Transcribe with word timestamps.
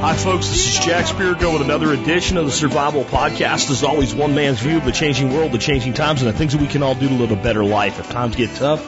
Hi, 0.00 0.16
folks. 0.16 0.48
This 0.48 0.78
is 0.78 0.84
Jack 0.84 1.06
Spirko 1.06 1.52
with 1.52 1.62
another 1.62 1.92
edition 1.92 2.36
of 2.36 2.46
the 2.46 2.52
Survival 2.52 3.02
Podcast. 3.04 3.70
As 3.70 3.82
always, 3.82 4.14
one 4.14 4.36
man's 4.36 4.60
view 4.60 4.76
of 4.76 4.84
the 4.84 4.92
changing 4.92 5.32
world, 5.32 5.50
the 5.50 5.58
changing 5.58 5.94
times, 5.94 6.22
and 6.22 6.32
the 6.32 6.38
things 6.38 6.52
that 6.52 6.60
we 6.60 6.68
can 6.68 6.84
all 6.84 6.94
do 6.94 7.08
to 7.08 7.14
live 7.14 7.32
a 7.32 7.36
better 7.36 7.64
life 7.64 7.98
if 7.98 8.08
times 8.08 8.36
get 8.36 8.54
tough 8.54 8.86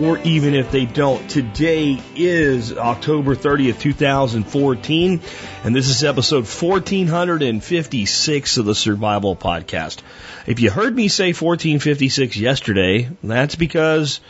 or 0.00 0.18
even 0.18 0.54
if 0.54 0.70
they 0.70 0.86
don't. 0.86 1.28
Today 1.30 2.00
is 2.16 2.76
October 2.76 3.36
30th, 3.36 3.80
2014, 3.80 5.20
and 5.64 5.74
this 5.74 5.88
is 5.88 6.02
episode 6.02 6.46
1456 6.46 8.58
of 8.58 8.66
the 8.66 8.74
Survival 8.74 9.36
Podcast. 9.36 10.00
If 10.46 10.60
you 10.60 10.70
heard 10.70 10.94
me 10.94 11.08
say 11.08 11.28
1456 11.28 12.36
yesterday, 12.36 13.08
that's 13.22 13.54
because 13.54 14.20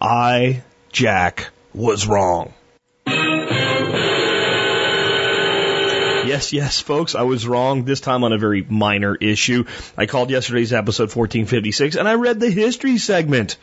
I, 0.00 0.62
Jack, 0.92 1.50
was 1.74 2.06
wrong. 2.06 2.54
Yes, 6.28 6.52
yes, 6.52 6.78
folks, 6.78 7.14
I 7.14 7.22
was 7.22 7.48
wrong 7.48 7.84
this 7.84 8.00
time 8.00 8.22
on 8.22 8.34
a 8.34 8.38
very 8.38 8.62
minor 8.62 9.14
issue. 9.14 9.64
I 9.96 10.06
called 10.06 10.30
yesterday's 10.30 10.74
episode 10.74 11.04
1456 11.04 11.96
and 11.96 12.06
I 12.06 12.14
read 12.14 12.38
the 12.38 12.50
history 12.50 12.98
segment 12.98 13.56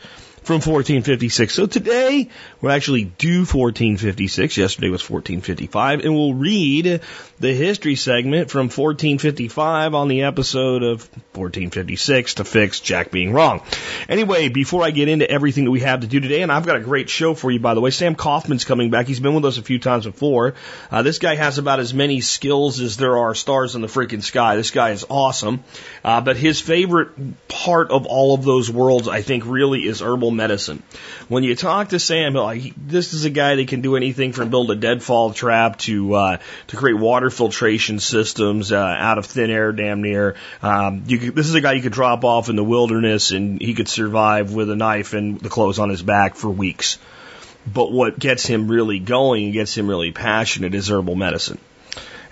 from 0.46 0.60
1456. 0.60 1.52
So 1.52 1.66
today 1.66 2.28
we're 2.60 2.70
actually 2.70 3.02
due 3.02 3.40
1456. 3.40 4.56
Yesterday 4.56 4.90
was 4.90 5.02
1455 5.02 6.04
and 6.04 6.14
we'll 6.14 6.34
read 6.34 7.00
the 7.40 7.52
history 7.52 7.96
segment 7.96 8.48
from 8.48 8.66
1455 8.66 9.94
on 9.94 10.06
the 10.06 10.22
episode 10.22 10.84
of 10.84 11.02
1456 11.34 12.34
to 12.34 12.44
fix 12.44 12.78
Jack 12.78 13.10
being 13.10 13.32
wrong. 13.32 13.60
Anyway, 14.08 14.48
before 14.48 14.84
I 14.84 14.92
get 14.92 15.08
into 15.08 15.28
everything 15.28 15.64
that 15.64 15.72
we 15.72 15.80
have 15.80 16.00
to 16.00 16.06
do 16.06 16.20
today, 16.20 16.42
and 16.42 16.52
I've 16.52 16.64
got 16.64 16.76
a 16.76 16.80
great 16.80 17.10
show 17.10 17.34
for 17.34 17.50
you, 17.50 17.58
by 17.58 17.74
the 17.74 17.80
way. 17.80 17.90
Sam 17.90 18.14
Coffman's 18.14 18.64
coming 18.64 18.90
back. 18.90 19.08
He's 19.08 19.18
been 19.18 19.34
with 19.34 19.44
us 19.44 19.58
a 19.58 19.62
few 19.62 19.80
times 19.80 20.06
before. 20.06 20.54
Uh, 20.92 21.02
this 21.02 21.18
guy 21.18 21.34
has 21.34 21.58
about 21.58 21.80
as 21.80 21.92
many 21.92 22.20
skills 22.20 22.78
as 22.80 22.96
there 22.96 23.18
are 23.18 23.34
stars 23.34 23.74
in 23.74 23.80
the 23.80 23.88
freaking 23.88 24.22
sky. 24.22 24.54
This 24.54 24.70
guy 24.70 24.90
is 24.90 25.04
awesome. 25.10 25.64
Uh, 26.04 26.20
but 26.20 26.36
his 26.36 26.60
favorite 26.60 27.08
part 27.48 27.90
of 27.90 28.06
all 28.06 28.34
of 28.34 28.44
those 28.44 28.70
worlds, 28.70 29.08
I 29.08 29.22
think, 29.22 29.44
really 29.44 29.80
is 29.80 30.00
herbal 30.00 30.35
medicine. 30.36 30.82
When 31.28 31.42
you 31.42 31.56
talk 31.56 31.88
to 31.88 31.98
Sam, 31.98 32.34
like, 32.34 32.74
this 32.76 33.14
is 33.14 33.24
a 33.24 33.30
guy 33.30 33.56
that 33.56 33.68
can 33.68 33.80
do 33.80 33.96
anything 33.96 34.32
from 34.32 34.50
build 34.50 34.70
a 34.70 34.76
deadfall 34.76 35.32
trap 35.32 35.78
to 35.78 36.14
uh, 36.14 36.38
to 36.68 36.76
create 36.76 36.98
water 36.98 37.30
filtration 37.30 37.98
systems 37.98 38.72
uh, 38.72 38.78
out 38.78 39.18
of 39.18 39.26
thin 39.26 39.50
air, 39.50 39.72
damn 39.72 40.02
near. 40.02 40.36
Um, 40.62 41.04
you 41.06 41.18
could, 41.18 41.34
this 41.34 41.48
is 41.48 41.54
a 41.54 41.60
guy 41.60 41.72
you 41.72 41.82
could 41.82 41.92
drop 41.92 42.24
off 42.24 42.48
in 42.48 42.56
the 42.56 42.64
wilderness 42.64 43.30
and 43.30 43.60
he 43.60 43.74
could 43.74 43.88
survive 43.88 44.52
with 44.52 44.70
a 44.70 44.76
knife 44.76 45.12
and 45.14 45.40
the 45.40 45.48
clothes 45.48 45.78
on 45.78 45.88
his 45.88 46.02
back 46.02 46.36
for 46.36 46.50
weeks. 46.50 46.98
But 47.66 47.90
what 47.90 48.18
gets 48.18 48.46
him 48.46 48.68
really 48.68 49.00
going 49.00 49.44
and 49.44 49.52
gets 49.52 49.76
him 49.76 49.88
really 49.88 50.12
passionate 50.12 50.74
is 50.74 50.88
herbal 50.88 51.16
medicine. 51.16 51.58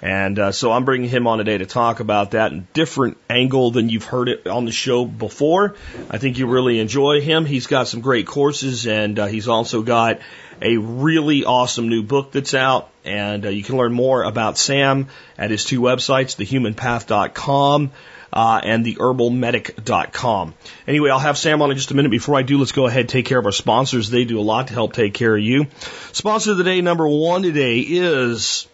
And 0.05 0.39
uh, 0.39 0.53
so 0.53 0.71
I'm 0.71 0.85
bringing 0.85 1.09
him 1.09 1.27
on 1.27 1.39
today 1.39 1.57
to 1.57 1.65
talk 1.65 2.01
about 2.01 2.33
that 2.33 2.53
in 2.53 2.69
different 2.75 3.17
angle 3.31 3.71
than 3.71 3.89
you've 3.89 4.05
heard 4.05 4.29
it 4.29 4.47
on 4.47 4.67
the 4.67 4.71
show 4.71 5.07
before. 5.07 5.77
I 6.11 6.19
think 6.19 6.37
you 6.37 6.47
really 6.47 6.79
enjoy 6.79 7.23
him. 7.23 7.47
He's 7.47 7.67
got 7.67 7.89
some 7.89 8.03
great 8.03 8.27
courses, 8.27 8.87
and 8.87 9.19
uh, 9.19 9.25
he's 9.25 9.49
also 9.49 9.81
got 9.81 10.21
a 10.61 10.77
really 10.77 11.47
awesome 11.47 11.89
new 11.89 12.03
book 12.03 12.33
that's 12.33 12.53
out. 12.53 12.91
And 13.07 13.47
uh, 13.47 13.49
you 13.49 13.63
can 13.63 13.79
learn 13.79 13.95
more 13.95 14.25
about 14.25 14.59
Sam 14.59 15.09
at 15.39 15.51
his 15.51 15.65
two 15.65 15.81
websites, 15.81 16.37
thehumanpath.com. 16.37 17.91
Uh, 18.31 18.61
and 18.65 18.85
theherbalmedic.com. 18.85 20.55
Anyway, 20.89 21.09
I'll 21.09 21.21
have 21.21 21.39
Sam 21.39 21.63
on 21.63 21.71
in 21.71 21.77
just 21.77 21.93
a 21.93 21.95
minute. 21.95 22.11
Before 22.11 22.35
I 22.35 22.43
do, 22.43 22.59
let's 22.59 22.73
go 22.73 22.89
ahead 22.89 23.03
and 23.03 23.09
take 23.09 23.27
care 23.27 23.39
of 23.39 23.47
our 23.47 23.53
sponsors. 23.53 24.11
They 24.11 24.25
do 24.25 24.41
a 24.41 24.43
lot 24.43 24.67
to 24.67 24.75
help 24.75 24.93
take 24.93 25.15
care 25.15 25.37
of 25.37 25.41
you. 25.41 25.69
Sponsor 26.11 26.51
of 26.51 26.57
the 26.57 26.65
day 26.65 26.81
number 26.81 27.07
one 27.07 27.45
today 27.45 27.79
is 27.79 28.67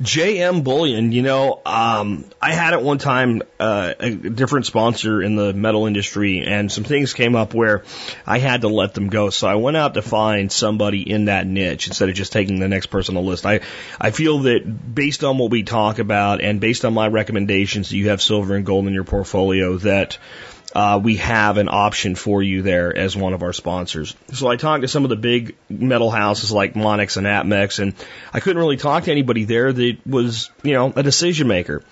JM 0.00 0.62
Bullion, 0.62 1.10
you 1.10 1.22
know, 1.22 1.60
um, 1.66 2.24
I 2.40 2.52
had 2.52 2.72
at 2.72 2.82
one 2.82 2.98
time 2.98 3.42
uh, 3.58 3.94
a 3.98 4.10
different 4.10 4.66
sponsor 4.66 5.20
in 5.20 5.34
the 5.34 5.52
metal 5.52 5.86
industry, 5.86 6.38
and 6.38 6.70
some 6.70 6.84
things 6.84 7.14
came 7.14 7.34
up 7.34 7.52
where 7.52 7.82
I 8.24 8.38
had 8.38 8.60
to 8.60 8.68
let 8.68 8.94
them 8.94 9.08
go. 9.08 9.30
So 9.30 9.48
I 9.48 9.56
went 9.56 9.76
out 9.76 9.94
to 9.94 10.02
find 10.02 10.52
somebody 10.52 11.10
in 11.10 11.24
that 11.24 11.48
niche 11.48 11.88
instead 11.88 12.08
of 12.08 12.14
just 12.14 12.32
taking 12.32 12.60
the 12.60 12.68
next 12.68 12.86
person 12.86 13.16
on 13.16 13.24
the 13.24 13.28
list. 13.28 13.44
I 13.44 13.60
I 14.00 14.12
feel 14.12 14.40
that 14.40 14.94
based 14.94 15.24
on 15.24 15.36
what 15.36 15.50
we 15.50 15.64
talk 15.64 15.98
about 15.98 16.40
and 16.40 16.60
based 16.60 16.84
on 16.84 16.94
my 16.94 17.08
recommendations, 17.08 17.88
that 17.88 17.96
you 17.96 18.10
have 18.10 18.22
silver 18.22 18.54
and 18.54 18.64
gold 18.64 18.86
in 18.86 18.94
your 18.94 19.04
portfolio 19.04 19.78
that 19.78 20.18
uh, 20.74 21.00
we 21.02 21.16
have 21.16 21.56
an 21.56 21.68
option 21.70 22.14
for 22.14 22.42
you 22.42 22.62
there 22.62 22.96
as 22.96 23.16
one 23.16 23.32
of 23.32 23.42
our 23.42 23.52
sponsors. 23.52 24.14
So 24.32 24.48
I 24.48 24.56
talked 24.56 24.82
to 24.82 24.88
some 24.88 25.04
of 25.04 25.10
the 25.10 25.16
big 25.16 25.56
metal 25.68 26.10
houses 26.10 26.52
like 26.52 26.74
Monex 26.74 27.16
and 27.16 27.26
APMEX, 27.26 27.78
and 27.78 27.94
I 28.32 28.40
couldn't 28.40 28.60
really 28.60 28.76
talk 28.76 29.04
to 29.04 29.10
anybody 29.10 29.44
there 29.44 29.72
that 29.72 29.98
was, 30.06 30.50
you 30.62 30.74
know, 30.74 30.92
a 30.94 31.02
decision 31.02 31.48
maker. 31.48 31.82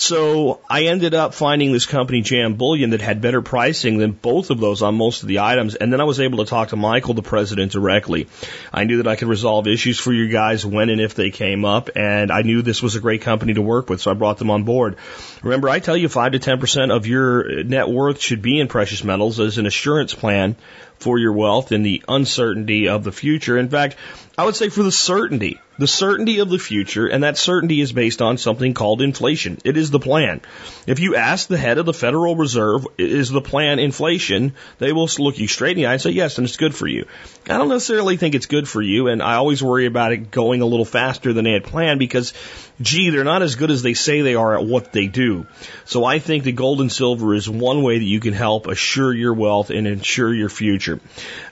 So 0.00 0.60
I 0.66 0.84
ended 0.84 1.12
up 1.12 1.34
finding 1.34 1.72
this 1.72 1.84
company, 1.84 2.22
JM 2.22 2.56
Bullion, 2.56 2.90
that 2.90 3.02
had 3.02 3.20
better 3.20 3.42
pricing 3.42 3.98
than 3.98 4.12
both 4.12 4.48
of 4.48 4.58
those 4.58 4.80
on 4.80 4.94
most 4.94 5.20
of 5.20 5.28
the 5.28 5.40
items. 5.40 5.74
And 5.74 5.92
then 5.92 6.00
I 6.00 6.04
was 6.04 6.20
able 6.20 6.38
to 6.38 6.46
talk 6.46 6.70
to 6.70 6.76
Michael, 6.76 7.12
the 7.12 7.20
president, 7.20 7.72
directly. 7.72 8.26
I 8.72 8.84
knew 8.84 8.96
that 9.02 9.06
I 9.06 9.16
could 9.16 9.28
resolve 9.28 9.66
issues 9.66 10.00
for 10.00 10.10
you 10.10 10.28
guys 10.28 10.64
when 10.64 10.88
and 10.88 11.02
if 11.02 11.14
they 11.14 11.28
came 11.28 11.66
up. 11.66 11.90
And 11.96 12.30
I 12.30 12.40
knew 12.40 12.62
this 12.62 12.82
was 12.82 12.96
a 12.96 13.00
great 13.00 13.20
company 13.20 13.52
to 13.52 13.60
work 13.60 13.90
with. 13.90 14.00
So 14.00 14.10
I 14.10 14.14
brought 14.14 14.38
them 14.38 14.50
on 14.50 14.64
board. 14.64 14.96
Remember, 15.42 15.68
I 15.68 15.80
tell 15.80 15.98
you 15.98 16.08
5 16.08 16.32
to 16.32 16.38
10% 16.38 16.96
of 16.96 17.06
your 17.06 17.62
net 17.62 17.86
worth 17.86 18.22
should 18.22 18.40
be 18.40 18.58
in 18.58 18.68
precious 18.68 19.04
metals 19.04 19.38
as 19.38 19.58
an 19.58 19.66
assurance 19.66 20.14
plan 20.14 20.56
for 21.00 21.18
your 21.18 21.32
wealth 21.32 21.72
in 21.72 21.82
the 21.82 22.02
uncertainty 22.06 22.88
of 22.88 23.04
the 23.04 23.12
future. 23.12 23.58
In 23.58 23.68
fact, 23.68 23.96
I 24.36 24.44
would 24.44 24.56
say 24.56 24.68
for 24.68 24.82
the 24.82 24.92
certainty, 24.92 25.58
the 25.78 25.86
certainty 25.86 26.38
of 26.38 26.50
the 26.50 26.58
future, 26.58 27.06
and 27.06 27.24
that 27.24 27.38
certainty 27.38 27.80
is 27.80 27.92
based 27.92 28.22
on 28.22 28.38
something 28.38 28.74
called 28.74 29.02
inflation. 29.02 29.58
It 29.64 29.76
is 29.76 29.90
the 29.90 29.98
plan. 29.98 30.42
If 30.86 31.00
you 31.00 31.16
ask 31.16 31.48
the 31.48 31.58
head 31.58 31.78
of 31.78 31.86
the 31.86 31.94
Federal 31.94 32.36
Reserve, 32.36 32.86
is 32.98 33.30
the 33.30 33.40
plan 33.40 33.78
inflation? 33.78 34.54
They 34.78 34.92
will 34.92 35.08
look 35.18 35.38
you 35.38 35.48
straight 35.48 35.72
in 35.72 35.76
the 35.78 35.86
eye 35.86 35.94
and 35.94 36.02
say, 36.02 36.10
yes, 36.10 36.38
and 36.38 36.46
it's 36.46 36.58
good 36.58 36.74
for 36.74 36.86
you. 36.86 37.06
I 37.48 37.56
don't 37.56 37.68
necessarily 37.68 38.18
think 38.18 38.34
it's 38.34 38.46
good 38.46 38.68
for 38.68 38.82
you, 38.82 39.08
and 39.08 39.22
I 39.22 39.34
always 39.34 39.62
worry 39.62 39.86
about 39.86 40.12
it 40.12 40.30
going 40.30 40.60
a 40.60 40.66
little 40.66 40.84
faster 40.84 41.32
than 41.32 41.44
they 41.44 41.52
had 41.52 41.64
planned 41.64 41.98
because, 41.98 42.32
gee, 42.80 43.10
they're 43.10 43.24
not 43.24 43.42
as 43.42 43.56
good 43.56 43.70
as 43.70 43.82
they 43.82 43.92
say 43.94 44.22
they 44.22 44.34
are 44.34 44.58
at 44.58 44.64
what 44.64 44.92
they 44.92 45.06
do. 45.06 45.46
So 45.84 46.04
I 46.04 46.18
think 46.18 46.44
the 46.44 46.52
gold 46.52 46.80
and 46.80 46.90
silver 46.90 47.34
is 47.34 47.46
one 47.48 47.82
way 47.82 47.98
that 47.98 48.04
you 48.04 48.20
can 48.20 48.32
help 48.32 48.66
assure 48.66 49.12
your 49.12 49.34
wealth 49.34 49.68
and 49.70 49.86
ensure 49.86 50.32
your 50.32 50.48
future. 50.48 50.98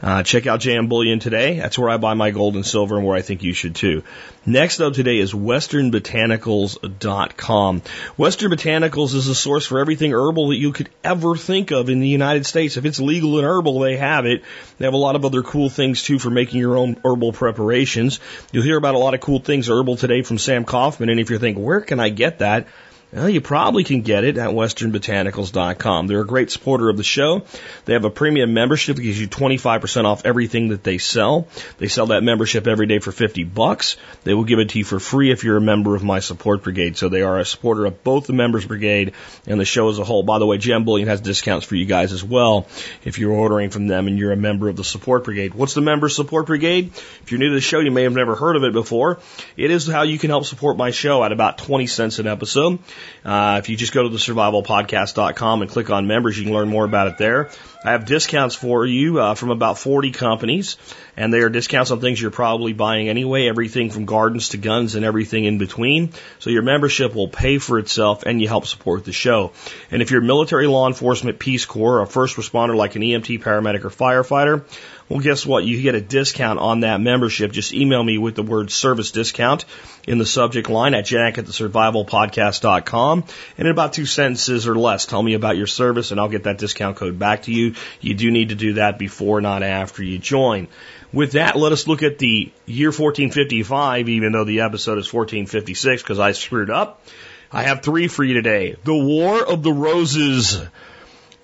Uh, 0.03 0.23
check 0.23 0.47
out 0.47 0.61
JM 0.61 0.89
Bullion 0.89 1.19
today. 1.19 1.59
That's 1.59 1.79
where 1.79 1.91
I 1.91 1.99
buy 1.99 2.15
my 2.15 2.31
gold 2.31 2.55
and 2.55 2.65
silver 2.65 2.97
and 2.97 3.07
where 3.07 3.17
I 3.17 3.23
think 3.23 3.43
you 3.43 3.53
should 3.53 3.75
too. 3.75 4.05
Next 4.47 4.81
up 4.81 4.95
today 4.95 5.19
is 5.19 5.35
westernbotanicals.com. 5.35 7.83
Western 8.17 8.51
Botanicals 8.51 9.15
is 9.15 9.29
a 9.29 9.35
source 9.35 9.67
for 9.67 9.79
everything 9.79 10.15
herbal 10.15 10.49
that 10.49 10.57
you 10.57 10.73
could 10.73 10.89
ever 11.05 11.37
think 11.37 11.71
of 11.71 11.91
in 11.91 12.01
the 12.01 12.09
United 12.09 12.47
States. 12.47 12.79
If 12.79 12.87
it's 12.87 12.99
legal 12.99 13.37
and 13.37 13.47
herbal, 13.47 13.81
they 13.81 13.99
have 13.99 14.25
it. 14.25 14.43
They 14.79 14.87
have 14.87 14.95
a 14.95 14.99
lot 14.99 15.17
of 15.17 15.27
other 15.27 15.43
cool 15.43 15.69
things 15.69 16.03
too 16.03 16.19
for 16.19 16.31
making 16.31 16.61
your 16.61 16.79
own 16.79 16.99
herbal 17.05 17.35
preparations. 17.35 18.21
You'll 18.51 18.65
hear 18.65 18.79
about 18.79 18.95
a 18.95 18.99
lot 18.99 19.13
of 19.13 19.21
cool 19.21 19.41
things 19.41 19.69
herbal 19.69 19.97
today 19.97 20.23
from 20.23 20.39
Sam 20.39 20.65
Coffman. 20.65 21.18
And 21.19 21.25
if 21.25 21.31
you're 21.31 21.41
thinking, 21.41 21.65
where 21.65 21.81
can 21.81 21.99
I 21.99 22.11
get 22.11 22.39
that? 22.39 22.69
Well, 23.11 23.31
you 23.31 23.41
probably 23.41 23.85
can 23.85 24.03
get 24.03 24.25
it 24.25 24.37
at 24.37 24.51
westernbotanicals.com. 24.51 26.07
They're 26.09 26.21
a 26.21 26.27
great 26.27 26.51
supporter 26.51 26.91
of 26.91 26.99
the 26.99 27.03
show. 27.03 27.43
They 27.87 27.95
have 27.95 28.05
a 28.05 28.11
premium 28.11 28.53
membership 28.53 28.97
that 28.97 29.03
gives 29.03 29.19
you 29.19 29.27
25% 29.27 30.05
off 30.05 30.27
everything 30.27 30.69
that 30.69 30.85
they 30.85 30.99
sell. 30.99 31.49
They 31.79 31.89
sell 31.89 32.09
that 32.09 32.23
membership 32.23 32.67
every 32.67 32.87
day 32.87 32.99
for 32.99 33.11
50 33.11 33.45
bucks. 33.45 33.97
They 34.25 34.35
will 34.35 34.45
give 34.45 34.59
it 34.59 34.69
to 34.71 34.79
you 34.79 34.85
for 34.85 35.01
free 35.01 35.31
if 35.31 35.43
you're 35.43 35.57
a 35.57 35.61
member 35.61 35.97
of 35.97 36.05
my 36.05 36.21
support 36.21 36.63
brigade. 36.63 36.99
So 36.99 37.09
they 37.09 37.23
are 37.23 37.39
a 37.39 37.47
supporter 37.47 37.87
of 37.87 38.05
both 38.05 38.27
the 38.27 38.35
members 38.35 38.67
brigade 38.67 39.15
and 39.47 39.59
the 39.59 39.65
show 39.65 39.89
as 39.89 39.99
a 39.99 40.05
whole. 40.05 40.23
By 40.23 40.39
the 40.39 40.47
way, 40.47 40.59
JM 40.59 40.85
Bullion 40.85 41.09
has 41.09 41.23
discounts 41.23 41.65
for 41.65 41.77
you 41.77 41.87
guys 41.87 42.13
as 42.13 42.23
well 42.23 42.67
if 43.05 43.19
you're 43.19 43.33
ordering 43.33 43.71
from 43.71 43.87
them 43.87 44.07
and 44.07 44.19
you're 44.19 44.33
a 44.33 44.37
member 44.37 44.69
of 44.69 44.77
the 44.77 44.85
support 44.85 45.25
brigade. 45.25 45.55
What's 45.55 45.73
the 45.73 45.81
member 45.81 46.11
support 46.11 46.47
brigade? 46.47 46.93
If 47.23 47.33
you're 47.33 47.41
new 47.41 47.49
to 47.49 47.55
the 47.55 47.63
show, 47.63 47.81
you 47.81 47.91
may 47.91 48.03
have 48.03 48.13
never 48.13 48.35
heard 48.35 48.57
of 48.57 48.65
it 48.65 48.75
before. 48.75 49.21
It 49.57 49.71
is 49.71 49.87
how 49.87 50.03
you 50.03 50.19
can 50.19 50.29
help 50.29 50.45
support 50.45 50.77
my 50.77 50.91
show 50.91 51.25
at 51.25 51.33
about 51.33 51.57
20 51.57 51.87
cents 51.87 52.19
an 52.19 52.27
episode. 52.27 52.81
Uh, 53.25 53.57
if 53.59 53.69
you 53.69 53.77
just 53.77 53.93
go 53.93 54.03
to 54.03 54.09
the 54.09 54.19
survivalpodcast.com 54.19 55.63
and 55.63 55.71
click 55.71 55.91
on 55.91 56.07
members, 56.07 56.39
you 56.39 56.45
can 56.45 56.53
learn 56.53 56.69
more 56.69 56.85
about 56.85 57.09
it 57.09 57.19
there. 57.19 57.51
I 57.85 57.93
have 57.93 58.07
discounts 58.07 58.57
for 58.57 58.85
you 58.85 59.21
uh, 59.21 59.35
from 59.35 59.51
about 59.51 59.79
40 59.79 60.11
companies, 60.11 60.77
and 61.17 61.33
they 61.33 61.41
are 61.41 61.49
discounts 61.49 61.93
on 61.93 62.01
things 62.01 62.21
you're 62.21 62.33
probably 62.33 62.73
buying 62.73 63.09
anyway, 63.09 63.47
everything 63.47 63.91
from 63.91 64.05
gardens 64.05 64.49
to 64.51 64.57
guns 64.57 64.97
and 64.97 65.05
everything 65.05 65.45
in 65.45 65.59
between. 65.59 66.13
So 66.41 66.51
your 66.51 66.63
membership 66.63 67.15
will 67.15 67.29
pay 67.29 67.59
for 67.59 67.79
itself 67.79 68.25
and 68.25 68.43
you 68.43 68.49
help 68.49 68.67
support 68.67 69.05
the 69.05 69.13
show. 69.13 69.53
And 69.93 70.03
if 70.03 70.11
you're 70.11 70.21
military, 70.21 70.67
law 70.67 70.89
enforcement, 70.89 71.39
Peace 71.39 71.67
Corps, 71.67 71.99
or 71.99 72.03
a 72.03 72.07
first 72.07 72.37
responder 72.37 72.75
like 72.75 72.97
an 72.97 73.03
EMT, 73.03 73.43
paramedic, 73.43 73.85
or 73.85 73.91
firefighter, 73.91 74.65
Well, 75.09 75.21
guess 75.21 75.47
what? 75.47 75.65
You 75.65 75.81
get 75.81 75.95
a 75.95 76.03
discount 76.03 76.59
on 76.59 76.81
that 76.81 77.01
membership. 77.01 77.51
Just 77.51 77.73
email 77.73 78.05
me 78.05 78.19
with 78.19 78.35
the 78.35 78.43
word 78.43 78.71
service 78.71 79.11
discount 79.11 79.65
in 80.07 80.19
the 80.19 80.27
subject 80.27 80.69
line 80.69 80.93
at 80.93 81.07
jack 81.07 81.39
at 81.39 81.47
the 81.47 81.53
survivalpodcast.com. 81.53 83.25
And 83.57 83.67
in 83.67 83.73
about 83.73 83.95
two 83.95 84.05
sentences 84.05 84.69
or 84.69 84.75
less, 84.75 85.07
tell 85.07 85.23
me 85.23 85.33
about 85.33 85.57
your 85.57 85.67
service 85.67 86.11
and 86.11 86.21
I'll 86.21 86.29
get 86.29 86.43
that 86.43 86.59
discount 86.59 86.99
code 86.99 87.19
back 87.19 87.45
to 87.45 87.53
you. 87.53 87.75
You 88.03 88.15
do 88.15 88.31
need 88.31 88.51
to 88.51 88.55
do 88.55 88.75
that 88.75 88.99
before, 88.99 89.41
not 89.41 89.63
after 89.63 90.03
you 90.03 90.19
join. 90.19 90.69
With 91.11 91.33
that, 91.33 91.57
let 91.57 91.73
us 91.73 91.87
look 91.87 92.03
at 92.03 92.19
the 92.19 92.53
year 92.67 92.89
1455, 92.89 94.11
even 94.11 94.33
though 94.33 94.45
the 94.45 94.61
episode 94.61 94.99
is 94.99 95.11
1456 95.11 96.03
because 96.03 96.19
I 96.19 96.33
screwed 96.33 96.69
up. 96.69 97.03
I 97.51 97.63
have 97.63 97.81
three 97.81 98.09
for 98.09 98.23
you 98.23 98.35
today. 98.35 98.77
The 98.85 98.95
War 98.95 99.43
of 99.43 99.63
the 99.63 99.73
Roses, 99.73 100.61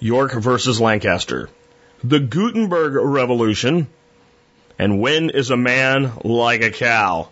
York 0.00 0.34
versus 0.34 0.82
Lancaster 0.82 1.48
the 2.04 2.20
Gutenberg 2.20 2.94
Revolution, 2.94 3.88
and 4.78 5.00
when 5.00 5.30
is 5.30 5.50
a 5.50 5.56
man 5.56 6.12
like 6.22 6.62
a 6.62 6.70
cow? 6.70 7.30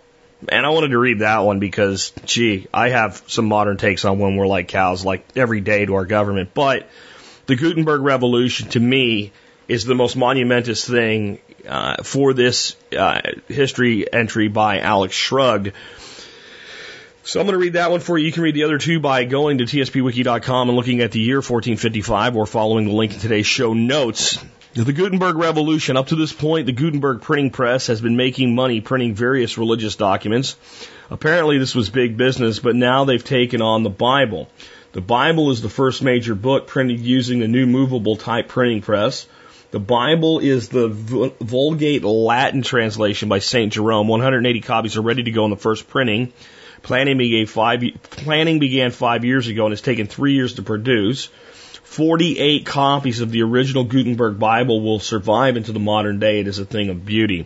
And 0.48 0.66
I 0.66 0.70
wanted 0.70 0.88
to 0.88 0.98
read 0.98 1.20
that 1.20 1.40
one 1.40 1.60
because, 1.60 2.12
gee, 2.24 2.66
I 2.72 2.88
have 2.88 3.22
some 3.26 3.44
modern 3.44 3.76
takes 3.76 4.04
on 4.04 4.18
when 4.18 4.36
we're 4.36 4.46
like 4.46 4.68
cows, 4.68 5.04
like 5.04 5.24
every 5.36 5.60
day 5.60 5.84
to 5.84 5.94
our 5.94 6.06
government. 6.06 6.50
But 6.54 6.88
the 7.46 7.54
Gutenberg 7.54 8.00
Revolution, 8.00 8.70
to 8.70 8.80
me, 8.80 9.32
is 9.68 9.84
the 9.84 9.94
most 9.94 10.16
monumentous 10.16 10.84
thing 10.88 11.38
uh, 11.68 12.02
for 12.02 12.32
this 12.32 12.74
uh, 12.96 13.20
history 13.48 14.10
entry 14.12 14.48
by 14.48 14.80
Alex 14.80 15.14
Shrugged. 15.14 15.72
So 17.24 17.38
I'm 17.38 17.46
going 17.46 17.54
to 17.54 17.62
read 17.62 17.74
that 17.74 17.90
one 17.90 18.00
for 18.00 18.18
you. 18.18 18.26
You 18.26 18.32
can 18.32 18.42
read 18.42 18.54
the 18.54 18.64
other 18.64 18.78
two 18.78 18.98
by 18.98 19.24
going 19.24 19.58
to 19.58 19.64
tspwiki.com 19.64 20.68
and 20.68 20.76
looking 20.76 21.02
at 21.02 21.12
the 21.12 21.20
year 21.20 21.36
1455 21.36 22.36
or 22.36 22.46
following 22.46 22.86
the 22.86 22.92
link 22.92 23.12
in 23.12 23.20
today's 23.20 23.46
show 23.46 23.74
notes. 23.74 24.42
The 24.74 24.94
Gutenberg 24.94 25.36
Revolution. 25.36 25.98
Up 25.98 26.06
to 26.06 26.16
this 26.16 26.32
point, 26.32 26.64
the 26.64 26.72
Gutenberg 26.72 27.20
printing 27.20 27.50
press 27.50 27.88
has 27.88 28.00
been 28.00 28.16
making 28.16 28.54
money 28.54 28.80
printing 28.80 29.14
various 29.14 29.58
religious 29.58 29.96
documents. 29.96 30.56
Apparently, 31.10 31.58
this 31.58 31.74
was 31.74 31.90
big 31.90 32.16
business, 32.16 32.58
but 32.58 32.74
now 32.74 33.04
they've 33.04 33.22
taken 33.22 33.60
on 33.60 33.82
the 33.82 33.90
Bible. 33.90 34.48
The 34.92 35.02
Bible 35.02 35.50
is 35.50 35.60
the 35.60 35.68
first 35.68 36.02
major 36.02 36.34
book 36.34 36.68
printed 36.68 37.00
using 37.00 37.40
the 37.40 37.48
new 37.48 37.66
movable 37.66 38.16
type 38.16 38.48
printing 38.48 38.80
press. 38.80 39.26
The 39.72 39.78
Bible 39.78 40.38
is 40.38 40.70
the 40.70 40.88
Vulgate 40.88 42.02
Latin 42.02 42.62
translation 42.62 43.28
by 43.28 43.40
St. 43.40 43.74
Jerome. 43.74 44.08
180 44.08 44.60
copies 44.62 44.96
are 44.96 45.02
ready 45.02 45.24
to 45.24 45.30
go 45.32 45.44
in 45.44 45.50
the 45.50 45.56
first 45.58 45.86
printing. 45.86 46.32
Planning 46.82 47.18
began 47.18 47.44
five, 47.44 47.82
planning 48.04 48.58
began 48.58 48.90
five 48.90 49.26
years 49.26 49.48
ago 49.48 49.66
and 49.66 49.72
has 49.72 49.82
taken 49.82 50.06
three 50.06 50.32
years 50.32 50.54
to 50.54 50.62
produce. 50.62 51.28
48 51.92 52.64
copies 52.64 53.20
of 53.20 53.30
the 53.30 53.42
original 53.42 53.84
Gutenberg 53.84 54.38
Bible 54.38 54.80
will 54.80 54.98
survive 54.98 55.58
into 55.58 55.72
the 55.72 55.78
modern 55.78 56.20
day. 56.20 56.40
It 56.40 56.46
is 56.46 56.58
a 56.58 56.64
thing 56.64 56.88
of 56.88 57.04
beauty. 57.04 57.44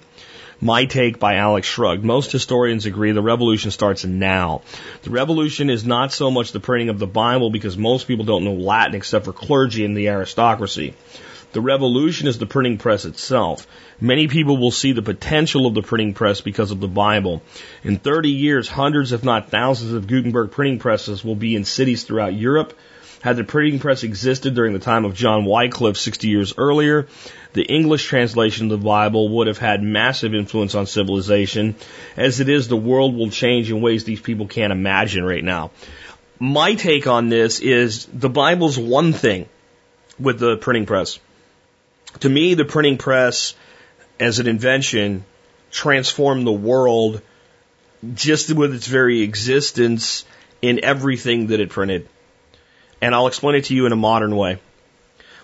My 0.61 0.85
take 0.85 1.19
by 1.19 1.35
Alex 1.35 1.67
Shrugged. 1.67 2.05
Most 2.05 2.31
historians 2.31 2.87
agree 2.87 3.11
the 3.11 3.21
revolution 3.21 3.73
starts 3.73 4.05
now. 4.05 4.63
The 5.03 5.11
revolution 5.11 5.69
is 5.69 5.85
not 5.85 6.13
so 6.13 6.31
much 6.31 6.53
the 6.53 6.61
printing 6.61 6.91
of 6.91 7.01
the 7.01 7.09
Bible 7.09 7.51
because 7.51 7.77
most 7.77 8.07
people 8.07 8.25
don't 8.25 8.45
know 8.45 8.55
Latin 8.55 8.95
except 8.95 9.25
for 9.25 9.33
clergy 9.33 9.85
and 9.85 9.97
the 9.97 10.11
aristocracy. 10.11 10.95
The 11.53 11.61
revolution 11.61 12.29
is 12.29 12.39
the 12.39 12.47
printing 12.47 12.79
press 12.79 13.05
itself. 13.05 13.67
Many 14.01 14.29
people 14.29 14.59
will 14.59 14.71
see 14.71 14.93
the 14.93 15.03
potential 15.03 15.67
of 15.67 15.75
the 15.75 15.83
printing 15.83 16.15
press 16.15 16.41
because 16.41 16.71
of 16.71 16.79
the 16.79 16.87
Bible. 16.87 17.43
In 17.83 17.99
30 17.99 18.31
years, 18.31 18.69
hundreds 18.69 19.11
if 19.11 19.25
not 19.25 19.51
thousands 19.51 19.93
of 19.93 20.07
Gutenberg 20.07 20.53
printing 20.53 20.79
presses 20.79 21.25
will 21.25 21.35
be 21.35 21.57
in 21.57 21.65
cities 21.65 22.05
throughout 22.05 22.35
Europe, 22.35 22.75
had 23.23 23.37
the 23.37 23.45
printing 23.45 23.81
press 23.81 24.03
existed 24.03 24.55
during 24.55 24.73
the 24.73 24.79
time 24.79 25.05
of 25.05 25.15
John 25.15 25.45
Wycliffe 25.45 25.97
60 25.97 26.29
years 26.29 26.55
earlier, 26.57 27.09
the 27.55 27.65
English 27.65 28.05
translation 28.05 28.67
of 28.67 28.81
the 28.81 28.85
Bible 28.85 29.29
would 29.31 29.47
have 29.47 29.59
had 29.59 29.83
massive 29.83 30.35
influence 30.35 30.75
on 30.75 30.87
civilization. 30.87 31.75
As 32.17 32.41
it 32.41 32.49
is, 32.49 32.69
the 32.69 32.77
world 32.77 33.15
will 33.15 33.31
change 33.31 33.71
in 33.71 33.81
ways 33.81 34.05
these 34.05 34.21
people 34.21 34.47
can't 34.47 34.73
imagine 34.73 35.25
right 35.25 35.43
now. 35.43 35.71
My 36.39 36.75
take 36.75 37.07
on 37.07 37.29
this 37.29 37.61
is 37.61 38.07
the 38.07 38.29
Bible's 38.29 38.79
one 38.79 39.13
thing 39.13 39.49
with 40.19 40.39
the 40.39 40.57
printing 40.57 40.87
press. 40.87 41.19
To 42.21 42.29
me, 42.29 42.55
the 42.55 42.65
printing 42.65 42.99
press 42.99 43.55
as 44.21 44.39
an 44.39 44.47
invention 44.47 45.25
transformed 45.71 46.47
the 46.47 46.53
world 46.53 47.23
just 48.15 48.53
with 48.53 48.75
its 48.75 48.87
very 48.87 49.23
existence 49.23 50.25
in 50.63 50.85
everything 50.85 51.49
that 51.49 51.61
it 51.61 51.71
printed 51.71 52.09
and 53.01 53.15
I'll 53.15 53.27
explain 53.27 53.57
it 53.57 53.65
to 53.67 53.75
you 53.75 53.87
in 53.87 53.93
a 53.93 53.97
modern 53.97 54.35
way. 54.37 54.59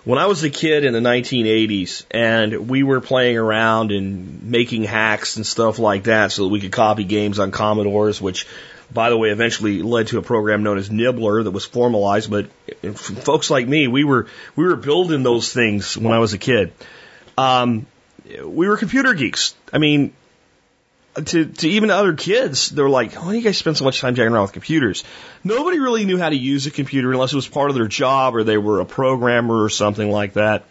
When 0.03 0.19
I 0.19 0.25
was 0.25 0.43
a 0.43 0.49
kid 0.49 0.83
in 0.83 0.91
the 0.91 0.99
1980s 0.99 2.05
and 2.11 2.69
we 2.69 2.83
were 2.83 2.99
playing 2.99 3.37
around 3.37 3.91
and 3.91 4.43
making 4.43 4.83
hacks 4.83 5.37
and 5.37 5.47
stuff 5.47 5.79
like 5.79 6.03
that 6.03 6.33
so 6.33 6.43
that 6.43 6.49
we 6.49 6.59
could 6.59 6.73
copy 6.73 7.05
games 7.05 7.39
on 7.39 7.51
Commodores, 7.51 8.21
which 8.21 8.45
by 8.93 9.09
the 9.09 9.17
way, 9.17 9.29
eventually 9.29 9.81
led 9.81 10.07
to 10.07 10.17
a 10.17 10.21
program 10.21 10.63
known 10.63 10.77
as 10.77 10.91
Nibbler 10.91 11.43
that 11.43 11.51
was 11.51 11.65
formalized. 11.65 12.29
But 12.29 12.47
folks 12.95 13.49
like 13.49 13.67
me, 13.67 13.87
we 13.87 14.03
were 14.03 14.27
we 14.55 14.65
were 14.65 14.75
building 14.75 15.23
those 15.23 15.51
things 15.51 15.97
when 15.97 16.13
I 16.13 16.19
was 16.19 16.33
a 16.33 16.37
kid. 16.37 16.73
Um, 17.37 17.87
we 18.25 18.67
were 18.67 18.77
computer 18.77 19.13
geeks. 19.13 19.55
I 19.71 19.79
mean, 19.79 20.13
to, 21.15 21.45
to 21.45 21.69
even 21.69 21.91
other 21.91 22.13
kids, 22.13 22.69
they're 22.69 22.89
like, 22.89 23.13
why 23.13 23.31
do 23.31 23.37
you 23.37 23.43
guys 23.43 23.57
spend 23.57 23.77
so 23.77 23.85
much 23.85 23.99
time 23.99 24.15
jacking 24.15 24.33
around 24.33 24.43
with 24.43 24.53
computers? 24.53 25.03
Nobody 25.43 25.79
really 25.79 26.05
knew 26.05 26.17
how 26.17 26.29
to 26.29 26.35
use 26.35 26.65
a 26.65 26.71
computer 26.71 27.11
unless 27.11 27.33
it 27.33 27.35
was 27.35 27.47
part 27.47 27.69
of 27.69 27.75
their 27.75 27.87
job 27.87 28.35
or 28.35 28.43
they 28.43 28.57
were 28.57 28.79
a 28.79 28.85
programmer 28.85 29.63
or 29.63 29.69
something 29.69 30.09
like 30.09 30.33
that. 30.33 30.63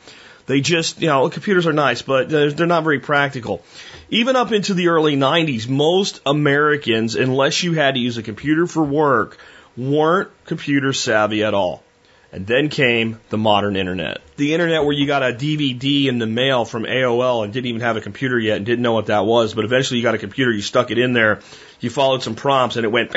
They 0.47 0.61
just, 0.61 1.01
you 1.01 1.07
know, 1.07 1.29
computers 1.31 1.67
are 1.67 1.73
nice, 1.73 2.03
but 2.03 2.29
they're 2.29 2.67
not 2.67 2.83
very 2.83 2.99
practical. 2.99 3.63
Even 4.11 4.35
up 4.35 4.51
into 4.51 4.75
the 4.75 4.89
early 4.89 5.17
90s, 5.17 5.69
most 5.69 6.21
Americans, 6.27 7.15
unless 7.15 7.63
you 7.63 7.75
had 7.75 7.95
to 7.95 8.01
use 8.01 8.19
a 8.19 8.23
computer 8.23 8.67
for 8.67 8.83
work, 8.83 9.39
weren't 9.77 10.31
computer 10.45 10.93
savvy 10.93 11.45
at 11.45 11.55
all. 11.55 11.85
And 12.33 12.47
then 12.47 12.71
came 12.71 13.21
the 13.29 13.37
modern 13.37 13.77
internet. 13.77 14.23
The 14.37 14.55
internet 14.55 14.85
where 14.85 14.95
you 14.95 15.07
got 15.07 15.23
a 15.23 15.35
DVD 15.35 16.07
in 16.07 16.19
the 16.19 16.27
mail 16.27 16.65
from 16.65 16.85
AOL 16.85 17.45
and 17.45 17.53
didn't 17.53 17.67
even 17.67 17.83
have 17.83 17.99
a 17.99 18.01
computer 18.01 18.39
yet 18.39 18.57
and 18.57 18.65
didn't 18.65 18.83
know 18.83 18.95
what 18.95 19.07
that 19.07 19.27
was, 19.27 19.53
but 19.53 19.67
eventually 19.67 19.99
you 19.99 20.03
got 20.03 20.15
a 20.15 20.19
computer, 20.19 20.51
you 20.51 20.63
stuck 20.63 20.91
it 20.91 20.97
in 20.97 21.13
there, 21.13 21.41
you 21.81 21.91
followed 21.91 22.23
some 22.23 22.35
prompts 22.35 22.77
and 22.77 22.87
it 22.87 22.89
went, 22.89 23.13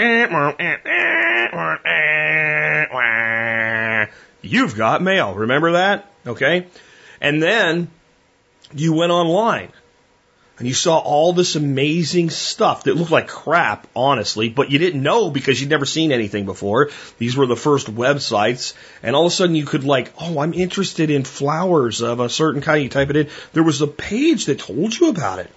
you've 4.41 4.75
got 4.75 5.01
mail. 5.01 5.33
Remember 5.33 5.71
that? 5.71 6.11
Okay. 6.27 6.67
And 7.21 7.41
then 7.41 7.87
you 8.73 8.91
went 8.93 9.13
online 9.13 9.71
and 10.57 10.67
you 10.67 10.73
saw 10.73 10.97
all 10.99 11.33
this 11.33 11.55
amazing 11.55 12.29
stuff 12.29 12.85
that 12.85 12.95
looked 12.95 13.11
like 13.11 13.27
crap, 13.27 13.87
honestly, 13.95 14.47
but 14.47 14.71
you 14.71 14.79
didn't 14.79 15.03
know 15.03 15.29
because 15.29 15.59
you'd 15.59 15.69
never 15.69 15.85
seen 15.85 16.11
anything 16.13 16.45
before. 16.45 16.91
These 17.17 17.35
were 17.35 17.45
the 17.45 17.57
first 17.57 17.93
websites, 17.93 18.73
and 19.03 19.15
all 19.15 19.25
of 19.25 19.31
a 19.31 19.35
sudden 19.35 19.55
you 19.55 19.65
could 19.65 19.83
like, 19.83 20.13
oh, 20.19 20.39
I'm 20.39 20.53
interested 20.53 21.09
in 21.09 21.25
flowers 21.25 22.01
of 22.01 22.21
a 22.21 22.29
certain 22.29 22.61
kind. 22.61 22.83
You 22.83 22.89
type 22.89 23.09
it 23.09 23.17
in. 23.17 23.29
There 23.51 23.63
was 23.63 23.81
a 23.81 23.87
page 23.87 24.45
that 24.45 24.59
told 24.59 24.97
you 24.97 25.09
about 25.09 25.39
it. 25.39 25.51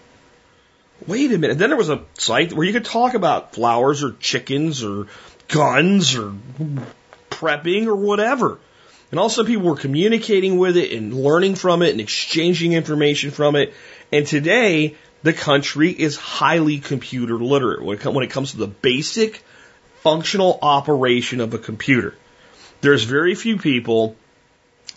Wait 1.07 1.31
a 1.33 1.39
minute. 1.39 1.59
Then 1.59 1.71
there 1.71 1.79
was 1.79 1.91
a 1.91 2.03
site 2.15 2.53
where 2.53 2.67
you 2.67 2.73
could 2.73 2.85
talk 2.85 3.15
about 3.15 3.55
flowers 3.55 4.03
or 4.03 4.13
chickens 4.19 4.83
or 4.83 5.07
guns 5.47 6.17
or 6.17 6.35
prepping 7.31 7.87
or 7.87 7.95
whatever. 7.95 8.59
And 9.11 9.19
also 9.19 9.45
people 9.45 9.65
were 9.65 9.77
communicating 9.77 10.59
with 10.59 10.77
it 10.77 10.93
and 10.93 11.15
learning 11.15 11.55
from 11.55 11.83
it 11.83 11.91
and 11.91 12.01
exchanging 12.01 12.75
information 12.75 13.31
from 13.31 13.57
it. 13.57 13.73
And 14.13 14.27
today, 14.27 14.97
the 15.23 15.33
country 15.33 15.91
is 15.91 16.17
highly 16.17 16.79
computer 16.79 17.39
literate 17.39 17.83
when 17.83 18.25
it 18.25 18.31
comes 18.31 18.53
to 18.53 18.59
the 18.59 18.67
basic 18.67 19.43
functional 20.03 20.59
operation 20.63 21.41
of 21.41 21.55
a 21.55 21.59
computer. 21.59 22.15
There's 22.81 23.05
very 23.05 23.35
few 23.35 23.57
people 23.57 24.17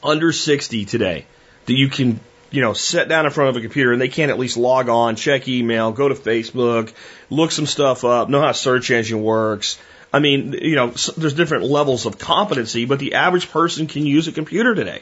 under 0.04 0.32
60 0.32 0.86
today 0.86 1.26
that 1.66 1.74
you 1.74 1.90
can, 1.90 2.20
you 2.52 2.62
know, 2.62 2.74
sit 2.74 3.08
down 3.08 3.26
in 3.26 3.32
front 3.32 3.50
of 3.50 3.56
a 3.56 3.62
computer 3.62 3.92
and 3.92 4.02
they 4.02 4.10
can't 4.10 4.32
at 4.32 4.38
least 4.38 4.58
log 4.58 4.90
on, 4.90 5.16
check 5.16 5.48
email, 5.48 5.92
go 5.92 6.08
to 6.08 6.16
Facebook, 6.16 6.94
look 7.30 7.52
some 7.52 7.66
stuff 7.66 8.04
up, 8.04 8.30
know 8.30 8.42
how 8.42 8.52
search 8.52 8.92
engine 8.92 9.24
works. 9.24 9.80
I 10.14 10.20
mean, 10.20 10.54
you 10.54 10.76
know, 10.76 10.88
there's 11.18 11.34
different 11.34 11.64
levels 11.64 12.06
of 12.06 12.18
competency, 12.18 12.86
but 12.86 13.00
the 13.00 13.14
average 13.14 13.50
person 13.50 13.88
can 13.88 14.06
use 14.06 14.28
a 14.28 14.32
computer 14.32 14.76
today. 14.76 15.02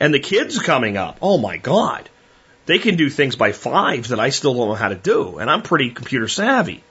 And 0.00 0.14
the 0.14 0.20
kids 0.20 0.58
coming 0.58 0.96
up, 0.96 1.18
oh 1.20 1.38
my 1.38 1.56
God, 1.56 2.08
they 2.66 2.78
can 2.78 2.96
do 2.96 3.10
things 3.10 3.36
by 3.36 3.52
fives 3.52 4.10
that 4.10 4.20
I 4.20 4.30
still 4.30 4.54
don't 4.54 4.68
know 4.68 4.74
how 4.74 4.88
to 4.88 4.94
do, 4.94 5.38
and 5.38 5.50
I'm 5.50 5.62
pretty 5.62 5.90
computer 5.90 6.28
savvy. 6.28 6.82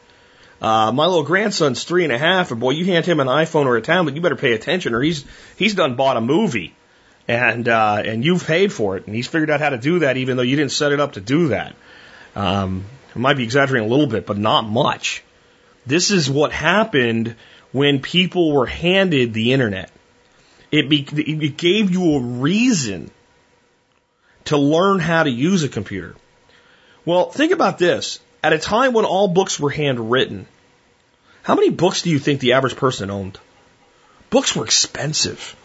Uh, 0.61 0.91
my 0.91 1.05
little 1.05 1.23
grandson's 1.23 1.83
three 1.83 2.03
and 2.03 2.13
a 2.13 2.17
half, 2.17 2.51
and 2.51 2.59
boy, 2.59 2.71
you 2.71 2.85
hand 2.85 3.05
him 3.05 3.19
an 3.19 3.27
iPhone 3.27 3.65
or 3.65 3.75
a 3.75 3.81
tablet, 3.81 4.15
you 4.15 4.21
better 4.21 4.35
pay 4.35 4.53
attention, 4.53 4.93
or 4.93 5.01
he's 5.01 5.25
he's 5.57 5.75
done 5.75 5.95
bought 5.95 6.15
a 6.15 6.21
movie, 6.21 6.73
and 7.27 7.67
uh, 7.67 8.01
and 8.05 8.23
you've 8.23 8.45
paid 8.45 8.71
for 8.71 8.95
it, 8.95 9.05
and 9.05 9.15
he's 9.15 9.27
figured 9.27 9.49
out 9.49 9.59
how 9.59 9.69
to 9.69 9.77
do 9.77 9.99
that, 9.99 10.15
even 10.17 10.37
though 10.37 10.43
you 10.43 10.55
didn't 10.55 10.71
set 10.71 10.91
it 10.91 10.99
up 10.99 11.13
to 11.13 11.21
do 11.21 11.49
that. 11.49 11.75
Um, 12.35 12.85
I 13.15 13.19
might 13.19 13.35
be 13.35 13.43
exaggerating 13.43 13.87
a 13.87 13.91
little 13.91 14.07
bit, 14.07 14.25
but 14.25 14.37
not 14.37 14.61
much. 14.61 15.23
This 15.85 16.11
is 16.11 16.29
what 16.29 16.51
happened 16.51 17.35
when 17.71 18.01
people 18.01 18.53
were 18.53 18.65
handed 18.65 19.33
the 19.33 19.53
internet. 19.53 19.91
It, 20.71 20.89
be, 20.89 21.05
it 21.15 21.57
gave 21.57 21.91
you 21.91 22.15
a 22.15 22.19
reason 22.19 23.11
to 24.45 24.57
learn 24.57 24.99
how 24.99 25.23
to 25.23 25.29
use 25.29 25.63
a 25.63 25.69
computer. 25.69 26.15
Well, 27.05 27.29
think 27.31 27.51
about 27.51 27.77
this. 27.77 28.19
At 28.43 28.53
a 28.53 28.59
time 28.59 28.93
when 28.93 29.05
all 29.05 29.27
books 29.27 29.59
were 29.59 29.69
handwritten, 29.69 30.47
how 31.43 31.55
many 31.55 31.69
books 31.69 32.01
do 32.01 32.09
you 32.09 32.19
think 32.19 32.39
the 32.39 32.53
average 32.53 32.75
person 32.75 33.09
owned? 33.09 33.39
Books 34.29 34.55
were 34.55 34.65
expensive. 34.65 35.55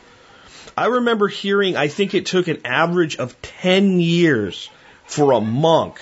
I 0.76 0.86
remember 0.86 1.26
hearing, 1.26 1.76
I 1.76 1.88
think 1.88 2.14
it 2.14 2.26
took 2.26 2.48
an 2.48 2.60
average 2.64 3.16
of 3.16 3.40
10 3.42 3.98
years 3.98 4.70
for 5.06 5.32
a 5.32 5.40
monk 5.40 6.00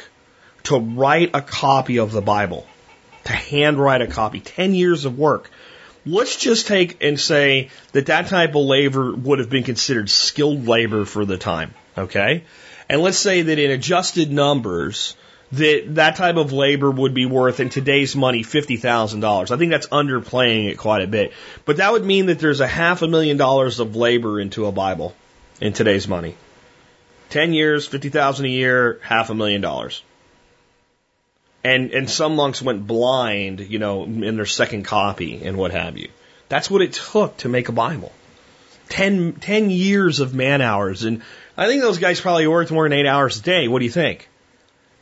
to 0.65 0.79
write 0.79 1.31
a 1.33 1.41
copy 1.41 1.99
of 1.99 2.13
the 2.13 2.21
Bible, 2.21 2.67
to 3.27 3.33
handwrite 3.33 4.03
a 4.03 4.07
copy, 4.07 4.41
10 4.41 4.75
years 4.75 5.05
of 5.05 5.19
work. 5.19 5.51
Let's 6.05 6.37
just 6.37 6.69
take 6.69 7.03
and 7.03 7.19
say 7.19 7.71
that 7.93 8.07
that 8.07 8.29
type 8.29 8.55
of 8.55 8.63
labor 8.63 9.13
would 9.13 9.41
have 9.41 9.51
been 9.51 9.65
considered 9.65 10.09
skilled 10.09 10.67
labor 10.67 11.05
for 11.05 11.25
the 11.25 11.37
time, 11.37 11.75
okay? 11.99 12.45
And 12.89 13.01
let's 13.01 13.19
say 13.19 13.43
that 13.43 13.59
in 13.59 13.73
adjusted 13.73 14.31
numbers, 14.31 15.17
that 15.53 15.97
that 15.97 16.17
type 16.17 16.37
of 16.37 16.53
labor 16.53 16.91
would 16.91 17.15
be 17.15 17.27
worth 17.27 17.59
in 17.59 17.69
today's 17.69 18.15
money 18.15 18.45
$50,000. 18.45 19.51
I 19.51 19.57
think 19.57 19.71
that's 19.73 19.89
underplaying 19.89 20.71
it 20.71 20.79
quite 20.79 21.03
a 21.03 21.09
bit. 21.09 21.33
But 21.65 21.79
that 21.79 21.93
would 21.93 22.05
mean 22.05 22.27
that 22.27 22.39
there's 22.39 22.61
a 22.61 22.67
half 22.69 23.03
a 23.03 23.09
million 23.09 23.37
dollars 23.37 23.81
of 23.81 23.97
labor 23.97 24.41
into 24.41 24.67
a 24.67 24.73
Bible 24.73 25.15
in 25.61 25.73
today's 25.73 26.07
money. 26.07 26.37
10 27.31 27.53
years, 27.53 27.87
50,000 27.89 28.47
a 28.47 28.49
year, 28.49 29.01
half 29.03 29.31
a 29.31 29.35
million 29.35 29.61
dollars. 29.61 30.03
And 31.67 31.91
and 31.91 32.09
some 32.09 32.37
monks 32.37 32.63
went 32.63 32.87
blind, 32.87 33.59
you 33.59 33.81
know, 33.81 34.05
in 34.05 34.37
their 34.37 34.47
second 34.47 34.85
copy 34.85 35.43
and 35.45 35.57
what 35.57 35.73
have 35.73 35.99
you. 35.99 36.09
That's 36.49 36.71
what 36.71 36.81
it 36.81 36.93
took 36.93 37.39
to 37.39 37.49
make 37.49 37.69
a 37.69 37.73
Bible. 37.73 38.13
10, 38.89 39.33
10 39.41 39.71
years 39.71 40.21
of 40.21 40.33
man 40.33 40.63
hours 40.63 41.03
and 41.03 41.23
I 41.57 41.67
think 41.67 41.83
those 41.83 41.99
guys 41.99 42.21
probably 42.21 42.47
worked 42.47 42.71
more 42.71 42.85
than 42.85 42.93
8 42.93 43.07
hours 43.07 43.41
a 43.41 43.43
day. 43.43 43.67
What 43.67 43.81
do 43.81 43.85
you 43.85 43.91
think? 43.91 44.29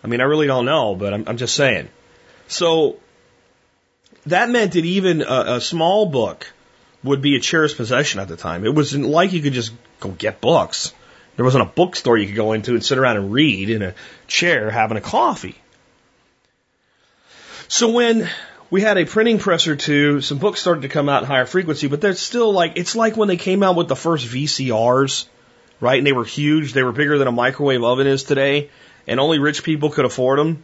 I 0.03 0.07
mean, 0.07 0.23
I 0.23 0.25
really 0.25 0.47
don't 0.47 0.65
know, 0.65 0.95
but 0.95 1.13
I'm, 1.13 1.25
I'm 1.27 1.37
just 1.37 1.55
saying. 1.55 1.89
So 2.49 2.97
that 4.25 4.49
meant 4.49 4.73
that 4.73 4.85
even 4.85 5.21
a, 5.21 5.57
a 5.57 5.61
small 5.61 6.07
book 6.07 6.51
would 7.03 7.21
be 7.21 7.37
a 7.37 7.41
cherished 7.41 7.77
possession 7.77 8.21
at 8.21 8.29
the 8.29 8.37
time. 8.37 8.65
It 8.65 8.75
wasn't 8.75 9.05
like 9.05 9.35
you 9.35 9.43
could 9.43 9.53
just 9.53 9.73
go 10.01 10.11
get 10.11 10.41
books. 10.41 10.95
There 11.37 11.45
wasn't 11.45 11.65
a 11.65 11.73
bookstore 11.75 12.17
you 12.17 12.27
could 12.27 12.37
go 12.37 12.53
into 12.53 12.73
and 12.73 12.83
sit 12.83 12.97
around 12.97 13.19
and 13.19 13.33
read 13.33 13.69
in 13.69 13.83
a 13.83 13.95
chair 14.27 14.71
having 14.71 14.97
a 14.97 15.03
coffee. 15.03 15.57
So 17.75 17.91
when 17.91 18.31
we 18.71 18.83
had 18.83 18.99
a 18.99 19.05
printing 19.05 19.41
press 19.41 19.67
or 19.67 19.75
two, 19.75 20.21
some 20.21 20.39
books 20.39 20.61
started 20.61 20.83
to 20.83 20.89
come 20.89 21.09
out 21.09 21.25
in 21.25 21.27
higher 21.27 21.45
frequency, 21.45 21.89
but 21.89 22.01
they're 22.01 22.15
still 22.15 22.53
like, 22.53 22.75
it's 22.77 22.95
like 22.95 23.17
when 23.17 23.27
they 23.27 23.37
came 23.37 23.65
out 23.65 23.75
with 23.75 23.89
the 23.89 23.97
first 23.97 24.29
VCRs, 24.29 25.27
right? 25.81 25.99
And 25.99 26.07
they 26.07 26.13
were 26.13 26.25
huge. 26.25 26.73
They 26.73 26.85
were 26.85 26.93
bigger 26.93 27.19
than 27.19 27.27
a 27.27 27.33
microwave 27.33 27.83
oven 27.83 28.07
is 28.07 28.23
today 28.23 28.71
and 29.09 29.19
only 29.19 29.41
rich 29.41 29.65
people 29.65 29.91
could 29.91 30.05
afford 30.05 30.39
them. 30.39 30.63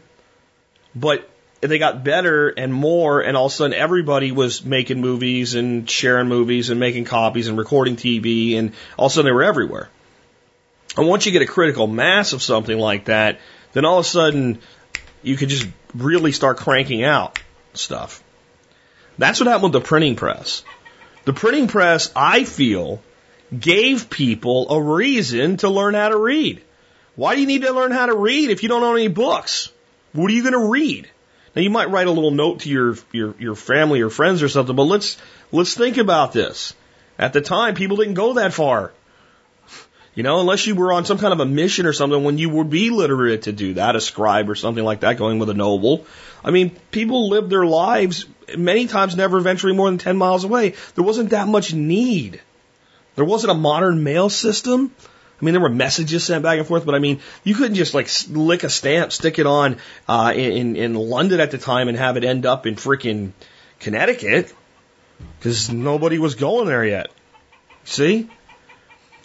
But 0.95 1.29
they 1.61 1.79
got 1.79 2.05
better 2.05 2.49
and 2.49 2.73
more, 2.73 3.21
and 3.21 3.37
all 3.37 3.47
of 3.47 3.53
a 3.53 3.55
sudden 3.57 3.75
everybody 3.75 4.31
was 4.31 4.65
making 4.65 5.01
movies 5.01 5.57
and 5.57 5.91
sharing 5.91 6.29
movies 6.29 6.71
and 6.71 6.79
making 6.79 7.07
copies 7.07 7.49
and 7.49 7.59
recording 7.59 7.97
TV, 7.97 8.57
and 8.57 8.73
all 8.97 9.07
of 9.07 9.11
a 9.11 9.15
sudden 9.17 9.27
they 9.27 9.35
were 9.35 9.43
everywhere. 9.43 9.89
And 10.97 11.09
once 11.09 11.27
you 11.27 11.33
get 11.33 11.43
a 11.43 11.47
critical 11.47 11.89
mass 11.89 12.35
of 12.35 12.41
something 12.41 12.79
like 12.79 13.07
that, 13.07 13.41
then 13.73 13.85
all 13.85 13.99
of 13.99 14.07
a 14.07 14.09
sudden 14.09 14.61
you 15.23 15.37
could 15.37 15.49
just 15.49 15.67
really 15.95 16.33
start 16.33 16.59
cranking 16.59 17.05
out 17.05 17.39
stuff. 17.75 18.23
That's 19.19 19.41
what 19.41 19.47
happened 19.47 19.75
with 19.75 19.83
the 19.83 19.87
printing 19.87 20.17
press. 20.17 20.63
The 21.25 21.33
printing 21.33 21.69
press, 21.69 22.11
I 22.17 22.45
feel, 22.45 23.03
gave 23.57 24.09
people 24.09 24.71
a 24.71 24.81
reason 24.81 25.59
to 25.59 25.69
learn 25.69 25.95
how 25.95 26.09
to 26.09 26.17
read. 26.17 26.63
Why 27.17 27.35
do 27.35 27.41
you 27.41 27.47
need 27.47 27.63
to 27.63 27.73
learn 27.73 27.93
how 27.93 28.07
to 28.07 28.17
read 28.17 28.51
if 28.51 28.63
you 28.63 28.69
don't 28.69 28.83
own 28.83 28.97
any 28.97 29.09
books? 29.09 29.71
What 30.13 30.31
are 30.31 30.35
you 30.35 30.43
going 30.43 30.55
to 30.55 30.71
read? 30.71 31.09
Now 31.55 31.63
you 31.63 31.71
might 31.71 31.91
write 31.91 32.07
a 32.07 32.13
little 32.13 32.31
note 32.31 32.61
to 32.61 32.71
your, 32.71 32.97
your, 33.13 33.35
your 33.39 33.55
family 33.55 34.01
or 34.01 34.11
friends 34.11 34.43
or 34.43 34.49
something, 34.49 34.77
but 34.77 34.85
let's, 34.85 35.19
let's 35.53 35.75
think 35.75 35.99
about 35.99 36.33
this. 36.33 36.75
At 37.19 37.33
the 37.33 37.41
time, 37.41 37.75
people 37.75 37.97
didn't 37.99 38.15
go 38.15 38.35
that 38.35 38.55
far. 38.55 38.93
You 40.15 40.25
know, 40.25 40.41
unless 40.41 40.67
you 40.67 40.75
were 40.75 40.93
on 40.93 41.05
some 41.05 41.19
kind 41.19 41.33
of 41.33 41.41
a 41.41 41.47
mission 41.47 41.87
or 41.87 41.93
something 41.93 42.25
when 42.25 42.37
you 42.37 42.51
would 42.51 42.69
be 42.69 42.91
literate 42.91 43.43
to 43.43 43.53
do 43.53 43.75
that, 43.75 43.95
a 43.95 44.01
scribe 44.01 44.51
or 44.51 44.57
something 44.57 44.83
like 44.83 45.01
that, 45.01 45.17
going 45.17 45.39
with 45.39 45.51
a 45.51 45.55
noble. 45.55 46.05
I 46.45 46.51
mean, 46.51 46.71
people 46.91 47.29
lived 47.29 47.49
their 47.49 47.65
lives 47.65 48.27
many 48.57 48.87
times 48.87 49.17
never 49.17 49.39
venturing 49.41 49.77
more 49.77 49.89
than 49.89 49.99
10 49.99 50.17
miles 50.17 50.43
away. 50.43 50.75
There 50.97 51.05
wasn't 51.05 51.31
that 51.31 51.47
much 51.47 51.73
need. 51.73 52.41
There 53.15 53.25
wasn't 53.25 53.53
a 53.53 53.55
modern 53.55 54.03
mail 54.03 54.31
system. 54.31 54.93
I 55.41 55.45
mean, 55.45 55.55
there 55.55 55.63
were 55.63 55.71
messages 55.71 56.25
sent 56.25 56.43
back 56.43 56.59
and 56.59 56.67
forth, 56.67 56.85
but 56.85 56.95
I 56.95 56.99
mean, 56.99 57.21
you 57.45 57.55
couldn't 57.55 57.77
just 57.77 57.95
like 57.95 58.09
lick 58.29 58.63
a 58.63 58.69
stamp, 58.69 59.13
stick 59.13 59.39
it 59.39 59.47
on 59.47 59.79
uh, 60.09 60.33
in 60.35 60.77
in 60.77 60.95
London 60.95 61.41
at 61.41 61.51
the 61.51 61.59
time, 61.59 61.89
and 61.89 61.97
have 61.97 62.17
it 62.17 62.25
end 62.25 62.45
up 62.45 62.67
in 62.67 62.75
freaking 62.75 63.33
Connecticut 63.79 64.53
because 65.39 65.71
nobody 65.71 66.19
was 66.19 66.35
going 66.35 66.67
there 66.67 66.85
yet. 66.85 67.11
See? 67.85 68.29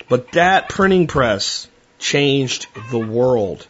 But 0.07 0.33
that 0.33 0.69
printing 0.69 1.07
press 1.07 1.67
changed 1.99 2.67
the 2.91 2.99
world. 2.99 3.65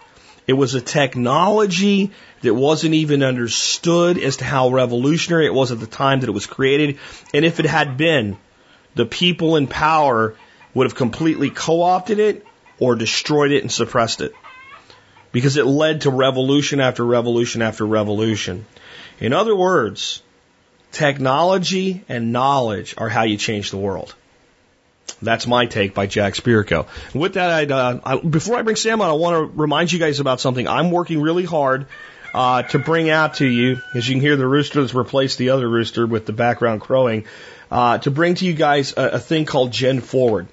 It 0.47 0.53
was 0.53 0.75
a 0.75 0.81
technology 0.81 2.11
that 2.41 2.53
wasn't 2.53 2.93
even 2.93 3.23
understood 3.23 4.17
as 4.17 4.37
to 4.37 4.45
how 4.45 4.69
revolutionary 4.69 5.47
it 5.47 5.53
was 5.53 5.71
at 5.71 5.79
the 5.79 5.87
time 5.87 6.19
that 6.19 6.29
it 6.29 6.33
was 6.33 6.45
created. 6.45 6.99
And 7.33 7.45
if 7.45 7.59
it 7.59 7.65
had 7.65 7.97
been, 7.97 8.37
the 8.93 9.05
people 9.05 9.55
in 9.55 9.67
power 9.67 10.35
would 10.73 10.85
have 10.85 10.95
completely 10.95 11.49
co 11.49 11.81
opted 11.81 12.19
it 12.19 12.45
or 12.79 12.95
destroyed 12.95 13.51
it 13.51 13.61
and 13.61 13.71
suppressed 13.71 14.21
it. 14.21 14.33
Because 15.31 15.57
it 15.57 15.65
led 15.65 16.01
to 16.01 16.11
revolution 16.11 16.79
after 16.79 17.03
revolution 17.03 17.61
after 17.61 17.85
revolution. 17.85 18.65
In 19.19 19.33
other 19.33 19.55
words, 19.55 20.21
technology 20.91 22.03
and 22.07 22.31
knowledge 22.31 22.93
are 22.97 23.09
how 23.09 23.23
you 23.23 23.37
change 23.37 23.71
the 23.71 23.77
world. 23.77 24.13
That's 25.21 25.47
my 25.47 25.65
take 25.65 25.93
by 25.93 26.07
Jack 26.07 26.33
Spirko. 26.33 26.87
With 27.13 27.35
that, 27.35 27.49
I'd, 27.49 27.71
uh, 27.71 27.99
I, 28.03 28.17
before 28.17 28.57
I 28.57 28.61
bring 28.63 28.75
Sam 28.75 29.01
on, 29.01 29.09
I 29.09 29.13
want 29.13 29.35
to 29.35 29.59
remind 29.59 29.91
you 29.91 29.99
guys 29.99 30.19
about 30.19 30.41
something. 30.41 30.67
I'm 30.67 30.91
working 30.91 31.21
really 31.21 31.45
hard 31.45 31.87
uh, 32.33 32.63
to 32.63 32.79
bring 32.79 33.09
out 33.09 33.35
to 33.35 33.47
you, 33.47 33.81
as 33.95 34.07
you 34.07 34.15
can 34.15 34.21
hear 34.21 34.35
the 34.35 34.47
rooster 34.47 34.81
that's 34.81 34.93
replaced 34.93 35.37
the 35.37 35.51
other 35.51 35.69
rooster 35.69 36.05
with 36.05 36.25
the 36.25 36.33
background 36.33 36.81
crowing, 36.81 37.25
uh, 37.71 37.97
to 37.99 38.11
bring 38.11 38.35
to 38.35 38.45
you 38.45 38.53
guys 38.53 38.93
a, 38.97 39.11
a 39.11 39.19
thing 39.19 39.45
called 39.45 39.71
Gen 39.71 40.01
Forward. 40.01 40.47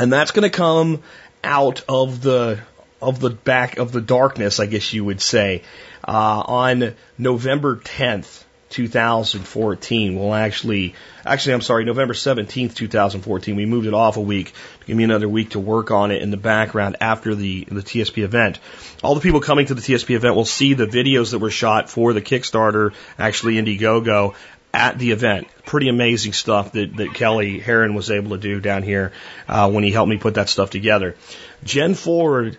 And 0.00 0.12
that's 0.12 0.32
going 0.32 0.48
to 0.48 0.56
come 0.56 1.02
out 1.44 1.84
of 1.88 2.20
the 2.20 2.60
of 3.00 3.20
the 3.20 3.30
back 3.30 3.78
of 3.78 3.92
the 3.92 4.00
darkness, 4.00 4.58
I 4.58 4.66
guess 4.66 4.92
you 4.92 5.04
would 5.04 5.20
say, 5.20 5.62
uh, 6.06 6.42
on 6.46 6.94
November 7.16 7.76
10th, 7.76 8.42
2014. 8.70 10.18
We'll 10.18 10.34
actually, 10.34 10.94
actually, 11.24 11.54
I'm 11.54 11.60
sorry, 11.60 11.84
November 11.84 12.14
17th, 12.14 12.74
2014. 12.74 13.56
We 13.56 13.66
moved 13.66 13.86
it 13.86 13.94
off 13.94 14.16
a 14.16 14.20
week 14.20 14.52
to 14.80 14.86
give 14.86 14.96
me 14.96 15.04
another 15.04 15.28
week 15.28 15.50
to 15.50 15.60
work 15.60 15.90
on 15.90 16.10
it 16.10 16.22
in 16.22 16.30
the 16.30 16.36
background 16.36 16.96
after 17.00 17.34
the 17.34 17.64
the 17.64 17.82
TSP 17.82 18.22
event. 18.22 18.58
All 19.02 19.14
the 19.14 19.20
people 19.20 19.40
coming 19.40 19.66
to 19.66 19.74
the 19.74 19.80
TSP 19.80 20.14
event 20.14 20.34
will 20.34 20.44
see 20.44 20.74
the 20.74 20.86
videos 20.86 21.30
that 21.32 21.38
were 21.38 21.50
shot 21.50 21.88
for 21.88 22.12
the 22.12 22.22
Kickstarter, 22.22 22.92
actually 23.18 23.54
Indiegogo, 23.54 24.34
at 24.72 24.98
the 24.98 25.12
event. 25.12 25.48
Pretty 25.64 25.88
amazing 25.88 26.32
stuff 26.32 26.72
that, 26.72 26.96
that 26.96 27.14
Kelly 27.14 27.58
Heron 27.58 27.94
was 27.94 28.10
able 28.10 28.30
to 28.30 28.38
do 28.38 28.60
down 28.60 28.82
here 28.82 29.12
uh, 29.48 29.70
when 29.70 29.84
he 29.84 29.90
helped 29.90 30.10
me 30.10 30.18
put 30.18 30.34
that 30.34 30.48
stuff 30.48 30.70
together. 30.70 31.16
Gen 31.64 31.94
Forward, 31.94 32.58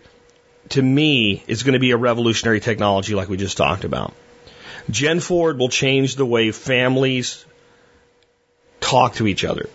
to 0.70 0.82
me, 0.82 1.44
is 1.48 1.64
going 1.64 1.74
to 1.74 1.80
be 1.80 1.92
a 1.92 1.98
revolutionary 1.98 2.60
technology 2.60 3.16
like 3.16 3.30
we 3.30 3.38
just 3.38 3.58
talked 3.58 3.84
about. 3.84 4.14
Gen 4.90 5.20
Forward 5.20 5.60
will 5.60 5.70
change 5.70 6.16
the 6.16 6.26
way 6.26 6.52
families 6.52 7.46
talk 8.80 9.16
to 9.16 9.28
each 9.28 9.44
other. 9.44 9.70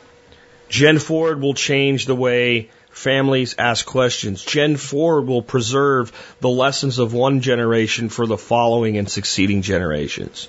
Gen 0.68 0.98
Forward 0.98 1.40
will 1.40 1.54
change 1.54 2.06
the 2.06 2.14
way 2.16 2.70
families 2.90 3.54
ask 3.58 3.86
questions. 3.86 4.44
Gen 4.44 4.76
Forward 4.76 5.26
will 5.26 5.42
preserve 5.42 6.12
the 6.40 6.48
lessons 6.48 6.98
of 6.98 7.12
one 7.12 7.40
generation 7.40 8.08
for 8.08 8.26
the 8.26 8.38
following 8.38 8.96
and 8.96 9.08
succeeding 9.08 9.62
generations. 9.62 10.48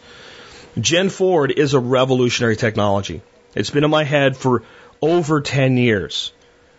Gen 0.80 1.10
Forward 1.10 1.52
is 1.52 1.74
a 1.74 1.80
revolutionary 1.80 2.56
technology. 2.56 3.22
It's 3.54 3.70
been 3.70 3.84
in 3.84 3.92
my 3.92 4.04
head 4.04 4.36
for 4.36 4.64
over 5.02 5.42
10 5.42 5.78
years 5.78 6.32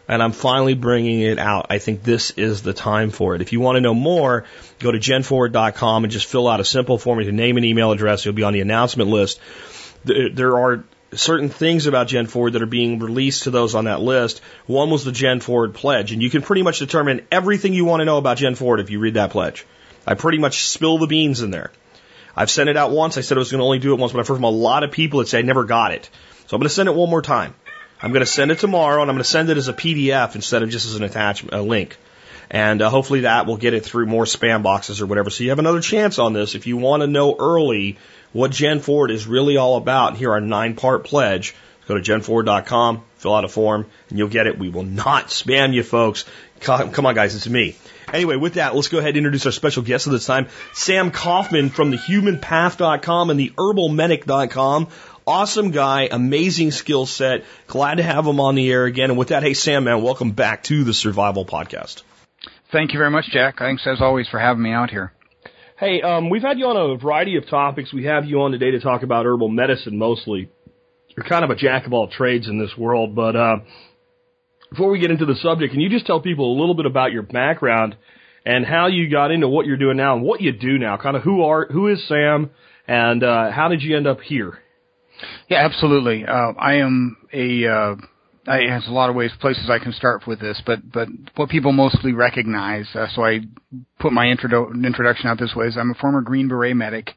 and 0.09 0.23
I'm 0.23 0.33
finally 0.33 0.75
bringing 0.75 1.21
it 1.21 1.39
out. 1.39 1.67
I 1.71 1.79
think 1.79 2.03
this 2.03 2.31
is 2.33 2.63
the 2.63 2.73
time 2.73 3.11
for 3.11 3.35
it. 3.35 3.43
If 3.43 3.53
you 3.53 3.61
want 3.61 3.77
to 3.77 3.81
know 3.81 3.95
more, 3.95 4.45
go 4.79 4.93
to 4.93 4.99
genforward.com 4.99 6.05
and 6.05 6.13
just 6.13 6.27
fill 6.27 6.49
out 6.49 6.61
a 6.61 6.65
simple 6.65 6.99
form 6.99 7.19
with 7.19 7.27
your 7.27 7.35
name 7.35 7.57
and 7.57 7.67
email 7.67 7.93
address. 7.93 8.25
You'll 8.25 8.35
be 8.35 8.45
on 8.45 8.53
the 8.53 8.61
announcement 8.61 9.11
list. 9.11 9.41
There 10.05 10.59
are 10.59 10.85
certain 11.13 11.49
things 11.49 11.87
about 11.87 12.09
Gen 12.09 12.27
Forward 12.27 12.53
that 12.53 12.63
are 12.63 12.67
being 12.67 12.99
released 12.99 13.45
to 13.45 13.51
those 13.51 13.75
on 13.75 13.87
that 13.87 14.01
list. 14.01 14.41
One 14.67 14.91
was 14.91 15.05
the 15.05 15.13
Gen 15.13 15.41
Forward 15.41 15.75
pledge, 15.75 16.13
and 16.13 16.23
you 16.23 16.31
can 16.31 16.43
pretty 16.43 16.63
much 16.63 16.79
determine 16.79 17.27
everything 17.33 17.75
you 17.75 17.85
want 17.85 18.01
to 18.01 18.05
know 18.05 18.19
about 18.19 18.37
Gen 18.37 18.55
Forward 18.55 18.81
if 18.81 18.91
you 18.91 19.01
read 19.01 19.15
that 19.15 19.31
pledge. 19.31 19.67
I 20.07 20.15
pretty 20.15 20.39
much 20.39 20.65
spill 20.65 20.99
the 20.99 21.07
beans 21.07 21.43
in 21.43 21.51
there. 21.51 21.73
I've 22.37 22.51
sent 22.51 22.69
it 22.69 22.77
out 22.77 22.91
once. 22.91 23.17
I 23.17 23.23
said 23.23 23.39
I 23.39 23.41
was 23.41 23.51
going 23.51 23.61
to 23.61 23.65
only 23.65 23.79
do 23.79 23.95
it 23.95 23.99
once, 23.99 24.13
but 24.13 24.21
I've 24.21 24.29
heard 24.29 24.35
from 24.35 24.45
a 24.45 24.51
lot 24.51 24.85
of 24.85 24.93
people 24.93 25.21
that 25.21 25.29
say 25.29 25.39
I 25.39 25.43
never 25.43 25.65
got 25.65 25.93
it. 25.93 26.09
So 26.47 26.55
I'm 26.55 26.61
going 26.61 26.69
to 26.69 26.75
send 26.75 26.89
it 26.89 26.95
one 26.95 27.11
more 27.11 27.23
time. 27.23 27.55
I'm 28.01 28.13
going 28.13 28.21
to 28.21 28.27
send 28.27 28.51
it 28.51 28.59
tomorrow, 28.59 29.01
and 29.01 29.11
I'm 29.11 29.17
going 29.17 29.25
to 29.25 29.29
send 29.29 29.51
it 29.51 29.57
as 29.57 29.69
a 29.69 29.73
PDF 29.73 30.35
instead 30.35 30.63
of 30.63 30.71
just 30.71 30.87
as 30.87 30.97
an 30.97 31.03
attachment, 31.03 31.55
a 31.55 31.63
link. 31.63 31.97
And 32.51 32.81
uh, 32.81 32.91
hopefully 32.91 33.21
that 33.21 33.47
will 33.47 33.57
get 33.57 33.75
it 33.75 33.85
through 33.85 34.07
more 34.07 34.25
spam 34.25 34.63
boxes 34.63 35.01
or 35.01 35.07
whatever. 35.07 35.31
So 35.31 35.45
you 35.45 35.51
have 35.51 35.59
another 35.59 35.81
chance 35.81 36.19
on 36.19 36.33
this. 36.33 36.55
If 36.55 36.67
you 36.67 36.77
want 36.77 37.03
to 37.03 37.07
know 37.07 37.35
early 37.39 37.99
what 38.33 38.51
Gen 38.51 38.81
Forward 38.81 39.11
is 39.11 39.27
really 39.27 39.57
all 39.57 39.77
about, 39.77 40.17
here 40.17 40.31
are 40.33 40.41
nine 40.41 40.77
part 40.77 41.05
pledge. 41.05 41.55
Go 41.89 41.99
to 41.99 42.01
genforward.com, 42.01 43.05
fill 43.17 43.35
out 43.35 43.45
a 43.45 43.49
form, 43.49 43.87
and 44.09 44.19
you'll 44.19 44.29
get 44.29 44.49
it. 44.49 44.59
We 44.59 44.69
will 44.69 44.83
not 44.83 45.29
spam 45.29 45.73
you, 45.73 45.85
folks. 45.85 46.25
Come 46.61 47.07
on, 47.07 47.15
guys, 47.15 47.37
it's 47.37 47.49
me. 47.49 47.77
Anyway, 48.13 48.37
with 48.37 48.55
that, 48.55 48.75
let's 48.75 48.89
go 48.89 48.99
ahead 48.99 49.11
and 49.11 49.19
introduce 49.19 49.47
our 49.47 49.53
special 49.53 49.83
guest 49.83 50.07
of 50.07 50.13
this 50.13 50.27
time, 50.27 50.49
Sam 50.73 51.11
Coffman 51.11 51.71
from 51.71 51.91
the 51.91 51.97
humanpath.com 51.97 53.31
and 53.31 53.39
the 53.39 53.51
herbalmedic.com. 53.51 54.89
Awesome 55.29 55.73
guy, 55.73 56.09
amazing 56.09 56.71
skill 56.71 57.05
set. 57.05 57.43
Glad 57.67 57.97
to 57.97 58.05
have 58.05 58.25
him 58.29 58.39
on 58.39 58.55
the 58.55 58.71
air 58.71 58.85
again. 58.85 59.11
And 59.11 59.19
with 59.19 59.29
that, 59.29 59.43
hey, 59.43 59.55
Sam, 59.55 59.83
man, 59.83 60.01
welcome 60.01 60.31
back 60.31 60.63
to 60.65 60.85
the 60.85 60.95
Survival 60.95 61.45
Podcast. 61.45 62.05
Thank 62.71 62.93
you 62.93 63.01
very 63.01 63.11
much, 63.11 63.25
Jack. 63.33 63.59
Thanks 63.59 63.85
as 63.89 64.01
always 64.01 64.29
for 64.29 64.39
having 64.39 64.63
me 64.63 64.71
out 64.71 64.89
here. 64.89 65.13
Hey, 65.81 66.01
um, 66.01 66.31
we've 66.31 66.43
had 66.43 66.61
you 66.61 66.67
on 66.67 66.77
a 66.77 66.97
variety 66.97 67.37
of 67.39 67.49
topics. 67.49 67.93
We 67.93 68.05
have 68.05 68.25
you 68.25 68.41
on 68.43 68.53
today 68.53 68.71
to 68.71 68.79
talk 68.79 69.03
about 69.03 69.27
herbal 69.27 69.49
medicine 69.49 69.99
mostly. 69.99 70.49
You're 71.17 71.27
kind 71.27 71.45
of 71.45 71.51
a 71.51 71.57
jack 71.57 71.87
of 71.87 71.93
all 71.93 72.07
trades 72.07 72.47
in 72.47 72.61
this 72.61 72.77
world, 72.79 73.17
but 73.17 73.35
uh, 73.35 73.57
before 74.71 74.91
we 74.91 75.01
get 75.01 75.11
into 75.11 75.27
the 75.27 75.35
subject, 75.35 75.73
can 75.73 75.81
you 75.81 75.89
just 75.89 76.07
tell 76.07 76.21
people 76.21 76.57
a 76.57 76.59
little 76.61 76.77
bit 76.77 76.87
about 76.87 77.11
your 77.11 77.23
background 77.23 77.97
and 78.45 78.65
how 78.65 78.87
you 78.87 79.11
got 79.11 79.33
into 79.33 79.49
what 79.49 79.67
you're 79.67 79.77
doing 79.77 79.97
now 79.97 80.15
and 80.15 80.23
what 80.23 80.41
you 80.41 80.53
do 80.53 80.79
now? 80.79 80.97
Kind 80.97 81.17
of 81.17 81.25
who 81.25 81.43
are 81.43 81.67
who 81.67 81.89
is 81.89 82.07
Sam 82.07 82.53
and 82.87 83.25
uh, 83.25 83.51
how 83.51 83.67
did 83.67 83.83
you 83.83 83.97
end 83.97 84.07
up 84.07 84.21
here? 84.21 84.61
Yeah, 85.49 85.65
absolutely. 85.65 86.25
Uh, 86.27 86.53
I 86.59 86.75
am 86.75 87.17
a. 87.33 87.67
Uh, 87.67 87.97
I, 88.49 88.61
has 88.71 88.87
a 88.87 88.93
lot 88.93 89.11
of 89.11 89.17
ways, 89.17 89.33
places 89.41 89.69
I 89.69 89.81
can 89.81 89.93
start 89.93 90.27
with 90.27 90.41
this, 90.41 90.63
but 90.65 90.93
but 90.93 91.09
what 91.35 91.49
people 91.49 91.73
mostly 91.73 92.13
recognize. 92.13 92.87
Uh, 92.95 93.07
so 93.15 93.25
I 93.25 93.41
put 93.99 94.13
my 94.13 94.27
introdu- 94.27 94.85
introduction 94.85 95.29
out 95.29 95.39
this 95.39 95.55
way: 95.57 95.67
is 95.67 95.77
I'm 95.77 95.91
a 95.91 95.95
former 95.95 96.21
Green 96.21 96.49
Beret 96.49 96.77
medic, 96.77 97.11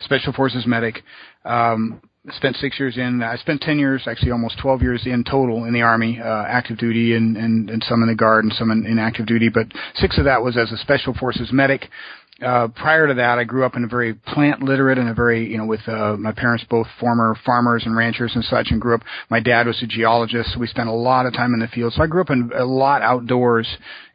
Special 0.00 0.32
Forces 0.32 0.66
medic. 0.66 1.02
Um, 1.44 2.02
spent 2.32 2.56
six 2.56 2.78
years 2.78 2.98
in. 2.98 3.22
I 3.22 3.36
spent 3.36 3.62
ten 3.62 3.78
years, 3.78 4.02
actually 4.06 4.32
almost 4.32 4.58
twelve 4.60 4.82
years 4.82 5.02
in 5.06 5.24
total 5.24 5.64
in 5.64 5.72
the 5.72 5.82
army, 5.82 6.20
uh, 6.22 6.44
active 6.46 6.76
duty, 6.76 7.14
and, 7.14 7.36
and 7.36 7.70
and 7.70 7.82
some 7.88 8.02
in 8.02 8.08
the 8.08 8.14
guard 8.14 8.44
and 8.44 8.52
some 8.52 8.70
in, 8.70 8.84
in 8.84 8.98
active 8.98 9.26
duty. 9.26 9.48
But 9.48 9.68
six 9.94 10.18
of 10.18 10.24
that 10.24 10.42
was 10.42 10.56
as 10.56 10.72
a 10.72 10.76
special 10.78 11.14
forces 11.14 11.50
medic 11.52 11.88
uh, 12.42 12.68
prior 12.68 13.06
to 13.06 13.14
that, 13.14 13.38
I 13.38 13.44
grew 13.44 13.64
up 13.64 13.76
in 13.76 13.84
a 13.84 13.86
very 13.86 14.12
plant 14.12 14.62
literate 14.62 14.98
and 14.98 15.08
a 15.08 15.14
very, 15.14 15.50
you 15.50 15.56
know, 15.56 15.64
with 15.64 15.80
uh, 15.88 16.16
my 16.18 16.32
parents 16.32 16.64
both 16.68 16.86
former 17.00 17.34
farmers 17.46 17.84
and 17.86 17.96
ranchers 17.96 18.34
and 18.34 18.44
such, 18.44 18.70
and 18.70 18.80
grew 18.80 18.94
up. 18.94 19.02
My 19.30 19.40
dad 19.40 19.66
was 19.66 19.82
a 19.82 19.86
geologist, 19.86 20.52
so 20.52 20.58
we 20.58 20.66
spent 20.66 20.90
a 20.90 20.92
lot 20.92 21.24
of 21.24 21.32
time 21.32 21.54
in 21.54 21.60
the 21.60 21.68
field. 21.68 21.94
So 21.94 22.02
I 22.02 22.06
grew 22.06 22.20
up 22.20 22.28
in 22.28 22.50
a 22.54 22.64
lot 22.64 23.00
outdoors 23.00 23.66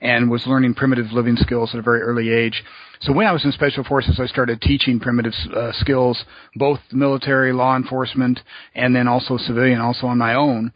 and 0.01 0.29
was 0.29 0.45
learning 0.45 0.75
primitive 0.75 1.11
living 1.11 1.35
skills 1.35 1.73
at 1.73 1.79
a 1.79 1.83
very 1.83 2.01
early 2.01 2.29
age. 2.29 2.63
So 2.99 3.11
when 3.11 3.25
I 3.25 3.31
was 3.31 3.43
in 3.43 3.51
special 3.53 3.83
forces, 3.83 4.19
I 4.19 4.27
started 4.27 4.61
teaching 4.61 4.99
primitive 4.99 5.33
uh, 5.55 5.71
skills, 5.71 6.23
both 6.55 6.79
military, 6.91 7.51
law 7.51 7.75
enforcement, 7.75 8.39
and 8.75 8.95
then 8.95 9.07
also 9.07 9.37
civilian, 9.37 9.81
also 9.81 10.05
on 10.05 10.19
my 10.19 10.35
own 10.35 10.71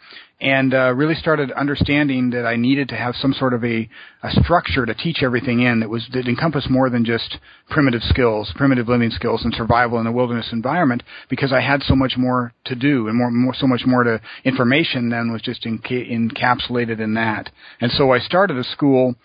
and 0.46 0.76
uh, 0.76 0.94
really 0.94 1.16
started 1.16 1.52
understanding 1.54 2.30
that 2.30 2.46
I 2.46 2.56
needed 2.56 2.90
to 2.90 2.96
have 2.96 3.16
some 3.16 3.34
sort 3.34 3.56
of 3.56 3.64
a, 3.64 3.90
a 4.22 4.30
structure 4.44 4.86
to 4.86 4.94
teach 4.94 5.24
everything 5.24 5.62
in 5.62 5.80
that 5.80 5.90
was 5.90 6.08
that 6.14 6.28
encompassed 6.28 6.70
more 6.70 6.88
than 6.88 7.04
just 7.04 7.40
primitive 7.72 8.04
skills, 8.04 8.54
primitive 8.56 8.88
living 8.88 9.10
skills, 9.10 9.44
and 9.44 9.52
survival 9.56 9.98
in 9.98 10.06
the 10.06 10.12
wilderness 10.12 10.50
environment. 10.52 11.02
Because 11.32 11.52
I 11.52 11.62
had 11.62 11.82
so 11.82 11.96
much 11.96 12.14
more 12.16 12.54
to 12.66 12.76
do 12.76 13.08
and 13.08 13.18
more, 13.18 13.32
more 13.32 13.56
so 13.56 13.66
much 13.66 13.88
more 13.88 14.04
to 14.04 14.22
information 14.44 15.10
than 15.10 15.32
was 15.32 15.42
just 15.42 15.64
enca- 15.64 16.12
encapsulated 16.12 17.00
in 17.00 17.16
that. 17.16 17.50
And 17.82 17.92
so 17.92 18.12
I 18.12 18.20
started 18.20 18.60
a 18.60 18.64
school 18.66 19.16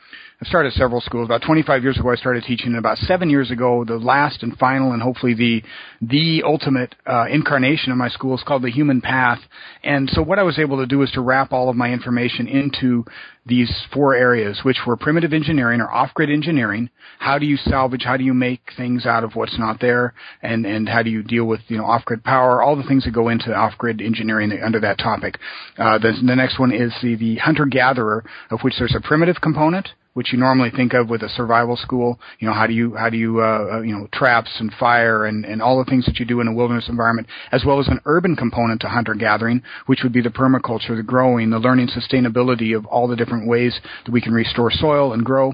I 0.43 0.47
started 0.47 0.73
several 0.73 1.03
schools. 1.03 1.27
About 1.27 1.43
25 1.43 1.83
years 1.83 1.99
ago, 1.99 2.11
I 2.11 2.15
started 2.15 2.45
teaching. 2.45 2.75
About 2.75 2.97
seven 2.97 3.29
years 3.29 3.51
ago, 3.51 3.85
the 3.85 3.99
last 3.99 4.43
and 4.43 4.57
final, 4.57 4.93
and 4.93 5.03
hopefully 5.03 5.35
the 5.35 5.63
the 6.01 6.43
ultimate 6.47 6.95
uh, 7.07 7.27
incarnation 7.31 7.93
of 7.93 7.99
my 7.99 8.09
school 8.09 8.35
is 8.35 8.43
called 8.43 8.63
the 8.63 8.71
Human 8.71 9.03
Path. 9.03 9.39
And 9.85 10.09
so, 10.09 10.23
what 10.23 10.39
I 10.39 10.43
was 10.43 10.59
able 10.59 10.79
to 10.79 10.87
do 10.87 11.03
is 11.03 11.10
to 11.13 11.21
wrap 11.21 11.53
all 11.53 11.69
of 11.69 11.77
my 11.77 11.91
information 11.93 12.47
into 12.47 13.05
these 13.47 13.71
four 13.93 14.15
areas, 14.15 14.61
which 14.65 14.79
were 14.87 14.97
primitive 14.97 15.33
engineering 15.33 15.81
or 15.81 15.91
off-grid 15.91 16.31
engineering. 16.31 16.91
How 17.19 17.39
do 17.39 17.47
you 17.47 17.57
salvage? 17.57 18.03
How 18.05 18.17
do 18.17 18.25
you 18.25 18.35
make 18.35 18.61
things 18.77 19.07
out 19.07 19.25
of 19.25 19.35
what's 19.35 19.59
not 19.59 19.81
there? 19.81 20.15
And 20.43 20.67
and 20.67 20.89
how 20.89 21.03
do 21.03 21.11
you 21.11 21.23
deal 21.23 21.47
with 21.47 21.61
you 21.69 21.79
know 21.79 21.85
off-grid 21.85 22.23
power? 22.23 22.63
All 22.63 22.77
the 22.77 22.83
things 22.85 23.05
that 23.05 23.13
go 23.13 23.29
into 23.29 23.55
off-grid 23.55 24.01
engineering 24.01 24.53
under 24.63 24.81
that 24.81 24.99
topic. 24.99 25.39
Uh, 25.79 25.99
the, 25.99 26.13
the 26.25 26.37
next 26.37 26.59
one 26.59 26.73
is 26.73 26.93
the 27.03 27.17
the 27.17 27.37
hunter-gatherer, 27.37 28.25
of 28.51 28.61
which 28.61 28.75
there's 28.79 28.95
a 28.97 29.01
primitive 29.01 29.41
component 29.41 29.89
which 30.15 30.33
you 30.33 30.39
normally 30.39 30.71
think 30.71 30.93
of 30.93 31.09
with 31.09 31.23
a 31.23 31.29
survival 31.29 31.77
school. 31.77 32.19
You 32.39 32.49
know, 32.49 32.55
how 32.55 32.67
do 32.67 32.73
you 32.73 32.95
how 32.95 33.11
do 33.11 33.17
you 33.17 33.41
uh, 33.41 33.69
uh, 33.75 33.81
you 33.81 33.93
know 33.95 34.09
traps 34.13 34.51
and 34.59 34.73
fire 34.75 35.25
and 35.27 35.45
and 35.45 35.63
all 35.63 35.83
the 35.83 35.91
things 35.91 36.07
that 36.07 36.19
you 36.19 36.27
do 36.27 36.41
in 36.41 36.49
a 36.49 36.53
wilderness 36.53 36.89
environment, 36.89 37.29
as 37.53 37.65
well 37.65 37.81
as 37.81 37.89
an 37.89 38.01
urban 38.07 38.37
component 38.37 38.81
to 38.83 38.89
hunter 38.89 39.15
gathering, 39.15 39.63
which 39.87 40.01
would 40.03 40.13
be 40.13 40.23
the 40.23 40.31
permaculture, 40.31 40.97
the 40.97 41.03
growing, 41.03 41.51
the 41.51 41.59
learning 41.59 41.89
sustainability 41.89 42.77
of 42.77 42.87
all 42.87 43.07
the 43.07 43.17
different 43.17 43.49
ways 43.49 43.79
that 44.05 44.13
we 44.13 44.21
can 44.21 44.33
restore 44.33 44.71
soil 44.71 45.13
and 45.13 45.25
grow. 45.25 45.53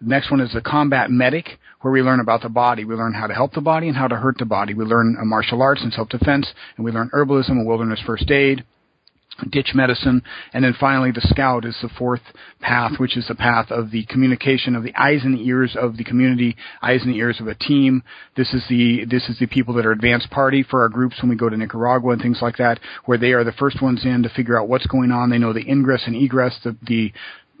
The 0.00 0.08
next 0.08 0.30
one 0.30 0.40
is 0.40 0.52
the 0.52 0.60
combat 0.60 1.10
medic, 1.10 1.58
where 1.80 1.92
we 1.92 2.02
learn 2.02 2.20
about 2.20 2.42
the 2.42 2.48
body. 2.48 2.84
We 2.84 2.96
learn 2.96 3.14
how 3.14 3.28
to 3.28 3.34
help 3.34 3.52
the 3.52 3.60
body 3.60 3.86
and 3.86 3.96
how 3.96 4.08
to 4.08 4.16
hurt 4.16 4.38
the 4.38 4.44
body. 4.44 4.74
We 4.74 4.84
learn 4.84 5.16
martial 5.24 5.62
arts 5.62 5.82
and 5.82 5.92
self-defense, 5.92 6.52
and 6.76 6.84
we 6.84 6.90
learn 6.90 7.10
herbalism 7.14 7.50
and 7.50 7.66
wilderness 7.66 8.00
first 8.04 8.30
aid 8.30 8.64
ditch 9.50 9.72
medicine, 9.74 10.22
and 10.52 10.64
then 10.64 10.74
finally 10.78 11.10
the 11.10 11.20
scout 11.22 11.64
is 11.64 11.76
the 11.82 11.88
fourth 11.88 12.20
path, 12.60 12.92
which 12.98 13.16
is 13.16 13.26
the 13.28 13.34
path 13.34 13.70
of 13.70 13.90
the 13.90 14.04
communication 14.06 14.76
of 14.76 14.82
the 14.82 14.94
eyes 14.94 15.20
and 15.24 15.34
the 15.34 15.46
ears 15.46 15.76
of 15.78 15.96
the 15.96 16.04
community, 16.04 16.56
eyes 16.82 17.02
and 17.02 17.12
the 17.12 17.18
ears 17.18 17.40
of 17.40 17.46
a 17.46 17.54
team. 17.54 18.02
This 18.36 18.52
is 18.52 18.64
the 18.68 19.04
this 19.04 19.28
is 19.28 19.38
the 19.38 19.46
people 19.46 19.74
that 19.74 19.86
are 19.86 19.92
advanced 19.92 20.30
party 20.30 20.62
for 20.62 20.82
our 20.82 20.88
groups 20.88 21.16
when 21.20 21.30
we 21.30 21.36
go 21.36 21.48
to 21.48 21.56
Nicaragua 21.56 22.12
and 22.12 22.22
things 22.22 22.40
like 22.42 22.56
that, 22.58 22.80
where 23.04 23.18
they 23.18 23.32
are 23.32 23.44
the 23.44 23.52
first 23.52 23.82
ones 23.82 24.04
in 24.04 24.22
to 24.22 24.28
figure 24.30 24.60
out 24.60 24.68
what's 24.68 24.86
going 24.86 25.10
on. 25.10 25.30
They 25.30 25.38
know 25.38 25.52
the 25.52 25.68
ingress 25.68 26.02
and 26.06 26.16
egress, 26.16 26.58
the 26.62 26.76
the 26.82 27.12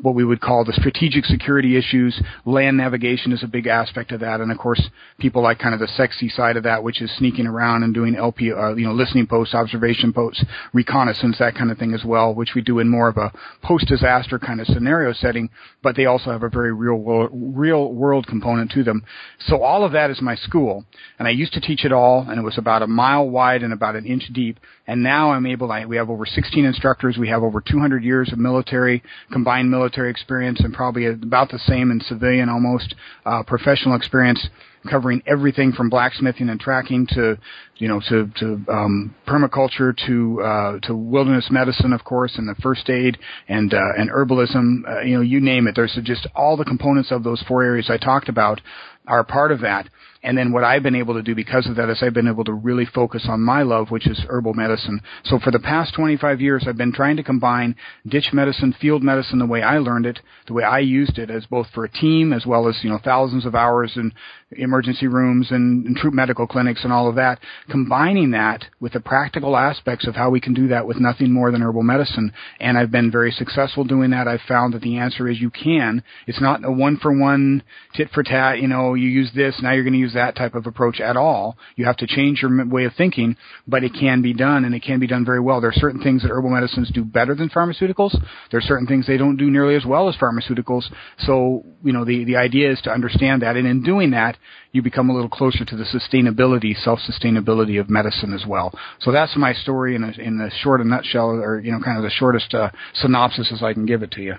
what 0.02 0.16
we 0.16 0.24
would 0.24 0.40
call 0.40 0.64
the 0.64 0.72
strategic 0.72 1.24
security 1.24 1.76
issues. 1.76 2.20
Land 2.44 2.76
navigation 2.76 3.32
is 3.32 3.42
a 3.42 3.46
big 3.46 3.66
aspect 3.66 4.12
of 4.12 4.20
that, 4.20 4.40
and 4.40 4.50
of 4.50 4.58
course, 4.58 4.82
people 5.18 5.42
like 5.42 5.58
kind 5.58 5.74
of 5.74 5.80
the 5.80 5.88
sexy 5.88 6.28
side 6.28 6.56
of 6.56 6.64
that, 6.64 6.82
which 6.82 7.00
is 7.00 7.10
sneaking 7.16 7.46
around 7.46 7.84
and 7.84 7.94
doing 7.94 8.16
LP, 8.16 8.52
uh, 8.52 8.74
you 8.74 8.84
know, 8.84 8.92
listening 8.92 9.26
posts, 9.26 9.54
observation 9.54 10.12
posts, 10.12 10.44
reconnaissance, 10.72 11.38
that 11.38 11.54
kind 11.54 11.70
of 11.70 11.78
thing 11.78 11.94
as 11.94 12.04
well, 12.04 12.34
which 12.34 12.50
we 12.54 12.60
do 12.60 12.80
in 12.80 12.88
more 12.88 13.08
of 13.08 13.16
a 13.16 13.32
post-disaster 13.62 14.38
kind 14.38 14.60
of 14.60 14.66
scenario 14.66 15.12
setting. 15.12 15.48
But 15.82 15.96
they 15.96 16.06
also 16.06 16.32
have 16.32 16.42
a 16.42 16.48
very 16.48 16.72
real 16.72 16.96
world, 16.96 17.30
real 17.32 17.92
world 17.92 18.26
component 18.26 18.72
to 18.72 18.82
them. 18.82 19.04
So 19.46 19.62
all 19.62 19.84
of 19.84 19.92
that 19.92 20.10
is 20.10 20.20
my 20.20 20.34
school, 20.34 20.84
and 21.18 21.28
I 21.28 21.30
used 21.30 21.52
to 21.52 21.60
teach 21.60 21.84
it 21.84 21.92
all, 21.92 22.26
and 22.28 22.38
it 22.38 22.44
was 22.44 22.58
about 22.58 22.82
a 22.82 22.88
mile 22.88 23.28
wide 23.28 23.62
and 23.62 23.72
about 23.72 23.94
an 23.94 24.04
inch 24.04 24.24
deep. 24.32 24.58
And 24.84 25.04
now 25.04 25.30
I'm 25.30 25.46
able. 25.46 25.70
I, 25.70 25.86
we 25.86 25.96
have 25.96 26.10
over 26.10 26.26
16 26.26 26.64
instructors. 26.64 27.16
We 27.16 27.28
have 27.28 27.44
over 27.44 27.60
200 27.60 28.02
years 28.02 28.32
of 28.32 28.38
military 28.38 29.00
combined 29.30 29.70
military 29.70 29.91
military 29.92 30.10
experience 30.10 30.58
and 30.60 30.72
probably 30.72 31.04
about 31.04 31.50
the 31.50 31.58
same 31.58 31.90
in 31.90 32.00
civilian 32.00 32.48
almost 32.48 32.94
uh, 33.26 33.42
professional 33.42 33.94
experience 33.94 34.48
covering 34.88 35.22
everything 35.26 35.72
from 35.72 35.88
blacksmithing 35.88 36.48
and 36.48 36.60
tracking 36.60 37.06
to 37.06 37.38
you 37.76 37.88
know 37.88 38.00
to 38.08 38.30
to 38.38 38.60
um, 38.68 39.14
permaculture 39.26 39.96
to 40.06 40.40
uh, 40.42 40.78
to 40.80 40.94
wilderness 40.94 41.48
medicine 41.50 41.92
of 41.92 42.04
course 42.04 42.34
and 42.36 42.48
the 42.48 42.60
first 42.62 42.88
aid 42.90 43.18
and 43.48 43.74
uh, 43.74 43.80
and 43.96 44.10
herbalism 44.10 44.82
uh, 44.88 45.00
you 45.00 45.16
know 45.16 45.22
you 45.22 45.40
name 45.40 45.66
it 45.66 45.74
there's 45.76 45.98
just 46.02 46.26
all 46.34 46.56
the 46.56 46.64
components 46.64 47.10
of 47.10 47.22
those 47.22 47.42
four 47.46 47.62
areas 47.62 47.88
I 47.90 47.96
talked 47.96 48.28
about 48.28 48.60
are 49.06 49.24
part 49.24 49.52
of 49.52 49.60
that 49.60 49.88
and 50.24 50.38
then 50.38 50.52
what 50.52 50.62
I've 50.62 50.82
been 50.82 50.94
able 50.94 51.14
to 51.14 51.22
do 51.22 51.34
because 51.34 51.66
of 51.66 51.76
that 51.76 51.90
is 51.90 52.00
I've 52.00 52.14
been 52.14 52.28
able 52.28 52.44
to 52.44 52.52
really 52.52 52.86
focus 52.86 53.26
on 53.28 53.40
my 53.40 53.62
love, 53.62 53.90
which 53.90 54.06
is 54.06 54.24
herbal 54.28 54.54
medicine. 54.54 55.00
So 55.24 55.38
for 55.40 55.50
the 55.50 55.58
past 55.58 55.94
25 55.94 56.40
years, 56.40 56.64
I've 56.66 56.76
been 56.76 56.92
trying 56.92 57.16
to 57.16 57.24
combine 57.24 57.74
ditch 58.06 58.28
medicine, 58.32 58.74
field 58.80 59.02
medicine, 59.02 59.40
the 59.40 59.46
way 59.46 59.62
I 59.62 59.78
learned 59.78 60.06
it, 60.06 60.20
the 60.46 60.52
way 60.52 60.62
I 60.62 60.78
used 60.78 61.18
it, 61.18 61.28
as 61.28 61.46
both 61.46 61.66
for 61.74 61.84
a 61.84 61.90
team 61.90 62.32
as 62.32 62.46
well 62.46 62.68
as 62.68 62.78
you 62.82 62.90
know 62.90 63.00
thousands 63.02 63.44
of 63.44 63.54
hours 63.54 63.92
in 63.96 64.12
emergency 64.56 65.06
rooms 65.06 65.48
and, 65.50 65.86
and 65.86 65.96
troop 65.96 66.14
medical 66.14 66.46
clinics 66.46 66.84
and 66.84 66.92
all 66.92 67.08
of 67.08 67.16
that. 67.16 67.38
Combining 67.70 68.32
that 68.32 68.64
with 68.80 68.92
the 68.92 69.00
practical 69.00 69.56
aspects 69.56 70.06
of 70.06 70.14
how 70.14 70.30
we 70.30 70.40
can 70.40 70.54
do 70.54 70.68
that 70.68 70.86
with 70.86 70.98
nothing 70.98 71.32
more 71.32 71.50
than 71.50 71.62
herbal 71.62 71.82
medicine, 71.82 72.32
and 72.60 72.76
I've 72.76 72.90
been 72.90 73.10
very 73.10 73.32
successful 73.32 73.84
doing 73.84 74.10
that. 74.10 74.28
I've 74.28 74.40
found 74.46 74.74
that 74.74 74.82
the 74.82 74.98
answer 74.98 75.28
is 75.28 75.40
you 75.40 75.50
can. 75.50 76.02
It's 76.26 76.40
not 76.40 76.64
a 76.64 76.70
one 76.70 76.98
for 76.98 77.16
one, 77.16 77.62
tit 77.94 78.10
for 78.12 78.22
tat. 78.22 78.60
You 78.60 78.68
know, 78.68 78.94
you 78.94 79.08
use 79.08 79.30
this 79.34 79.60
now 79.62 79.72
you're 79.72 79.84
going 79.84 79.92
to 79.94 79.98
use 79.98 80.14
that 80.14 80.36
type 80.36 80.54
of 80.54 80.66
approach 80.66 81.00
at 81.00 81.16
all. 81.16 81.56
You 81.76 81.84
have 81.86 81.96
to 81.98 82.06
change 82.06 82.42
your 82.42 82.66
way 82.66 82.84
of 82.84 82.92
thinking, 82.96 83.36
but 83.66 83.84
it 83.84 83.92
can 83.98 84.22
be 84.22 84.34
done, 84.34 84.64
and 84.64 84.74
it 84.74 84.82
can 84.82 85.00
be 85.00 85.06
done 85.06 85.24
very 85.24 85.40
well. 85.40 85.60
There 85.60 85.70
are 85.70 85.74
certain 85.74 86.02
things 86.02 86.22
that 86.22 86.30
herbal 86.30 86.50
medicines 86.50 86.90
do 86.92 87.04
better 87.04 87.34
than 87.34 87.48
pharmaceuticals. 87.48 88.14
There 88.50 88.58
are 88.58 88.62
certain 88.62 88.86
things 88.86 89.06
they 89.06 89.16
don't 89.16 89.36
do 89.36 89.50
nearly 89.50 89.76
as 89.76 89.84
well 89.86 90.08
as 90.08 90.16
pharmaceuticals. 90.16 90.84
So, 91.18 91.64
you 91.82 91.92
know, 91.92 92.04
the, 92.04 92.24
the 92.24 92.36
idea 92.36 92.72
is 92.72 92.80
to 92.82 92.90
understand 92.90 93.42
that, 93.42 93.56
and 93.56 93.66
in 93.66 93.82
doing 93.82 94.10
that, 94.10 94.36
you 94.72 94.82
become 94.82 95.10
a 95.10 95.14
little 95.14 95.28
closer 95.28 95.64
to 95.64 95.76
the 95.76 95.84
sustainability, 95.84 96.74
self-sustainability 96.76 97.78
of 97.78 97.90
medicine 97.90 98.32
as 98.32 98.44
well. 98.46 98.72
So 99.00 99.12
that's 99.12 99.36
my 99.36 99.52
story 99.52 99.94
in 99.94 100.04
a, 100.04 100.12
in 100.20 100.50
short 100.62 100.80
a 100.80 100.84
nutshell, 100.84 101.30
or, 101.30 101.60
you 101.60 101.72
know, 101.72 101.80
kind 101.80 101.98
of 101.98 102.04
the 102.04 102.10
shortest 102.10 102.54
uh, 102.54 102.70
synopsis 102.94 103.50
as 103.52 103.62
I 103.62 103.72
can 103.72 103.86
give 103.86 104.02
it 104.02 104.10
to 104.12 104.22
you. 104.22 104.34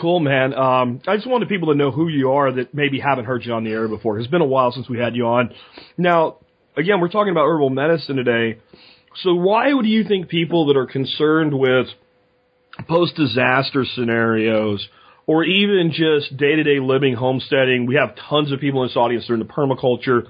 Cool, 0.00 0.20
man. 0.20 0.54
Um, 0.54 1.02
I 1.06 1.16
just 1.16 1.28
wanted 1.28 1.48
people 1.48 1.72
to 1.72 1.74
know 1.74 1.90
who 1.90 2.08
you 2.08 2.32
are 2.32 2.52
that 2.52 2.72
maybe 2.72 3.00
haven't 3.00 3.24
heard 3.24 3.44
you 3.44 3.52
on 3.52 3.64
the 3.64 3.70
air 3.72 3.88
before. 3.88 4.18
It's 4.18 4.28
been 4.28 4.40
a 4.40 4.46
while 4.46 4.72
since 4.72 4.88
we 4.88 4.98
had 4.98 5.16
you 5.16 5.26
on. 5.26 5.52
Now, 5.98 6.36
again, 6.76 7.00
we're 7.00 7.08
talking 7.08 7.32
about 7.32 7.46
herbal 7.46 7.70
medicine 7.70 8.16
today. 8.16 8.60
So 9.22 9.34
why 9.34 9.72
would 9.74 9.86
you 9.86 10.04
think 10.04 10.28
people 10.28 10.66
that 10.66 10.76
are 10.76 10.86
concerned 10.86 11.52
with 11.52 11.88
post 12.88 13.16
disaster 13.16 13.84
scenarios 13.94 14.88
or 15.30 15.44
even 15.44 15.92
just 15.92 16.36
day 16.36 16.56
to 16.56 16.64
day 16.64 16.80
living, 16.80 17.14
homesteading, 17.14 17.86
we 17.86 17.94
have 17.94 18.16
tons 18.28 18.50
of 18.50 18.58
people 18.58 18.82
in 18.82 18.88
this 18.88 18.96
audience 18.96 19.28
that 19.28 19.32
are 19.32 19.36
into 19.36 19.46
permaculture, 19.46 20.26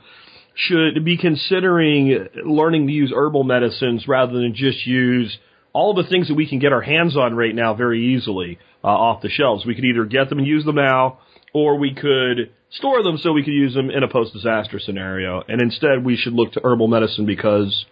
should 0.54 1.02
be 1.06 1.16
considering 1.16 2.28
learning 2.44 2.86
to 2.86 2.92
use 2.92 3.10
herbal 3.10 3.42
medicines 3.44 4.06
rather 4.06 4.34
than 4.34 4.54
just 4.54 4.86
use 4.86 5.38
all 5.72 5.94
the 5.94 6.04
things 6.04 6.28
that 6.28 6.34
we 6.34 6.46
can 6.46 6.58
get 6.58 6.74
our 6.74 6.82
hands 6.82 7.16
on 7.16 7.34
right 7.34 7.54
now 7.54 7.72
very 7.72 8.14
easily 8.14 8.58
uh, 8.84 8.88
off 8.88 9.22
the 9.22 9.30
shelves. 9.30 9.64
We 9.64 9.74
could 9.74 9.86
either 9.86 10.04
get 10.04 10.28
them 10.28 10.36
and 10.36 10.46
use 10.46 10.66
them 10.66 10.76
now, 10.76 11.20
or 11.54 11.78
we 11.78 11.94
could 11.94 12.52
store 12.68 13.02
them 13.02 13.16
so 13.16 13.32
we 13.32 13.42
could 13.42 13.54
use 13.54 13.72
them 13.72 13.88
in 13.88 14.02
a 14.02 14.08
post 14.08 14.34
disaster 14.34 14.78
scenario. 14.78 15.42
And 15.48 15.62
instead, 15.62 16.04
we 16.04 16.18
should 16.18 16.34
look 16.34 16.52
to 16.52 16.60
herbal 16.62 16.88
medicine 16.88 17.24
because. 17.24 17.86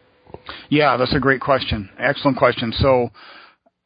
Yeah, 0.68 0.98
that's 0.98 1.14
a 1.14 1.20
great 1.20 1.40
question. 1.40 1.88
Excellent 1.98 2.36
question. 2.36 2.74
So, 2.76 3.08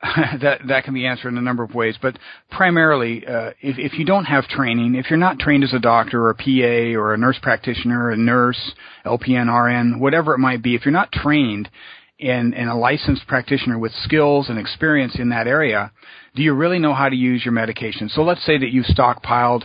that 0.41 0.63
that 0.67 0.83
can 0.83 0.95
be 0.95 1.07
answered 1.07 1.29
in 1.29 1.39
a 1.39 1.43
number 1.43 1.63
of 1.63 1.77
ways, 1.77 1.97
but 2.03 2.19
primarily, 2.51 3.25
uh, 3.25 3.51
if 3.61 3.79
if 3.79 3.99
you 3.99 4.05
don't 4.05 4.25
have 4.25 4.49
training, 4.49 4.97
if 4.97 5.09
you're 5.09 5.19
not 5.19 5.39
trained 5.39 5.63
as 5.63 5.73
a 5.73 5.79
doctor 5.79 6.25
or 6.25 6.31
a 6.31 6.35
PA 6.35 6.99
or 6.99 7.15
a 7.15 7.17
nurse 7.19 7.39
practitioner, 7.41 8.11
a 8.11 8.17
nurse, 8.17 8.73
LPN, 9.07 9.47
RN, 9.47 10.01
whatever 10.01 10.35
it 10.35 10.39
might 10.39 10.61
be, 10.61 10.75
if 10.75 10.85
you're 10.85 10.93
not 10.93 11.13
trained 11.13 11.71
and, 12.19 12.55
a 12.55 12.75
licensed 12.75 13.27
practitioner 13.29 13.79
with 13.79 13.93
skills 14.03 14.49
and 14.49 14.59
experience 14.59 15.17
in 15.19 15.29
that 15.29 15.47
area, 15.47 15.93
do 16.35 16.43
you 16.43 16.53
really 16.53 16.81
know 16.81 16.95
how 16.95 17.09
to 17.09 17.17
use 17.17 17.45
your 17.45 17.53
medication? 17.53 18.09
So 18.09 18.23
let's 18.23 18.45
say 18.45 18.59
that 18.59 18.71
you've 18.71 18.87
stockpiled, 18.87 19.65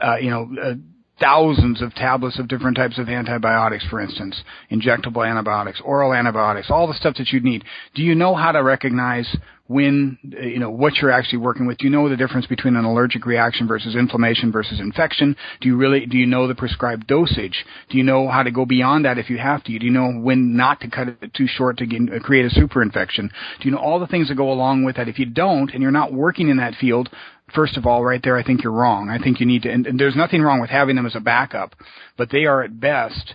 uh, 0.00 0.16
you 0.16 0.30
know, 0.30 0.48
uh, 0.62 0.74
thousands 1.20 1.80
of 1.80 1.94
tablets 1.94 2.38
of 2.38 2.48
different 2.48 2.76
types 2.76 2.98
of 2.98 3.08
antibiotics, 3.08 3.86
for 3.88 4.00
instance, 4.00 4.42
injectable 4.70 5.28
antibiotics, 5.28 5.80
oral 5.84 6.12
antibiotics, 6.12 6.70
all 6.70 6.86
the 6.86 6.94
stuff 6.94 7.14
that 7.16 7.28
you 7.28 7.40
need. 7.40 7.64
Do 7.94 8.02
you 8.02 8.14
know 8.14 8.34
how 8.34 8.52
to 8.52 8.62
recognize 8.62 9.36
when, 9.66 10.18
you 10.22 10.58
know, 10.58 10.70
what 10.70 10.96
you're 10.96 11.10
actually 11.10 11.38
working 11.38 11.66
with? 11.66 11.78
Do 11.78 11.86
you 11.86 11.90
know 11.90 12.08
the 12.08 12.16
difference 12.16 12.46
between 12.46 12.76
an 12.76 12.84
allergic 12.84 13.24
reaction 13.24 13.66
versus 13.66 13.96
inflammation 13.96 14.52
versus 14.52 14.78
infection? 14.78 15.36
Do 15.60 15.68
you 15.68 15.76
really, 15.76 16.04
do 16.04 16.18
you 16.18 16.26
know 16.26 16.46
the 16.46 16.54
prescribed 16.54 17.06
dosage? 17.06 17.64
Do 17.88 17.96
you 17.96 18.04
know 18.04 18.28
how 18.28 18.42
to 18.42 18.50
go 18.50 18.66
beyond 18.66 19.06
that 19.06 19.16
if 19.16 19.30
you 19.30 19.38
have 19.38 19.64
to? 19.64 19.78
Do 19.78 19.86
you 19.86 19.92
know 19.92 20.12
when 20.12 20.54
not 20.54 20.80
to 20.80 20.90
cut 20.90 21.08
it 21.08 21.32
too 21.32 21.46
short 21.46 21.78
to 21.78 21.86
get, 21.86 22.02
uh, 22.12 22.20
create 22.20 22.44
a 22.44 22.50
super 22.50 22.82
infection? 22.82 23.30
Do 23.60 23.68
you 23.68 23.74
know 23.74 23.80
all 23.80 23.98
the 23.98 24.06
things 24.06 24.28
that 24.28 24.36
go 24.36 24.52
along 24.52 24.84
with 24.84 24.96
that? 24.96 25.08
If 25.08 25.18
you 25.18 25.26
don't, 25.26 25.72
and 25.72 25.80
you're 25.80 25.90
not 25.90 26.12
working 26.12 26.48
in 26.50 26.58
that 26.58 26.74
field, 26.74 27.08
first 27.54 27.78
of 27.78 27.86
all, 27.86 28.04
right 28.04 28.20
there, 28.22 28.36
I 28.36 28.42
think 28.42 28.62
you're 28.62 28.72
wrong. 28.72 29.08
I 29.08 29.18
think 29.18 29.40
you 29.40 29.46
need 29.46 29.62
to, 29.62 29.70
and 29.70 29.98
there's 29.98 30.16
nothing 30.16 30.42
wrong 30.42 30.60
with 30.60 30.70
having 30.70 30.96
them 30.96 31.06
as 31.06 31.16
a 31.16 31.20
backup, 31.20 31.74
but 32.18 32.30
they 32.30 32.44
are 32.44 32.62
at 32.62 32.78
best 32.80 33.34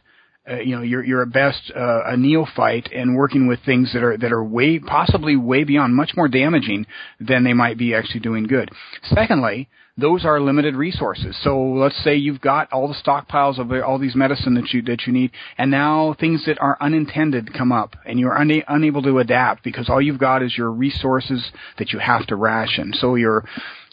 uh, 0.50 0.60
you 0.60 0.76
know 0.76 0.82
you're 0.82 1.04
you're 1.04 1.22
at 1.22 1.32
best 1.32 1.72
uh, 1.76 2.02
a 2.06 2.18
neophyte 2.18 2.90
and 2.92 3.16
working 3.16 3.48
with 3.48 3.60
things 3.66 3.92
that 3.94 4.04
are 4.04 4.18
that 4.18 4.32
are 4.32 4.44
way 4.44 4.80
possibly 4.80 5.36
way 5.36 5.64
beyond 5.64 5.96
much 5.96 6.12
more 6.16 6.28
damaging 6.28 6.86
than 7.20 7.44
they 7.44 7.54
might 7.54 7.78
be 7.78 7.94
actually 7.94 8.20
doing 8.20 8.46
good. 8.46 8.70
Secondly, 9.04 9.70
those 10.00 10.26
are 10.26 10.40
limited 10.40 10.76
resources. 10.76 11.38
So 11.44 11.60
let's 11.62 12.02
say 12.04 12.16
you've 12.16 12.42
got 12.42 12.72
all 12.72 12.88
the 12.88 12.94
stockpiles 12.94 13.60
of 13.60 13.72
all 13.84 14.00
these 14.00 14.16
medicine 14.16 14.54
that 14.56 14.72
you 14.72 14.82
that 14.84 15.06
you 15.06 15.14
need, 15.14 15.32
and 15.58 15.70
now 15.70 16.16
things 16.20 16.46
that 16.46 16.60
are 16.60 16.78
unintended 16.80 17.54
come 17.54 17.72
up, 17.72 17.96
and 18.06 18.20
you're 18.20 18.40
una- 18.40 18.64
unable 18.68 19.02
to 19.04 19.20
adapt 19.20 19.64
because 19.64 19.90
all 19.90 20.02
you've 20.02 20.20
got 20.20 20.42
is 20.42 20.58
your 20.58 20.72
resources 20.72 21.52
that 21.78 21.92
you 21.92 22.00
have 22.00 22.26
to 22.28 22.36
ration. 22.36 22.94
So 22.94 23.16
you're 23.16 23.44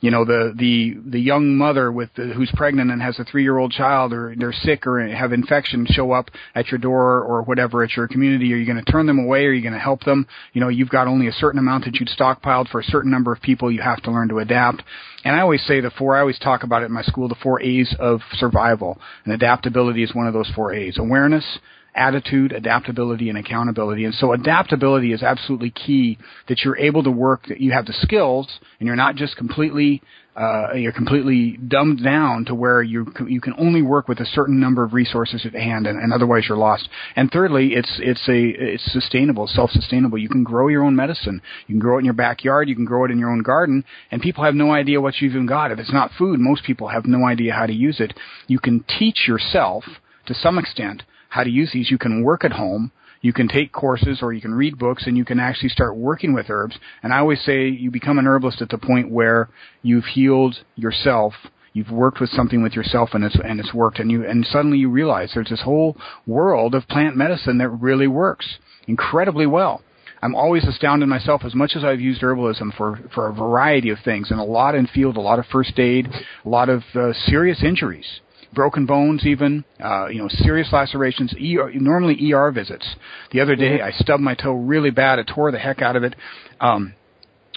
you 0.07 0.13
know 0.13 0.25
the 0.25 0.55
the 0.57 0.97
the 1.05 1.19
young 1.19 1.57
mother 1.57 1.91
with 1.91 2.11
the, 2.15 2.27
who's 2.27 2.53
pregnant 2.55 2.93
and 2.93 3.03
has 3.03 3.19
a 3.19 3.25
three 3.25 3.43
year 3.43 3.59
old 3.59 3.73
child 3.73 4.13
or 4.13 4.37
they're 4.39 4.53
sick 4.53 4.87
or 4.87 5.05
have 5.05 5.33
infection 5.33 5.85
show 5.85 6.13
up 6.13 6.31
at 6.55 6.69
your 6.69 6.79
door 6.79 7.23
or 7.23 7.43
whatever 7.43 7.83
at 7.83 7.91
your 7.97 8.07
community 8.07 8.53
are 8.53 8.57
you 8.57 8.65
going 8.65 8.79
to 8.79 8.93
turn 8.93 9.07
them 9.07 9.19
away? 9.19 9.47
Are 9.47 9.53
you 9.53 9.63
going 9.63 9.75
to 9.75 9.81
help 9.81 10.05
them? 10.05 10.29
You 10.53 10.61
know 10.61 10.69
you've 10.69 10.91
got 10.91 11.09
only 11.09 11.27
a 11.27 11.33
certain 11.33 11.59
amount 11.59 11.87
that 11.87 11.97
you'd 11.97 12.09
stockpiled 12.09 12.69
for 12.69 12.79
a 12.79 12.85
certain 12.85 13.11
number 13.11 13.33
of 13.33 13.43
people 13.43 13.73
you 13.73 13.83
have 13.83 14.01
to 14.05 14.13
learn 14.13 14.29
to 14.29 14.39
adapt. 14.39 14.85
And 15.25 15.35
I 15.35 15.41
always 15.41 15.67
say 15.67 15.81
the 15.81 15.91
four 15.91 16.17
I 16.17 16.21
always 16.21 16.39
talk 16.39 16.63
about 16.63 16.83
it 16.83 16.87
in 16.87 16.93
my 16.93 17.03
school 17.03 17.27
the 17.27 17.35
four 17.43 17.61
A's 17.61 17.93
of 17.99 18.21
survival. 18.35 19.01
And 19.25 19.35
adaptability 19.35 20.05
is 20.05 20.15
one 20.15 20.29
of 20.29 20.35
those 20.35 20.53
four 20.55 20.73
A's. 20.73 20.99
Awareness 20.99 21.59
attitude, 21.97 22.53
adaptability, 22.53 23.29
and 23.29 23.39
accountability. 23.39 24.05
And 24.05 24.15
so 24.15 24.33
adaptability 24.33 25.13
is 25.13 25.23
absolutely 25.23 25.71
key 25.71 26.19
that 26.49 26.61
you're 26.65 26.79
able 26.79 27.03
to 27.03 27.11
work, 27.11 27.47
that 27.49 27.61
you 27.61 27.73
have 27.73 27.87
the 27.87 27.95
skills, 27.95 28.49
and 28.79 28.87
you're 28.87 28.97
not 28.97 29.17
just 29.17 29.37
completely, 29.37 30.03
uh, 30.37 30.75
you're 30.75 30.93
completely 30.93 31.57
dumbed 31.57 32.05
down 32.05 32.45
to 32.45 32.55
where 32.55 32.83
you 32.83 33.07
you 33.27 33.41
can 33.41 33.55
only 33.59 33.83
work 33.83 34.07
with 34.07 34.21
a 34.21 34.27
certain 34.27 34.61
number 34.61 34.85
of 34.85 34.93
resources 34.93 35.47
at 35.47 35.55
hand, 35.55 35.87
and, 35.87 35.99
and 35.99 36.13
otherwise 36.13 36.45
you're 36.49 36.59
lost. 36.59 36.89
And 37.17 37.31
thirdly, 37.31 37.71
it's 37.73 37.99
it's 37.99 38.29
a 38.29 38.75
it's 38.75 38.93
sustainable, 38.93 39.47
self-sustainable. 39.47 40.19
You 40.19 40.29
can 40.29 40.45
grow 40.45 40.69
your 40.69 40.85
own 40.85 40.95
medicine. 40.95 41.41
You 41.67 41.75
can 41.75 41.81
grow 41.81 41.97
it 41.97 42.01
in 42.01 42.05
your 42.05 42.15
backyard. 42.15 42.69
You 42.69 42.77
can 42.77 42.85
grow 42.85 43.05
it 43.07 43.11
in 43.11 43.19
your 43.19 43.31
own 43.31 43.43
garden, 43.43 43.85
and 44.11 44.21
people 44.21 44.45
have 44.45 44.55
no 44.55 44.73
idea 44.73 45.01
what 45.01 45.15
you've 45.21 45.33
even 45.33 45.47
got. 45.47 45.73
If 45.73 45.79
it's 45.79 45.93
not 45.93 46.11
food, 46.19 46.39
most 46.39 46.65
people 46.65 46.89
have 46.89 47.07
no 47.07 47.27
idea 47.27 47.55
how 47.55 47.67
to 47.67 47.73
use 47.73 48.01
it. 48.01 48.13
You 48.47 48.59
can 48.59 48.85
teach 48.99 49.27
yourself 49.27 49.85
to 50.27 50.35
some 50.35 50.59
extent 50.59 51.03
how 51.37 51.45
to 51.45 51.51
use 51.51 51.71
these. 51.73 51.91
You 51.91 51.99
can 51.99 52.23
work 52.23 52.45
at 52.45 52.53
home. 52.53 52.91
You 53.21 53.33
can 53.33 53.47
take 53.47 53.73
courses 53.73 54.21
or 54.23 54.33
you 54.33 54.41
can 54.41 54.55
read 54.55 54.79
books 54.79 55.07
and 55.07 55.17
you 55.17 55.25
can 55.25 55.39
actually 55.39 55.69
start 55.69 55.97
working 55.97 56.33
with 56.33 56.47
herbs. 56.49 56.79
And 57.03 57.13
I 57.13 57.19
always 57.19 57.43
say 57.43 57.69
you 57.69 57.91
become 57.91 58.19
an 58.19 58.27
herbalist 58.27 58.63
at 58.63 58.71
the 58.71 58.79
point 58.79 59.11
where 59.11 59.49
you've 59.83 60.05
healed 60.05 60.57
yourself 60.75 61.35
you've 61.73 61.91
worked 61.91 62.21
with 62.21 62.31
something 62.31 62.63
with 62.63 62.73
yourself 62.73 63.11
and 63.13 63.23
it's 63.23 63.37
and 63.45 63.61
it's 63.61 63.75
worked 63.75 63.99
and 63.99 64.11
you 64.11 64.27
and 64.27 64.47
suddenly 64.47 64.79
you 64.79 64.89
realize 64.89 65.33
there's 65.35 65.51
this 65.51 65.61
whole 65.61 65.95
world 66.27 66.75
of 66.75 66.89
plant 66.89 67.15
medicine 67.15 67.59
that 67.59 67.69
really 67.69 68.07
works 68.07 68.57
incredibly 68.89 69.47
well. 69.47 69.83
I'm 70.23 70.35
always 70.35 70.65
astounded 70.65 71.07
myself 71.07 71.43
as 71.45 71.55
much 71.55 71.73
as 71.77 71.85
I've 71.85 72.01
used 72.01 72.23
herbalism 72.23 72.75
for 72.79 72.99
for 73.15 73.29
a 73.29 73.35
variety 73.35 73.91
of 73.91 73.99
things 74.03 74.31
and 74.31 74.41
a 74.41 74.45
lot 74.45 74.75
in 74.75 74.87
field, 74.87 75.19
a 75.19 75.21
lot 75.21 75.39
of 75.39 75.45
first 75.53 75.79
aid, 75.79 76.09
a 76.47 76.49
lot 76.49 76.71
of 76.71 76.83
uh, 76.95 77.13
serious 77.13 77.63
injuries 77.63 78.21
broken 78.53 78.87
bones, 78.87 79.25
even 79.27 79.65
uh, 79.83 80.07
you 80.07 80.19
know, 80.19 80.29
serious 80.29 80.69
lacerations. 80.73 81.35
ER, 81.35 81.71
normally 81.75 82.33
ER 82.33 82.51
visits. 82.51 82.87
The 83.33 83.41
other 83.41 83.57
day, 83.57 83.81
I 83.81 83.91
stubbed 83.93 84.23
my 84.23 84.35
toe 84.35 84.53
really 84.53 84.91
bad. 84.91 85.19
It 85.19 85.31
tore 85.33 85.51
the 85.51 85.59
heck 85.59 85.83
out 85.83 85.97
of 85.97 86.05
it. 86.05 86.15
Um, 86.61 86.95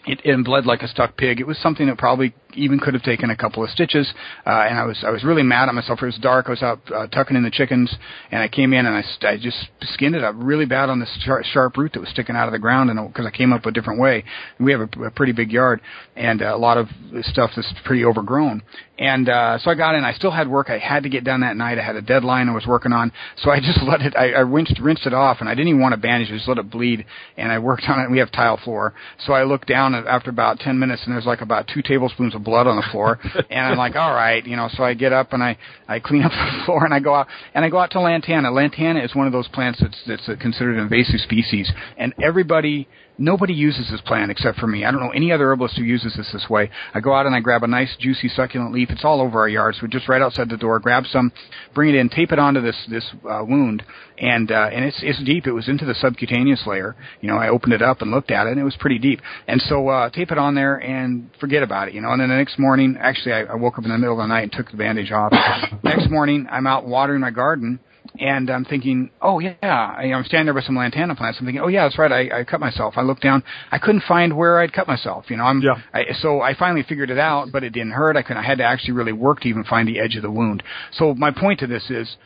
it, 0.05 0.21
it 0.23 0.45
bled 0.45 0.65
like 0.65 0.81
a 0.81 0.87
stuck 0.87 1.17
pig. 1.17 1.39
It 1.39 1.47
was 1.47 1.57
something 1.57 1.87
that 1.87 1.97
probably 1.97 2.33
even 2.53 2.79
could 2.79 2.93
have 2.93 3.03
taken 3.03 3.29
a 3.29 3.35
couple 3.35 3.63
of 3.63 3.69
stitches. 3.69 4.11
Uh, 4.45 4.65
and 4.69 4.77
I 4.77 4.85
was 4.85 5.03
I 5.05 5.09
was 5.09 5.23
really 5.23 5.43
mad 5.43 5.69
at 5.69 5.75
myself. 5.75 6.01
It 6.01 6.05
was 6.05 6.17
dark. 6.17 6.47
I 6.47 6.51
was 6.51 6.63
out 6.63 6.79
uh, 6.93 7.07
tucking 7.07 7.35
in 7.35 7.43
the 7.43 7.51
chickens, 7.51 7.93
and 8.31 8.41
I 8.41 8.47
came 8.47 8.73
in 8.73 8.85
and 8.85 8.95
I, 8.95 9.27
I 9.27 9.37
just 9.37 9.57
skinned 9.81 10.15
it 10.15 10.23
up 10.23 10.35
really 10.37 10.65
bad 10.65 10.89
on 10.89 10.99
this 10.99 11.15
sharp, 11.23 11.45
sharp 11.45 11.77
root 11.77 11.93
that 11.93 11.99
was 11.99 12.09
sticking 12.09 12.35
out 12.35 12.47
of 12.47 12.51
the 12.51 12.59
ground, 12.59 12.89
and 12.89 13.07
because 13.07 13.25
I 13.25 13.31
came 13.31 13.53
up 13.53 13.65
a 13.65 13.71
different 13.71 13.99
way. 13.99 14.23
We 14.59 14.71
have 14.71 14.81
a, 14.81 15.03
a 15.05 15.11
pretty 15.11 15.33
big 15.33 15.51
yard 15.51 15.81
and 16.15 16.41
a 16.41 16.57
lot 16.57 16.77
of 16.77 16.87
stuff 17.21 17.51
that's 17.55 17.73
pretty 17.85 18.03
overgrown. 18.03 18.61
And 18.99 19.29
uh, 19.29 19.57
so 19.59 19.71
I 19.71 19.75
got 19.75 19.95
in. 19.95 20.03
I 20.03 20.11
still 20.11 20.31
had 20.31 20.49
work 20.49 20.69
I 20.69 20.77
had 20.77 21.03
to 21.03 21.09
get 21.09 21.23
done 21.23 21.39
that 21.41 21.55
night. 21.55 21.79
I 21.79 21.81
had 21.81 21.95
a 21.95 22.01
deadline 22.01 22.49
I 22.49 22.53
was 22.53 22.67
working 22.67 22.91
on, 22.91 23.13
so 23.37 23.49
I 23.49 23.59
just 23.61 23.81
let 23.81 24.01
it. 24.01 24.13
I, 24.17 24.31
I 24.31 24.39
rinsed 24.41 24.77
rinsed 24.79 25.05
it 25.05 25.13
off, 25.13 25.37
and 25.39 25.47
I 25.47 25.55
didn't 25.55 25.69
even 25.69 25.81
want 25.81 25.93
to 25.93 25.97
bandage. 25.97 26.29
I 26.29 26.35
just 26.35 26.49
let 26.49 26.57
it 26.57 26.69
bleed, 26.69 27.05
and 27.37 27.49
I 27.49 27.59
worked 27.59 27.85
on 27.87 28.01
it. 28.01 28.11
We 28.11 28.19
have 28.19 28.31
tile 28.31 28.59
floor, 28.61 28.93
so 29.25 29.31
I 29.31 29.43
looked 29.43 29.67
down 29.67 29.95
after 29.95 30.29
about 30.29 30.59
ten 30.59 30.77
minutes, 30.77 31.03
and 31.05 31.13
there's 31.13 31.25
like 31.25 31.39
about 31.39 31.69
two 31.73 31.81
tablespoons 31.81 32.35
of 32.35 32.38
blood 32.39 32.67
on 32.67 32.75
the 32.75 32.85
floor, 32.91 33.19
and 33.49 33.59
I'm 33.59 33.77
like, 33.77 33.95
all 33.95 34.13
right, 34.13 34.45
you 34.45 34.55
know. 34.55 34.69
So 34.75 34.83
I 34.83 34.93
get 34.93 35.13
up 35.13 35.33
and 35.33 35.43
I 35.43 35.57
I 35.87 35.99
clean 35.99 36.23
up 36.23 36.31
the 36.31 36.65
floor, 36.65 36.85
and 36.85 36.93
I 36.93 36.99
go 36.99 37.15
out 37.15 37.27
and 37.53 37.63
I 37.65 37.69
go 37.69 37.79
out 37.79 37.91
to 37.91 37.99
lantana. 37.99 38.51
Lantana 38.51 39.03
is 39.03 39.15
one 39.15 39.27
of 39.27 39.33
those 39.33 39.47
plants 39.49 39.79
that's 39.81 40.01
that's 40.07 40.41
considered 40.41 40.75
an 40.75 40.81
invasive 40.83 41.19
species, 41.21 41.71
and 41.97 42.13
everybody 42.21 42.87
Nobody 43.19 43.53
uses 43.53 43.89
this 43.91 43.99
plant 44.01 44.31
except 44.31 44.59
for 44.59 44.67
me. 44.67 44.85
I 44.85 44.91
don't 44.91 45.01
know 45.01 45.09
any 45.09 45.33
other 45.33 45.51
herbalist 45.51 45.77
who 45.77 45.83
uses 45.83 46.15
this 46.15 46.31
this 46.31 46.49
way. 46.49 46.71
I 46.93 47.01
go 47.01 47.13
out 47.13 47.25
and 47.25 47.35
I 47.35 47.41
grab 47.41 47.63
a 47.63 47.67
nice 47.67 47.93
juicy 47.99 48.29
succulent 48.29 48.71
leaf. 48.73 48.89
It's 48.89 49.03
all 49.03 49.19
over 49.19 49.39
our 49.41 49.49
yard, 49.49 49.75
so 49.75 49.87
just 49.87 50.07
right 50.07 50.21
outside 50.21 50.49
the 50.49 50.55
door. 50.55 50.79
Grab 50.79 51.03
some, 51.05 51.33
bring 51.75 51.93
it 51.93 51.97
in, 51.97 52.07
tape 52.07 52.31
it 52.31 52.39
onto 52.39 52.61
this 52.61 52.77
this 52.89 53.05
uh, 53.29 53.43
wound, 53.45 53.83
and 54.17 54.49
uh, 54.49 54.69
and 54.71 54.85
it's 54.85 55.01
it's 55.03 55.21
deep. 55.25 55.47
It 55.47 55.51
was 55.51 55.67
into 55.67 55.85
the 55.85 55.95
subcutaneous 55.95 56.63
layer. 56.65 56.95
You 57.19 57.27
know, 57.27 57.35
I 57.35 57.49
opened 57.49 57.73
it 57.73 57.81
up 57.81 58.01
and 58.01 58.09
looked 58.09 58.31
at 58.31 58.47
it, 58.47 58.51
and 58.51 58.59
it 58.59 58.63
was 58.63 58.77
pretty 58.79 58.99
deep. 58.99 59.19
And 59.47 59.61
so 59.63 59.89
uh, 59.89 60.09
tape 60.11 60.31
it 60.31 60.37
on 60.37 60.55
there 60.55 60.77
and 60.77 61.29
forget 61.41 61.61
about 61.61 61.89
it. 61.89 61.93
You 61.93 61.99
know, 61.99 62.11
and 62.11 62.21
then 62.21 62.28
the 62.29 62.35
next 62.35 62.57
morning, 62.59 62.97
actually, 62.99 63.33
I, 63.33 63.43
I 63.43 63.55
woke 63.55 63.77
up 63.77 63.83
in 63.83 63.91
the 63.91 63.97
middle 63.97 64.19
of 64.19 64.23
the 64.23 64.27
night 64.27 64.43
and 64.43 64.51
took 64.51 64.71
the 64.71 64.77
bandage 64.77 65.11
off. 65.11 65.31
next 65.83 66.09
morning, 66.09 66.47
I'm 66.49 66.67
out 66.67 66.87
watering 66.87 67.21
my 67.21 67.31
garden 67.31 67.79
and 68.17 68.49
I'm 68.49 68.65
thinking, 68.65 69.11
oh 69.21 69.39
yeah, 69.39 69.55
I, 69.61 70.11
I'm 70.13 70.23
standing 70.23 70.45
there 70.45 70.53
by 70.53 70.61
some 70.61 70.75
lantana 70.75 71.15
plants. 71.15 71.37
I'm 71.39 71.45
thinking, 71.45 71.61
oh 71.61 71.67
yeah, 71.67 71.83
that's 71.83 71.97
right. 71.97 72.11
I, 72.11 72.39
I 72.39 72.43
cut 72.43 72.59
myself. 72.59 72.95
I 72.97 73.01
looked 73.01 73.21
down. 73.21 73.43
I 73.71 73.77
couldn't 73.77 74.03
find 74.07 74.35
where 74.35 74.59
I'd 74.59 74.73
cut 74.73 74.87
myself. 74.87 75.25
You 75.29 75.37
know, 75.37 75.43
I'm. 75.43 75.61
Yeah. 75.61 75.75
I, 75.93 76.13
so 76.21 76.41
I 76.41 76.55
finally 76.57 76.83
figured 76.87 77.09
it 77.09 77.19
out, 77.19 77.51
but 77.51 77.63
it 77.63 77.71
didn't 77.71 77.91
hurt. 77.91 78.17
I 78.17 78.23
could. 78.23 78.37
I 78.37 78.43
had 78.43 78.57
to 78.59 78.63
actually 78.63 78.93
really 78.93 79.13
work 79.13 79.41
to 79.41 79.47
even 79.47 79.63
find 79.63 79.87
the 79.87 79.99
edge 79.99 80.15
of 80.15 80.21
the 80.21 80.31
wound. 80.31 80.63
So 80.93 81.13
my 81.13 81.31
point 81.31 81.59
to 81.59 81.67
this 81.67 81.89
is, 81.89 82.17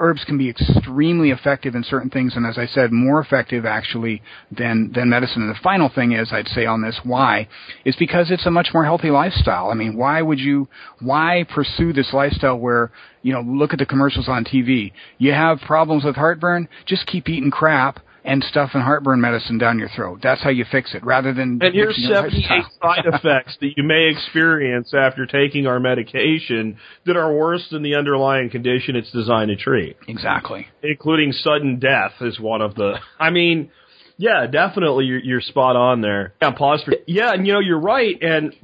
herbs 0.00 0.24
can 0.24 0.38
be 0.38 0.48
extremely 0.48 1.30
effective 1.30 1.74
in 1.74 1.84
certain 1.84 2.10
things, 2.10 2.34
and 2.34 2.46
as 2.46 2.58
I 2.58 2.66
said, 2.66 2.90
more 2.90 3.20
effective 3.20 3.64
actually 3.64 4.22
than 4.50 4.90
than 4.92 5.10
medicine. 5.10 5.42
And 5.42 5.50
the 5.50 5.60
final 5.62 5.88
thing 5.88 6.12
is, 6.12 6.32
I'd 6.32 6.48
say 6.48 6.66
on 6.66 6.82
this, 6.82 6.98
why 7.04 7.46
is 7.84 7.94
because 7.96 8.30
it's 8.30 8.46
a 8.46 8.50
much 8.50 8.70
more 8.74 8.84
healthy 8.84 9.10
lifestyle. 9.10 9.70
I 9.70 9.74
mean, 9.74 9.96
why 9.96 10.22
would 10.22 10.40
you 10.40 10.68
why 11.00 11.44
pursue 11.54 11.92
this 11.92 12.12
lifestyle 12.12 12.58
where 12.58 12.90
you 13.22 13.32
know 13.32 13.42
look 13.42 13.72
at 13.72 13.78
the 13.78 13.86
commercials 13.86 14.28
on 14.28 14.44
TV? 14.44 14.92
You 15.18 15.32
have 15.32 15.60
problems 15.60 16.04
with 16.04 16.16
heartburn, 16.16 16.68
just 16.86 17.06
keep 17.06 17.28
eating 17.28 17.50
crap 17.50 18.00
and 18.24 18.44
stuff 18.44 18.70
and 18.74 18.82
heartburn 18.82 19.20
medicine 19.20 19.58
down 19.58 19.78
your 19.78 19.88
throat. 19.94 20.20
That's 20.22 20.42
how 20.42 20.50
you 20.50 20.64
fix 20.70 20.94
it, 20.94 21.04
rather 21.04 21.32
than. 21.32 21.58
And 21.62 21.74
here's 21.74 21.96
78 21.96 22.64
side 22.82 23.04
effects 23.06 23.56
that 23.60 23.72
you 23.76 23.82
may 23.82 24.10
experience 24.10 24.92
after 24.94 25.26
taking 25.26 25.66
our 25.66 25.80
medication 25.80 26.78
that 27.06 27.16
are 27.16 27.32
worse 27.32 27.66
than 27.70 27.82
the 27.82 27.96
underlying 27.96 28.50
condition 28.50 28.96
it's 28.96 29.10
designed 29.10 29.48
to 29.48 29.56
treat. 29.56 29.96
Exactly. 30.08 30.66
Including 30.82 31.32
sudden 31.32 31.78
death 31.78 32.12
is 32.20 32.38
one 32.38 32.60
of 32.60 32.74
the. 32.74 32.98
I 33.18 33.30
mean, 33.30 33.70
yeah, 34.16 34.46
definitely 34.46 35.06
you're, 35.06 35.20
you're 35.20 35.40
spot 35.40 35.76
on 35.76 36.00
there. 36.00 36.34
Yeah, 36.42 36.52
pause 36.52 36.82
for. 36.84 36.92
Yeah, 37.06 37.32
and 37.32 37.46
you 37.46 37.52
know 37.52 37.60
you're 37.60 37.80
right. 37.80 38.16
And 38.20 38.54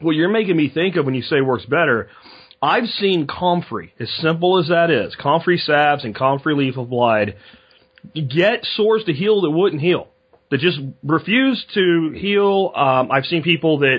what 0.00 0.12
you're 0.12 0.30
making 0.30 0.56
me 0.56 0.70
think 0.72 0.96
of 0.96 1.06
when 1.06 1.14
you 1.14 1.22
say 1.22 1.40
works 1.40 1.64
better. 1.64 2.08
I've 2.62 2.84
seen 2.84 3.26
comfrey, 3.26 3.94
as 3.98 4.10
simple 4.20 4.58
as 4.58 4.68
that 4.68 4.90
is, 4.90 5.16
comfrey 5.16 5.56
salves 5.56 6.04
and 6.04 6.14
comfrey 6.14 6.54
leaf 6.54 6.76
of 6.76 6.90
blight 6.90 7.36
get 8.14 8.64
sores 8.64 9.04
to 9.04 9.12
heal 9.12 9.42
that 9.42 9.50
wouldn't 9.50 9.82
heal. 9.82 10.08
That 10.50 10.58
just 10.58 10.80
refuse 11.04 11.64
to 11.74 12.10
heal. 12.10 12.72
Um, 12.74 13.12
I've 13.12 13.24
seen 13.26 13.44
people 13.44 13.78
that 13.80 13.98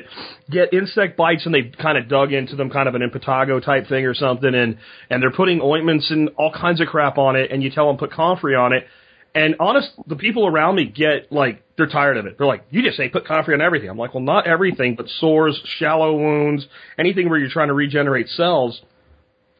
get 0.49 0.73
insect 0.73 1.15
bites 1.15 1.45
and 1.45 1.55
they've 1.55 1.73
kind 1.81 1.97
of 1.97 2.09
dug 2.09 2.33
into 2.33 2.57
them, 2.57 2.69
kind 2.69 2.89
of 2.89 2.95
an 2.95 3.01
impetigo 3.01 3.63
type 3.63 3.87
thing 3.87 4.05
or 4.05 4.13
something, 4.13 4.53
and 4.53 4.77
and 5.09 5.23
they're 5.23 5.31
putting 5.31 5.61
ointments 5.61 6.11
and 6.11 6.29
all 6.37 6.51
kinds 6.51 6.81
of 6.81 6.87
crap 6.87 7.17
on 7.17 7.37
it, 7.37 7.51
and 7.51 7.63
you 7.63 7.71
tell 7.71 7.87
them 7.87 7.95
put 7.95 8.11
comfrey 8.11 8.53
on 8.53 8.73
it, 8.73 8.85
and 9.33 9.55
honest, 9.61 9.91
the 10.07 10.17
people 10.17 10.45
around 10.45 10.75
me 10.75 10.85
get 10.85 11.31
like 11.31 11.63
they're 11.77 11.87
tired 11.87 12.17
of 12.17 12.25
it. 12.25 12.37
They're 12.37 12.47
like, 12.47 12.65
you 12.69 12.81
just 12.81 12.97
say 12.97 13.07
put 13.07 13.25
comfrey 13.25 13.53
on 13.53 13.61
everything. 13.61 13.89
I'm 13.89 13.97
like, 13.97 14.13
well, 14.13 14.23
not 14.23 14.45
everything, 14.45 14.95
but 14.95 15.07
sores, 15.07 15.61
shallow 15.77 16.17
wounds, 16.17 16.67
anything 16.99 17.29
where 17.29 17.39
you're 17.39 17.49
trying 17.49 17.69
to 17.69 17.73
regenerate 17.73 18.27
cells. 18.27 18.81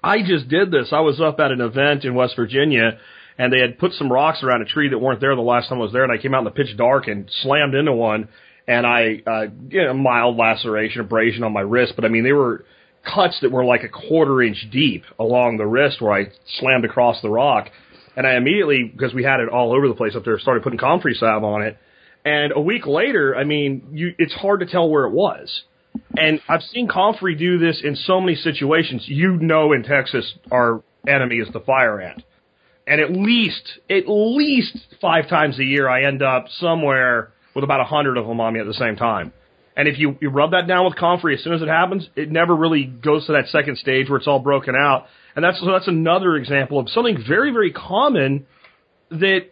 I 0.04 0.24
just 0.24 0.50
did 0.50 0.72
this. 0.72 0.90
I 0.92 1.00
was 1.00 1.22
up 1.22 1.40
at 1.40 1.52
an 1.52 1.62
event 1.62 2.04
in 2.04 2.16
West 2.16 2.36
Virginia 2.36 3.00
and 3.42 3.52
they 3.52 3.58
had 3.58 3.80
put 3.80 3.92
some 3.94 4.12
rocks 4.12 4.44
around 4.44 4.62
a 4.62 4.66
tree 4.66 4.90
that 4.90 5.00
weren't 5.00 5.20
there 5.20 5.36
the 5.36 5.42
last 5.42 5.68
time 5.68 5.80
I 5.80 5.82
was 5.82 5.92
there, 5.92 6.04
and 6.04 6.12
I 6.12 6.22
came 6.22 6.36
out 6.36 6.40
in 6.40 6.46
the 6.46 6.52
pitch 6.52 6.78
dark 6.78 7.08
and 7.08 7.28
slammed 7.42 7.74
into 7.74 7.92
one, 7.92 8.30
and 8.68 8.86
I 8.86 9.24
uh, 9.26 9.46
get 9.68 9.88
a 9.88 9.96
mild 9.96 10.38
laceration, 10.38 11.02
abrasion 11.02 11.44
on 11.44 11.52
my 11.52 11.62
wrist, 11.62 11.94
but 11.96 12.06
I 12.06 12.10
mean 12.10 12.24
they 12.24 12.34
were 12.34 12.66
cuts 13.04 13.40
that 13.42 13.52
were 13.52 13.66
like 13.66 13.82
a 13.82 13.90
quarter 13.90 14.44
inch 14.44 14.68
deep 14.72 15.06
along 15.18 15.58
the 15.58 15.66
wrist 15.66 16.00
where 16.00 16.14
I 16.14 16.28
slammed 16.60 16.86
across 16.86 17.20
the 17.24 17.32
rock, 17.32 17.70
and 18.16 18.28
I 18.28 18.36
immediately 18.36 18.84
because 18.84 19.12
we 19.12 19.24
had 19.24 19.40
it 19.40 19.50
all 19.50 19.74
over 19.74 19.88
the 19.88 19.96
place 19.96 20.16
up 20.16 20.24
there 20.24 20.38
started 20.38 20.62
putting 20.62 20.78
comfrey 20.78 21.16
salve 21.16 21.44
on 21.44 21.64
it, 21.64 21.80
and 22.24 22.54
a 22.56 22.62
week 22.62 22.86
later, 22.86 23.36
I 23.36 23.44
mean 23.44 23.88
you 23.92 24.14
it's 24.20 24.36
hard 24.36 24.60
to 24.60 24.68
tell 24.68 24.88
where 24.88 25.06
it 25.06 25.14
was. 25.14 25.64
And 26.16 26.42
I've 26.48 26.62
seen 26.62 26.88
Comfrey 26.88 27.36
do 27.36 27.58
this 27.58 27.82
in 27.84 27.98
so 27.98 28.22
many 28.22 28.36
situations. 28.36 29.04
You 29.08 29.34
know, 29.34 29.74
in 29.74 29.84
Texas, 29.84 30.32
our 30.50 30.84
enemy 31.06 31.38
is 31.38 31.52
the 31.52 31.60
fire 31.60 32.00
ant 32.00 32.24
and 32.92 33.00
at 33.00 33.10
least 33.10 33.80
at 33.90 34.04
least 34.06 34.78
five 35.00 35.30
times 35.30 35.58
a 35.58 35.64
year 35.64 35.88
I 35.88 36.04
end 36.04 36.22
up 36.22 36.48
somewhere 36.60 37.32
with 37.56 37.64
about 37.64 37.80
a 37.80 37.86
hundred 37.86 38.18
of 38.18 38.28
them 38.28 38.42
on 38.42 38.54
me 38.54 38.60
at 38.60 38.66
the 38.66 38.74
same 38.74 38.98
time. 38.98 39.32
And 39.78 39.88
if 39.88 39.98
you, 39.98 40.18
you 40.20 40.30
rub 40.30 40.52
that 40.52 40.68
down 40.68 40.84
with 40.84 40.98
comfrey 40.98 41.36
as 41.36 41.42
soon 41.42 41.54
as 41.54 41.62
it 41.62 41.70
happens, 41.70 42.10
it 42.18 42.30
never 42.30 42.54
really 42.54 42.84
goes 42.84 43.28
to 43.28 43.32
that 43.32 43.48
second 43.48 43.78
stage 43.78 44.10
where 44.10 44.18
it's 44.18 44.28
all 44.28 44.40
broken 44.40 44.76
out. 44.76 45.06
And 45.38 45.46
that's 45.46 45.62
so 45.62 45.72
that's 45.72 45.88
another 45.88 46.36
example 46.36 46.80
of 46.80 46.90
something 46.90 47.24
very 47.26 47.54
very 47.54 47.72
common 47.72 48.46
that 49.10 49.52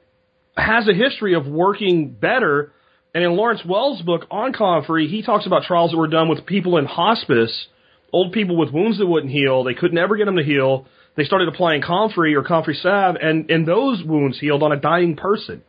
has 0.58 0.90
a 0.90 0.94
history 0.94 1.34
of 1.34 1.48
working 1.48 2.10
better. 2.10 2.74
And 3.16 3.24
in 3.24 3.38
Lawrence 3.38 3.62
Hills' 3.62 4.02
book 4.02 4.26
on 4.30 4.52
comfrey, 4.52 5.08
he 5.08 5.22
talks 5.22 5.46
about 5.46 5.64
trials 5.64 5.92
that 5.92 5.98
were 5.98 6.08
done 6.08 6.28
with 6.28 6.46
people 6.46 6.78
in 6.78 6.84
hospice, 6.84 7.68
old 8.12 8.34
people 8.34 8.58
with 8.58 8.74
wounds 8.74 8.98
that 8.98 9.08
wouldn't 9.08 9.32
heal. 9.32 9.64
They 9.64 9.76
could 9.76 9.94
never 9.94 10.18
get 10.18 10.26
them 10.26 10.36
to 10.36 10.44
heal 10.44 10.88
they 11.20 11.26
started 11.26 11.48
applying 11.48 11.82
comfrey 11.82 12.36
or 12.36 12.44
comfrey 12.44 12.76
salve, 12.76 13.18
and, 13.22 13.50
and 13.50 13.68
those 13.68 14.04
wounds 14.04 14.40
healed 14.40 14.64
on 14.64 14.72
a 14.72 14.78
dying 14.78 15.16
person. 15.16 15.64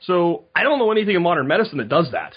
So 0.00 0.44
I 0.54 0.62
don't 0.62 0.78
know 0.78 0.90
anything 0.90 1.16
in 1.16 1.22
modern 1.22 1.46
medicine 1.46 1.78
that 1.78 1.88
does 1.88 2.10
that. 2.12 2.34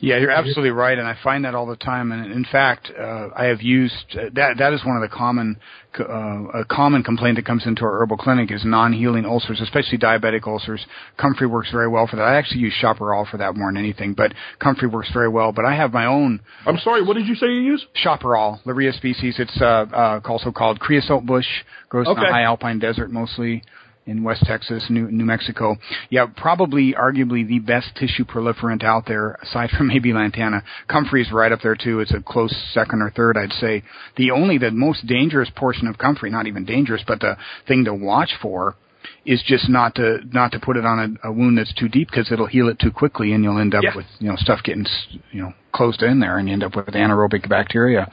Yeah, 0.00 0.18
you're 0.18 0.30
absolutely 0.30 0.70
right, 0.70 0.96
and 0.96 1.08
I 1.08 1.16
find 1.22 1.44
that 1.44 1.54
all 1.54 1.66
the 1.66 1.76
time. 1.76 2.12
And 2.12 2.32
in 2.32 2.44
fact, 2.44 2.90
uh, 2.96 3.28
I 3.34 3.46
have 3.46 3.62
used 3.62 3.94
uh, 4.12 4.30
that. 4.34 4.58
That 4.58 4.72
is 4.72 4.84
one 4.84 4.96
of 4.96 5.02
the 5.02 5.14
common 5.14 5.58
uh, 5.98 6.60
a 6.60 6.64
common 6.64 7.02
complaint 7.02 7.36
that 7.36 7.44
comes 7.44 7.66
into 7.66 7.82
our 7.82 8.00
herbal 8.00 8.16
clinic 8.16 8.52
is 8.52 8.64
non-healing 8.64 9.24
ulcers, 9.24 9.60
especially 9.60 9.98
diabetic 9.98 10.46
ulcers. 10.46 10.84
Comfrey 11.16 11.46
works 11.46 11.70
very 11.72 11.88
well 11.88 12.06
for 12.06 12.16
that. 12.16 12.22
I 12.22 12.36
actually 12.36 12.60
use 12.60 12.74
Chaparral 12.80 13.26
for 13.28 13.38
that 13.38 13.56
more 13.56 13.68
than 13.70 13.76
anything, 13.76 14.14
but 14.14 14.32
Comfrey 14.60 14.88
works 14.88 15.10
very 15.12 15.28
well. 15.28 15.52
But 15.52 15.64
I 15.64 15.74
have 15.74 15.92
my 15.92 16.06
own. 16.06 16.40
I'm 16.66 16.78
sorry, 16.78 17.02
what 17.02 17.14
did 17.14 17.26
you 17.26 17.34
say 17.34 17.46
you 17.46 17.60
use? 17.60 17.84
Chaparral, 17.94 18.60
Larrea 18.66 18.94
species. 18.96 19.36
It's 19.38 19.60
uh, 19.60 19.86
uh, 19.92 20.20
also 20.24 20.52
called 20.52 20.78
creosote 20.78 21.26
bush. 21.26 21.46
Grows 21.88 22.06
okay. 22.06 22.20
in 22.20 22.26
the 22.26 22.32
high 22.32 22.42
alpine 22.42 22.78
desert 22.78 23.10
mostly 23.10 23.62
in 24.08 24.22
West 24.22 24.42
Texas, 24.44 24.86
New, 24.88 25.10
New 25.10 25.24
Mexico. 25.24 25.76
Yeah, 26.10 26.26
probably 26.34 26.94
arguably 26.94 27.46
the 27.46 27.58
best 27.58 27.94
tissue 27.94 28.24
proliferant 28.24 28.82
out 28.82 29.06
there, 29.06 29.38
aside 29.42 29.70
from 29.70 29.88
maybe 29.88 30.12
lantana. 30.12 30.64
Comfrey's 30.88 31.30
right 31.30 31.52
up 31.52 31.60
there 31.62 31.76
too. 31.76 32.00
It's 32.00 32.14
a 32.14 32.20
close 32.20 32.54
second 32.72 33.02
or 33.02 33.10
third, 33.10 33.36
I'd 33.36 33.52
say. 33.52 33.82
The 34.16 34.30
only, 34.30 34.58
the 34.58 34.70
most 34.70 35.06
dangerous 35.06 35.50
portion 35.54 35.86
of 35.86 35.98
comfrey, 35.98 36.30
not 36.30 36.46
even 36.46 36.64
dangerous, 36.64 37.02
but 37.06 37.20
the 37.20 37.36
thing 37.66 37.84
to 37.84 37.94
watch 37.94 38.30
for 38.40 38.76
is 39.24 39.42
just 39.46 39.68
not 39.68 39.94
to 39.96 40.18
not 40.32 40.52
to 40.52 40.58
put 40.58 40.76
it 40.76 40.84
on 40.84 41.18
a, 41.22 41.28
a 41.28 41.32
wound 41.32 41.58
that's 41.58 41.74
too 41.74 41.88
deep 41.88 42.08
because 42.10 42.32
it'll 42.32 42.46
heal 42.46 42.68
it 42.68 42.78
too 42.78 42.90
quickly 42.90 43.32
and 43.32 43.44
you'll 43.44 43.58
end 43.58 43.74
up 43.74 43.82
yeah. 43.82 43.94
with 43.94 44.06
you 44.18 44.28
know 44.28 44.36
stuff 44.36 44.60
getting 44.64 44.86
you 45.30 45.42
know 45.42 45.52
closed 45.72 46.02
in 46.02 46.18
there 46.18 46.38
and 46.38 46.48
you 46.48 46.54
end 46.54 46.64
up 46.64 46.74
with 46.74 46.86
anaerobic 46.86 47.48
bacteria. 47.48 48.10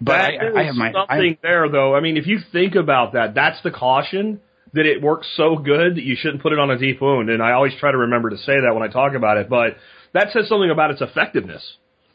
But 0.00 0.20
I, 0.20 0.60
I, 0.60 0.64
have 0.64 0.74
my 0.74 0.92
something 0.92 1.36
I, 1.36 1.38
there 1.42 1.68
though. 1.68 1.94
I 1.94 2.00
mean, 2.00 2.16
if 2.16 2.26
you 2.26 2.38
think 2.52 2.74
about 2.74 3.12
that, 3.14 3.34
that's 3.34 3.62
the 3.62 3.70
caution 3.70 4.40
that 4.76 4.86
it 4.86 5.02
works 5.02 5.26
so 5.36 5.56
good 5.56 5.96
that 5.96 6.02
you 6.02 6.16
shouldn't 6.16 6.42
put 6.42 6.52
it 6.52 6.58
on 6.58 6.70
a 6.70 6.78
deep 6.78 7.00
wound. 7.00 7.28
And 7.30 7.42
I 7.42 7.52
always 7.52 7.72
try 7.80 7.90
to 7.90 7.98
remember 7.98 8.30
to 8.30 8.38
say 8.38 8.60
that 8.60 8.72
when 8.72 8.82
I 8.82 8.88
talk 8.88 9.14
about 9.14 9.38
it, 9.38 9.48
but 9.48 9.76
that 10.14 10.28
says 10.32 10.48
something 10.48 10.70
about 10.70 10.90
its 10.90 11.00
effectiveness. 11.00 11.62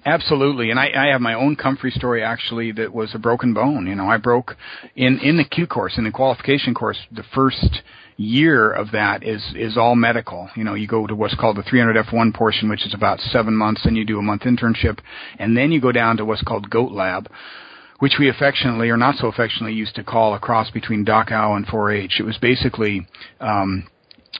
Absolutely, 0.06 0.72
and 0.72 0.80
I, 0.80 0.90
I 0.96 1.08
have 1.12 1.22
my 1.22 1.36
own 1.36 1.56
comfrey 1.56 1.92
story 1.92 2.24
actually 2.24 2.72
that 2.72 2.92
was 2.92 3.14
a 3.14 3.20
broken 3.20 3.54
bone. 3.54 3.86
You 3.86 3.94
know, 3.94 4.10
I 4.10 4.18
broke 4.18 4.56
in 4.96 5.20
in 5.20 5.38
the 5.38 5.44
Q 5.44 5.68
course 5.68 5.94
in 5.98 6.06
the 6.06 6.12
qualification 6.12 6.74
course. 6.74 6.98
The 7.12 7.24
first 7.36 7.82
year 8.18 8.72
of 8.72 8.92
that 8.92 9.24
is 9.24 9.44
is 9.56 9.78
all 9.78 9.96
medical. 9.96 10.50
You 10.56 10.64
know, 10.64 10.74
you 10.74 10.88
go 10.88 11.06
to 11.06 11.14
what's 11.14 11.36
called 11.36 11.58
the 11.58 11.62
300F1 11.62 12.34
portion, 12.34 12.68
which 12.68 12.86
is 12.86 12.96
about 12.96 13.20
seven 13.20 13.56
months, 13.56 13.82
then 13.84 13.96
you 13.96 14.04
do 14.04 14.18
a 14.18 14.24
month 14.24 14.42
internship, 14.42 14.98
and 15.38 15.56
then 15.56 15.72
you 15.72 15.80
go 15.80 15.92
down 15.92 16.18
to 16.18 16.26
what's 16.26 16.42
called 16.42 16.72
Goat 16.72 16.92
Lab, 16.92 17.30
which 18.02 18.14
we 18.20 18.28
affectionately 18.28 18.90
or 18.90 18.98
not 18.98 19.16
so 19.16 19.28
affectionately 19.28 19.74
used 19.74 19.94
to 19.94 20.04
call 20.04 20.34
a 20.34 20.40
cross 20.40 20.72
between 20.72 21.06
Dachau 21.06 21.56
and 21.56 21.68
4-H. 21.68 22.16
It 22.20 22.24
was 22.24 22.36
basically 22.40 23.06
um, 23.40 23.88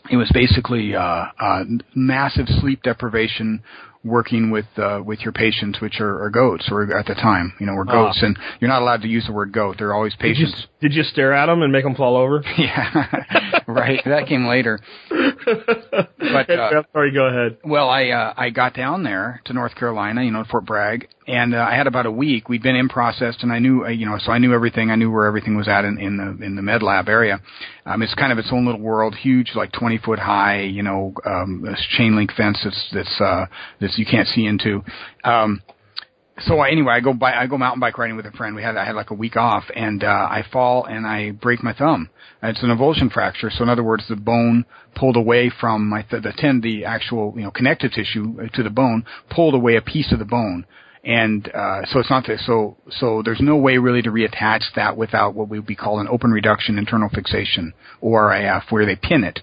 it 0.10 0.18
was 0.18 0.32
basically 0.34 0.96
uh, 0.96 1.26
uh, 1.40 1.64
massive 1.94 2.48
sleep 2.48 2.82
deprivation 2.82 3.62
working 4.04 4.50
with 4.50 4.66
uh, 4.78 5.00
with 5.06 5.20
your 5.20 5.32
patients, 5.32 5.80
which 5.80 6.00
are, 6.00 6.24
are 6.24 6.30
goats, 6.30 6.70
or 6.72 6.98
at 6.98 7.06
the 7.06 7.14
time, 7.14 7.54
you 7.60 7.66
know, 7.66 7.74
were 7.74 7.86
goats, 7.86 8.20
uh, 8.24 8.26
and 8.28 8.40
you're 8.60 8.70
not 8.70 8.82
allowed 8.82 9.02
to 9.04 9.08
use 9.08 9.26
the 9.28 9.32
word 9.32 9.52
goat. 9.52 9.76
They're 9.78 9.94
always 9.94 10.16
patients. 10.16 10.52
Did 10.52 10.58
you, 10.58 10.90
did 10.90 10.96
you 10.96 11.04
stare 11.04 11.34
at 11.34 11.46
them 11.46 11.62
and 11.62 11.72
make 11.72 11.84
them 11.84 11.94
fall 11.94 12.18
over? 12.18 12.44
yeah, 12.58 13.62
right. 13.68 14.02
That 14.06 14.28
came 14.28 14.48
later. 14.48 14.80
but 15.10 16.50
uh, 16.50 16.84
sorry, 16.94 17.12
go 17.12 17.28
ahead. 17.28 17.58
Well, 17.64 17.90
I 17.90 18.10
uh, 18.10 18.34
I 18.36 18.50
got 18.50 18.74
down 18.74 19.04
there 19.04 19.42
to 19.46 19.54
North 19.54 19.76
Carolina, 19.76 20.24
you 20.24 20.32
know, 20.32 20.44
Fort 20.50 20.66
Bragg, 20.66 21.08
and 21.28 21.54
uh, 21.54 21.60
I 21.60 21.76
had 21.76 21.88
about 21.88 22.06
a 22.06 22.12
week. 22.12 22.50
We'd 22.50 22.64
been 22.64 22.76
in 22.76 22.90
process, 22.90 23.38
and 23.42 23.52
I 23.52 23.60
knew, 23.60 23.86
uh, 23.86 23.90
you 23.90 24.06
know, 24.06 24.18
so 24.20 24.32
I 24.32 24.40
knew 24.40 24.54
everything. 24.54 24.90
I 24.90 24.96
knew 24.96 25.12
where 25.12 25.26
everything 25.26 25.56
was 25.56 25.68
at 25.68 25.86
in, 25.86 26.00
in 26.00 26.18
the 26.18 26.46
in 26.46 26.56
the 26.56 26.62
med 26.62 26.82
lab 26.82 27.08
area. 27.08 27.40
Um, 27.86 28.02
it's 28.02 28.16
kind 28.16 28.32
of 28.32 28.40
its 28.40 28.50
own 28.52 28.66
little 28.66 28.82
world, 28.82 29.16
huge, 29.16 29.52
like 29.56 29.72
20 29.72 30.00
foot 30.00 30.20
high, 30.20 30.62
you 30.62 30.84
know, 30.84 31.14
um, 31.26 31.62
this 31.64 31.86
chain 31.98 32.16
link 32.16 32.32
fence 32.34 32.60
that's 32.64 32.90
that's 32.94 33.22
uh, 33.22 33.46
that's 33.80 33.98
you 33.98 34.06
can't 34.06 34.28
see 34.28 34.46
into. 34.46 34.84
Um, 35.24 35.62
so 36.40 36.58
I, 36.58 36.70
anyway, 36.70 36.94
I 36.94 37.02
go 37.02 37.14
by, 37.14 37.34
I 37.34 37.46
go 37.46 37.58
mountain 37.58 37.80
bike 37.80 37.98
riding 37.98 38.16
with 38.18 38.26
a 38.26 38.32
friend. 38.32 38.56
We 38.56 38.64
had, 38.64 38.76
I 38.76 38.86
had 38.86 38.96
like 38.96 39.12
a 39.12 39.16
week 39.16 39.36
off, 39.36 39.66
and 39.76 40.04
uh, 40.04 40.08
I 40.08 40.44
fall 40.52 40.86
and 40.86 41.06
I 41.06 41.32
break 41.32 41.62
my 41.62 41.74
thumb. 41.74 42.10
It's 42.42 42.64
an 42.64 42.70
avulsion 42.70 43.12
fracture. 43.12 43.52
So 43.52 43.64
in 43.64 43.70
other 43.70 43.84
words, 43.84 44.06
the 44.10 44.16
bone 44.16 44.66
pulled 44.96 45.18
away 45.18 45.52
from 45.60 45.88
my 45.88 46.02
th- 46.02 46.24
the 46.24 46.34
tend, 46.36 46.64
the 46.64 46.86
actual 46.86 47.34
you 47.36 47.44
know 47.44 47.52
connective 47.52 47.92
tissue 47.92 48.38
to 48.54 48.64
the 48.64 48.72
bone, 48.72 49.06
pulled 49.30 49.54
away 49.54 49.76
a 49.76 49.82
piece 49.82 50.12
of 50.12 50.18
the 50.18 50.26
bone 50.26 50.66
and 51.04 51.50
uh, 51.54 51.82
so 51.86 52.00
it's 52.00 52.12
not 52.12 52.28
that, 52.28 52.40
so 52.46 52.78
so 52.90 53.24
there's 53.26 53.42
no 53.42 53.58
way 53.58 53.78
really 53.78 54.04
to 54.04 54.12
reattach 54.12 54.64
that 54.76 54.96
without 54.96 55.34
what 55.34 55.50
we 55.50 55.58
would 55.58 55.68
be 55.68 55.76
called 55.76 56.00
an 56.00 56.08
open 56.08 56.32
reduction 56.32 56.78
internal 56.78 57.10
fixation 57.10 57.74
or 58.02 58.32
where 58.70 58.86
they 58.86 58.96
pin 58.96 59.24
it. 59.24 59.40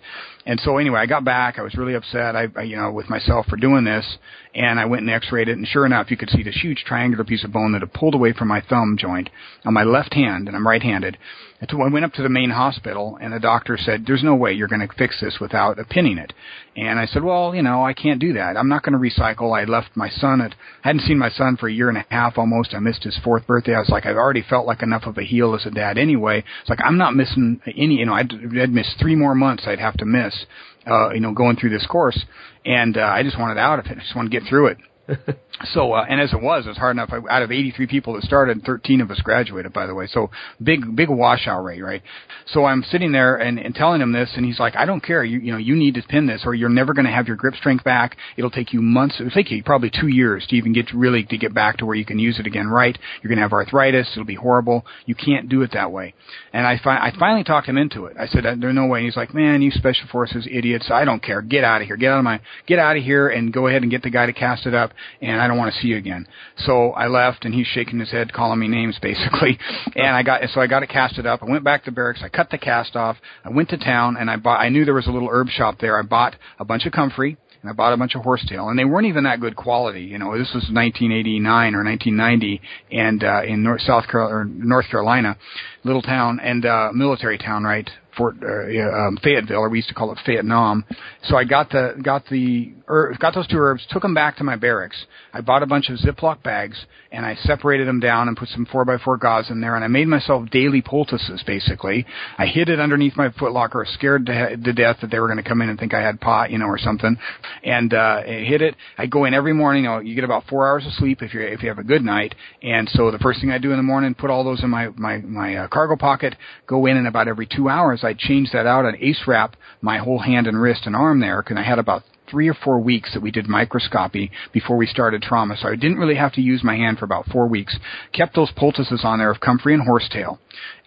And 0.46 0.58
so 0.60 0.78
anyway, 0.78 1.00
I 1.00 1.06
got 1.06 1.24
back. 1.24 1.58
I 1.58 1.62
was 1.62 1.74
really 1.74 1.94
upset. 1.94 2.36
I, 2.36 2.46
I 2.56 2.62
you 2.62 2.76
know 2.76 2.92
with 2.92 3.10
myself 3.10 3.46
for 3.46 3.56
doing 3.56 3.84
this, 3.84 4.18
and 4.54 4.78
I 4.78 4.86
went 4.86 5.02
and 5.02 5.10
X-rayed 5.10 5.48
it. 5.48 5.58
And 5.58 5.66
sure 5.66 5.84
enough, 5.84 6.10
you 6.10 6.16
could 6.16 6.30
see 6.30 6.42
this 6.44 6.58
huge 6.62 6.84
triangular 6.86 7.24
piece 7.24 7.44
of 7.44 7.52
bone 7.52 7.72
that 7.72 7.82
had 7.82 7.92
pulled 7.92 8.14
away 8.14 8.32
from 8.32 8.48
my 8.48 8.60
thumb 8.60 8.96
joint 8.98 9.28
on 9.64 9.74
my 9.74 9.82
left 9.82 10.14
hand, 10.14 10.46
and 10.46 10.56
I'm 10.56 10.66
right-handed. 10.66 11.18
I 11.60 11.88
went 11.88 12.04
up 12.04 12.12
to 12.14 12.22
the 12.22 12.28
main 12.28 12.50
hospital, 12.50 13.18
and 13.20 13.32
the 13.32 13.40
doctor 13.40 13.76
said, 13.76 14.06
"There's 14.06 14.22
no 14.22 14.36
way 14.36 14.52
you're 14.52 14.68
going 14.68 14.86
to 14.86 14.94
fix 14.94 15.20
this 15.20 15.40
without 15.40 15.76
pinning 15.88 16.16
it." 16.16 16.32
And 16.76 17.00
I 17.00 17.06
said, 17.06 17.24
"Well, 17.24 17.52
you 17.52 17.62
know, 17.62 17.84
I 17.84 17.94
can't 17.94 18.20
do 18.20 18.32
that. 18.34 18.56
I'm 18.56 18.68
not 18.68 18.84
going 18.84 18.92
to 18.92 18.98
recycle. 18.98 19.58
I 19.58 19.64
left 19.64 19.96
my 19.96 20.08
son 20.08 20.40
at. 20.40 20.52
I 20.84 20.88
hadn't 20.88 21.02
seen 21.02 21.18
my 21.18 21.30
son 21.30 21.56
for 21.56 21.68
a 21.68 21.72
year 21.72 21.88
and 21.88 21.98
a 21.98 22.06
half 22.10 22.38
almost. 22.38 22.74
I 22.74 22.78
missed 22.78 23.02
his 23.02 23.18
fourth 23.24 23.46
birthday. 23.46 23.74
I 23.74 23.80
was 23.80 23.88
like, 23.88 24.06
I've 24.06 24.16
already 24.16 24.42
felt 24.42 24.66
like 24.66 24.82
enough 24.82 25.04
of 25.06 25.18
a 25.18 25.24
heel 25.24 25.54
as 25.54 25.66
a 25.66 25.70
dad 25.70 25.98
anyway. 25.98 26.44
It's 26.60 26.70
like 26.70 26.80
I'm 26.84 26.96
not 26.96 27.16
missing 27.16 27.60
any. 27.66 27.96
You 27.96 28.06
know, 28.06 28.14
I'd, 28.14 28.32
I'd 28.32 28.70
miss 28.70 28.94
three 29.00 29.16
more 29.16 29.34
months. 29.34 29.64
I'd 29.66 29.80
have 29.80 29.96
to 29.96 30.04
miss. 30.04 30.46
Uh, 30.86 31.10
you 31.10 31.20
know, 31.20 31.32
going 31.32 31.56
through 31.56 31.68
this 31.68 31.86
course, 31.86 32.24
and 32.64 32.96
uh, 32.96 33.02
I 33.02 33.22
just 33.22 33.38
wanted 33.38 33.58
out 33.58 33.78
of 33.78 33.86
it. 33.86 33.98
I 33.98 34.00
just 34.00 34.16
wanted 34.16 34.30
to 34.30 34.40
get 34.40 34.48
through 34.48 34.68
it 34.68 34.78
so, 35.72 35.92
uh, 35.92 36.04
and 36.08 36.20
as 36.20 36.32
it 36.32 36.40
was, 36.40 36.66
it 36.66 36.68
was 36.68 36.78
hard 36.78 36.96
enough. 36.96 37.10
Out 37.30 37.42
of 37.42 37.50
83 37.50 37.86
people 37.86 38.14
that 38.14 38.22
started, 38.22 38.62
13 38.64 39.00
of 39.00 39.10
us 39.10 39.20
graduated, 39.20 39.72
by 39.72 39.86
the 39.86 39.94
way. 39.94 40.06
So 40.06 40.30
big, 40.62 40.94
big 40.94 41.08
washout 41.08 41.64
rate, 41.64 41.82
right? 41.82 42.02
So 42.46 42.64
I'm 42.64 42.82
sitting 42.82 43.12
there 43.12 43.36
and, 43.36 43.58
and 43.58 43.74
telling 43.74 44.00
him 44.00 44.12
this, 44.12 44.30
and 44.36 44.44
he's 44.44 44.60
like, 44.60 44.76
I 44.76 44.84
don't 44.84 45.02
care. 45.02 45.24
You, 45.24 45.38
you 45.38 45.52
know, 45.52 45.58
you 45.58 45.74
need 45.74 45.94
to 45.94 46.02
pin 46.02 46.26
this, 46.26 46.42
or 46.44 46.54
you're 46.54 46.68
never 46.68 46.92
going 46.94 47.06
to 47.06 47.12
have 47.12 47.26
your 47.26 47.36
grip 47.36 47.54
strength 47.54 47.84
back. 47.84 48.16
It'll 48.36 48.50
take 48.50 48.72
you 48.72 48.82
months. 48.82 49.16
It'll 49.18 49.30
take 49.30 49.50
you 49.50 49.62
probably 49.62 49.90
two 49.90 50.08
years 50.08 50.46
to 50.48 50.56
even 50.56 50.72
get 50.72 50.92
really 50.92 51.24
to 51.24 51.38
get 51.38 51.54
back 51.54 51.78
to 51.78 51.86
where 51.86 51.96
you 51.96 52.04
can 52.04 52.18
use 52.18 52.38
it 52.38 52.46
again, 52.46 52.68
right? 52.68 52.96
You're 53.22 53.28
going 53.28 53.38
to 53.38 53.42
have 53.42 53.52
arthritis. 53.52 54.08
It'll 54.12 54.24
be 54.24 54.34
horrible. 54.34 54.84
You 55.06 55.14
can't 55.14 55.48
do 55.48 55.62
it 55.62 55.70
that 55.72 55.90
way. 55.90 56.14
And 56.52 56.66
I, 56.66 56.78
fi- 56.82 56.98
I 56.98 57.12
finally 57.18 57.44
talked 57.44 57.68
him 57.68 57.78
into 57.78 58.06
it. 58.06 58.16
I 58.18 58.26
said, 58.26 58.44
there's 58.44 58.74
no 58.74 58.86
way. 58.86 59.00
And 59.00 59.06
he's 59.06 59.16
like, 59.16 59.34
man, 59.34 59.62
you 59.62 59.70
special 59.70 60.06
forces 60.10 60.46
idiots. 60.50 60.90
I 60.92 61.04
don't 61.04 61.22
care. 61.22 61.42
Get 61.42 61.64
out 61.64 61.80
of 61.80 61.86
here. 61.86 61.96
Get 61.96 62.12
out 62.12 62.18
of 62.18 62.24
my, 62.24 62.40
get 62.66 62.78
out 62.78 62.96
of 62.96 63.02
here 63.02 63.28
and 63.28 63.52
go 63.52 63.66
ahead 63.66 63.82
and 63.82 63.90
get 63.90 64.02
the 64.02 64.10
guy 64.10 64.26
to 64.26 64.32
cast 64.32 64.66
it 64.66 64.74
up. 64.74 64.92
And 65.20 65.40
I 65.40 65.48
don't 65.48 65.58
want 65.58 65.74
to 65.74 65.80
see 65.80 65.88
you 65.88 65.96
again. 65.96 66.26
So 66.58 66.92
I 66.92 67.06
left, 67.06 67.44
and 67.44 67.54
he's 67.54 67.66
shaking 67.66 67.98
his 67.98 68.10
head, 68.10 68.32
calling 68.32 68.58
me 68.58 68.68
names, 68.68 68.98
basically. 69.02 69.58
And 69.96 70.08
I 70.08 70.22
got 70.22 70.42
so 70.50 70.60
I 70.60 70.66
got 70.66 70.82
it 70.82 70.88
casted 70.88 71.26
up. 71.26 71.42
I 71.42 71.46
went 71.46 71.64
back 71.64 71.84
to 71.84 71.92
barracks. 71.92 72.20
I 72.22 72.28
cut 72.28 72.50
the 72.50 72.58
cast 72.58 72.96
off. 72.96 73.16
I 73.44 73.50
went 73.50 73.68
to 73.70 73.78
town, 73.78 74.16
and 74.18 74.30
I 74.30 74.36
bought. 74.36 74.60
I 74.60 74.68
knew 74.68 74.84
there 74.84 74.94
was 74.94 75.06
a 75.06 75.12
little 75.12 75.28
herb 75.30 75.48
shop 75.48 75.76
there. 75.80 75.98
I 75.98 76.02
bought 76.02 76.36
a 76.58 76.64
bunch 76.64 76.86
of 76.86 76.92
comfrey 76.92 77.36
and 77.62 77.70
I 77.70 77.72
bought 77.72 77.92
a 77.92 77.96
bunch 77.96 78.14
of 78.14 78.22
horsetail, 78.22 78.68
and 78.68 78.78
they 78.78 78.84
weren't 78.84 79.06
even 79.06 79.24
that 79.24 79.40
good 79.40 79.56
quality. 79.56 80.02
You 80.02 80.18
know, 80.18 80.32
this 80.32 80.48
was 80.54 80.70
1989 80.70 81.74
or 81.74 81.84
1990, 81.84 82.60
and 82.92 83.24
uh, 83.24 83.42
in 83.42 83.62
North 83.62 83.82
South 83.82 84.06
Carolina, 84.06 84.36
or 84.36 84.44
North 84.44 84.88
Carolina, 84.88 85.36
little 85.84 86.02
town 86.02 86.38
and 86.40 86.64
uh, 86.64 86.90
military 86.94 87.38
town, 87.38 87.64
right? 87.64 87.88
Fort 88.18 88.36
uh, 88.42 89.06
um, 89.06 89.16
Fayetteville, 89.22 89.58
or 89.58 89.70
we 89.70 89.78
used 89.78 89.88
to 89.88 89.94
call 89.94 90.12
it 90.12 90.18
Vietnam. 90.26 90.84
So 91.22 91.36
I 91.36 91.44
got 91.44 91.70
the 91.70 91.94
got 92.02 92.26
the 92.26 92.74
er, 92.88 93.14
got 93.18 93.34
those 93.34 93.46
two 93.46 93.58
herbs, 93.58 93.86
took 93.90 94.02
them 94.02 94.12
back 94.12 94.36
to 94.38 94.44
my 94.44 94.56
barracks. 94.56 95.06
I 95.38 95.40
bought 95.40 95.62
a 95.62 95.66
bunch 95.66 95.88
of 95.88 95.98
Ziploc 95.98 96.42
bags 96.42 96.76
and 97.12 97.24
I 97.24 97.36
separated 97.36 97.86
them 97.86 98.00
down 98.00 98.26
and 98.26 98.36
put 98.36 98.48
some 98.48 98.66
four 98.66 98.84
by 98.84 98.98
four 98.98 99.16
gauze 99.16 99.50
in 99.50 99.60
there, 99.60 99.76
and 99.76 99.84
I 99.84 99.88
made 99.88 100.08
myself 100.08 100.50
daily 100.50 100.82
poultices. 100.82 101.44
Basically, 101.46 102.04
I 102.36 102.46
hid 102.46 102.68
it 102.68 102.80
underneath 102.80 103.16
my 103.16 103.28
footlocker, 103.28 103.86
scared 103.86 104.26
to, 104.26 104.56
to 104.56 104.72
death 104.72 104.96
that 105.00 105.12
they 105.12 105.20
were 105.20 105.28
going 105.28 105.42
to 105.42 105.48
come 105.48 105.62
in 105.62 105.68
and 105.68 105.78
think 105.78 105.94
I 105.94 106.02
had 106.02 106.20
pot, 106.20 106.50
you 106.50 106.58
know, 106.58 106.66
or 106.66 106.76
something, 106.76 107.16
and 107.62 107.94
uh, 107.94 108.22
I 108.26 108.44
hid 108.44 108.62
it. 108.62 108.74
I 108.98 109.06
go 109.06 109.24
in 109.26 109.32
every 109.32 109.54
morning. 109.54 109.84
You, 109.84 109.90
know, 109.90 109.98
you 110.00 110.16
get 110.16 110.24
about 110.24 110.44
four 110.48 110.68
hours 110.68 110.84
of 110.86 110.92
sleep 110.94 111.22
if 111.22 111.32
you 111.32 111.40
if 111.40 111.62
you 111.62 111.68
have 111.68 111.78
a 111.78 111.84
good 111.84 112.02
night, 112.02 112.34
and 112.62 112.88
so 112.90 113.12
the 113.12 113.18
first 113.18 113.40
thing 113.40 113.52
I 113.52 113.58
do 113.58 113.70
in 113.70 113.76
the 113.76 113.82
morning, 113.84 114.14
put 114.14 114.30
all 114.30 114.42
those 114.42 114.62
in 114.64 114.70
my 114.70 114.88
my 114.96 115.18
my 115.18 115.56
uh, 115.56 115.68
cargo 115.68 115.94
pocket. 115.96 116.34
Go 116.66 116.86
in, 116.86 116.96
and 116.96 117.06
about 117.06 117.28
every 117.28 117.46
two 117.46 117.68
hours, 117.68 118.00
I 118.02 118.14
change 118.18 118.50
that 118.52 118.66
out 118.66 118.84
and 118.84 118.96
ace 119.00 119.22
wrap 119.26 119.54
my 119.80 119.98
whole 119.98 120.18
hand 120.18 120.48
and 120.48 120.60
wrist 120.60 120.82
and 120.84 120.96
arm 120.96 121.20
there 121.20 121.42
because 121.42 121.56
I 121.56 121.62
had 121.62 121.78
about 121.78 122.02
three 122.30 122.48
or 122.48 122.54
four 122.54 122.78
weeks 122.78 123.12
that 123.14 123.22
we 123.22 123.30
did 123.30 123.48
microscopy 123.48 124.30
before 124.52 124.76
we 124.76 124.86
started 124.86 125.22
trauma. 125.22 125.56
So 125.56 125.68
I 125.68 125.76
didn't 125.76 125.98
really 125.98 126.16
have 126.16 126.32
to 126.34 126.40
use 126.40 126.62
my 126.64 126.76
hand 126.76 126.98
for 126.98 127.04
about 127.04 127.26
four 127.26 127.46
weeks. 127.46 127.76
Kept 128.12 128.34
those 128.34 128.50
poultices 128.56 129.00
on 129.04 129.18
there 129.18 129.30
of 129.30 129.40
comfrey 129.40 129.74
and 129.74 129.82
horsetail 129.82 130.38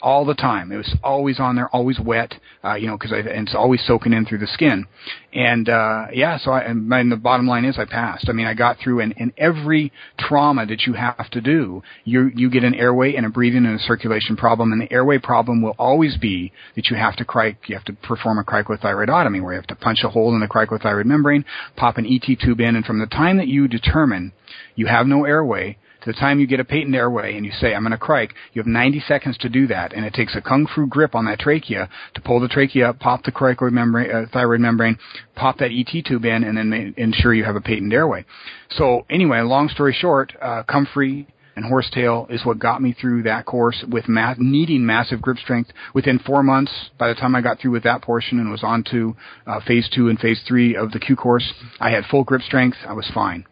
all 0.01 0.25
the 0.25 0.33
time. 0.33 0.71
It 0.71 0.77
was 0.77 0.95
always 1.03 1.39
on 1.39 1.55
there, 1.55 1.67
always 1.69 1.99
wet, 1.99 2.33
uh, 2.63 2.75
you 2.75 2.87
know, 2.87 2.97
because 2.97 3.11
it's 3.13 3.55
always 3.55 3.81
soaking 3.85 4.13
in 4.13 4.25
through 4.25 4.39
the 4.39 4.47
skin. 4.47 4.85
And 5.33 5.69
uh, 5.69 6.07
yeah, 6.13 6.37
so 6.37 6.51
I, 6.51 6.61
and, 6.61 6.91
the 7.11 7.15
bottom 7.15 7.47
line 7.47 7.65
is 7.65 7.77
I 7.77 7.85
passed. 7.85 8.27
I 8.29 8.33
mean, 8.33 8.47
I 8.47 8.53
got 8.53 8.77
through, 8.79 8.99
and, 8.99 9.13
and 9.17 9.33
every 9.37 9.91
trauma 10.19 10.65
that 10.65 10.81
you 10.81 10.93
have 10.93 11.29
to 11.31 11.41
do, 11.41 11.83
you 12.03 12.31
you 12.35 12.49
get 12.49 12.63
an 12.63 12.75
airway 12.75 13.15
and 13.15 13.25
a 13.25 13.29
breathing 13.29 13.65
and 13.65 13.79
a 13.79 13.83
circulation 13.83 14.35
problem, 14.35 14.71
and 14.71 14.81
the 14.81 14.91
airway 14.91 15.17
problem 15.17 15.61
will 15.61 15.75
always 15.79 16.17
be 16.17 16.51
that 16.75 16.87
you 16.89 16.97
have 16.97 17.15
to 17.17 17.25
cric, 17.25 17.57
you 17.67 17.75
have 17.75 17.85
to 17.85 17.93
perform 17.93 18.39
a 18.39 18.43
cricothyroidotomy, 18.43 19.41
where 19.41 19.53
you 19.53 19.59
have 19.59 19.67
to 19.67 19.75
punch 19.75 19.99
a 20.03 20.09
hole 20.09 20.33
in 20.33 20.41
the 20.41 20.47
cricothyroid 20.47 21.05
membrane, 21.05 21.45
pop 21.75 21.97
an 21.97 22.05
ET 22.05 22.37
tube 22.39 22.59
in, 22.59 22.75
and 22.75 22.85
from 22.85 22.99
the 22.99 23.07
time 23.07 23.37
that 23.37 23.47
you 23.47 23.67
determine 23.67 24.33
you 24.75 24.87
have 24.87 25.07
no 25.07 25.25
airway 25.25 25.77
to 26.01 26.11
the 26.11 26.17
time 26.17 26.39
you 26.39 26.47
get 26.47 26.59
a 26.59 26.65
patent 26.65 26.95
airway 26.95 27.35
and 27.35 27.45
you 27.45 27.51
say, 27.51 27.73
I'm 27.73 27.83
going 27.83 27.91
to 27.91 27.97
cric, 27.97 28.33
you 28.53 28.61
have 28.61 28.67
90 28.67 29.03
seconds 29.07 29.37
to 29.39 29.49
do 29.49 29.67
that. 29.67 29.93
And 29.93 30.05
it 30.05 30.13
takes 30.13 30.35
a 30.35 30.41
kung 30.41 30.67
fu 30.73 30.87
grip 30.87 31.15
on 31.15 31.25
that 31.25 31.39
trachea 31.39 31.89
to 32.15 32.21
pull 32.21 32.39
the 32.39 32.47
trachea 32.47 32.89
up, 32.89 32.99
pop 32.99 33.23
the 33.23 33.31
cricoid 33.31 33.71
membrane, 33.71 34.11
uh, 34.11 34.25
thyroid 34.31 34.59
membrane, 34.59 34.97
pop 35.35 35.57
that 35.59 35.71
ET 35.71 36.05
tube 36.05 36.25
in, 36.25 36.43
and 36.43 36.57
then 36.57 36.93
ensure 36.97 37.33
you 37.33 37.43
have 37.43 37.55
a 37.55 37.61
patent 37.61 37.93
airway. 37.93 38.25
So 38.71 39.05
anyway, 39.09 39.41
long 39.41 39.69
story 39.69 39.93
short, 39.93 40.33
uh, 40.41 40.63
comfrey 40.63 41.27
and 41.55 41.65
horsetail 41.65 42.27
is 42.29 42.45
what 42.45 42.59
got 42.59 42.81
me 42.81 42.93
through 42.99 43.23
that 43.23 43.45
course 43.45 43.83
with 43.89 44.07
ma- 44.07 44.35
needing 44.37 44.85
massive 44.85 45.21
grip 45.21 45.37
strength. 45.37 45.71
Within 45.93 46.19
four 46.19 46.43
months, 46.43 46.71
by 46.97 47.09
the 47.09 47.15
time 47.15 47.35
I 47.35 47.41
got 47.41 47.59
through 47.59 47.71
with 47.71 47.83
that 47.83 48.01
portion 48.01 48.39
and 48.39 48.51
was 48.51 48.63
on 48.63 48.83
to 48.91 49.15
uh, 49.45 49.59
phase 49.67 49.89
two 49.93 50.09
and 50.09 50.19
phase 50.19 50.41
three 50.47 50.75
of 50.75 50.91
the 50.91 50.99
Q 50.99 51.15
course, 51.15 51.53
I 51.79 51.91
had 51.91 52.05
full 52.05 52.23
grip 52.23 52.41
strength. 52.41 52.77
I 52.87 52.93
was 52.93 53.09
fine. 53.13 53.45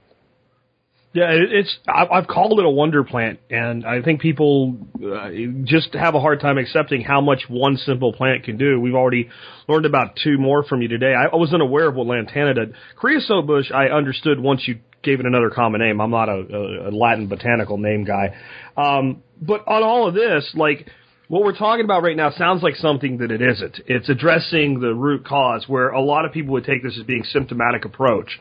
Yeah, 1.12 1.32
it's 1.32 1.76
I've 1.88 2.28
called 2.28 2.60
it 2.60 2.65
a 2.65 2.69
wonder 2.69 3.04
plant, 3.04 3.39
and 3.50 3.84
I 3.84 4.04
think 4.04 4.22
people 4.22 4.78
uh, 5.04 5.30
just 5.63 5.95
have 5.95 6.13
a 6.13 6.19
hard 6.19 6.39
time 6.39 6.60
accepting 6.60 7.02
how 7.02 7.19
much 7.19 7.45
one 7.48 7.78
simple 7.78 8.13
plant 8.13 8.43
can 8.43 8.58
do. 8.58 8.80
We've 8.80 8.93
already 8.93 9.30
learned 9.67 9.88
about 9.88 10.19
two 10.24 10.38
more 10.38 10.63
from 10.63 10.84
you 10.84 10.88
today. 10.88 11.15
I 11.15 11.36
wasn't 11.36 11.63
aware 11.63 11.89
of 11.89 11.95
what 11.95 12.06
lantana 12.06 12.54
did. 12.54 12.76
Creosote 12.95 13.48
bush, 13.48 13.72
I 13.74 13.86
understood 13.86 14.39
once 14.39 14.67
you 14.67 14.82
gave 15.02 15.19
it 15.19 15.26
another 15.26 15.50
common 15.50 15.82
name. 15.82 16.00
I'm 16.00 16.12
not 16.12 16.30
a, 16.30 16.89
a 16.89 16.91
Latin 16.91 17.28
botanical 17.28 17.80
name 17.80 18.04
guy, 18.04 18.36
um, 18.78 19.24
but 19.41 19.67
on 19.67 19.82
all 19.82 20.08
of 20.08 20.13
this, 20.13 20.52
like 20.54 20.88
what 21.28 21.43
we're 21.43 21.58
talking 21.58 21.86
about 21.86 22.04
right 22.04 22.15
now 22.15 22.30
sounds 22.30 22.62
like 22.62 22.76
something 22.76 23.17
that 23.17 23.32
it 23.32 23.41
isn't. 23.41 23.80
It's 23.88 24.10
addressing 24.10 24.80
the 24.80 24.93
root 24.93 25.26
cause, 25.26 25.67
where 25.67 25.89
a 25.89 26.02
lot 26.02 26.26
of 26.26 26.34
people 26.34 26.54
would 26.54 26.65
take 26.65 26.84
this 26.84 26.95
as 27.00 27.06
being 27.06 27.24
symptomatic 27.24 27.84
approach. 27.84 28.39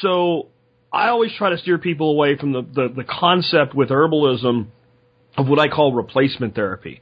So 0.00 0.48
I 0.96 1.08
always 1.08 1.32
try 1.36 1.50
to 1.50 1.58
steer 1.58 1.78
people 1.78 2.10
away 2.10 2.36
from 2.36 2.52
the, 2.52 2.62
the, 2.62 2.88
the 2.96 3.04
concept 3.04 3.74
with 3.74 3.90
herbalism 3.90 4.68
of 5.36 5.48
what 5.48 5.58
I 5.58 5.68
call 5.68 5.92
replacement 5.92 6.54
therapy. 6.54 7.00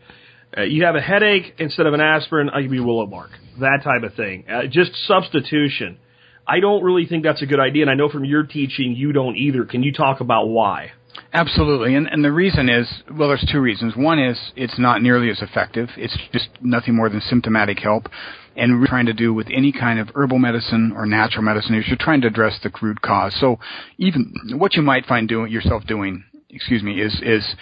Uh, 0.57 0.63
you 0.63 0.85
have 0.85 0.95
a 0.95 1.01
headache 1.01 1.55
instead 1.59 1.87
of 1.87 1.95
an 1.95 2.01
aspirin, 2.01 2.51
I 2.51 2.63
give 2.63 2.73
you 2.73 2.85
willow 2.85 3.07
bark. 3.07 3.31
That 3.61 3.81
type 3.83 4.03
of 4.03 4.15
thing. 4.15 4.45
Uh, 4.49 4.63
just 4.69 4.95
substitution. 5.07 5.99
I 6.47 6.61
don't 6.61 6.83
really 6.83 7.07
think 7.07 7.25
that's 7.25 7.43
a 7.43 7.47
good 7.47 7.61
idea, 7.61 7.83
and 7.83 7.91
I 7.91 7.95
know 7.95 8.09
from 8.09 8.25
your 8.25 8.43
teaching 8.43 8.95
you 8.97 9.13
don't 9.13 9.37
either. 9.37 9.65
Can 9.65 9.83
you 9.83 9.93
talk 9.93 10.21
about 10.21 10.47
why? 10.47 10.93
Absolutely, 11.33 11.95
and, 11.95 12.07
and 12.09 12.25
the 12.25 12.33
reason 12.33 12.69
is 12.69 12.93
well, 13.17 13.29
there's 13.29 13.49
two 13.51 13.61
reasons. 13.61 13.95
One 13.97 14.19
is 14.19 14.39
it's 14.57 14.79
not 14.79 15.01
nearly 15.01 15.31
as 15.31 15.41
effective. 15.41 15.89
It's 15.97 16.17
just 16.33 16.49
nothing 16.61 16.97
more 16.97 17.09
than 17.09 17.21
symptomatic 17.21 17.79
help 17.79 18.09
and 18.57 18.87
trying 18.87 19.07
to 19.07 19.13
do 19.13 19.33
with 19.33 19.49
any 19.53 19.73
kind 19.73 19.99
of 19.99 20.11
herbal 20.15 20.39
medicine 20.39 20.93
or 20.95 21.07
natural 21.07 21.43
medicine 21.43 21.75
is 21.75 21.87
you're 21.89 21.97
trying 21.99 22.21
to 22.23 22.29
address 22.29 22.59
the 22.63 22.71
root 22.81 23.01
cause. 23.03 23.35
So 23.41 23.59
even 23.99 24.33
what 24.55 24.75
you 24.75 24.83
might 24.83 25.07
find 25.07 25.29
doing 25.29 25.51
yourself 25.51 25.85
doing, 25.87 26.25
excuse 26.51 26.83
me, 26.83 27.01
is 27.01 27.19
is 27.23 27.55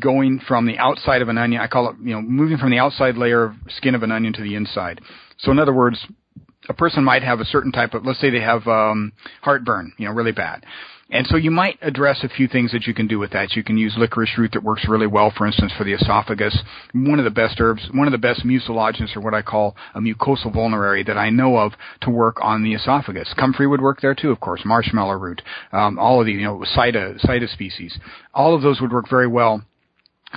going 0.00 0.40
from 0.46 0.66
the 0.66 0.78
outside 0.78 1.22
of 1.22 1.28
an 1.28 1.38
onion. 1.38 1.60
I 1.60 1.66
call 1.66 1.90
it, 1.90 1.96
you 2.02 2.14
know, 2.14 2.22
moving 2.22 2.58
from 2.58 2.70
the 2.70 2.78
outside 2.78 3.16
layer 3.16 3.44
of 3.44 3.54
skin 3.68 3.94
of 3.94 4.02
an 4.02 4.12
onion 4.12 4.32
to 4.34 4.42
the 4.42 4.54
inside. 4.54 5.00
So 5.38 5.50
in 5.50 5.58
other 5.58 5.72
words, 5.72 6.04
a 6.68 6.74
person 6.74 7.02
might 7.02 7.22
have 7.22 7.40
a 7.40 7.44
certain 7.44 7.72
type 7.72 7.94
of, 7.94 8.04
let's 8.04 8.20
say 8.20 8.30
they 8.30 8.40
have 8.40 8.66
um, 8.68 9.12
heartburn, 9.40 9.92
you 9.98 10.06
know, 10.06 10.12
really 10.12 10.32
bad. 10.32 10.64
And 11.12 11.26
so 11.26 11.36
you 11.36 11.50
might 11.50 11.78
address 11.82 12.24
a 12.24 12.28
few 12.28 12.48
things 12.48 12.72
that 12.72 12.86
you 12.86 12.94
can 12.94 13.06
do 13.06 13.18
with 13.18 13.32
that. 13.32 13.54
You 13.54 13.62
can 13.62 13.76
use 13.76 13.94
licorice 13.98 14.38
root 14.38 14.52
that 14.52 14.62
works 14.62 14.88
really 14.88 15.06
well, 15.06 15.30
for 15.36 15.46
instance, 15.46 15.70
for 15.76 15.84
the 15.84 15.92
esophagus. 15.92 16.58
One 16.94 17.18
of 17.18 17.26
the 17.26 17.30
best 17.30 17.60
herbs, 17.60 17.86
one 17.92 18.08
of 18.08 18.12
the 18.12 18.18
best 18.18 18.46
mucilaginous, 18.46 19.14
or 19.14 19.20
what 19.20 19.34
I 19.34 19.42
call 19.42 19.76
a 19.94 20.00
mucosal 20.00 20.52
vulnerary 20.52 21.04
that 21.04 21.18
I 21.18 21.28
know 21.28 21.58
of 21.58 21.72
to 22.00 22.10
work 22.10 22.38
on 22.40 22.64
the 22.64 22.72
esophagus. 22.72 23.34
Comfrey 23.38 23.66
would 23.66 23.82
work 23.82 24.00
there 24.00 24.14
too, 24.14 24.30
of 24.30 24.40
course. 24.40 24.62
Marshmallow 24.64 25.18
root, 25.18 25.42
um, 25.72 25.98
all 25.98 26.20
of 26.20 26.26
the, 26.26 26.32
you 26.32 26.44
know, 26.44 26.64
Sida 26.74 27.52
species. 27.52 27.98
All 28.32 28.54
of 28.54 28.62
those 28.62 28.80
would 28.80 28.92
work 28.92 29.10
very 29.10 29.28
well 29.28 29.62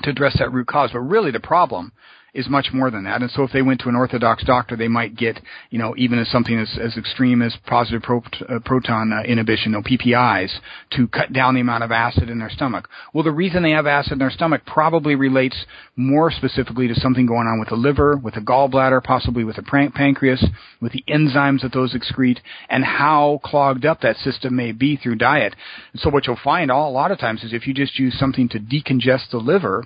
to 0.03 0.09
address 0.09 0.35
that 0.39 0.51
root 0.51 0.67
cause. 0.67 0.89
But 0.91 0.99
really 0.99 1.31
the 1.31 1.39
problem 1.39 1.93
is 2.35 2.49
much 2.49 2.67
more 2.73 2.91
than 2.91 3.05
that. 3.05 3.21
And 3.21 3.31
so 3.31 3.43
if 3.43 3.51
they 3.51 3.61
went 3.61 3.79
to 3.81 3.89
an 3.89 3.95
orthodox 3.95 4.43
doctor, 4.43 4.75
they 4.75 4.89
might 4.89 5.15
get, 5.15 5.39
you 5.69 5.79
know, 5.79 5.95
even 5.97 6.19
as 6.19 6.29
something 6.29 6.59
as, 6.59 6.77
as 6.79 6.97
extreme 6.97 7.41
as 7.41 7.55
positive 7.65 8.03
pro, 8.03 8.21
uh, 8.49 8.59
proton 8.63 9.13
uh, 9.13 9.23
inhibition, 9.23 9.71
no 9.71 9.81
PPIs, 9.81 10.51
to 10.91 11.07
cut 11.07 11.31
down 11.31 11.55
the 11.55 11.61
amount 11.61 11.85
of 11.85 11.91
acid 11.91 12.29
in 12.29 12.37
their 12.37 12.49
stomach. 12.49 12.89
Well, 13.13 13.23
the 13.23 13.31
reason 13.31 13.63
they 13.63 13.71
have 13.71 13.87
acid 13.87 14.13
in 14.13 14.19
their 14.19 14.29
stomach 14.29 14.63
probably 14.67 15.15
relates 15.15 15.65
more 15.97 16.29
specifically 16.29 16.87
to 16.89 16.95
something 16.95 17.25
going 17.25 17.47
on 17.47 17.59
with 17.59 17.69
the 17.69 17.75
liver, 17.75 18.17
with 18.17 18.33
the 18.33 18.41
gallbladder, 18.41 19.01
possibly 19.01 19.45
with 19.45 19.55
the 19.55 19.91
pancreas, 19.95 20.45
with 20.81 20.91
the 20.91 21.03
enzymes 21.07 21.61
that 21.61 21.71
those 21.71 21.95
excrete, 21.95 22.39
and 22.69 22.83
how 22.83 23.39
clogged 23.43 23.85
up 23.85 24.01
that 24.01 24.17
system 24.17 24.55
may 24.55 24.73
be 24.73 24.97
through 24.97 25.15
diet. 25.15 25.55
And 25.93 26.01
so 26.01 26.09
what 26.09 26.27
you'll 26.27 26.37
find 26.43 26.69
all, 26.69 26.89
a 26.89 26.91
lot 26.91 27.11
of 27.11 27.19
times 27.19 27.43
is 27.43 27.53
if 27.53 27.65
you 27.65 27.73
just 27.73 27.97
use 27.97 28.17
something 28.19 28.49
to 28.49 28.59
decongest 28.59 29.31
the 29.31 29.37
liver, 29.37 29.85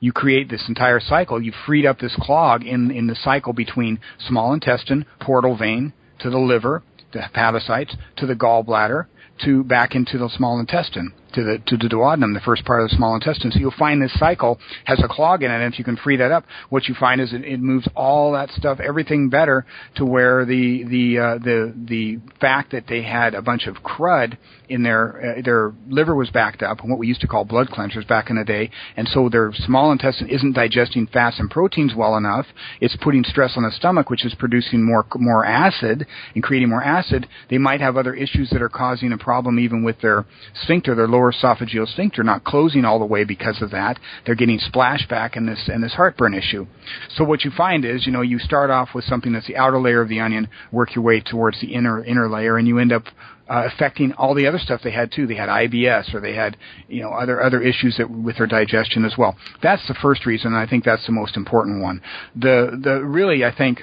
you 0.00 0.12
create 0.12 0.48
this 0.48 0.64
entire 0.66 1.00
cycle. 1.00 1.42
You've 1.42 1.54
freed 1.66 1.84
up 1.84 1.98
this 1.98 2.16
clog 2.18 2.64
in, 2.64 2.90
in 2.90 3.06
the 3.06 3.14
cycle 3.14 3.52
between 3.52 4.00
small 4.18 4.54
intestine, 4.54 5.04
portal 5.20 5.56
vein, 5.56 5.92
to 6.20 6.30
the 6.30 6.38
liver, 6.38 6.82
the 7.12 7.20
hepatocytes, 7.20 7.96
to 8.16 8.26
the 8.26 8.34
gallbladder, 8.34 9.06
to 9.44 9.62
back 9.64 9.94
into 9.94 10.16
the 10.16 10.30
small 10.30 10.58
intestine 10.58 11.12
to 11.34 11.44
the 11.44 11.58
to 11.66 11.76
the 11.76 11.88
duodenum, 11.88 12.34
the 12.34 12.40
first 12.44 12.64
part 12.64 12.82
of 12.82 12.90
the 12.90 12.96
small 12.96 13.14
intestine. 13.14 13.50
So 13.50 13.58
you'll 13.58 13.74
find 13.78 14.02
this 14.02 14.12
cycle 14.18 14.58
has 14.84 15.00
a 15.02 15.08
clog 15.08 15.42
in 15.42 15.50
it, 15.50 15.62
and 15.62 15.72
if 15.72 15.78
you 15.78 15.84
can 15.84 15.96
free 15.96 16.16
that 16.16 16.30
up, 16.30 16.44
what 16.68 16.88
you 16.88 16.94
find 16.98 17.20
is 17.20 17.32
it, 17.32 17.44
it 17.44 17.60
moves 17.60 17.88
all 17.94 18.32
that 18.32 18.50
stuff, 18.50 18.80
everything 18.80 19.28
better 19.28 19.66
to 19.96 20.04
where 20.04 20.44
the 20.44 20.84
the 20.84 21.18
uh, 21.18 21.38
the 21.38 21.74
the 21.88 22.18
fact 22.40 22.72
that 22.72 22.84
they 22.88 23.02
had 23.02 23.34
a 23.34 23.42
bunch 23.42 23.66
of 23.66 23.76
crud 23.76 24.36
in 24.68 24.82
their 24.82 25.36
uh, 25.38 25.42
their 25.42 25.72
liver 25.88 26.14
was 26.14 26.30
backed 26.30 26.62
up, 26.62 26.80
and 26.80 26.90
what 26.90 26.98
we 26.98 27.06
used 27.06 27.20
to 27.20 27.26
call 27.26 27.44
blood 27.44 27.68
cleansers 27.68 28.06
back 28.06 28.30
in 28.30 28.36
the 28.36 28.44
day, 28.44 28.70
and 28.96 29.08
so 29.08 29.28
their 29.28 29.52
small 29.52 29.92
intestine 29.92 30.28
isn't 30.28 30.52
digesting 30.52 31.06
fats 31.06 31.38
and 31.38 31.50
proteins 31.50 31.94
well 31.94 32.16
enough. 32.16 32.46
It's 32.80 32.96
putting 33.02 33.24
stress 33.24 33.54
on 33.56 33.64
the 33.64 33.72
stomach, 33.72 34.10
which 34.10 34.24
is 34.24 34.34
producing 34.38 34.84
more 34.84 35.06
more 35.16 35.44
acid 35.44 36.06
and 36.34 36.42
creating 36.42 36.70
more 36.70 36.82
acid. 36.82 37.26
They 37.48 37.58
might 37.58 37.80
have 37.80 37.96
other 37.96 38.14
issues 38.14 38.50
that 38.50 38.62
are 38.62 38.68
causing 38.68 39.12
a 39.12 39.18
problem 39.18 39.58
even 39.58 39.82
with 39.82 40.00
their 40.00 40.24
sphincter, 40.54 40.94
their 40.94 41.08
lower 41.08 41.19
lower 41.20 41.32
esophageal 41.32 41.86
sphincter 41.88 42.22
not 42.22 42.44
closing 42.44 42.84
all 42.84 42.98
the 42.98 43.04
way 43.04 43.24
because 43.24 43.60
of 43.62 43.70
that. 43.70 43.98
They're 44.24 44.34
getting 44.34 44.58
splashback 44.58 45.36
and 45.36 45.48
this 45.48 45.68
in 45.72 45.80
this 45.80 45.94
heartburn 45.94 46.34
issue. 46.34 46.66
So 47.10 47.24
what 47.24 47.44
you 47.44 47.50
find 47.56 47.84
is, 47.84 48.06
you 48.06 48.12
know, 48.12 48.22
you 48.22 48.38
start 48.38 48.70
off 48.70 48.90
with 48.94 49.04
something 49.04 49.32
that's 49.32 49.46
the 49.46 49.56
outer 49.56 49.80
layer 49.80 50.00
of 50.00 50.08
the 50.08 50.20
onion, 50.20 50.48
work 50.72 50.94
your 50.94 51.04
way 51.04 51.20
towards 51.20 51.60
the 51.60 51.74
inner 51.74 52.04
inner 52.04 52.28
layer, 52.28 52.56
and 52.56 52.66
you 52.66 52.78
end 52.78 52.92
up 52.92 53.04
uh, 53.48 53.68
affecting 53.72 54.12
all 54.12 54.34
the 54.34 54.46
other 54.46 54.58
stuff 54.58 54.80
they 54.82 54.92
had 54.92 55.10
too. 55.12 55.26
They 55.26 55.34
had 55.34 55.48
IBS 55.48 56.14
or 56.14 56.20
they 56.20 56.34
had 56.34 56.56
you 56.88 57.02
know 57.02 57.10
other 57.10 57.42
other 57.42 57.60
issues 57.60 57.96
that, 57.98 58.10
with 58.10 58.38
their 58.38 58.46
digestion 58.46 59.04
as 59.04 59.14
well. 59.18 59.36
That's 59.62 59.86
the 59.88 59.96
first 60.00 60.26
reason, 60.26 60.48
and 60.48 60.56
I 60.56 60.66
think 60.66 60.84
that's 60.84 61.06
the 61.06 61.12
most 61.12 61.36
important 61.36 61.82
one. 61.82 62.00
The 62.34 62.78
the 62.82 63.04
really 63.04 63.44
I 63.44 63.54
think 63.54 63.82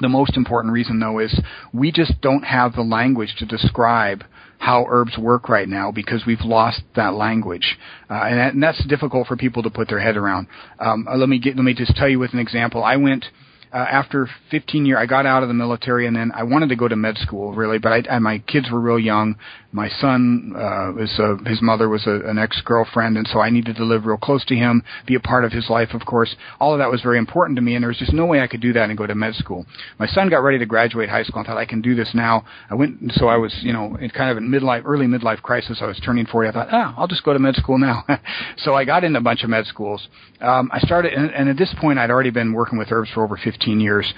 the 0.00 0.08
most 0.08 0.36
important 0.36 0.72
reason 0.72 0.98
though 1.00 1.18
is 1.18 1.40
we 1.72 1.92
just 1.92 2.20
don't 2.20 2.42
have 2.42 2.74
the 2.74 2.82
language 2.82 3.34
to 3.38 3.46
describe 3.46 4.24
how 4.60 4.84
herbs 4.90 5.16
work 5.16 5.48
right 5.48 5.68
now 5.68 5.90
because 5.90 6.24
we've 6.26 6.42
lost 6.42 6.82
that 6.94 7.14
language, 7.14 7.78
uh, 8.10 8.14
and, 8.14 8.38
that, 8.38 8.52
and, 8.52 8.62
that's 8.62 8.84
difficult 8.86 9.26
for 9.26 9.34
people 9.34 9.62
to 9.62 9.70
put 9.70 9.88
their 9.88 9.98
head 9.98 10.18
around. 10.18 10.46
Um, 10.78 11.08
uh, 11.08 11.16
let 11.16 11.30
me 11.30 11.38
get, 11.38 11.56
let 11.56 11.64
me 11.64 11.72
just 11.72 11.96
tell 11.96 12.08
you 12.08 12.18
with 12.18 12.34
an 12.34 12.38
example. 12.38 12.84
I 12.84 12.96
went 12.96 13.24
uh, 13.72 13.78
after 13.78 14.28
15 14.50 14.84
years, 14.84 14.98
I 15.00 15.06
got 15.06 15.24
out 15.24 15.42
of 15.42 15.48
the 15.48 15.54
military, 15.54 16.06
and 16.06 16.14
then 16.14 16.30
I 16.34 16.42
wanted 16.42 16.68
to 16.68 16.76
go 16.76 16.88
to 16.88 16.94
med 16.94 17.16
school 17.16 17.54
really, 17.54 17.78
but 17.78 17.90
I, 17.90 18.16
I 18.16 18.18
my 18.18 18.38
kids 18.38 18.70
were 18.70 18.80
real 18.80 18.98
young. 18.98 19.36
My 19.72 19.88
son 19.88 20.52
uh, 20.56 20.92
was 20.96 21.16
a, 21.18 21.48
his 21.48 21.62
mother 21.62 21.88
was 21.88 22.04
a, 22.06 22.28
an 22.28 22.38
ex 22.38 22.60
girlfriend, 22.64 23.16
and 23.16 23.26
so 23.28 23.40
I 23.40 23.50
needed 23.50 23.76
to 23.76 23.84
live 23.84 24.04
real 24.04 24.16
close 24.16 24.44
to 24.46 24.56
him, 24.56 24.82
be 25.06 25.14
a 25.14 25.20
part 25.20 25.44
of 25.44 25.52
his 25.52 25.70
life, 25.70 25.90
of 25.94 26.04
course. 26.04 26.34
All 26.58 26.72
of 26.72 26.80
that 26.80 26.90
was 26.90 27.02
very 27.02 27.18
important 27.18 27.56
to 27.56 27.62
me, 27.62 27.76
and 27.76 27.82
there 27.82 27.88
was 27.88 27.98
just 27.98 28.12
no 28.12 28.26
way 28.26 28.40
I 28.40 28.48
could 28.48 28.60
do 28.60 28.72
that 28.72 28.88
and 28.88 28.98
go 28.98 29.06
to 29.06 29.14
med 29.14 29.34
school. 29.36 29.66
My 29.98 30.06
son 30.08 30.28
got 30.28 30.38
ready 30.38 30.58
to 30.58 30.66
graduate 30.66 31.08
high 31.08 31.22
school 31.22 31.38
and 31.38 31.46
thought 31.46 31.56
I 31.56 31.66
can 31.66 31.80
do 31.80 31.94
this 31.94 32.10
now. 32.14 32.44
I 32.68 32.74
went, 32.74 33.12
so 33.14 33.28
I 33.28 33.36
was, 33.36 33.56
you 33.62 33.72
know, 33.72 33.96
in 34.00 34.10
kind 34.10 34.30
of 34.30 34.38
a 34.38 34.40
midlife, 34.40 34.82
early 34.84 35.06
midlife 35.06 35.40
crisis. 35.42 35.78
I 35.80 35.86
was 35.86 36.00
turning 36.04 36.26
40. 36.26 36.48
I 36.48 36.52
thought, 36.52 36.68
ah, 36.72 36.94
I'll 36.96 37.08
just 37.08 37.22
go 37.22 37.32
to 37.32 37.38
med 37.38 37.54
school 37.54 37.78
now. 37.78 38.04
so 38.58 38.74
I 38.74 38.84
got 38.84 39.04
into 39.04 39.20
a 39.20 39.22
bunch 39.22 39.44
of 39.44 39.50
med 39.50 39.66
schools. 39.66 40.08
Um, 40.40 40.68
I 40.72 40.80
started, 40.80 41.12
and, 41.12 41.30
and 41.32 41.48
at 41.48 41.56
this 41.56 41.72
point, 41.80 42.00
I'd 42.00 42.10
already 42.10 42.30
been 42.30 42.52
working 42.52 42.78
with 42.78 42.90
herbs 42.90 43.10
for 43.14 43.22
over 43.22 43.36
15 43.36 43.78
years. 43.78 44.12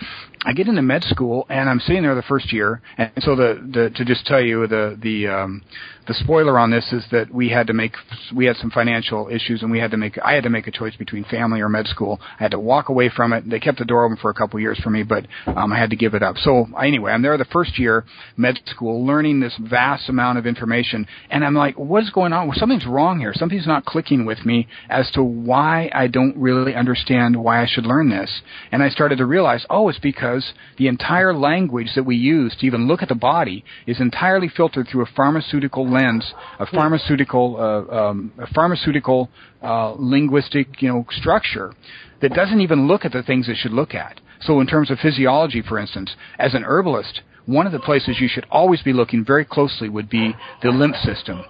I 0.45 0.53
get 0.53 0.67
into 0.67 0.83
med 0.83 1.05
school 1.05 1.47
and 1.49 1.69
I'm 1.69 1.79
sitting 1.81 2.03
there 2.03 2.15
the 2.15 2.23
first 2.23 2.53
year, 2.53 2.83
and 2.99 3.13
so 3.21 3.37
the, 3.37 3.65
the 3.73 3.91
to 3.91 4.05
just 4.05 4.27
tell 4.27 4.41
you 4.41 4.67
the 4.67 4.99
the 5.01 5.29
um, 5.43 5.63
the 6.07 6.15
spoiler 6.15 6.59
on 6.59 6.71
this 6.71 6.93
is 6.93 7.05
that 7.13 7.33
we 7.33 7.49
had 7.49 7.69
to 7.69 7.73
make 7.73 7.95
we 8.35 8.47
had 8.47 8.57
some 8.57 8.71
financial 8.71 9.29
issues 9.29 9.63
and 9.63 9.71
we 9.71 9.79
had 9.79 9.93
to 9.93 9.97
make 9.97 10.19
I 10.25 10.33
had 10.33 10.45
to 10.45 10.51
make 10.51 10.67
a 10.67 10.71
choice 10.71 10.97
between 10.97 11.25
family 11.25 11.61
or 11.61 11.69
med 11.69 11.87
school. 11.87 12.19
I 12.23 12.43
had 12.43 12.51
to 12.53 12.59
walk 12.59 12.89
away 12.89 13.09
from 13.09 13.33
it. 13.33 13.49
They 13.49 13.61
kept 13.61 13.79
the 13.79 13.85
door 13.85 14.05
open 14.05 14.17
for 14.17 14.31
a 14.31 14.35
couple 14.35 14.59
years 14.59 14.79
for 14.83 14.91
me, 14.91 15.05
but 15.05 15.27
um, 15.47 15.73
I 15.73 15.79
had 15.79 15.91
to 15.91 15.97
give 15.97 16.15
it 16.15 16.23
up. 16.23 16.37
So 16.39 16.67
anyway, 16.81 17.13
I'm 17.13 17.23
there 17.23 17.37
the 17.39 17.45
first 17.47 17.79
year 17.79 18.05
med 18.37 18.59
school, 18.67 19.07
learning 19.07 19.41
this 19.41 19.55
vast 19.61 20.09
amount 20.09 20.39
of 20.39 20.47
information, 20.47 21.07
and 21.31 21.45
I'm 21.45 21.55
like, 21.55 21.79
what's 21.79 22.11
going 22.11 22.33
on? 22.33 22.53
Something's 22.55 22.87
wrong 22.87 23.21
here. 23.21 23.33
Something's 23.35 23.67
not 23.67 23.85
clicking 23.85 24.27
with 24.27 24.45
me 24.45 24.67
as 24.89 25.11
to 25.13 25.23
why 25.23 25.91
I 25.95 26.09
don't 26.09 26.37
really 26.37 26.75
understand 26.75 27.37
why 27.37 27.63
I 27.63 27.67
should 27.67 27.87
learn 27.87 28.11
this. 28.11 28.43
And 28.73 28.83
I 28.83 28.89
started 28.89 29.19
to 29.19 29.27
realize, 29.27 29.65
oh, 29.71 29.89
it's 29.89 29.99
because 29.99 30.53
the 30.79 30.89
entire 30.89 31.35
language 31.35 31.91
that 31.95 32.05
we 32.05 32.17
use 32.17 32.57
to 32.57 32.67
even 32.67 32.89
look 32.89 33.03
at 33.03 33.09
the 33.09 33.15
body 33.15 33.65
is 33.87 34.01
entirely 34.01 34.49
filtered 34.49 34.89
through 34.89 35.03
a 35.03 35.11
pharmaceutical 35.17 35.92
lens, 35.93 36.33
a 36.59 36.67
pharmaceutical, 36.67 37.57
uh, 37.59 37.95
um, 37.95 38.33
a 38.39 38.47
pharmaceutical 38.53 39.29
uh, 39.63 39.95
linguistic, 39.99 40.81
you 40.81 40.89
know, 40.89 41.07
structure 41.11 41.73
that 42.21 42.33
doesn't 42.35 42.61
even 42.61 42.89
look 42.89 43.05
at 43.05 43.13
the 43.13 43.23
things 43.23 43.49
it 43.49 43.57
should 43.57 43.73
look 43.73 43.95
at. 43.95 44.21
So, 44.41 44.61
in 44.61 44.67
terms 44.67 44.91
of 44.91 44.99
physiology, 44.99 45.63
for 45.63 45.79
instance, 45.79 46.17
as 46.39 46.55
an 46.55 46.65
herbalist, 46.65 47.21
one 47.47 47.67
of 47.67 47.73
the 47.73 47.81
places 47.81 48.19
you 48.21 48.29
should 48.29 48.47
always 48.51 48.83
be 48.83 48.93
looking 48.93 49.25
very 49.25 49.45
closely 49.45 49.89
would 49.89 50.09
be 50.09 50.35
the 50.63 50.71
lymph 50.71 50.97
system. 50.97 51.45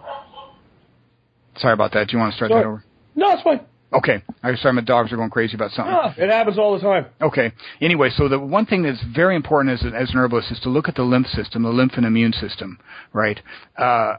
Sorry 1.57 1.74
about 1.74 1.93
that. 1.93 2.09
Do 2.09 2.12
you 2.16 2.18
want 2.18 2.32
to 2.32 2.36
start 2.36 2.51
Sorry. 2.51 2.62
that 2.62 2.68
over? 2.68 2.84
No, 3.14 3.32
it's 3.32 3.43
fine. 3.43 3.61
Okay. 3.93 4.22
I'm 4.43 4.57
sorry, 4.57 4.74
my 4.74 4.80
dogs 4.80 5.12
are 5.12 5.16
going 5.16 5.30
crazy 5.30 5.55
about 5.55 5.70
something. 5.72 5.95
Ah, 5.95 6.14
it 6.16 6.30
happens 6.30 6.59
all 6.59 6.74
the 6.74 6.80
time. 6.80 7.07
Okay. 7.20 7.53
Anyway, 7.80 8.11
so 8.16 8.28
the 8.28 8.38
one 8.38 8.64
thing 8.64 8.82
that's 8.82 9.03
very 9.14 9.36
important 9.36 9.78
as, 9.78 9.93
as 9.95 10.11
an 10.11 10.18
herbalist 10.18 10.51
is 10.51 10.61
to 10.61 10.70
look 10.70 10.88
at 10.88 10.95
the 10.95 11.03
lymph 11.03 11.26
system, 11.26 11.62
the 11.62 11.68
lymph 11.68 11.93
and 11.97 12.07
immune 12.07 12.32
system, 12.32 12.78
right? 13.12 13.38
Uh, 13.76 14.16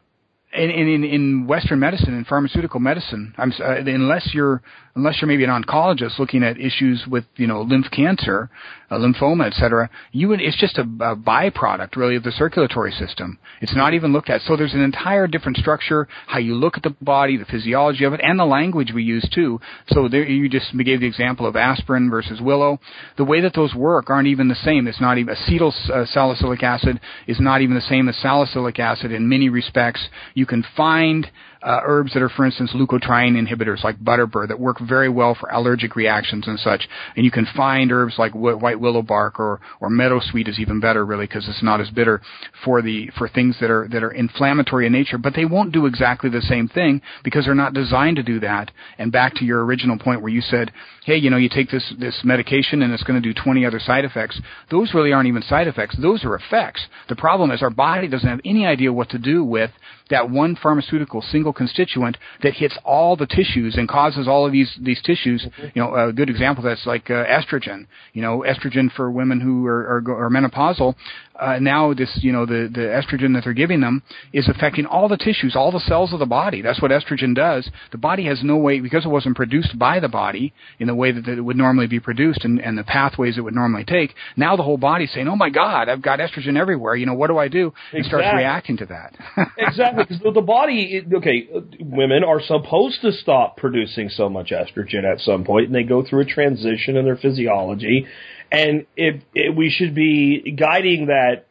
in, 0.56 0.70
in, 0.70 1.04
in 1.04 1.48
Western 1.48 1.80
medicine, 1.80 2.14
in 2.14 2.26
pharmaceutical 2.26 2.80
medicine, 2.80 3.34
I'm, 3.38 3.52
uh, 3.60 3.76
unless 3.76 4.30
you're 4.34 4.62
unless 4.96 5.20
you're 5.20 5.28
maybe 5.28 5.44
an 5.44 5.50
oncologist 5.50 6.20
looking 6.20 6.44
at 6.44 6.60
issues 6.60 7.04
with 7.08 7.26
you 7.36 7.48
know 7.48 7.62
lymph 7.62 7.88
cancer, 7.92 8.50
uh, 8.92 8.96
lymphoma, 8.96 9.48
etc., 9.48 9.90
you 10.12 10.28
would 10.28 10.40
it's 10.40 10.60
just 10.60 10.78
a, 10.78 10.82
a 10.82 11.16
byproduct 11.16 11.96
really 11.96 12.16
of 12.16 12.24
the 12.24 12.32
circulatory 12.32 12.92
system. 12.92 13.40
It's 13.62 13.76
not 13.76 13.94
even 13.94 14.14
looked 14.14 14.30
at. 14.30 14.42
So 14.42 14.56
there's 14.56 14.74
an 14.74 14.82
entire 14.82 15.28
different 15.28 15.58
structure, 15.58 16.08
how 16.28 16.40
you 16.40 16.56
look 16.56 16.78
at 16.78 16.84
the 16.84 16.96
body, 17.02 17.38
the 17.38 17.46
physiology 17.46 18.04
of 18.04 18.14
it, 18.14 18.22
and 18.24 18.40
the 18.40 18.46
language 18.46 18.92
we 18.94 19.04
use 19.04 19.28
too. 19.34 19.60
So 19.88 20.08
there 20.08 20.24
you 20.24 20.50
just 20.50 20.78
gave 20.78 21.00
the 21.00 21.08
example 21.08 21.48
of 21.48 21.56
aspirin 21.56 22.10
versus 22.10 22.42
willow. 22.42 22.80
The 23.18 23.26
way 23.26 23.42
that 23.42 23.56
those 23.56 23.74
work 23.74 24.10
aren't 24.10 24.28
even 24.28 24.48
the 24.48 24.56
same. 24.56 24.88
It's 24.88 25.02
not 25.02 25.18
even 25.18 25.36
acetyl 25.36 25.74
uh, 25.90 26.06
salicylic 26.06 26.62
acid 26.62 27.00
is 27.28 27.40
not 27.40 27.62
even 27.62 27.76
the 27.76 27.82
same 27.82 28.08
as 28.08 28.18
salicylic 28.18 28.80
acid 28.80 29.12
in 29.12 29.28
many 29.28 29.50
respects. 29.50 30.08
You 30.36 30.43
can 30.46 30.64
find 30.76 31.30
uh, 31.64 31.80
herbs 31.84 32.14
that 32.14 32.22
are, 32.22 32.30
for 32.30 32.46
instance, 32.46 32.72
leukotriene 32.76 33.36
inhibitors 33.36 33.84
like 33.84 33.98
butterbur 34.00 34.48
that 34.48 34.60
work 34.60 34.78
very 34.82 35.10
well 35.10 35.36
for 35.36 35.50
allergic 35.50 35.96
reactions 35.96 36.48
and 36.48 36.60
such. 36.60 36.88
And 37.16 37.24
you 37.24 37.32
can 37.32 37.48
find 37.56 37.92
herbs 37.92 38.16
like 38.18 38.34
white 38.34 38.80
willow 38.80 39.02
bark 39.02 39.40
or 39.40 39.62
or 39.80 39.90
meadowsweet 39.90 40.48
is 40.48 40.60
even 40.60 40.80
better, 40.80 41.06
really, 41.06 41.26
because 41.26 41.48
it's 41.48 41.64
not 41.64 41.80
as 41.80 41.90
bitter 41.90 42.22
for 42.64 42.82
the 42.82 43.10
for 43.18 43.28
things 43.28 43.58
that 43.62 43.72
are 43.72 43.88
that 43.92 44.04
are 44.04 44.12
inflammatory 44.12 44.86
in 44.86 44.92
nature. 44.92 45.18
But 45.18 45.34
they 45.36 45.46
won't 45.46 45.72
do 45.72 45.86
exactly 45.86 46.30
the 46.30 46.42
same 46.42 46.68
thing 46.68 47.02
because 47.24 47.46
they're 47.46 47.56
not 47.56 47.74
designed 47.74 48.18
to 48.18 48.24
do 48.24 48.40
that. 48.42 48.72
And 48.98 49.12
back 49.12 49.36
to 49.36 49.46
your 49.46 49.64
original 49.64 49.98
point 49.98 50.22
where 50.22 50.32
you 50.32 50.42
said, 50.42 50.72
hey, 51.06 51.16
you 51.16 51.30
know, 51.30 51.38
you 51.38 51.50
take 51.50 51.70
this 51.70 51.94
this 52.00 52.22
medication 52.24 52.82
and 52.82 52.94
it's 52.94 53.04
going 53.04 53.22
to 53.22 53.34
do 53.34 53.40
20 53.40 53.66
other 53.66 53.80
side 53.80 54.06
effects. 54.06 54.40
Those 54.70 54.94
really 54.94 55.14
aren't 55.14 55.28
even 55.28 55.42
side 55.44 55.68
effects. 55.68 55.96
Those 56.02 56.26
are 56.26 56.36
effects. 56.36 56.86
The 57.10 57.16
problem 57.16 57.52
is 57.52 57.62
our 57.62 57.70
body 57.70 58.08
doesn't 58.08 58.28
have 58.28 58.42
any 58.46 58.66
idea 58.66 58.92
what 58.92 59.10
to 59.10 59.18
do 59.18 59.44
with 59.44 59.72
that 60.10 60.30
one 60.30 60.56
pharmaceutical 60.62 61.22
single 61.22 61.53
constituent 61.54 62.18
that 62.42 62.54
hits 62.54 62.78
all 62.84 63.16
the 63.16 63.28
tissues 63.28 63.76
and 63.76 63.88
causes 63.88 64.28
all 64.28 64.46
of 64.46 64.52
these 64.52 64.76
these 64.82 65.02
tissues. 65.02 65.46
You 65.74 65.82
know, 65.82 65.96
a 65.96 66.14
good 66.14 66.30
example 66.30 66.64
that's 66.64 66.86
like 66.86 67.10
uh, 67.10 67.26
estrogen. 67.26 67.88
You 68.14 68.22
know, 68.22 68.44
estrogen 68.48 68.92
for 68.92 69.10
women 69.12 69.40
who 69.40 69.66
are, 69.66 70.02
are, 70.08 70.26
are 70.26 70.30
menopausal. 70.30 70.96
Uh, 71.40 71.58
now 71.60 71.94
this, 71.94 72.10
you 72.22 72.32
know, 72.32 72.46
the, 72.46 72.70
the 72.72 72.82
estrogen 72.82 73.34
that 73.34 73.44
they're 73.44 73.54
giving 73.54 73.82
them 73.82 74.04
is 74.32 74.48
affecting 74.48 74.86
all 74.86 75.08
the 75.08 75.18
tissues, 75.18 75.56
all 75.56 75.72
the 75.72 75.80
cells 75.80 76.14
of 76.14 76.20
the 76.20 76.26
body. 76.26 76.62
That's 76.62 76.82
what 76.82 76.92
estrogen 76.92 77.36
does. 77.36 77.70
The 77.92 77.98
body 77.98 78.26
has 78.26 78.42
no 78.44 78.58
way, 78.58 78.80
because 78.80 79.06
it 79.06 79.10
wasn't 79.10 79.36
produced 79.36 79.78
by 79.78 80.00
the 80.00 80.10
body 80.10 80.54
in 80.80 80.88
the 80.88 80.96
way 80.96 81.12
that, 81.12 81.26
that 81.26 81.38
it 81.38 81.42
would 81.42 81.58
normally 81.58 81.88
be 81.88 82.00
produced 82.00 82.46
and, 82.46 82.60
and 82.60 82.78
the 82.78 82.84
pathways 82.84 83.38
it 83.38 83.42
would 83.42 83.56
normally 83.56 83.84
take. 83.84 84.14
Now 84.38 84.56
the 84.56 84.64
whole 84.64 84.78
body's 84.78 85.12
saying, 85.12 85.28
oh 85.28 85.36
my 85.36 85.50
God, 85.50 85.90
I've 85.90 86.02
got 86.02 86.20
estrogen 86.20 86.58
everywhere. 86.58 86.96
You 86.96 87.06
know, 87.06 87.16
what 87.16 87.28
do 87.28 87.38
I 87.38 87.48
do? 87.48 87.74
And 87.92 88.00
Exactly. 88.00 88.22
starts 88.22 88.38
reacting 88.38 88.78
to 88.78 88.86
that. 88.88 89.16
exactly, 89.58 90.04
because 90.04 90.34
the, 90.34 90.42
body, 90.42 91.04
okay, 91.16 91.48
women 91.80 92.24
are 92.24 92.42
supposed 92.42 93.02
to 93.02 93.12
stop 93.12 93.58
producing 93.58 94.10
so 94.10 94.30
much 94.30 94.52
estrogen 94.52 95.04
at 95.04 95.20
some 95.20 95.44
point, 95.44 95.68
and 95.68 95.76
they 95.76 95.84
go 95.84 96.04
through 96.04 96.22
a 96.22 96.26
transition 96.26 96.98
in 96.98 97.06
their 97.06 97.16
physiology, 97.16 98.06
and 98.54 98.86
if, 98.96 99.22
if 99.34 99.56
we 99.56 99.70
should 99.70 99.96
be 99.96 100.52
guiding 100.52 101.08
that 101.08 101.48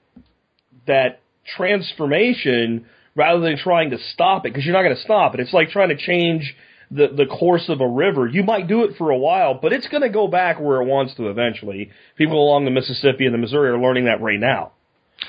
that 0.86 1.20
transformation 1.57 2.86
rather 3.14 3.40
than 3.40 3.59
trying 3.59 3.90
to 3.90 3.98
stop 3.98 4.46
it, 4.46 4.53
because 4.53 4.64
you're 4.64 4.74
not 4.74 4.82
going 4.82 4.96
to 4.96 5.03
stop 5.03 5.34
it. 5.34 5.40
It's 5.40 5.53
like 5.53 5.70
trying 5.70 5.90
to 5.90 5.96
change 5.96 6.55
the 6.90 7.09
the 7.09 7.26
course 7.26 7.68
of 7.68 7.80
a 7.80 7.88
river. 7.88 8.26
You 8.26 8.44
might 8.44 8.68
do 8.68 8.84
it 8.84 8.96
for 8.96 9.11
a 9.11 9.18
while, 9.18 9.59
but 9.61 9.72
it's 9.72 9.88
going 9.88 10.03
to 10.03 10.09
go 10.09 10.28
back 10.28 10.61
where 10.61 10.80
it 10.80 10.86
wants 10.86 11.14
to 11.16 11.28
eventually. 11.28 11.90
People 12.16 12.42
along 12.42 12.64
the 12.64 12.70
Mississippi 12.70 13.26
and 13.26 13.34
the 13.34 13.38
Missouri 13.38 13.70
are 13.70 13.78
learning 13.78 14.05
that 14.07 14.20
right 14.22 14.40
now 14.40 14.72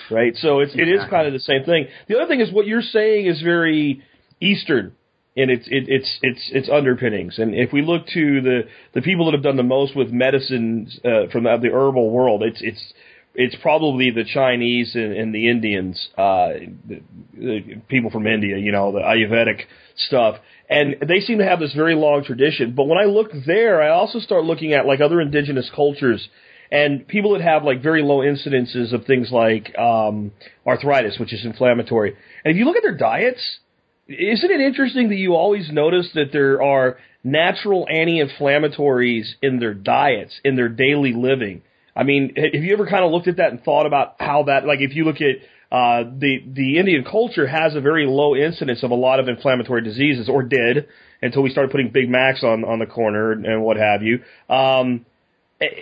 right? 0.09 0.35
So 0.37 0.59
it's 0.59 0.73
it 0.73 0.87
is 0.87 1.01
kind 1.09 1.27
of 1.27 1.33
the 1.33 1.39
same 1.39 1.63
thing. 1.63 1.87
The 2.07 2.17
other 2.17 2.27
thing 2.27 2.39
is 2.39 2.51
what 2.51 2.65
you're 2.65 2.81
saying 2.81 3.27
is 3.27 3.41
very 3.41 4.01
Eastern 4.39 4.95
in 5.35 5.49
its 5.49 5.67
it, 5.67 5.85
its 5.87 6.19
its 6.21 6.51
its 6.51 6.69
underpinnings. 6.69 7.39
And 7.39 7.55
if 7.55 7.73
we 7.73 7.81
look 7.81 8.05
to 8.07 8.41
the 8.41 8.61
the 8.93 9.01
people 9.01 9.25
that 9.25 9.33
have 9.33 9.43
done 9.43 9.57
the 9.57 9.63
most 9.63 9.95
with 9.95 10.11
medicines 10.11 10.99
uh, 11.03 11.27
from 11.31 11.43
the, 11.43 11.57
the 11.61 11.69
herbal 11.69 12.11
world, 12.11 12.43
it's 12.43 12.61
it's 12.61 12.93
it's 13.35 13.55
probably 13.61 14.11
the 14.11 14.23
Chinese 14.23 14.93
and, 14.93 15.11
and 15.13 15.33
the 15.33 15.49
Indians, 15.49 16.09
uh, 16.17 16.49
the, 16.87 17.01
the 17.33 17.81
people 17.87 18.11
from 18.11 18.27
India, 18.27 18.57
you 18.57 18.71
know, 18.71 18.91
the 18.91 18.99
Ayurvedic 18.99 19.61
stuff. 19.95 20.35
And 20.69 20.97
they 21.07 21.19
seem 21.19 21.39
to 21.39 21.45
have 21.45 21.59
this 21.59 21.73
very 21.73 21.95
long 21.95 22.23
tradition. 22.23 22.73
But 22.75 22.85
when 22.85 22.99
I 22.99 23.05
look 23.05 23.31
there, 23.47 23.81
I 23.81 23.89
also 23.89 24.19
start 24.19 24.43
looking 24.43 24.73
at 24.73 24.85
like 24.85 25.01
other 25.01 25.19
indigenous 25.19 25.69
cultures 25.75 26.27
and 26.71 27.07
people 27.07 27.33
that 27.33 27.41
have 27.41 27.63
like 27.63 27.83
very 27.83 28.01
low 28.01 28.19
incidences 28.19 28.93
of 28.93 29.05
things 29.05 29.31
like 29.31 29.77
um, 29.77 30.31
arthritis, 30.65 31.19
which 31.19 31.33
is 31.33 31.45
inflammatory. 31.45 32.15
And 32.43 32.51
if 32.51 32.57
you 32.57 32.65
look 32.65 32.77
at 32.77 32.83
their 32.83 32.97
diets, 32.97 33.59
isn't 34.07 34.51
it 34.51 34.61
interesting 34.61 35.09
that 35.09 35.15
you 35.15 35.35
always 35.35 35.71
notice 35.71 36.09
that 36.13 36.31
there 36.31 36.61
are 36.61 36.97
natural 37.23 37.87
anti-inflammatories 37.89 39.33
in 39.41 39.59
their 39.59 39.73
diets, 39.73 40.39
in 40.43 40.55
their 40.55 40.69
daily 40.69 41.13
living? 41.13 41.61
I 41.95 42.03
mean, 42.03 42.33
have 42.35 42.63
you 42.63 42.73
ever 42.73 42.87
kind 42.87 43.05
of 43.05 43.11
looked 43.11 43.27
at 43.27 43.37
that 43.37 43.51
and 43.51 43.63
thought 43.63 43.85
about 43.85 44.15
how 44.19 44.43
that, 44.43 44.65
like, 44.65 44.81
if 44.81 44.95
you 44.95 45.05
look 45.05 45.21
at 45.21 45.37
uh, 45.71 46.03
the 46.03 46.43
the 46.45 46.77
Indian 46.77 47.03
culture 47.03 47.47
has 47.47 47.75
a 47.75 47.81
very 47.81 48.05
low 48.05 48.35
incidence 48.35 48.83
of 48.83 48.91
a 48.91 48.95
lot 48.95 49.19
of 49.19 49.27
inflammatory 49.27 49.81
diseases, 49.81 50.29
or 50.29 50.43
did 50.43 50.87
until 51.21 51.41
we 51.41 51.49
started 51.49 51.71
putting 51.71 51.89
Big 51.89 52.09
Macs 52.09 52.43
on 52.43 52.63
on 52.63 52.79
the 52.79 52.85
corner 52.85 53.31
and 53.31 53.63
what 53.63 53.77
have 53.77 54.03
you. 54.03 54.19
Um, 54.53 55.05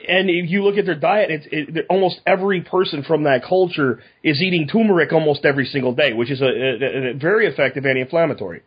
and 0.08 0.30
if 0.30 0.50
you 0.50 0.64
look 0.64 0.78
at 0.78 0.86
their 0.86 0.96
diet, 0.96 1.32
it's 1.32 1.48
it, 1.52 1.86
almost 1.90 2.20
every 2.26 2.62
person 2.62 3.04
from 3.04 3.24
that 3.24 3.44
culture 3.48 4.02
is 4.24 4.42
eating 4.42 4.68
turmeric 4.68 5.12
almost 5.12 5.46
every 5.46 5.66
single 5.66 5.94
day, 5.94 6.14
which 6.14 6.32
is 6.32 6.42
a, 6.42 6.46
a, 6.46 7.12
a 7.12 7.14
very 7.14 7.48
effective 7.48 7.86
anti-inflammatory. 7.86 8.62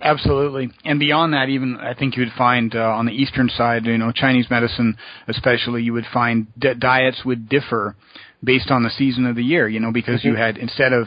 Absolutely, 0.00 0.70
and 0.84 0.98
beyond 0.98 1.32
that, 1.34 1.48
even 1.48 1.76
I 1.76 1.94
think 1.94 2.16
you 2.16 2.22
would 2.22 2.32
find 2.36 2.74
uh, 2.74 2.80
on 2.80 3.06
the 3.06 3.12
eastern 3.12 3.48
side, 3.48 3.86
you 3.86 3.96
know, 3.96 4.10
Chinese 4.12 4.46
medicine, 4.50 4.96
especially, 5.28 5.82
you 5.82 5.92
would 5.92 6.06
find 6.12 6.48
di- 6.58 6.74
diets 6.74 7.24
would 7.24 7.48
differ 7.48 7.94
based 8.42 8.70
on 8.70 8.82
the 8.82 8.90
season 8.90 9.26
of 9.26 9.36
the 9.36 9.44
year. 9.44 9.68
You 9.68 9.80
know, 9.80 9.92
because 9.92 10.24
you 10.24 10.34
had 10.34 10.56
instead 10.58 10.92
of 10.92 11.06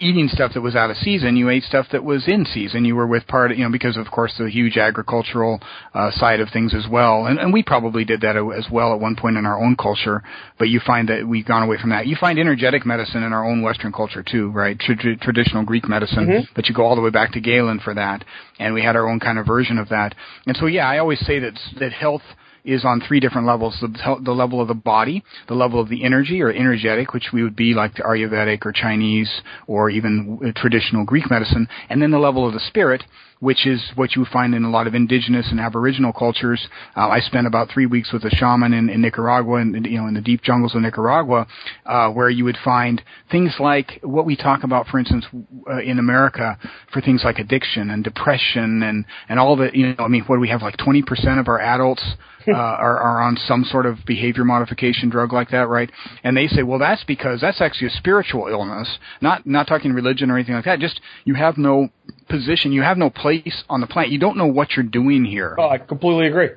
eating 0.00 0.28
stuff 0.28 0.54
that 0.54 0.62
was 0.62 0.74
out 0.74 0.90
of 0.90 0.96
season, 0.96 1.36
you 1.36 1.48
ate 1.50 1.62
stuff 1.62 1.86
that 1.92 2.02
was 2.02 2.26
in 2.26 2.44
season. 2.46 2.84
You 2.84 2.96
were 2.96 3.06
with 3.06 3.26
part, 3.26 3.54
you 3.56 3.62
know, 3.64 3.70
because 3.70 3.96
of 3.96 4.10
course 4.10 4.34
the 4.38 4.50
huge 4.50 4.76
agricultural 4.76 5.60
uh, 5.94 6.10
side 6.12 6.40
of 6.40 6.48
things 6.50 6.74
as 6.74 6.86
well, 6.90 7.26
and, 7.26 7.38
and 7.38 7.52
we 7.52 7.62
probably 7.62 8.04
did 8.04 8.22
that 8.22 8.36
as 8.36 8.66
well 8.70 8.92
at 8.94 9.00
one 9.00 9.14
point 9.14 9.36
in 9.36 9.46
our 9.46 9.62
own 9.62 9.76
culture. 9.76 10.22
But 10.58 10.68
you 10.68 10.80
find 10.80 11.08
that 11.08 11.26
we've 11.28 11.44
gone 11.44 11.62
away 11.62 11.76
from 11.78 11.90
that. 11.90 12.06
You 12.06 12.16
find 12.16 12.38
energetic 12.38 12.84
medicine 12.86 13.22
in 13.22 13.32
our 13.32 13.44
own 13.44 13.62
Western 13.62 13.92
culture 13.92 14.22
too, 14.22 14.50
right? 14.50 14.78
Tr- 14.78 14.94
tr- 14.94 15.20
traditional 15.20 15.64
Greek 15.64 15.88
medicine, 15.88 16.26
but 16.56 16.68
you 16.68 16.74
go 16.74 16.84
all 16.84 16.96
the 16.96 17.02
way 17.02 17.10
back 17.10 17.32
to 17.32 17.40
Galen 17.40 17.80
for 17.80 17.94
that, 17.94 18.24
and 18.58 18.74
we 18.74 18.82
had 18.82 18.96
our 18.96 19.08
own 19.08 19.20
kind 19.20 19.38
of 19.38 19.46
version 19.46 19.78
of 19.78 19.90
that. 19.90 20.14
And 20.46 20.56
so, 20.56 20.66
yeah, 20.66 20.88
I 20.88 20.98
always 20.98 21.20
say 21.26 21.38
that 21.40 21.58
that 21.78 21.92
health 21.92 22.22
is 22.64 22.84
on 22.84 23.00
three 23.00 23.20
different 23.20 23.46
levels: 23.46 23.76
the, 23.80 24.16
the 24.22 24.32
level 24.32 24.60
of 24.60 24.68
the 24.68 24.74
body, 24.74 25.22
the 25.48 25.54
level 25.54 25.80
of 25.80 25.88
the 25.88 26.04
energy 26.04 26.42
or 26.42 26.50
energetic, 26.50 27.12
which 27.12 27.28
we 27.32 27.42
would 27.42 27.56
be 27.56 27.74
like 27.74 27.94
the 27.94 28.02
Ayurvedic 28.02 28.64
or 28.64 28.72
Chinese 28.72 29.30
or 29.66 29.90
even 29.90 30.52
traditional 30.56 31.04
Greek 31.04 31.30
medicine, 31.30 31.68
and 31.88 32.00
then 32.00 32.10
the 32.10 32.18
level 32.18 32.46
of 32.46 32.52
the 32.52 32.60
spirit, 32.60 33.02
which 33.40 33.66
is 33.66 33.82
what 33.94 34.14
you 34.14 34.24
find 34.30 34.54
in 34.54 34.64
a 34.64 34.70
lot 34.70 34.86
of 34.86 34.94
indigenous 34.94 35.48
and 35.50 35.58
aboriginal 35.58 36.12
cultures. 36.12 36.68
Uh, 36.96 37.08
I 37.08 37.20
spent 37.20 37.46
about 37.46 37.70
three 37.70 37.86
weeks 37.86 38.12
with 38.12 38.24
a 38.24 38.30
shaman 38.30 38.72
in, 38.72 38.88
in 38.88 39.00
Nicaragua, 39.00 39.56
and 39.56 39.86
you 39.86 39.98
know, 39.98 40.06
in 40.06 40.14
the 40.14 40.20
deep 40.20 40.42
jungles 40.42 40.74
of 40.74 40.82
Nicaragua, 40.82 41.46
uh, 41.86 42.10
where 42.10 42.30
you 42.30 42.44
would 42.44 42.58
find 42.62 43.02
things 43.30 43.54
like 43.58 44.00
what 44.02 44.26
we 44.26 44.36
talk 44.36 44.62
about, 44.62 44.86
for 44.86 44.98
instance, 44.98 45.24
uh, 45.70 45.80
in 45.80 45.98
America, 45.98 46.58
for 46.92 47.00
things 47.00 47.22
like 47.24 47.38
addiction 47.38 47.90
and 47.90 48.04
depression 48.04 48.82
and 48.82 49.04
and 49.28 49.38
all 49.38 49.56
the, 49.56 49.70
you 49.72 49.88
know, 49.88 50.04
I 50.04 50.08
mean, 50.08 50.24
what 50.24 50.36
do 50.36 50.40
we 50.40 50.48
have? 50.50 50.62
Like 50.62 50.76
20% 50.76 51.40
of 51.40 51.48
our 51.48 51.60
adults 51.60 52.04
uh, 52.48 52.52
are, 52.56 52.98
are 52.98 53.20
on 53.20 53.36
some 53.36 53.64
sort 53.64 53.86
of 53.86 53.98
behavior 54.06 54.44
modification 54.44 55.08
drug 55.10 55.32
like 55.32 55.50
that, 55.50 55.68
right? 55.68 55.90
And 56.24 56.36
they 56.36 56.46
say, 56.46 56.62
well, 56.62 56.78
that's 56.78 57.04
because 57.04 57.40
that's 57.40 57.60
actually 57.60 57.88
a 57.88 57.90
spiritual 57.90 58.48
illness, 58.48 58.98
not 59.20 59.46
not 59.46 59.66
talking 59.66 59.92
religion 59.92 60.30
or 60.30 60.36
anything 60.36 60.54
like 60.54 60.64
that. 60.64 60.78
Just 60.78 61.00
you 61.24 61.34
have 61.34 61.58
no 61.58 61.88
position, 62.28 62.72
you 62.72 62.82
have 62.82 62.98
no 62.98 63.10
place 63.10 63.64
on 63.68 63.80
the 63.80 63.86
planet. 63.86 64.10
You 64.10 64.18
don't 64.18 64.36
know 64.36 64.46
what 64.46 64.72
you're 64.76 64.84
doing 64.84 65.24
here. 65.24 65.56
Oh, 65.58 65.68
I 65.68 65.78
completely 65.78 66.26
agree. 66.26 66.50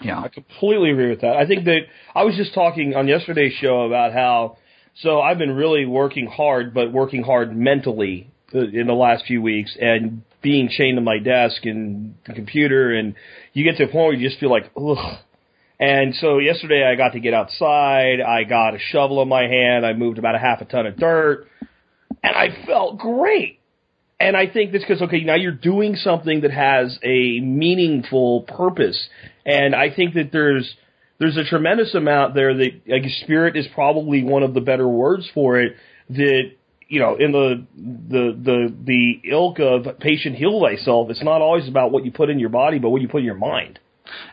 Yeah. 0.00 0.20
I 0.20 0.28
completely 0.28 0.90
agree 0.90 1.10
with 1.10 1.22
that. 1.22 1.36
I 1.36 1.46
think 1.46 1.64
that 1.64 1.80
I 2.14 2.22
was 2.22 2.36
just 2.36 2.54
talking 2.54 2.94
on 2.94 3.08
yesterday's 3.08 3.54
show 3.54 3.82
about 3.82 4.12
how 4.12 4.58
so 5.02 5.20
I've 5.20 5.38
been 5.38 5.54
really 5.54 5.86
working 5.86 6.26
hard, 6.26 6.74
but 6.74 6.92
working 6.92 7.22
hard 7.22 7.56
mentally 7.56 8.30
in 8.52 8.86
the 8.86 8.94
last 8.94 9.24
few 9.26 9.40
weeks 9.40 9.76
and 9.80 10.22
being 10.42 10.68
chained 10.68 10.96
to 10.96 11.02
my 11.02 11.18
desk 11.18 11.64
and 11.64 12.14
the 12.26 12.32
computer 12.32 12.92
and 12.92 13.14
you 13.58 13.64
get 13.64 13.76
to 13.78 13.84
a 13.84 13.86
point 13.88 13.94
where 13.94 14.12
you 14.12 14.28
just 14.28 14.40
feel 14.40 14.50
like 14.50 14.70
ugh. 14.76 15.18
And 15.80 16.14
so 16.16 16.38
yesterday 16.38 16.84
I 16.84 16.96
got 16.96 17.12
to 17.12 17.20
get 17.20 17.34
outside, 17.34 18.20
I 18.20 18.44
got 18.44 18.74
a 18.74 18.78
shovel 18.78 19.22
in 19.22 19.28
my 19.28 19.42
hand, 19.42 19.86
I 19.86 19.92
moved 19.92 20.18
about 20.18 20.34
a 20.34 20.38
half 20.38 20.60
a 20.60 20.64
ton 20.64 20.86
of 20.86 20.96
dirt, 20.96 21.46
and 22.22 22.36
I 22.36 22.64
felt 22.66 22.98
great. 22.98 23.60
And 24.20 24.36
I 24.36 24.48
think 24.48 24.72
that's 24.72 24.82
because 24.84 25.02
okay, 25.02 25.20
now 25.20 25.36
you're 25.36 25.52
doing 25.52 25.94
something 25.94 26.40
that 26.40 26.50
has 26.50 26.98
a 27.04 27.40
meaningful 27.40 28.42
purpose, 28.42 29.08
and 29.46 29.74
I 29.74 29.94
think 29.94 30.14
that 30.14 30.30
there's 30.32 30.72
there's 31.20 31.36
a 31.36 31.44
tremendous 31.44 31.94
amount 31.94 32.34
there 32.34 32.54
that 32.54 32.70
like 32.88 33.02
spirit 33.22 33.56
is 33.56 33.66
probably 33.74 34.24
one 34.24 34.42
of 34.42 34.54
the 34.54 34.60
better 34.60 34.88
words 34.88 35.28
for 35.34 35.60
it. 35.60 35.76
That 36.10 36.52
you 36.88 37.00
know, 37.00 37.16
in 37.16 37.32
the 37.32 37.66
the 37.76 38.32
the 38.42 38.74
the 38.84 39.30
ilk 39.30 39.58
of 39.60 39.98
patient 39.98 40.36
heal 40.36 40.60
thyself, 40.60 41.10
it's 41.10 41.22
not 41.22 41.42
always 41.42 41.68
about 41.68 41.92
what 41.92 42.04
you 42.04 42.10
put 42.10 42.30
in 42.30 42.38
your 42.38 42.48
body, 42.48 42.78
but 42.78 42.88
what 42.88 43.02
you 43.02 43.08
put 43.08 43.18
in 43.18 43.24
your 43.24 43.34
mind. 43.34 43.78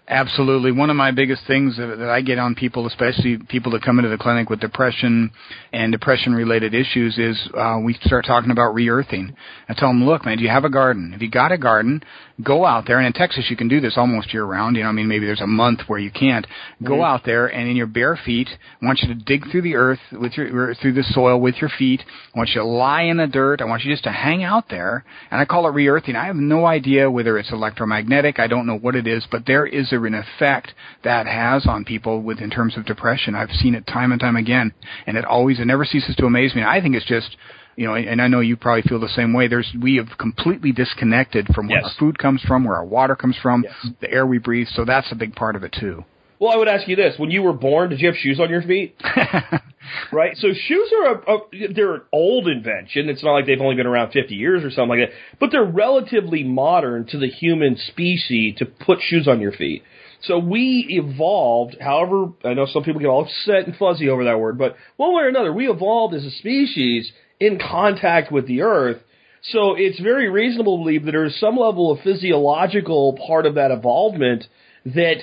Absolutely. 0.07 0.71
One 0.71 0.89
of 0.89 0.95
my 0.95 1.11
biggest 1.11 1.43
things 1.47 1.77
that, 1.77 1.97
that 1.97 2.09
I 2.09 2.21
get 2.21 2.37
on 2.37 2.55
people, 2.55 2.85
especially 2.85 3.37
people 3.49 3.71
that 3.71 3.81
come 3.81 3.97
into 3.97 4.09
the 4.09 4.17
clinic 4.17 4.49
with 4.49 4.59
depression 4.59 5.31
and 5.73 5.91
depression 5.91 6.33
related 6.33 6.73
issues, 6.73 7.17
is 7.17 7.49
uh, 7.57 7.79
we 7.83 7.93
start 8.03 8.25
talking 8.25 8.51
about 8.51 8.73
re-earthing. 8.73 9.35
I 9.67 9.73
tell 9.73 9.89
them, 9.89 10.05
look, 10.05 10.25
man, 10.25 10.37
do 10.37 10.43
you 10.43 10.49
have 10.49 10.63
a 10.63 10.69
garden? 10.69 11.13
If 11.15 11.21
you 11.21 11.29
got 11.29 11.51
a 11.51 11.57
garden, 11.57 12.03
go 12.43 12.65
out 12.65 12.85
there. 12.85 12.97
And 12.97 13.07
in 13.07 13.13
Texas, 13.13 13.47
you 13.49 13.55
can 13.55 13.67
do 13.67 13.79
this 13.79 13.97
almost 13.97 14.33
year 14.33 14.43
round. 14.43 14.75
You 14.75 14.83
know, 14.83 14.89
I 14.89 14.91
mean, 14.91 15.07
maybe 15.07 15.25
there's 15.25 15.41
a 15.41 15.47
month 15.47 15.81
where 15.87 15.99
you 15.99 16.11
can't. 16.11 16.45
Go 16.83 17.03
out 17.03 17.23
there 17.25 17.47
and 17.47 17.67
in 17.69 17.75
your 17.75 17.87
bare 17.87 18.17
feet, 18.25 18.49
I 18.81 18.85
want 18.85 18.99
you 19.01 19.07
to 19.07 19.15
dig 19.15 19.49
through 19.49 19.61
the 19.63 19.75
earth 19.75 19.99
with 20.11 20.33
your 20.37 20.75
through 20.75 20.93
the 20.93 21.03
soil 21.03 21.39
with 21.39 21.55
your 21.61 21.69
feet. 21.69 22.01
I 22.33 22.37
want 22.37 22.49
you 22.49 22.61
to 22.61 22.67
lie 22.67 23.03
in 23.03 23.17
the 23.17 23.27
dirt. 23.27 23.61
I 23.61 23.65
want 23.65 23.83
you 23.83 23.91
just 23.91 24.03
to 24.03 24.11
hang 24.11 24.43
out 24.43 24.65
there. 24.69 25.03
And 25.31 25.39
I 25.39 25.45
call 25.45 25.67
it 25.67 25.71
re-earthing. 25.71 26.15
I 26.15 26.25
have 26.25 26.35
no 26.35 26.65
idea 26.65 27.09
whether 27.09 27.37
it's 27.37 27.51
electromagnetic. 27.51 28.39
I 28.39 28.47
don't 28.47 28.67
know 28.67 28.77
what 28.77 28.95
it 28.95 29.07
is, 29.07 29.25
but 29.31 29.45
there 29.45 29.64
is 29.67 29.89
there 29.89 30.05
an 30.05 30.13
effect 30.13 30.73
that 31.03 31.27
has 31.27 31.65
on 31.65 31.85
people 31.85 32.21
with 32.21 32.39
in 32.39 32.49
terms 32.49 32.77
of 32.77 32.85
depression. 32.85 33.35
I've 33.35 33.51
seen 33.51 33.75
it 33.75 33.85
time 33.87 34.11
and 34.11 34.19
time 34.21 34.35
again, 34.35 34.73
and 35.07 35.17
it 35.17 35.25
always 35.25 35.59
it 35.59 35.65
never 35.65 35.85
ceases 35.85 36.15
to 36.17 36.25
amaze 36.25 36.55
me. 36.55 36.63
I 36.63 36.81
think 36.81 36.95
it's 36.95 37.05
just 37.05 37.35
you 37.77 37.85
know, 37.85 37.95
and 37.95 38.21
I 38.21 38.27
know 38.29 38.39
you 38.39 38.55
probably 38.55 38.83
feel 38.83 38.99
the 39.01 39.09
same 39.09 39.33
way. 39.33 39.47
There's 39.47 39.69
we 39.81 39.97
have 39.97 40.17
completely 40.17 40.71
disconnected 40.71 41.47
from 41.53 41.67
where 41.67 41.79
Yes. 41.81 41.85
our 41.85 41.99
food 41.99 42.17
comes 42.17 42.41
from, 42.43 42.63
where 42.63 42.77
our 42.77 42.85
water 42.85 43.15
comes 43.17 43.35
from, 43.37 43.63
Yes. 43.63 43.89
the 43.99 44.09
air 44.11 44.25
we 44.25 44.37
breathe. 44.37 44.67
So 44.69 44.85
that's 44.85 45.11
a 45.11 45.15
big 45.15 45.35
part 45.35 45.55
of 45.57 45.63
it 45.63 45.73
too. 45.73 46.05
Well, 46.39 46.51
I 46.51 46.57
would 46.57 46.67
ask 46.67 46.87
you 46.87 46.95
this: 46.95 47.15
When 47.17 47.31
you 47.31 47.43
were 47.43 47.53
born, 47.53 47.89
did 47.89 48.01
you 48.01 48.07
have 48.07 48.17
shoes 48.17 48.39
on 48.39 48.49
your 48.49 48.61
feet? 48.61 48.95
right. 50.11 50.35
So 50.37 50.49
shoes 50.53 50.93
are 50.93 51.13
a, 51.13 51.33
a 51.35 51.73
they're 51.73 51.95
an 51.95 52.01
old 52.11 52.47
invention. 52.47 53.09
It's 53.09 53.23
not 53.23 53.33
like 53.33 53.45
they've 53.45 53.61
only 53.61 53.75
been 53.75 53.87
around 53.87 54.11
50 54.11 54.35
years 54.35 54.63
or 54.63 54.69
something 54.69 54.99
like 54.99 55.09
that, 55.09 55.15
but 55.39 55.51
they're 55.51 55.63
relatively 55.63 56.43
modern 56.43 57.05
to 57.07 57.17
the 57.17 57.27
human 57.27 57.77
species 57.77 58.55
to 58.57 58.65
put 58.65 58.99
shoes 59.01 59.27
on 59.27 59.39
your 59.39 59.51
feet. 59.51 59.83
So 60.21 60.39
we 60.39 60.87
evolved, 60.89 61.77
however, 61.79 62.31
I 62.43 62.53
know 62.53 62.65
some 62.65 62.83
people 62.83 62.99
get 62.99 63.07
all 63.07 63.25
upset 63.25 63.67
and 63.67 63.75
fuzzy 63.75 64.09
over 64.09 64.23
that 64.25 64.39
word, 64.39 64.57
but 64.57 64.75
one 64.97 65.13
way 65.13 65.23
or 65.23 65.27
another, 65.27 65.53
we 65.53 65.69
evolved 65.69 66.15
as 66.15 66.25
a 66.25 66.31
species 66.31 67.11
in 67.39 67.59
contact 67.59 68.31
with 68.31 68.47
the 68.47 68.61
earth. 68.61 68.97
So 69.43 69.75
it's 69.75 69.99
very 69.99 70.29
reasonable 70.29 70.77
to 70.77 70.83
believe 70.83 71.05
that 71.05 71.11
there 71.11 71.25
is 71.25 71.39
some 71.39 71.57
level 71.57 71.91
of 71.91 71.99
physiological 71.99 73.19
part 73.27 73.45
of 73.45 73.55
that 73.55 73.71
evolvement 73.71 74.47
that 74.85 75.17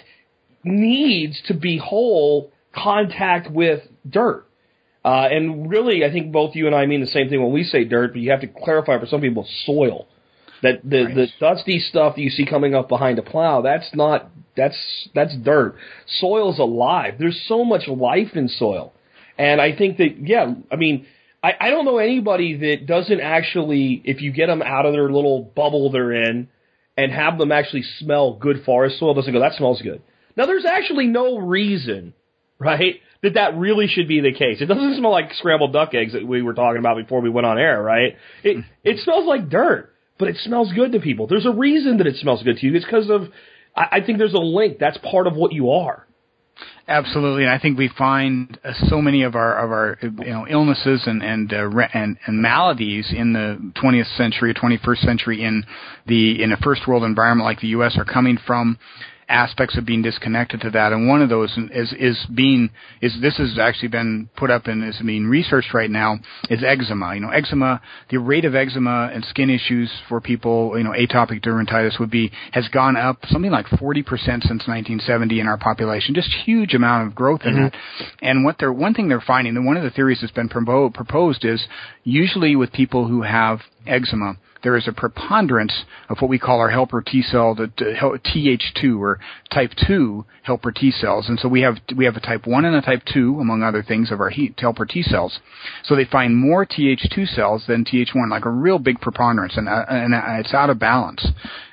needs 0.65 1.41
to 1.47 1.55
be 1.55 1.79
whole 1.79 2.51
contact 2.75 3.51
with 3.51 3.81
dirt. 4.09 4.47
Uh, 5.05 5.29
and 5.31 5.69
really, 5.69 6.05
I 6.05 6.13
think 6.13 6.33
both 6.33 6.55
you 6.55 6.67
and 6.67 6.77
I 6.77 6.87
mean 6.87 7.01
the 7.01 7.07
same 7.09 7.29
thing 7.29 7.43
when 7.43 7.53
we 7.53 7.65
say 7.65 7.85
dirt, 7.85 8.13
but 8.13 8.21
you 8.21 8.31
have 8.31 8.41
to 8.43 8.47
clarify 8.47 8.99
for 9.01 9.07
some 9.07 9.21
people 9.21 9.47
soil. 9.67 10.07
That 10.63 10.81
the 10.89 11.05
Right. 11.05 11.15
the 11.15 11.29
dusty 11.41 11.81
stuff 11.81 12.15
that 12.15 12.23
you 12.23 12.31
see 12.31 12.47
coming 12.47 12.73
up 12.73 12.89
behind 12.89 13.19
a 13.19 13.23
plow, 13.23 13.63
that's 13.63 13.93
not 13.95 14.31
that's 14.57 15.09
that's 15.13 15.35
dirt. 15.37 15.75
Soil's 16.21 16.61
alive. 16.61 17.15
There's 17.19 17.43
so 17.49 17.65
much 17.65 17.89
life 17.89 18.37
in 18.37 18.47
soil. 18.49 18.93
And 19.37 19.61
I 19.61 19.75
think 19.77 19.97
that 19.97 20.19
yeah, 20.19 20.55
I 20.71 20.77
mean, 20.77 21.07
I, 21.43 21.55
I 21.61 21.71
don't 21.71 21.85
know 21.85 21.99
anybody 21.99 22.57
that 22.59 22.87
doesn't 22.87 23.21
actually 23.21 24.03
if 24.05 24.23
you 24.23 24.31
get 24.31 24.47
them 24.47 24.63
out 24.63 24.87
of 24.87 24.93
their 24.93 25.11
little 25.11 25.43
bubble 25.43 25.91
they're 25.91 26.13
in 26.13 26.49
and 26.97 27.11
have 27.11 27.39
them 27.39 27.51
actually 27.51 27.83
smell 27.99 28.35
good 28.35 28.63
forest 28.65 29.01
soil 29.01 29.15
doesn't 29.15 29.33
go, 29.33 29.41
that 29.41 29.55
smells 29.55 29.83
good. 29.83 30.01
Now 30.37 30.47
there's 30.47 30.65
actually 30.65 31.07
no 31.07 31.39
reason, 31.39 32.15
right, 32.59 33.01
that 33.23 33.35
that 33.35 33.57
really 33.57 33.87
should 33.87 34.09
be 34.09 34.21
the 34.21 34.33
case. 34.33 34.61
It 34.61 34.67
doesn't 34.67 34.97
smell 34.97 35.11
like 35.11 35.33
scrambled 35.35 35.73
duck 35.73 35.95
eggs 35.95 36.13
that 36.13 36.27
we 36.27 36.43
were 36.43 36.55
talking 36.55 36.79
about 36.79 36.97
before 36.97 37.21
we 37.21 37.31
went 37.31 37.47
on 37.47 37.59
air, 37.59 37.83
right? 37.83 38.17
It 38.43 38.65
it 38.85 38.99
smells 39.01 39.27
like 39.27 39.49
dirt, 39.49 39.93
but 40.19 40.29
it 40.29 40.37
smells 40.39 40.73
good 40.73 40.93
to 40.93 41.01
people. 41.01 41.27
There's 41.27 41.47
a 41.47 41.53
reason 41.53 41.99
that 41.99 42.07
it 42.07 42.17
smells 42.17 42.43
good 42.43 42.57
to 42.59 42.67
you. 42.67 42.75
It's 42.75 42.85
because 42.85 43.11
of 43.11 43.29
I, 43.77 43.89
I 43.93 44.01
think 44.05 44.19
there's 44.19 44.35
a 44.35 44.39
link. 44.39 44.79
That's 44.79 44.99
part 44.99 45.27
of 45.27 45.35
what 45.37 45.53
you 45.53 45.71
are. 45.71 46.07
Absolutely, 46.89 47.45
and 47.45 47.53
I 47.53 47.59
think 47.59 47.79
we 47.79 47.89
find 47.97 48.59
uh, 48.65 48.73
so 48.89 49.01
many 49.01 49.23
of 49.23 49.37
our 49.37 49.57
of 49.57 49.71
our 49.71 49.99
you 50.03 50.33
know 50.33 50.47
illnesses 50.49 51.03
and 51.07 51.23
and 51.23 51.53
uh, 51.53 51.65
re- 51.67 51.89
and, 51.95 52.19
and 52.27 52.43
maladies 52.43 53.13
in 53.17 53.33
the 53.33 53.73
20th 53.81 54.17
century 54.17 54.51
or 54.51 54.55
21st 54.55 54.99
century 54.99 55.43
in 55.45 55.65
the 56.07 56.43
in 56.43 56.53
a 56.53 56.57
first 56.57 56.87
world 56.89 57.05
environment 57.05 57.47
like 57.47 57.61
the 57.61 57.69
U.S. 57.69 57.97
are 57.97 58.05
coming 58.05 58.37
from 58.47 58.79
aspects 59.33 59.77
of 59.77 59.87
being 59.87 60.03
disconnected 60.03 60.61
to 60.61 60.71
that, 60.71 60.93
and 60.93 61.09
one 61.09 61.23
of 61.23 61.29
those 61.29 61.57
is 61.73 61.93
is 61.99 62.27
being 62.35 62.71
is 63.01 63.17
this 63.21 63.39
has 63.39 63.59
actually 63.59 63.89
been 63.89 64.29
put 64.37 64.51
up 64.51 64.67
and 64.67 64.85
is 64.85 65.01
being 65.05 65.27
researched 65.27 65.73
right 65.75 65.91
now 65.91 66.19
is 66.51 66.63
eczema. 66.63 67.15
You 67.15 67.21
know, 67.21 67.31
eczema, 67.31 67.81
the 68.11 68.19
rate 68.19 68.45
of 68.45 68.55
eczema 68.55 69.11
and 69.13 69.25
skin 69.25 69.51
issues 69.51 69.91
for 70.09 70.21
people, 70.21 70.77
you 70.77 70.85
know, 70.85 70.91
atopic 70.91 71.43
dermatitis 71.43 71.99
would 71.99 72.11
be 72.11 72.31
has 72.53 72.69
gone 72.69 72.97
up 72.97 73.19
something 73.27 73.51
like 73.51 73.67
40% 73.67 74.05
since 74.05 74.67
1970 74.69 75.41
in 75.41 75.47
our 75.47 75.59
population. 75.59 76.15
Just 76.15 76.31
huge 76.45 76.75
amount 76.75 77.09
of 77.09 77.15
growth 77.15 77.41
in 77.45 77.55
mm-hmm. 77.55 77.63
that. 77.65 77.75
And 78.21 78.45
what 78.45 78.57
they're 78.59 78.73
one 78.73 78.95
thing 78.95 79.09
they're 79.09 79.21
finding, 79.21 79.57
and 79.57 79.67
one 79.67 79.77
of 79.77 79.83
the 79.83 79.91
theories 79.91 80.19
that's 80.21 80.33
been 80.33 80.49
proposed 80.49 81.45
is 81.45 81.67
usually 82.05 82.55
with 82.57 82.73
people 82.73 83.09
who 83.09 83.23
have 83.23 83.61
eczema 83.87 84.37
there 84.63 84.77
is 84.77 84.87
a 84.87 84.93
preponderance 84.93 85.85
of 86.09 86.19
what 86.21 86.29
we 86.29 86.39
call 86.39 86.61
our 86.61 86.71
helper 86.71 87.03
T 87.03 87.23
cell, 87.23 87.55
the 87.55 87.71
the 87.79 87.95
hel- 87.95 88.17
Th2 88.19 88.99
or 88.99 89.19
type 89.53 89.73
2 89.87 90.25
helper 90.43 90.73
T 90.73 90.91
cells. 90.91 91.29
And 91.29 91.39
so 91.39 91.49
we 91.49 91.63
have 91.63 91.79
we 91.97 92.05
have 92.05 92.17
a 92.17 92.21
type 92.21 92.47
1 92.47 92.65
and 92.65 92.77
a 92.77 92.83
type 92.83 93.03
2 93.13 93.41
among 93.41 93.63
other 93.63 93.83
things 93.83 94.11
of 94.11 94.21
our 94.21 94.31
heat 94.31 94.59
helper 94.59 94.87
T 94.87 95.03
cells. 95.03 95.41
So 95.85 95.97
they 95.97 96.05
find 96.05 96.37
more 96.37 96.65
Th2 96.65 97.35
cells 97.35 97.65
than 97.67 97.85
Th1, 97.85 98.31
like 98.31 98.45
a 98.45 98.51
real 98.51 98.79
big 98.79 99.01
preponderance, 99.01 99.57
and 99.57 99.69
uh, 99.69 99.85
and 99.89 100.15
uh, 100.15 100.23
it's 100.39 100.55
out 100.55 100.71
of 100.71 100.79
balance. 100.79 101.27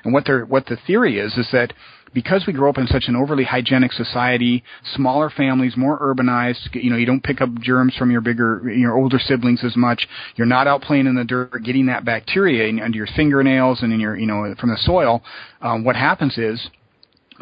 And 0.04 0.12
what 0.12 0.28
what 0.48 0.66
the 0.66 0.78
theory 0.86 1.18
is 1.18 1.36
is 1.36 1.48
that 1.52 1.72
because 2.12 2.44
we 2.46 2.52
grow 2.52 2.68
up 2.68 2.78
in 2.78 2.86
such 2.86 3.04
an 3.06 3.16
overly 3.16 3.44
hygienic 3.44 3.92
society, 3.92 4.64
smaller 4.94 5.30
families, 5.30 5.76
more 5.76 5.98
urbanized, 5.98 6.74
you 6.74 6.90
know, 6.90 6.96
you 6.96 7.06
don't 7.06 7.22
pick 7.22 7.40
up 7.40 7.48
germs 7.60 7.94
from 7.96 8.10
your 8.10 8.20
bigger, 8.20 8.70
your 8.70 8.96
older 8.96 9.18
siblings 9.18 9.62
as 9.64 9.76
much. 9.76 10.08
You're 10.36 10.46
not 10.46 10.66
out 10.66 10.82
playing 10.82 11.06
in 11.06 11.14
the 11.14 11.24
dirt, 11.24 11.62
getting 11.64 11.86
that 11.86 12.04
bacteria 12.04 12.68
in, 12.68 12.80
under 12.80 12.96
your 12.96 13.08
fingernails 13.14 13.82
and 13.82 13.92
in 13.92 14.00
your, 14.00 14.16
you 14.16 14.26
know, 14.26 14.54
from 14.58 14.70
the 14.70 14.78
soil. 14.78 15.22
Um, 15.60 15.84
what 15.84 15.96
happens 15.96 16.36
is 16.36 16.68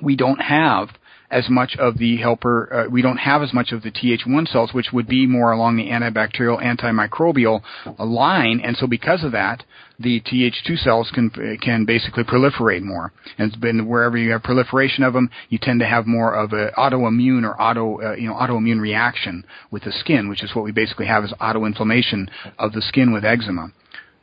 we 0.03 0.17
don't 0.17 0.41
have 0.41 0.89
as 1.31 1.49
much 1.49 1.77
of 1.79 1.99
the 1.99 2.17
helper, 2.17 2.73
uh, 2.73 2.89
we 2.89 3.03
don't 3.03 3.19
have 3.19 3.43
as 3.43 3.53
much 3.53 3.73
of 3.73 3.83
the 3.83 3.91
Th1 3.91 4.49
cells, 4.49 4.73
which 4.73 4.93
would 4.93 5.07
be 5.07 5.27
more 5.27 5.53
along 5.53 5.77
the 5.77 5.89
antibacterial, 5.89 6.63
antimicrobial 6.63 7.63
line, 7.99 8.61
and 8.65 8.77
so 8.77 8.87
because 8.87 9.25
of 9.25 9.33
that, 9.33 9.65
the 10.01 10.21
Th2 10.21 10.79
cells 10.79 11.11
can 11.13 11.31
can 11.61 11.85
basically 11.85 12.25
proliferate 12.25 12.83
more. 12.83 13.13
And 13.37 13.49
it's 13.49 13.61
been 13.61 13.87
wherever 13.89 14.17
you 14.17 14.31
have 14.31 14.43
proliferation 14.43 15.03
of 15.03 15.13
them, 15.13 15.29
you 15.49 15.59
tend 15.61 15.81
to 15.81 15.87
have 15.87 16.07
more 16.07 16.35
of 16.35 16.53
an 16.53 16.71
autoimmune 16.79 17.45
or 17.45 17.61
auto, 17.61 18.01
uh, 18.01 18.15
you 18.15 18.29
know, 18.29 18.35
autoimmune 18.35 18.81
reaction 18.81 19.45
with 19.71 19.83
the 19.83 19.93
skin, 19.93 20.29
which 20.29 20.43
is 20.43 20.55
what 20.55 20.65
we 20.65 20.73
basically 20.73 21.07
have 21.07 21.25
is 21.25 21.33
autoinflammation 21.41 22.29
of 22.59 22.73
the 22.73 22.83
skin 22.83 23.13
with 23.13 23.25
eczema. 23.25 23.73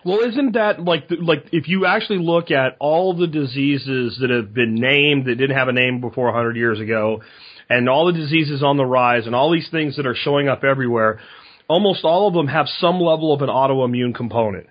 Well, 0.05 0.19
isn't 0.19 0.51
that 0.51 0.83
like 0.83 1.07
the- 1.07 1.15
like 1.15 1.47
if 1.51 1.67
you 1.67 1.87
actually 1.87 2.19
look 2.19 2.51
at 2.51 2.77
all 2.79 3.13
the 3.15 3.25
diseases 3.25 4.19
that 4.19 4.29
have 4.29 4.53
been 4.53 4.75
named 4.75 5.25
that 5.25 5.35
didn't 5.35 5.57
have 5.57 5.67
a 5.67 5.73
name 5.73 5.99
before 5.99 6.27
100 6.27 6.55
years 6.55 6.79
ago, 6.79 7.23
and 7.71 7.89
all 7.89 8.05
the 8.05 8.13
diseases 8.13 8.61
on 8.61 8.77
the 8.77 8.85
rise, 8.85 9.25
and 9.25 9.35
all 9.35 9.49
these 9.49 9.67
things 9.69 9.95
that 9.95 10.05
are 10.05 10.13
showing 10.13 10.47
up 10.47 10.63
everywhere, 10.63 11.19
almost 11.67 12.05
all 12.05 12.27
of 12.27 12.35
them 12.35 12.47
have 12.47 12.69
some 12.69 13.01
level 13.01 13.33
of 13.33 13.41
an 13.41 13.49
autoimmune 13.49 14.13
component. 14.13 14.67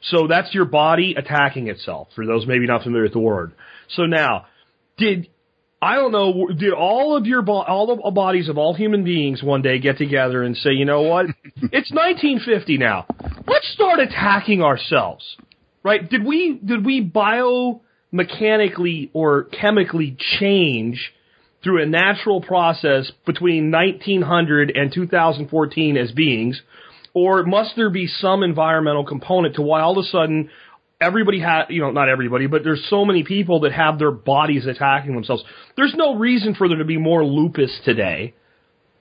So 0.00 0.26
that's 0.26 0.54
your 0.54 0.64
body 0.64 1.14
attacking 1.14 1.68
itself. 1.68 2.08
For 2.14 2.24
those 2.24 2.46
maybe 2.46 2.66
not 2.66 2.82
familiar 2.82 3.02
with 3.04 3.12
the 3.12 3.18
word. 3.18 3.52
So 3.88 4.06
now, 4.06 4.46
did 4.96 5.28
I 5.80 5.94
don't 5.94 6.10
know. 6.10 6.48
Did 6.48 6.72
all 6.72 7.16
of 7.16 7.26
your 7.26 7.42
bo- 7.42 7.62
all 7.62 7.86
the 7.86 8.10
bodies 8.10 8.48
of 8.48 8.58
all 8.58 8.74
human 8.74 9.04
beings 9.04 9.40
one 9.42 9.62
day 9.62 9.78
get 9.78 9.96
together 9.96 10.42
and 10.42 10.56
say, 10.56 10.72
you 10.72 10.84
know 10.84 11.02
what? 11.02 11.26
it's 11.56 11.92
1950 11.92 12.78
now. 12.78 13.06
Let's 13.46 13.70
start 13.72 14.00
attacking 14.00 14.60
ourselves, 14.60 15.36
right? 15.84 16.08
Did 16.08 16.24
we 16.24 16.58
did 16.64 16.84
we 16.84 17.04
biomechanically 17.04 19.10
or 19.12 19.44
chemically 19.44 20.16
change 20.40 21.12
through 21.62 21.82
a 21.82 21.86
natural 21.86 22.40
process 22.40 23.12
between 23.24 23.70
1900 23.70 24.72
and 24.74 24.92
2014 24.92 25.96
as 25.96 26.10
beings, 26.12 26.60
or 27.14 27.44
must 27.44 27.76
there 27.76 27.90
be 27.90 28.08
some 28.08 28.42
environmental 28.42 29.04
component 29.04 29.54
to 29.56 29.62
why 29.62 29.80
all 29.80 29.98
of 29.98 30.04
a 30.04 30.08
sudden 30.08 30.50
everybody 31.00 31.40
had, 31.40 31.66
you 31.68 31.80
know, 31.80 31.90
not 31.90 32.08
everybody, 32.08 32.46
but 32.46 32.64
there's 32.64 32.84
so 32.88 33.04
many 33.04 33.22
people 33.22 33.60
that 33.60 33.72
have 33.72 33.98
their 33.98 34.10
bodies 34.10 34.66
attacking 34.66 35.14
themselves. 35.14 35.44
There's 35.76 35.94
no 35.94 36.16
reason 36.16 36.54
for 36.54 36.68
there 36.68 36.78
to 36.78 36.84
be 36.84 36.98
more 36.98 37.24
lupus 37.24 37.76
today 37.84 38.34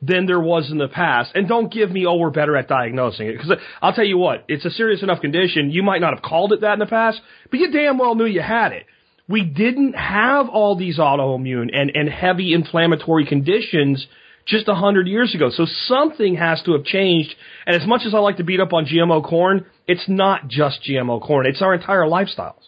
than 0.01 0.27
there 0.27 0.39
was 0.39 0.69
in 0.69 0.77
the 0.77 0.87
past. 0.87 1.31
And 1.33 1.47
don't 1.47 1.71
give 1.71 1.89
me, 1.89 2.05
oh, 2.05 2.15
we're 2.15 2.29
better 2.29 2.55
at 2.55 2.67
diagnosing 2.67 3.27
it. 3.27 3.33
Because 3.33 3.51
uh, 3.51 3.55
I'll 3.81 3.93
tell 3.93 4.05
you 4.05 4.17
what, 4.17 4.45
it's 4.47 4.65
a 4.65 4.69
serious 4.69 5.01
enough 5.01 5.21
condition. 5.21 5.71
You 5.71 5.81
might 5.81 6.01
not 6.01 6.13
have 6.13 6.23
called 6.23 6.53
it 6.53 6.61
that 6.61 6.73
in 6.73 6.79
the 6.79 6.85
past, 6.85 7.19
but 7.49 7.59
you 7.59 7.71
damn 7.71 7.97
well 7.97 8.13
knew 8.13 8.25
you 8.25 8.41
had 8.41 8.73
it. 8.73 8.85
We 9.27 9.43
didn't 9.43 9.93
have 9.93 10.47
all 10.49 10.77
these 10.77 10.99
autoimmune 10.99 11.69
and, 11.73 11.91
and 11.93 12.07
heavy 12.07 12.53
inflammatory 12.53 13.25
conditions 13.25 14.07
just 14.47 14.67
a 14.67 14.73
hundred 14.73 15.07
years 15.07 15.35
ago. 15.35 15.49
So 15.51 15.65
something 15.85 16.35
has 16.35 16.61
to 16.63 16.73
have 16.73 16.83
changed. 16.83 17.35
And 17.65 17.75
as 17.79 17.87
much 17.87 18.01
as 18.05 18.13
I 18.13 18.19
like 18.19 18.37
to 18.37 18.43
beat 18.43 18.59
up 18.59 18.73
on 18.73 18.85
GMO 18.85 19.23
corn, 19.23 19.65
it's 19.87 20.05
not 20.07 20.47
just 20.47 20.79
GMO 20.89 21.21
corn. 21.21 21.45
It's 21.45 21.61
our 21.61 21.73
entire 21.73 22.03
lifestyles. 22.05 22.61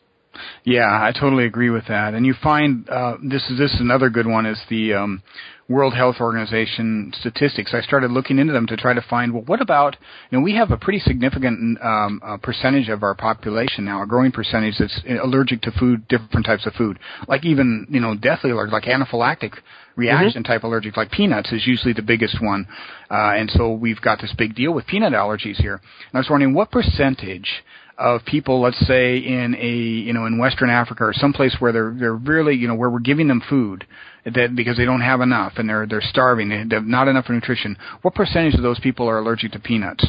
Yeah, 0.64 0.88
I 0.88 1.12
totally 1.18 1.46
agree 1.46 1.70
with 1.70 1.88
that. 1.88 2.14
And 2.14 2.26
you 2.26 2.34
find 2.42 2.88
uh, 2.90 3.18
this 3.24 3.44
is 3.50 3.58
this 3.58 3.74
is 3.74 3.80
another 3.80 4.10
good 4.10 4.28
one 4.28 4.46
is 4.46 4.60
the 4.70 4.94
um, 4.94 5.24
World 5.70 5.94
Health 5.94 6.16
Organization 6.20 7.14
statistics. 7.20 7.74
I 7.76 7.82
started 7.82 8.10
looking 8.10 8.40
into 8.40 8.52
them 8.52 8.66
to 8.68 8.76
try 8.76 8.94
to 8.94 9.02
find 9.02 9.34
well, 9.34 9.44
what 9.44 9.62
about 9.62 9.96
you 10.30 10.38
know 10.38 10.44
we 10.44 10.56
have 10.56 10.72
a 10.72 10.78
pretty 10.78 11.00
significant 11.00 11.80
um, 11.82 12.20
uh, 12.26 12.38
percentage 12.38 12.90
of 12.90 13.04
our 13.04 13.14
population 13.14 13.86
now, 13.86 14.02
a 14.02 14.08
growing 14.08 14.32
percentage 14.32 14.76
that's 14.80 15.00
allergic 15.24 15.62
to 15.62 15.72
food, 15.72 16.08
different 16.08 16.46
types 16.46 16.66
of 16.66 16.74
food, 16.74 16.98
like 17.28 17.46
even 17.46 17.86
you 17.90 18.00
know 18.00 18.16
deathly 18.16 18.50
allergic, 18.50 18.74
like 18.74 18.84
anaphylactic 18.84 19.54
reaction 19.96 20.44
type 20.44 20.64
allergic, 20.64 20.98
like 20.98 21.12
peanuts 21.12 21.52
is 21.52 21.68
usually 21.68 21.94
the 21.94 22.02
biggest 22.02 22.42
one. 22.42 22.66
Uh, 23.12 23.34
and 23.36 23.52
so 23.52 23.72
we've 23.72 24.02
got 24.02 24.20
this 24.20 24.34
big 24.38 24.56
deal 24.56 24.74
with 24.74 24.88
peanut 24.88 25.14
allergies 25.14 25.58
here. 25.58 25.76
And 25.76 26.16
I 26.16 26.18
was 26.20 26.30
wondering 26.30 26.54
what 26.54 26.72
percentage 26.72 27.64
of 28.00 28.24
people, 28.26 28.62
let's 28.62 28.80
say 28.88 29.18
in 29.18 29.56
a 29.60 29.70
you 29.70 30.14
know 30.14 30.26
in 30.26 30.38
Western 30.38 30.70
Africa 30.70 31.04
or 31.04 31.14
someplace 31.14 31.56
where 31.60 31.72
they're 31.72 31.94
they're 31.98 32.16
really 32.16 32.56
you 32.56 32.68
know 32.68 32.76
where 32.76 32.90
we're 32.90 33.00
giving 33.00 33.28
them 33.28 33.42
food 33.50 33.86
that 34.26 34.56
because 34.56 34.78
they 34.78 34.86
don't 34.86 35.02
have 35.02 35.22
enough 35.22 35.54
and 35.58 35.70
they're 35.70 35.86
they're 35.86 36.02
starving, 36.02 36.50
they 36.50 36.76
have 36.76 36.86
not 36.86 37.08
enough 37.08 37.30
nutrition. 37.30 37.78
What 38.02 38.16
percentage 38.16 38.56
of 38.56 38.64
those 38.64 38.80
people 38.80 39.08
are 39.10 39.20
allergic 39.20 39.52
to 39.52 39.60
peanuts? 39.60 40.06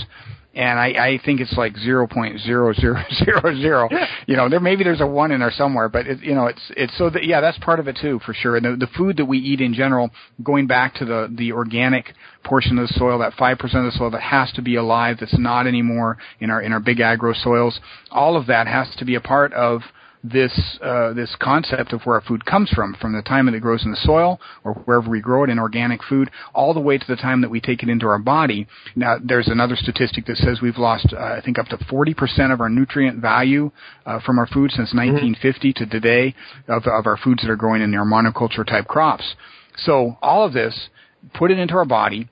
And 0.53 0.81
I, 0.81 0.87
I 0.89 1.21
think 1.25 1.41
it's 1.41 1.53
like 1.57 1.77
zero 1.79 2.09
point 2.09 2.41
zero 2.41 2.73
zero 2.73 3.03
zero 3.25 3.55
zero. 3.55 3.89
You 4.27 4.37
know, 4.37 4.49
there 4.49 4.59
maybe 4.59 4.83
there's 4.83 5.01
a 5.01 5.07
one 5.07 5.31
in 5.31 5.41
there 5.41 5.53
somewhere, 5.53 5.89
but 5.89 6.07
it, 6.07 6.21
you 6.21 6.35
know, 6.35 6.47
it's 6.47 6.73
it's 6.77 6.97
so 6.99 7.09
that 7.11 7.25
yeah, 7.25 7.41
that's 7.41 7.59
part 7.59 7.79
of 7.79 7.87
it 7.87 7.99
too 8.01 8.21
for 8.27 8.35
sure. 8.35 8.57
And 8.57 8.65
the, 8.65 8.87
the 8.87 8.93
food 8.97 9.17
that 9.19 9.27
we 9.27 9.39
eat 9.39 9.61
in 9.61 9.75
general, 9.75 10.11
going 10.43 10.67
back 10.67 10.95
to 10.97 11.05
the 11.05 11.33
the 11.33 11.53
organic 11.53 12.15
portion 12.43 12.79
of 12.79 12.89
the 12.89 12.95
soil, 12.95 13.19
that 13.21 13.35
five 13.35 13.59
percent 13.59 13.87
of 13.87 13.93
the 13.93 13.99
soil 13.99 14.11
that 14.11 14.23
has 14.23 14.51
to 14.53 14.63
be 14.63 14.75
alive, 14.75 15.19
that's 15.21 15.39
not 15.39 15.67
anymore 15.69 16.19
in 16.41 16.51
our 16.51 16.61
in 16.61 16.73
our 16.73 16.81
big 16.81 17.01
agro 17.01 17.33
soils. 17.33 17.79
All 18.11 18.37
of 18.37 18.47
that 18.47 18.67
has 18.67 18.89
to 18.97 19.05
be 19.05 19.15
a 19.15 19.21
part 19.21 19.53
of 19.53 19.83
this 20.23 20.79
uh, 20.83 21.13
this 21.15 21.35
concept 21.41 21.93
of 21.93 22.03
where 22.03 22.17
our 22.17 22.21
food 22.21 22.45
comes 22.45 22.71
from, 22.71 22.95
from 23.01 23.13
the 23.13 23.23
time 23.23 23.47
that 23.47 23.55
it 23.55 23.61
grows 23.61 23.85
in 23.85 23.91
the 23.91 23.97
soil 23.97 24.39
or 24.65 24.75
wherever 24.75 25.09
we 25.09 25.21
grow 25.21 25.45
it 25.45 25.51
in 25.51 25.59
organic 25.59 26.03
food, 26.05 26.31
all 26.55 26.75
the 26.75 26.81
way 26.81 26.99
to 26.99 27.07
the 27.07 27.17
time 27.17 27.41
that 27.41 27.51
we 27.51 27.61
take 27.61 27.83
it 27.83 27.89
into 27.89 28.07
our 28.07 28.19
body. 28.19 28.67
Now, 28.95 29.17
there's 29.23 29.49
another 29.49 29.77
statistic 29.77 30.27
that 30.27 30.37
says 30.37 30.61
we've 30.61 30.77
lost, 30.77 31.13
uh, 31.13 31.17
I 31.17 31.41
think, 31.43 31.59
up 31.59 31.67
to 31.69 31.77
40% 31.79 32.53
of 32.53 32.61
our 32.61 32.69
nutrient 32.69 33.21
value 33.21 33.71
uh, 34.05 34.21
from 34.21 34.39
our 34.39 34.47
food 34.47 34.71
since 34.71 34.93
1950 34.95 35.73
mm-hmm. 35.73 35.85
to 35.85 35.91
today 35.91 36.35
of, 36.69 36.85
of 36.87 37.07
our 37.07 37.17
foods 37.17 37.43
that 37.43 37.51
are 37.51 37.57
growing 37.57 37.83
in 37.83 37.95
our 37.95 38.05
monoculture 38.05 38.67
type 38.67 38.87
crops. 38.87 39.35
So 39.77 40.19
all 40.21 40.45
of 40.45 40.53
this, 40.53 40.89
put 41.35 41.51
it 41.51 41.59
into 41.59 41.75
our 41.75 41.85
body 41.85 42.29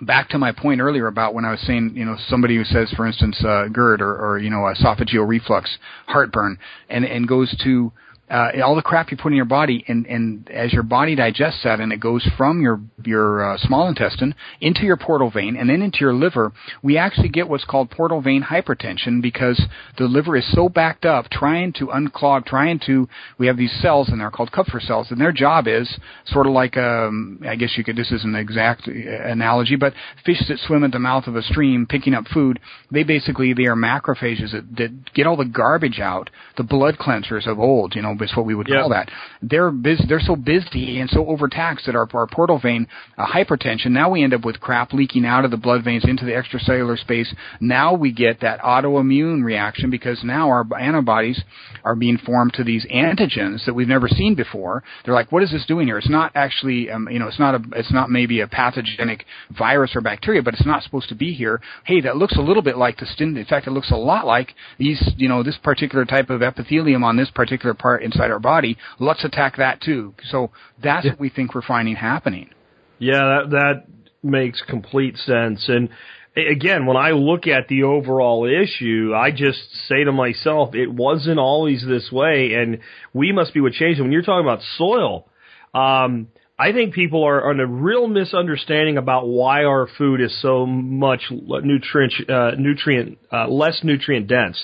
back 0.00 0.28
to 0.30 0.38
my 0.38 0.52
point 0.52 0.80
earlier 0.80 1.06
about 1.06 1.34
when 1.34 1.44
I 1.44 1.50
was 1.50 1.60
saying, 1.60 1.92
you 1.94 2.04
know, 2.04 2.16
somebody 2.28 2.56
who 2.56 2.64
says, 2.64 2.90
for 2.96 3.06
instance, 3.06 3.42
uh, 3.44 3.68
GERD 3.72 4.00
or, 4.00 4.14
or, 4.16 4.38
you 4.38 4.50
know, 4.50 4.58
esophageal 4.58 5.26
reflux, 5.26 5.78
heartburn, 6.06 6.58
and, 6.88 7.04
and 7.04 7.28
goes 7.28 7.54
to 7.64 7.92
uh, 8.30 8.50
all 8.64 8.76
the 8.76 8.82
crap 8.82 9.10
you 9.10 9.16
put 9.16 9.32
in 9.32 9.36
your 9.36 9.44
body, 9.44 9.84
and, 9.88 10.06
and 10.06 10.48
as 10.50 10.72
your 10.72 10.84
body 10.84 11.16
digests 11.16 11.64
that, 11.64 11.80
and 11.80 11.92
it 11.92 11.98
goes 11.98 12.26
from 12.36 12.60
your 12.60 12.80
your 13.04 13.54
uh, 13.54 13.58
small 13.58 13.88
intestine 13.88 14.34
into 14.60 14.82
your 14.82 14.96
portal 14.96 15.30
vein, 15.30 15.56
and 15.56 15.68
then 15.68 15.82
into 15.82 15.98
your 16.00 16.14
liver, 16.14 16.52
we 16.80 16.96
actually 16.96 17.28
get 17.28 17.48
what's 17.48 17.64
called 17.64 17.90
portal 17.90 18.20
vein 18.20 18.42
hypertension 18.42 19.20
because 19.20 19.60
the 19.98 20.04
liver 20.04 20.36
is 20.36 20.52
so 20.54 20.68
backed 20.68 21.04
up, 21.04 21.28
trying 21.30 21.72
to 21.72 21.86
unclog, 21.86 22.46
trying 22.46 22.78
to. 22.86 23.08
We 23.38 23.48
have 23.48 23.56
these 23.56 23.76
cells 23.82 24.10
in 24.10 24.18
there 24.18 24.30
called 24.30 24.52
Kupffer 24.52 24.80
cells, 24.80 25.08
and 25.10 25.20
their 25.20 25.32
job 25.32 25.66
is 25.66 25.98
sort 26.26 26.46
of 26.46 26.52
like 26.52 26.76
um, 26.76 27.40
I 27.44 27.56
guess 27.56 27.74
you 27.76 27.82
could. 27.82 27.96
This 27.96 28.12
is 28.12 28.22
an 28.22 28.36
exact 28.36 28.86
uh, 28.86 28.92
analogy, 28.92 29.74
but 29.74 29.92
fish 30.24 30.42
that 30.48 30.58
swim 30.60 30.84
at 30.84 30.92
the 30.92 31.00
mouth 31.00 31.26
of 31.26 31.34
a 31.34 31.42
stream 31.42 31.84
picking 31.84 32.14
up 32.14 32.28
food, 32.28 32.60
they 32.92 33.02
basically 33.02 33.54
they 33.54 33.66
are 33.66 33.74
macrophages 33.74 34.52
that, 34.52 34.76
that 34.76 35.14
get 35.14 35.26
all 35.26 35.36
the 35.36 35.44
garbage 35.44 35.98
out, 35.98 36.30
the 36.56 36.62
blood 36.62 36.96
cleansers 36.96 37.48
of 37.48 37.58
old, 37.58 37.96
you 37.96 38.02
know 38.02 38.14
is 38.22 38.36
what 38.36 38.46
we 38.46 38.54
would 38.54 38.68
yep. 38.68 38.80
call 38.80 38.90
that. 38.90 39.10
They're 39.42 39.70
busy, 39.70 40.04
they're 40.08 40.20
so 40.20 40.36
busy 40.36 41.00
and 41.00 41.08
so 41.10 41.26
overtaxed 41.26 41.86
that 41.86 41.94
our, 41.94 42.08
our 42.14 42.26
portal 42.26 42.58
vein 42.58 42.86
uh, 43.16 43.26
hypertension. 43.26 43.90
Now 43.90 44.10
we 44.10 44.22
end 44.22 44.34
up 44.34 44.44
with 44.44 44.60
crap 44.60 44.92
leaking 44.92 45.24
out 45.24 45.44
of 45.44 45.50
the 45.50 45.56
blood 45.56 45.84
veins 45.84 46.04
into 46.04 46.24
the 46.24 46.32
extracellular 46.32 46.98
space. 46.98 47.34
Now 47.60 47.94
we 47.94 48.12
get 48.12 48.40
that 48.40 48.60
autoimmune 48.60 49.44
reaction 49.44 49.90
because 49.90 50.22
now 50.24 50.48
our 50.48 50.66
antibodies 50.78 51.42
are 51.84 51.94
being 51.94 52.18
formed 52.18 52.54
to 52.54 52.64
these 52.64 52.86
antigens 52.86 53.64
that 53.66 53.74
we've 53.74 53.88
never 53.88 54.08
seen 54.08 54.34
before. 54.34 54.82
They're 55.04 55.14
like, 55.14 55.32
what 55.32 55.42
is 55.42 55.50
this 55.50 55.66
doing 55.66 55.86
here? 55.86 55.98
It's 55.98 56.08
not 56.08 56.32
actually, 56.34 56.90
um, 56.90 57.08
you 57.10 57.18
know, 57.18 57.28
it's 57.28 57.38
not 57.38 57.54
a, 57.54 57.62
it's 57.72 57.92
not 57.92 58.10
maybe 58.10 58.40
a 58.40 58.46
pathogenic 58.46 59.24
virus 59.56 59.92
or 59.94 60.00
bacteria, 60.00 60.42
but 60.42 60.54
it's 60.54 60.66
not 60.66 60.82
supposed 60.82 61.08
to 61.08 61.14
be 61.14 61.32
here. 61.32 61.60
Hey, 61.84 62.00
that 62.02 62.16
looks 62.16 62.36
a 62.36 62.40
little 62.40 62.62
bit 62.62 62.76
like 62.76 62.98
the 62.98 63.06
stin. 63.06 63.36
In 63.36 63.44
fact, 63.44 63.66
it 63.66 63.70
looks 63.70 63.90
a 63.90 63.96
lot 63.96 64.26
like 64.26 64.54
these, 64.78 65.02
you 65.16 65.28
know, 65.28 65.42
this 65.42 65.58
particular 65.62 66.04
type 66.04 66.30
of 66.30 66.42
epithelium 66.42 67.04
on 67.04 67.16
this 67.16 67.30
particular 67.30 67.74
part 67.74 68.02
inside 68.12 68.30
our 68.30 68.38
body. 68.38 68.76
Let's 68.98 69.24
attack 69.24 69.56
that 69.58 69.80
too. 69.80 70.14
So 70.30 70.50
that's 70.82 71.04
yeah. 71.04 71.12
what 71.12 71.20
we 71.20 71.30
think 71.30 71.54
we're 71.54 71.62
finding 71.62 71.96
happening. 71.96 72.50
Yeah, 72.98 73.42
that, 73.44 73.50
that 73.50 73.84
makes 74.22 74.62
complete 74.62 75.16
sense. 75.16 75.68
And 75.68 75.88
again, 76.36 76.86
when 76.86 76.96
I 76.96 77.10
look 77.10 77.46
at 77.46 77.68
the 77.68 77.84
overall 77.84 78.44
issue, 78.46 79.12
I 79.14 79.30
just 79.30 79.58
say 79.88 80.04
to 80.04 80.12
myself, 80.12 80.74
it 80.74 80.92
wasn't 80.92 81.38
always 81.38 81.84
this 81.86 82.10
way, 82.12 82.52
and 82.54 82.78
we 83.12 83.32
must 83.32 83.54
be 83.54 83.60
what 83.60 83.72
changed. 83.72 84.00
When 84.00 84.12
you're 84.12 84.22
talking 84.22 84.46
about 84.46 84.60
soil, 84.76 85.26
um, 85.74 86.28
I 86.60 86.72
think 86.72 86.92
people 86.92 87.24
are 87.24 87.48
on 87.48 87.58
a 87.58 87.66
real 87.66 88.06
misunderstanding 88.06 88.98
about 88.98 89.26
why 89.26 89.64
our 89.64 89.88
food 89.96 90.20
is 90.20 90.42
so 90.42 90.66
much 90.66 91.22
nutrient, 91.30 92.12
uh, 92.28 92.50
nutrient, 92.58 93.16
uh, 93.32 93.48
less 93.48 93.80
nutrient 93.82 94.26
dense. 94.26 94.62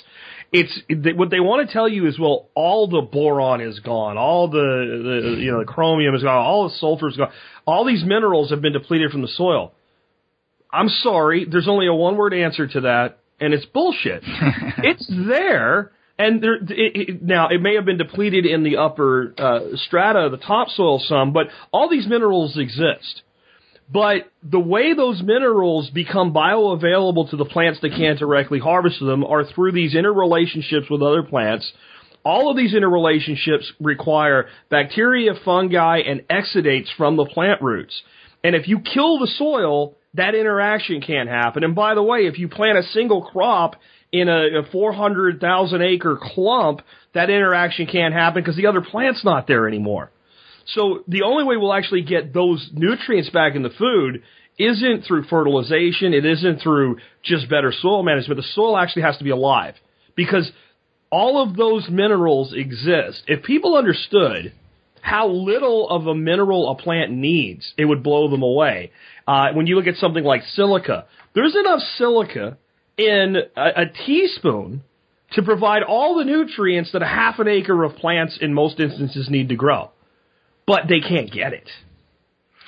It's 0.52 0.78
what 1.16 1.30
they 1.30 1.40
want 1.40 1.66
to 1.66 1.72
tell 1.72 1.88
you 1.88 2.06
is 2.06 2.18
well 2.18 2.50
all 2.54 2.86
the 2.86 3.00
boron 3.00 3.62
is 3.62 3.80
gone. 3.80 4.18
All 4.18 4.48
the, 4.48 4.58
the 4.58 5.42
you 5.42 5.50
know 5.50 5.60
the 5.60 5.64
chromium 5.64 6.14
is 6.14 6.22
gone. 6.22 6.36
All 6.36 6.68
the 6.68 6.74
sulfur 6.74 7.08
is 7.08 7.16
gone. 7.16 7.32
All 7.66 7.86
these 7.86 8.04
minerals 8.04 8.50
have 8.50 8.60
been 8.60 8.74
depleted 8.74 9.10
from 9.10 9.22
the 9.22 9.28
soil. 9.28 9.72
I'm 10.70 10.90
sorry 10.90 11.46
there's 11.50 11.68
only 11.68 11.86
a 11.86 11.94
one 11.94 12.16
word 12.16 12.34
answer 12.34 12.66
to 12.66 12.80
that 12.82 13.20
and 13.40 13.54
it's 13.54 13.64
bullshit. 13.64 14.22
It's 14.78 15.10
there 15.28 15.92
and 16.18 16.42
there, 16.42 16.54
it, 16.54 16.70
it, 16.70 17.22
now 17.22 17.48
it 17.48 17.60
may 17.60 17.74
have 17.74 17.84
been 17.84 17.98
depleted 17.98 18.46
in 18.46 18.62
the 18.62 18.78
upper 18.78 19.34
uh, 19.36 19.60
strata, 19.86 20.28
the 20.30 20.38
topsoil 20.38 21.02
some, 21.06 21.32
but 21.32 21.48
all 21.72 21.88
these 21.90 22.06
minerals 22.06 22.56
exist. 22.56 23.22
But 23.92 24.30
the 24.42 24.58
way 24.58 24.94
those 24.94 25.22
minerals 25.22 25.90
become 25.90 26.34
bioavailable 26.34 27.30
to 27.30 27.36
the 27.36 27.44
plants 27.44 27.80
that 27.82 27.90
can't 27.90 28.18
directly 28.18 28.58
harvest 28.58 28.98
them 28.98 29.24
are 29.24 29.44
through 29.44 29.72
these 29.72 29.94
interrelationships 29.94 30.90
with 30.90 31.02
other 31.02 31.22
plants. 31.22 31.70
All 32.24 32.50
of 32.50 32.56
these 32.56 32.74
interrelationships 32.74 33.64
require 33.78 34.48
bacteria, 34.70 35.34
fungi, 35.44 35.98
and 35.98 36.22
exudates 36.28 36.88
from 36.96 37.16
the 37.16 37.26
plant 37.26 37.62
roots. 37.62 38.02
And 38.42 38.56
if 38.56 38.66
you 38.66 38.80
kill 38.80 39.20
the 39.20 39.28
soil, 39.28 39.96
that 40.14 40.34
interaction 40.34 41.00
can't 41.00 41.28
happen. 41.28 41.62
And 41.62 41.76
by 41.76 41.94
the 41.94 42.02
way, 42.02 42.26
if 42.26 42.38
you 42.38 42.48
plant 42.48 42.78
a 42.78 42.82
single 42.82 43.22
crop 43.22 43.76
in 44.20 44.28
a, 44.28 44.60
a 44.60 44.62
400,000 44.70 45.82
acre 45.82 46.18
clump, 46.20 46.82
that 47.14 47.30
interaction 47.30 47.86
can't 47.86 48.14
happen 48.14 48.42
because 48.42 48.56
the 48.56 48.66
other 48.66 48.80
plant's 48.80 49.24
not 49.24 49.46
there 49.46 49.66
anymore. 49.66 50.10
So 50.66 51.04
the 51.06 51.22
only 51.22 51.44
way 51.44 51.56
we'll 51.56 51.72
actually 51.72 52.02
get 52.02 52.32
those 52.34 52.68
nutrients 52.72 53.30
back 53.30 53.54
in 53.54 53.62
the 53.62 53.70
food 53.70 54.22
isn't 54.58 55.04
through 55.04 55.24
fertilization. 55.24 56.12
It 56.12 56.24
isn't 56.24 56.60
through 56.60 56.98
just 57.22 57.48
better 57.48 57.72
soil 57.72 58.02
management. 58.02 58.38
The 58.38 58.46
soil 58.54 58.76
actually 58.76 59.02
has 59.02 59.16
to 59.18 59.24
be 59.24 59.30
alive 59.30 59.74
because 60.16 60.50
all 61.10 61.42
of 61.42 61.56
those 61.56 61.88
minerals 61.88 62.52
exist. 62.54 63.22
If 63.26 63.44
people 63.44 63.76
understood 63.76 64.52
how 65.00 65.28
little 65.28 65.88
of 65.88 66.06
a 66.06 66.14
mineral 66.14 66.68
a 66.70 66.74
plant 66.74 67.12
needs, 67.12 67.72
it 67.78 67.84
would 67.84 68.02
blow 68.02 68.28
them 68.28 68.42
away. 68.42 68.90
Uh, 69.26 69.52
when 69.52 69.68
you 69.68 69.76
look 69.76 69.86
at 69.86 69.96
something 69.96 70.24
like 70.24 70.42
silica, 70.42 71.06
there's 71.34 71.54
enough 71.54 71.80
silica 71.96 72.58
in 72.96 73.36
a, 73.56 73.82
a 73.82 73.86
teaspoon 74.06 74.82
to 75.32 75.42
provide 75.42 75.82
all 75.82 76.16
the 76.16 76.24
nutrients 76.24 76.92
that 76.92 77.02
a 77.02 77.06
half 77.06 77.38
an 77.38 77.48
acre 77.48 77.84
of 77.84 77.96
plants 77.96 78.38
in 78.40 78.54
most 78.54 78.80
instances 78.80 79.28
need 79.28 79.48
to 79.48 79.56
grow 79.56 79.90
but 80.66 80.82
they 80.88 81.00
can't 81.00 81.30
get 81.30 81.52
it. 81.52 81.68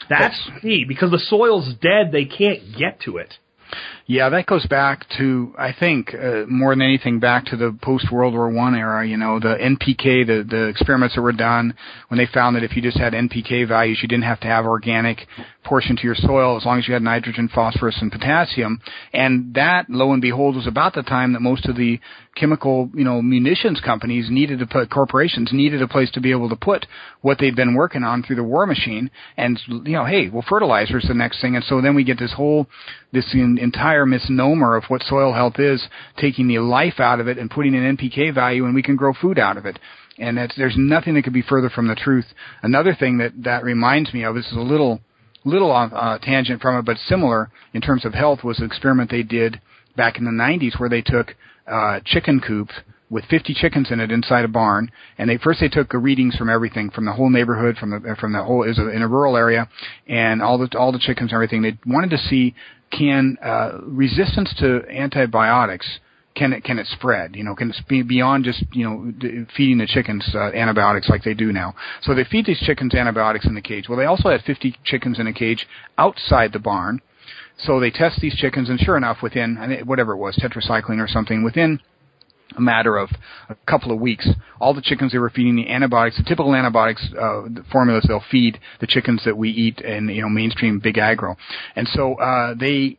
That's 0.08 0.38
key 0.62 0.84
because 0.86 1.10
the 1.10 1.18
soil's 1.18 1.74
dead. 1.82 2.12
They 2.12 2.24
can't 2.24 2.78
get 2.78 3.00
to 3.02 3.18
it. 3.18 3.34
Yeah, 4.06 4.28
that 4.30 4.46
goes 4.46 4.66
back 4.66 5.06
to 5.18 5.54
I 5.58 5.74
think 5.78 6.14
uh, 6.14 6.44
more 6.48 6.72
than 6.72 6.82
anything 6.82 7.20
back 7.20 7.44
to 7.46 7.56
the 7.56 7.76
post 7.82 8.10
World 8.10 8.34
War 8.34 8.50
One 8.50 8.74
era. 8.74 9.06
You 9.06 9.16
know, 9.16 9.38
the 9.38 9.56
NPK, 9.56 10.26
the 10.26 10.46
the 10.48 10.64
experiments 10.68 11.14
that 11.14 11.22
were 11.22 11.32
done 11.32 11.74
when 12.08 12.18
they 12.18 12.26
found 12.26 12.56
that 12.56 12.64
if 12.64 12.74
you 12.74 12.82
just 12.82 12.98
had 12.98 13.12
NPK 13.12 13.68
values, 13.68 13.98
you 14.02 14.08
didn't 14.08 14.24
have 14.24 14.40
to 14.40 14.46
have 14.46 14.64
organic 14.64 15.26
portion 15.64 15.96
to 15.96 16.02
your 16.04 16.14
soil 16.14 16.56
as 16.56 16.64
long 16.64 16.78
as 16.78 16.88
you 16.88 16.94
had 16.94 17.02
nitrogen, 17.02 17.48
phosphorus, 17.54 17.98
and 18.00 18.10
potassium. 18.10 18.80
And 19.12 19.54
that, 19.54 19.90
lo 19.90 20.12
and 20.12 20.22
behold, 20.22 20.56
was 20.56 20.66
about 20.66 20.94
the 20.94 21.02
time 21.02 21.34
that 21.34 21.40
most 21.40 21.66
of 21.66 21.76
the 21.76 22.00
chemical, 22.38 22.90
you 22.94 23.04
know, 23.04 23.20
munitions 23.20 23.80
companies 23.80 24.28
needed 24.30 24.58
to 24.58 24.66
put 24.66 24.90
corporations 24.90 25.50
needed 25.52 25.82
a 25.82 25.88
place 25.88 26.10
to 26.12 26.20
be 26.20 26.30
able 26.30 26.48
to 26.48 26.56
put 26.56 26.86
what 27.20 27.38
they'd 27.38 27.56
been 27.56 27.74
working 27.74 28.04
on 28.04 28.22
through 28.22 28.36
the 28.36 28.44
war 28.44 28.66
machine. 28.66 29.10
And 29.36 29.60
you 29.66 29.92
know, 29.92 30.04
hey, 30.04 30.28
well, 30.28 30.44
fertilizer's 30.48 31.06
the 31.08 31.14
next 31.14 31.40
thing. 31.40 31.56
And 31.56 31.64
so 31.64 31.80
then 31.80 31.94
we 31.94 32.04
get 32.04 32.18
this 32.18 32.32
whole 32.32 32.66
this 33.12 33.34
entire 33.34 34.06
misnomer 34.06 34.76
of 34.76 34.84
what 34.88 35.02
soil 35.02 35.32
health 35.32 35.58
is, 35.58 35.86
taking 36.16 36.48
the 36.48 36.58
life 36.58 37.00
out 37.00 37.20
of 37.20 37.28
it 37.28 37.38
and 37.38 37.50
putting 37.50 37.74
an 37.74 37.96
NPK 37.96 38.34
value, 38.34 38.64
and 38.64 38.74
we 38.74 38.82
can 38.82 38.96
grow 38.96 39.12
food 39.12 39.38
out 39.38 39.56
of 39.56 39.66
it. 39.66 39.78
And 40.18 40.36
that's, 40.36 40.56
there's 40.56 40.74
nothing 40.76 41.14
that 41.14 41.22
could 41.22 41.32
be 41.32 41.42
further 41.42 41.70
from 41.70 41.86
the 41.86 41.94
truth. 41.94 42.26
Another 42.62 42.94
thing 42.94 43.18
that 43.18 43.32
that 43.44 43.62
reminds 43.64 44.12
me 44.12 44.24
of 44.24 44.34
this 44.34 44.46
is 44.46 44.56
a 44.56 44.60
little 44.60 45.00
little 45.44 45.72
uh, 45.72 46.18
tangent 46.18 46.60
from 46.60 46.78
it, 46.78 46.84
but 46.84 46.96
similar 46.98 47.50
in 47.72 47.80
terms 47.80 48.04
of 48.04 48.12
health 48.12 48.44
was 48.44 48.58
an 48.58 48.66
experiment 48.66 49.10
they 49.10 49.22
did 49.22 49.60
back 49.96 50.18
in 50.18 50.24
the 50.24 50.30
90s 50.30 50.78
where 50.78 50.88
they 50.88 51.02
took 51.02 51.34
uh, 51.70 52.00
chicken 52.04 52.40
coop 52.40 52.68
with 53.10 53.24
50 53.26 53.54
chickens 53.54 53.90
in 53.90 54.00
it 54.00 54.10
inside 54.10 54.44
a 54.44 54.48
barn. 54.48 54.90
And 55.16 55.30
they 55.30 55.38
first 55.38 55.60
they 55.60 55.68
took 55.68 55.92
readings 55.94 56.36
from 56.36 56.50
everything, 56.50 56.90
from 56.90 57.04
the 57.04 57.12
whole 57.12 57.30
neighborhood, 57.30 57.76
from 57.78 57.90
the 57.90 58.16
from 58.20 58.32
the 58.32 58.42
whole 58.42 58.64
is 58.64 58.78
in 58.78 59.02
a 59.02 59.08
rural 59.08 59.36
area, 59.36 59.68
and 60.06 60.42
all 60.42 60.58
the 60.58 60.76
all 60.78 60.92
the 60.92 60.98
chickens 60.98 61.30
and 61.30 61.36
everything. 61.36 61.62
They 61.62 61.78
wanted 61.86 62.10
to 62.10 62.18
see 62.18 62.54
can 62.90 63.36
uh, 63.42 63.78
resistance 63.82 64.54
to 64.58 64.82
antibiotics 64.90 66.00
can 66.38 66.52
it 66.52 66.62
can 66.62 66.78
it 66.78 66.86
spread? 66.86 67.34
You 67.34 67.42
know, 67.42 67.54
can 67.54 67.70
it 67.70 67.76
be 67.88 68.02
beyond 68.02 68.44
just 68.44 68.62
you 68.72 68.84
know 68.84 69.46
feeding 69.56 69.78
the 69.78 69.86
chickens 69.86 70.28
uh, 70.34 70.52
antibiotics 70.54 71.08
like 71.08 71.24
they 71.24 71.34
do 71.34 71.52
now? 71.52 71.74
So 72.02 72.14
they 72.14 72.24
feed 72.24 72.46
these 72.46 72.60
chickens 72.60 72.94
antibiotics 72.94 73.44
in 73.46 73.54
the 73.54 73.60
cage. 73.60 73.88
Well, 73.88 73.98
they 73.98 74.04
also 74.04 74.30
had 74.30 74.42
50 74.42 74.76
chickens 74.84 75.18
in 75.18 75.26
a 75.26 75.32
cage 75.32 75.66
outside 75.98 76.52
the 76.52 76.60
barn. 76.60 77.00
So 77.58 77.80
they 77.80 77.90
test 77.90 78.20
these 78.20 78.34
chickens, 78.34 78.68
and 78.68 78.78
sure 78.78 78.96
enough, 78.96 79.18
within 79.22 79.82
whatever 79.84 80.12
it 80.12 80.18
was, 80.18 80.36
tetracycline 80.36 81.02
or 81.02 81.08
something, 81.08 81.42
within 81.42 81.80
a 82.56 82.60
matter 82.60 82.96
of 82.96 83.10
a 83.48 83.56
couple 83.66 83.92
of 83.92 84.00
weeks. 84.00 84.28
All 84.60 84.74
the 84.74 84.82
chickens 84.82 85.12
they 85.12 85.18
were 85.18 85.30
feeding 85.30 85.56
the 85.56 85.68
antibiotics, 85.68 86.16
the 86.16 86.24
typical 86.24 86.54
antibiotics 86.54 87.06
uh, 87.12 87.42
the 87.42 87.64
formulas 87.70 88.04
they'll 88.08 88.24
feed 88.30 88.58
the 88.80 88.86
chickens 88.86 89.22
that 89.24 89.36
we 89.36 89.50
eat 89.50 89.80
in 89.80 90.08
you 90.08 90.22
know 90.22 90.28
mainstream 90.28 90.78
big 90.78 90.98
agro, 90.98 91.36
and 91.76 91.86
so 91.88 92.14
uh, 92.14 92.54
they 92.54 92.98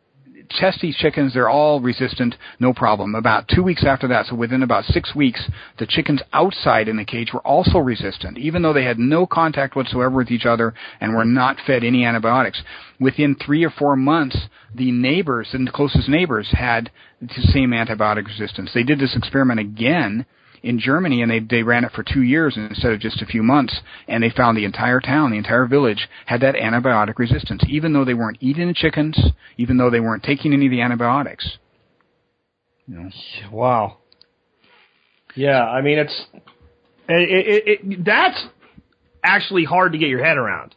test 0.50 0.80
these 0.80 0.96
chickens. 0.96 1.34
They're 1.34 1.48
all 1.48 1.80
resistant, 1.80 2.36
no 2.58 2.72
problem. 2.72 3.14
About 3.14 3.48
two 3.48 3.62
weeks 3.62 3.84
after 3.84 4.08
that, 4.08 4.26
so 4.26 4.34
within 4.34 4.62
about 4.62 4.84
six 4.84 5.14
weeks, 5.14 5.48
the 5.78 5.86
chickens 5.86 6.20
outside 6.32 6.88
in 6.88 6.96
the 6.96 7.04
cage 7.04 7.32
were 7.32 7.46
also 7.46 7.78
resistant, 7.78 8.38
even 8.38 8.62
though 8.62 8.72
they 8.72 8.84
had 8.84 8.98
no 8.98 9.26
contact 9.26 9.76
whatsoever 9.76 10.16
with 10.16 10.30
each 10.30 10.46
other 10.46 10.74
and 11.00 11.14
were 11.14 11.24
not 11.24 11.58
fed 11.66 11.84
any 11.84 12.04
antibiotics. 12.04 12.62
Within 12.98 13.34
three 13.34 13.64
or 13.64 13.70
four 13.70 13.96
months, 13.96 14.36
the 14.74 14.92
neighbors 14.92 15.48
and 15.52 15.72
closest 15.72 16.08
neighbors 16.08 16.48
had 16.52 16.90
the 17.20 17.42
same 17.52 17.70
antibiotic 17.70 18.26
resistance. 18.26 18.70
They 18.74 18.82
did 18.82 18.98
this 18.98 19.16
experiment 19.16 19.60
again 19.60 20.26
in 20.62 20.78
Germany, 20.78 21.22
and 21.22 21.30
they 21.30 21.40
they 21.40 21.62
ran 21.62 21.84
it 21.84 21.92
for 21.92 22.02
two 22.02 22.22
years 22.22 22.56
instead 22.56 22.92
of 22.92 23.00
just 23.00 23.22
a 23.22 23.26
few 23.26 23.42
months, 23.42 23.80
and 24.08 24.22
they 24.22 24.30
found 24.30 24.56
the 24.56 24.64
entire 24.64 25.00
town, 25.00 25.30
the 25.30 25.38
entire 25.38 25.66
village, 25.66 26.08
had 26.26 26.40
that 26.42 26.54
antibiotic 26.54 27.18
resistance, 27.18 27.62
even 27.68 27.92
though 27.92 28.04
they 28.04 28.14
weren't 28.14 28.38
eating 28.40 28.68
the 28.68 28.74
chickens, 28.74 29.18
even 29.56 29.76
though 29.76 29.90
they 29.90 30.00
weren't 30.00 30.22
taking 30.22 30.52
any 30.52 30.66
of 30.66 30.70
the 30.70 30.80
antibiotics. 30.80 31.58
You 32.86 32.96
know. 32.96 33.10
Wow. 33.50 33.98
Yeah, 35.34 35.62
I 35.62 35.80
mean 35.80 35.98
it's 35.98 36.24
it, 37.08 37.30
it, 37.30 37.80
it, 37.82 38.04
that's 38.04 38.42
actually 39.22 39.64
hard 39.64 39.92
to 39.92 39.98
get 39.98 40.08
your 40.08 40.24
head 40.24 40.36
around. 40.36 40.74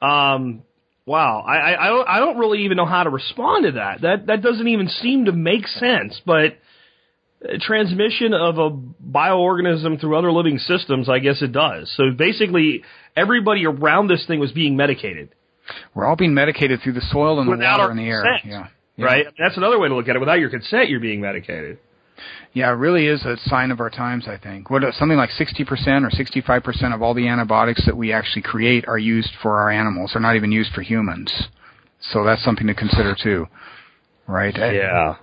Um, 0.00 0.62
wow, 1.06 1.40
I, 1.40 1.56
I 1.56 1.86
I 1.86 1.88
don't 1.88 2.08
I 2.08 2.18
don't 2.18 2.38
really 2.38 2.64
even 2.64 2.76
know 2.76 2.86
how 2.86 3.04
to 3.04 3.10
respond 3.10 3.64
to 3.64 3.72
that. 3.72 4.00
That 4.02 4.26
that 4.26 4.42
doesn't 4.42 4.66
even 4.66 4.88
seem 4.88 5.26
to 5.26 5.32
make 5.32 5.66
sense, 5.66 6.20
but 6.24 6.56
transmission 7.60 8.34
of 8.34 8.58
a 8.58 8.70
bioorganism 8.70 10.00
through 10.00 10.16
other 10.16 10.32
living 10.32 10.58
systems, 10.58 11.08
I 11.08 11.18
guess 11.18 11.42
it 11.42 11.52
does. 11.52 11.92
So 11.96 12.10
basically, 12.16 12.82
everybody 13.16 13.66
around 13.66 14.08
this 14.08 14.24
thing 14.26 14.40
was 14.40 14.52
being 14.52 14.76
medicated. 14.76 15.30
We're 15.94 16.06
all 16.06 16.16
being 16.16 16.34
medicated 16.34 16.80
through 16.82 16.94
the 16.94 17.06
soil 17.10 17.40
and 17.40 17.48
Without 17.48 17.76
the 17.76 17.82
water 17.82 17.90
and 17.90 17.98
the 17.98 18.04
air. 18.04 18.24
Yeah. 18.44 18.66
yeah. 18.96 19.04
Right? 19.04 19.26
That's 19.38 19.56
another 19.56 19.78
way 19.78 19.88
to 19.88 19.94
look 19.94 20.08
at 20.08 20.16
it. 20.16 20.18
Without 20.18 20.38
your 20.38 20.50
consent, 20.50 20.88
you're 20.88 21.00
being 21.00 21.20
medicated. 21.20 21.78
Yeah, 22.52 22.68
it 22.68 22.74
really 22.74 23.06
is 23.06 23.24
a 23.24 23.36
sign 23.44 23.70
of 23.70 23.80
our 23.80 23.88
times, 23.90 24.28
I 24.28 24.36
think. 24.36 24.68
What 24.70 24.82
something 24.94 25.16
like 25.16 25.30
60% 25.30 25.60
or 25.62 26.10
65% 26.10 26.94
of 26.94 27.02
all 27.02 27.14
the 27.14 27.26
antibiotics 27.26 27.84
that 27.86 27.96
we 27.96 28.12
actually 28.12 28.42
create 28.42 28.86
are 28.86 28.98
used 28.98 29.30
for 29.40 29.58
our 29.58 29.70
animals. 29.70 30.10
They're 30.12 30.22
not 30.22 30.36
even 30.36 30.52
used 30.52 30.72
for 30.72 30.82
humans. 30.82 31.32
So 32.00 32.24
that's 32.24 32.44
something 32.44 32.66
to 32.66 32.74
consider 32.74 33.16
too. 33.20 33.46
Right? 34.26 34.54
Yeah. 34.56 35.16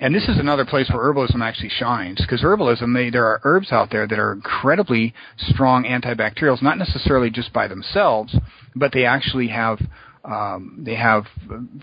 And 0.00 0.14
this 0.14 0.28
is 0.28 0.38
another 0.38 0.64
place 0.64 0.88
where 0.92 1.02
herbalism 1.02 1.42
actually 1.42 1.70
shines 1.70 2.20
because 2.20 2.42
herbalism, 2.42 2.94
they, 2.94 3.10
there 3.10 3.26
are 3.26 3.40
herbs 3.42 3.72
out 3.72 3.90
there 3.90 4.06
that 4.06 4.18
are 4.18 4.32
incredibly 4.32 5.12
strong 5.38 5.84
antibacterials, 5.84 6.62
not 6.62 6.78
necessarily 6.78 7.30
just 7.30 7.52
by 7.52 7.66
themselves, 7.66 8.36
but 8.76 8.92
they 8.92 9.04
actually 9.04 9.48
have 9.48 9.80
um, 10.24 10.82
they 10.84 10.94
have 10.94 11.24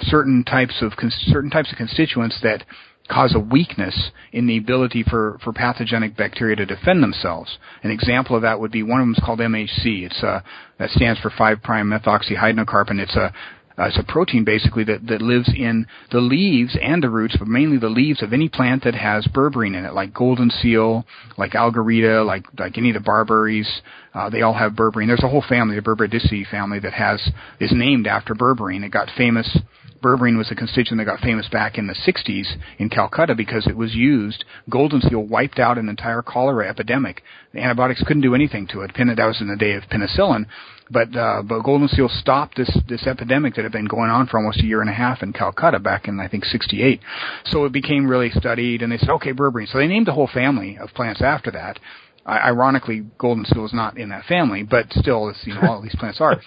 certain 0.01 0.43
types 0.43 0.81
of 0.81 0.93
certain 1.27 1.49
types 1.49 1.71
of 1.71 1.77
constituents 1.77 2.39
that 2.43 2.63
cause 3.07 3.35
a 3.35 3.39
weakness 3.39 4.11
in 4.31 4.47
the 4.47 4.57
ability 4.57 5.03
for, 5.03 5.37
for 5.43 5.53
pathogenic 5.53 6.17
bacteria 6.17 6.55
to 6.55 6.65
defend 6.65 7.03
themselves. 7.03 7.57
An 7.83 7.91
example 7.91 8.35
of 8.35 8.41
that 8.41 8.59
would 8.59 8.71
be 8.71 8.83
one 8.83 8.99
of 8.99 9.05
them 9.05 9.13
is 9.13 9.21
called 9.23 9.39
MHC. 9.39 10.05
It's 10.05 10.23
a, 10.23 10.43
that 10.79 10.89
stands 10.89 11.19
for 11.19 11.29
5' 11.29 11.59
methoxyhydnocarpin. 11.59 12.99
It's 12.99 13.15
a 13.15 13.31
uh, 13.77 13.83
it's 13.83 13.99
a 13.99 14.03
protein 14.03 14.43
basically 14.45 14.83
that, 14.85 15.05
that 15.07 15.21
lives 15.21 15.49
in 15.49 15.85
the 16.11 16.19
leaves 16.19 16.77
and 16.81 17.03
the 17.03 17.09
roots, 17.09 17.35
but 17.37 17.47
mainly 17.47 17.77
the 17.77 17.89
leaves 17.89 18.23
of 18.23 18.31
any 18.31 18.47
plant 18.47 18.83
that 18.83 18.95
has 18.95 19.27
berberine 19.27 19.77
in 19.77 19.85
it, 19.85 19.93
like 19.93 20.13
golden 20.13 20.49
seal, 20.49 21.05
like 21.37 21.51
algarita, 21.51 22.25
like 22.25 22.45
like 22.57 22.77
any 22.77 22.89
of 22.89 22.93
the 22.93 22.99
barberries. 22.99 23.81
Uh, 24.13 24.29
they 24.29 24.41
all 24.41 24.53
have 24.53 24.73
berberine. 24.73 25.07
There's 25.07 25.23
a 25.23 25.29
whole 25.29 25.43
family, 25.47 25.75
the 25.75 25.81
Berberidaceae 25.81 26.49
family, 26.49 26.79
that 26.79 26.93
has 26.93 27.21
is 27.59 27.71
named 27.73 28.07
after 28.07 28.33
berberine. 28.33 28.83
It 28.83 28.91
got 28.91 29.09
famous 29.17 29.57
berberine 30.05 30.37
was 30.37 30.51
a 30.51 30.55
constituent 30.55 30.99
that 30.99 31.05
got 31.05 31.19
famous 31.19 31.47
back 31.49 31.79
in 31.79 31.87
the 31.87 31.95
60s 31.95 32.45
in 32.77 32.89
Calcutta 32.89 33.33
because 33.33 33.65
it 33.65 33.75
was 33.75 33.95
used. 33.95 34.45
Golden 34.69 35.01
seal 35.01 35.23
wiped 35.23 35.57
out 35.57 35.79
an 35.79 35.89
entire 35.89 36.21
cholera 36.21 36.69
epidemic. 36.69 37.23
The 37.53 37.61
antibiotics 37.61 38.03
couldn't 38.05 38.21
do 38.21 38.35
anything 38.35 38.67
to 38.67 38.81
it. 38.81 38.91
That 38.95 39.25
was 39.25 39.41
in 39.41 39.47
the 39.47 39.55
day 39.55 39.73
of 39.73 39.83
penicillin. 39.83 40.45
But 40.89 41.15
uh, 41.15 41.41
but 41.41 41.63
golden 41.63 41.87
seal 41.87 42.09
stopped 42.09 42.57
this 42.57 42.69
this 42.87 43.07
epidemic 43.07 43.55
that 43.55 43.63
had 43.63 43.71
been 43.71 43.87
going 43.87 44.11
on 44.11 44.27
for 44.27 44.37
almost 44.37 44.59
a 44.59 44.65
year 44.65 44.81
and 44.81 44.89
a 44.89 44.93
half 44.93 45.23
in 45.23 45.33
Calcutta 45.33 45.79
back 45.79 46.07
in 46.07 46.19
I 46.19 46.27
think 46.27 46.45
'68. 46.45 47.01
So 47.45 47.65
it 47.65 47.71
became 47.71 48.07
really 48.07 48.29
studied, 48.29 48.81
and 48.81 48.91
they 48.91 48.97
said, 48.97 49.09
okay, 49.11 49.33
berberine. 49.33 49.67
So 49.67 49.79
they 49.79 49.87
named 49.87 50.05
the 50.07 50.13
whole 50.13 50.29
family 50.31 50.77
of 50.77 50.89
plants 50.89 51.21
after 51.21 51.49
that. 51.51 51.79
I, 52.25 52.37
ironically, 52.49 53.05
golden 53.17 53.45
seal 53.45 53.65
is 53.65 53.73
not 53.73 53.97
in 53.97 54.09
that 54.09 54.25
family, 54.25 54.63
but 54.63 54.91
still, 54.91 55.29
it's, 55.29 55.39
you 55.45 55.53
know, 55.53 55.61
all 55.69 55.81
these 55.81 55.95
plants 55.95 56.19
are. 56.21 56.39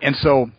And 0.00 0.16
so 0.16 0.50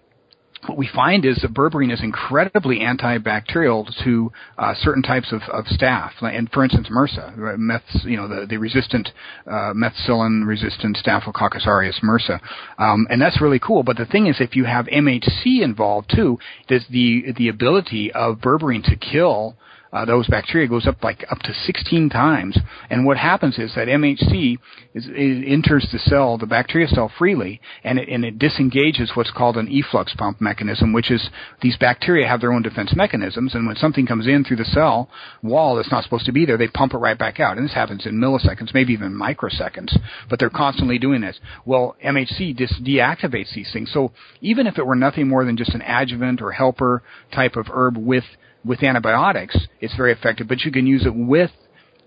what 0.66 0.78
we 0.78 0.90
find 0.94 1.26
is 1.26 1.38
that 1.42 1.54
berberine 1.54 1.92
is 1.92 2.02
incredibly 2.02 2.80
antibacterial 2.80 3.88
to 4.04 4.32
uh, 4.58 4.74
certain 4.82 5.02
types 5.02 5.32
of, 5.32 5.42
of 5.52 5.66
staph, 5.66 6.12
and 6.22 6.50
for 6.52 6.64
instance, 6.64 6.88
MRSA, 6.90 7.58
meths, 7.58 8.04
you 8.04 8.18
know, 8.18 8.28
the, 8.28 8.46
the 8.46 8.58
resistant 8.58 9.10
uh, 9.48 9.74
methicillin-resistant 9.74 10.98
Staphylococcus 10.98 11.64
aureus 11.66 12.00
MRSA, 12.04 12.40
um, 12.78 13.08
and 13.10 13.22
that's 13.22 13.42
really 13.42 13.60
cool. 13.60 13.84
But 13.84 13.98
the 13.98 14.06
thing 14.06 14.28
is, 14.28 14.38
if 14.40 14.56
you 14.56 14.66
have 14.66 14.86
MHC 14.88 15.62
involved 15.62 16.12
too, 16.14 16.38
there's 16.68 16.86
the 16.90 17.34
the 17.38 17.48
ability 17.48 18.12
of 18.12 18.38
berberine 18.38 18.84
to 18.84 18.96
kill 18.96 19.56
uh, 19.92 20.06
those 20.06 20.28
bacteria 20.28 20.68
goes 20.68 20.86
up 20.86 21.04
like 21.04 21.26
up 21.32 21.40
to 21.40 21.54
16 21.54 22.10
times. 22.10 22.58
And 22.90 23.06
what 23.06 23.18
happens 23.18 23.58
is 23.58 23.74
that 23.76 23.88
MHC 23.88 24.58
is, 24.94 25.08
enters 25.08 25.88
the 25.92 26.00
cell, 26.00 26.38
the 26.38 26.46
bacteria 26.46 26.88
cell 26.88 27.12
freely, 27.18 27.60
and 27.84 27.98
it, 27.98 28.08
and 28.10 28.24
it 28.24 28.38
disengages 28.38 29.12
what's 29.16 29.32
called 29.32 29.58
an 29.58 29.68
efflux 29.72 30.14
pump 30.16 30.40
mechanism, 30.42 30.94
which 30.94 31.10
is 31.10 31.30
these 31.62 31.78
bacteria 31.78 32.28
have 32.28 32.42
their 32.42 32.54
own 32.54 32.62
defense 32.62 32.94
mechanisms, 32.96 33.56
and 33.56 33.66
when 33.66 33.76
something 33.76 34.06
comes 34.06 34.28
in 34.28 34.44
through 34.44 34.58
the 34.58 34.66
cell 34.66 35.10
wall 35.42 35.76
that's 35.76 35.92
not 35.92 36.04
supposed 36.04 36.26
to 36.26 36.32
be 36.32 36.46
there, 36.46 36.58
they 36.58 36.68
pump 36.68 36.94
it 36.94 36.98
right 36.98 37.18
back 37.18 37.40
out. 37.40 37.58
And 37.58 37.66
this 37.66 37.74
happens 37.74 38.06
in 38.06 38.20
milliseconds, 38.20 38.74
maybe 38.74 38.94
even 38.94 39.12
microseconds, 39.12 39.98
but 40.30 40.40
they're 40.40 40.50
constantly 40.50 41.00
doing 41.00 41.22
this. 41.22 41.40
Well, 41.66 41.96
MHC 42.06 42.56
dis- 42.56 42.80
deactivates 42.82 43.54
these 43.54 43.70
things. 43.74 43.92
So 43.92 44.12
even 44.42 44.68
if 44.68 44.78
it 44.78 44.86
were 44.86 44.96
nothing 44.96 45.28
more 45.28 45.46
than 45.46 45.58
just 45.58 45.74
an 45.74 45.82
adjuvant 45.82 46.42
or 46.42 46.52
helper 46.52 47.02
type 47.34 47.56
of 47.56 47.68
herb 47.72 47.98
with 47.98 48.24
with 48.64 48.84
antibiotics, 48.84 49.58
it's 49.80 49.96
very 49.96 50.12
effective, 50.12 50.48
but 50.48 50.62
you 50.62 50.72
can 50.72 50.86
use 50.86 51.06
it 51.06 51.16
with 51.16 51.52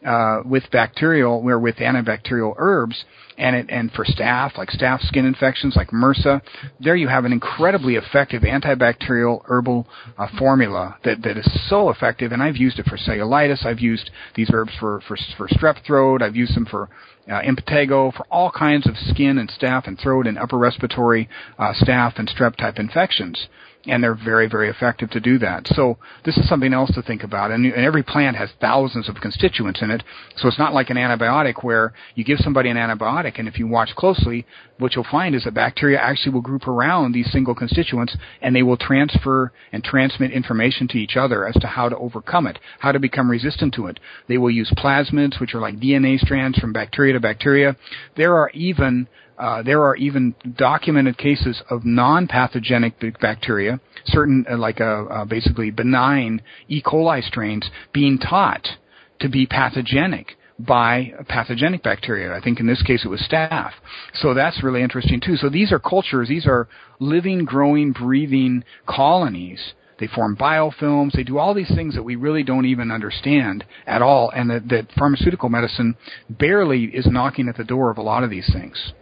uh, 0.05 0.43
with 0.45 0.65
bacterial 0.73 1.41
or 1.45 1.59
with 1.61 1.77
antibacterial 1.77 2.55
herbs, 2.59 3.05
and 3.39 3.55
it, 3.55 3.67
and 3.69 3.93
for 3.93 4.05
staph 4.05 4.57
like 4.59 4.69
staph 4.71 5.01
skin 5.07 5.25
infections 5.25 5.77
like 5.77 5.91
MRSA, 5.91 6.41
there 6.81 6.97
you 6.97 7.09
have 7.09 7.25
an 7.25 7.33
incredibly 7.33 7.95
effective 7.95 8.43
antibacterial 8.43 9.43
herbal 9.45 9.87
uh, 10.19 10.27
formula 10.39 10.97
that 11.05 11.23
that 11.23 11.37
is 11.37 11.69
so 11.69 11.89
effective. 11.91 12.33
And 12.33 12.43
I've 12.43 12.57
used 12.57 12.79
it 12.79 12.87
for 12.87 12.97
cellulitis. 12.97 13.65
I've 13.65 13.81
used 13.81 14.11
these 14.35 14.51
herbs 14.53 14.73
for 14.81 15.01
for 15.07 15.17
for 15.37 15.49
strep 15.49 15.85
throat. 15.87 16.21
I've 16.21 16.37
used 16.37 16.57
them 16.57 16.67
for 16.67 16.89
uh, 17.29 17.41
impetigo 17.43 18.13
for 18.13 18.27
all 18.31 18.51
kinds 18.51 18.89
of 18.89 18.97
skin 18.97 19.39
and 19.39 19.49
staph 19.51 19.87
and 19.87 19.99
throat 19.99 20.27
and 20.27 20.37
upper 20.37 20.59
respiratory 20.59 21.29
uh, 21.59 21.73
staph 21.75 22.19
and 22.19 22.29
strep 22.29 22.57
type 22.57 22.79
infections 22.79 23.47
and 23.87 24.03
they're 24.03 24.15
very, 24.15 24.49
very 24.49 24.69
effective 24.69 25.11
to 25.11 25.21
do 25.21 25.39
that. 25.39 25.67
So 25.67 25.99
this 26.25 26.37
is 26.37 26.49
something 26.49 26.73
else 26.73 26.93
to 26.95 27.03
think 27.03 27.25
about. 27.25 27.51
And, 27.51 27.67
and, 27.67 27.85
every 27.85 28.05
plant 28.05 28.37
has 28.37 28.49
thousands 28.61 29.09
of 29.09 29.17
constituents 29.17 29.83
in 29.83 29.91
it, 29.91 30.05
so 30.37 30.47
it's 30.47 30.59
not 30.59 30.73
like 30.73 30.91
an 30.91 30.97
antibiotic 30.97 31.65
where 31.65 31.93
you 32.15 32.25
give 32.25 32.39
somebody 32.39 32.71
an 32.71 32.77
antibiotic, 32.77 33.39
and 33.39 33.49
if 33.49 33.59
you 33.59 33.67
watch 33.67 33.91
closely, 33.97 34.47
what 34.79 34.95
you'll 34.95 35.07
find 35.11 35.35
is 35.35 35.45
that 35.45 35.55
bacteria 35.55 35.99
actually 35.99 36.33
will 36.33 36.41
group 36.41 36.69
around 36.69 37.13
these 37.13 37.31
single 37.33 37.55
constituents, 37.55 38.17
and 38.41 38.55
they 38.55 38.63
will 38.63 38.77
transfer 38.77 39.53
and 39.73 39.83
transmit 39.83 40.31
information 40.31 40.87
to 40.89 40.99
each 40.99 41.17
other 41.17 41.47
as 41.47 41.55
to 41.55 41.67
how 41.67 41.89
to 41.89 41.97
overcome 41.97 42.47
it, 42.47 42.59
how 42.79 42.93
to 42.93 43.01
become 43.01 43.31
resistant 43.31 43.75
to 43.75 43.87
it. 43.87 43.99
They 44.29 44.39
will 44.39 44.51
use 44.51 44.73
plasmids, 44.77 45.41
which 45.41 45.55
are 45.55 45.61
like 45.61 45.81
DNA 45.81 46.19
strands 46.19 46.59
from 46.59 46.73
bacteria 46.73 47.15
to 47.15 47.21
bacteria. 47.21 47.77
There 48.17 48.37
are 48.37 48.51
even 48.51 49.09
uh, 49.43 49.61
there 49.61 49.83
are 49.83 49.97
even 49.97 50.35
documented 50.57 51.19
cases 51.19 51.61
of 51.69 51.85
non-pathogenic 51.85 52.95
bacteria, 53.21 53.81
certain 54.05 54.47
uh, 54.49 54.57
like 54.57 54.81
uh, 54.81 55.05
uh, 55.05 55.25
basically 55.25 55.73
benign 55.73 56.41
E. 56.69 56.81
coli 56.81 57.21
strains, 57.25 57.69
being 57.93 58.19
taught 58.19 58.69
to 59.19 59.29
be 59.29 59.45
pathogenic 59.45 60.37
by 60.61 61.13
pathogenic 61.29 61.83
bacteria. 61.83 62.33
I 62.33 62.41
think 62.41 62.61
in 62.61 62.69
this 62.69 62.83
case 62.83 63.05
it 63.05 63.09
was 63.09 63.21
staph. 63.29 63.73
So 64.15 64.33
that's 64.33 64.63
really 64.63 64.81
interesting 64.81 65.21
too. 65.21 65.37
So 65.37 65.49
these 65.49 65.73
are 65.73 65.81
cultures, 65.81 66.29
these 66.29 66.47
are 66.47 66.69
living, 67.01 67.45
growing, 67.45 67.91
breathing 67.91 68.63
colonies. 68.87 69.75
They 69.99 70.07
form 70.07 70.37
biofilms. 70.37 71.13
They 71.13 71.25
do 71.25 71.39
all 71.39 71.53
these 71.53 71.73
things 71.75 71.97
that 71.97 72.03
we 72.05 72.15
really 72.15 72.45
don't 72.45 72.67
even 72.67 72.93
understand 72.93 73.65
at 73.87 74.03
all, 74.03 74.31
and 74.31 74.51
that, 74.51 74.69
that 74.69 74.87
pharmaceutical 74.97 75.49
medicine 75.49 75.97
barely 76.31 76.85
is 76.85 77.07
knocking 77.07 77.49
at 77.49 77.57
the 77.57 77.65
door 77.65 77.91
of 77.91 77.99
a 77.99 78.03
lot 78.03 78.23
of 78.23 78.31
these 78.31 78.49
things. 78.53 78.93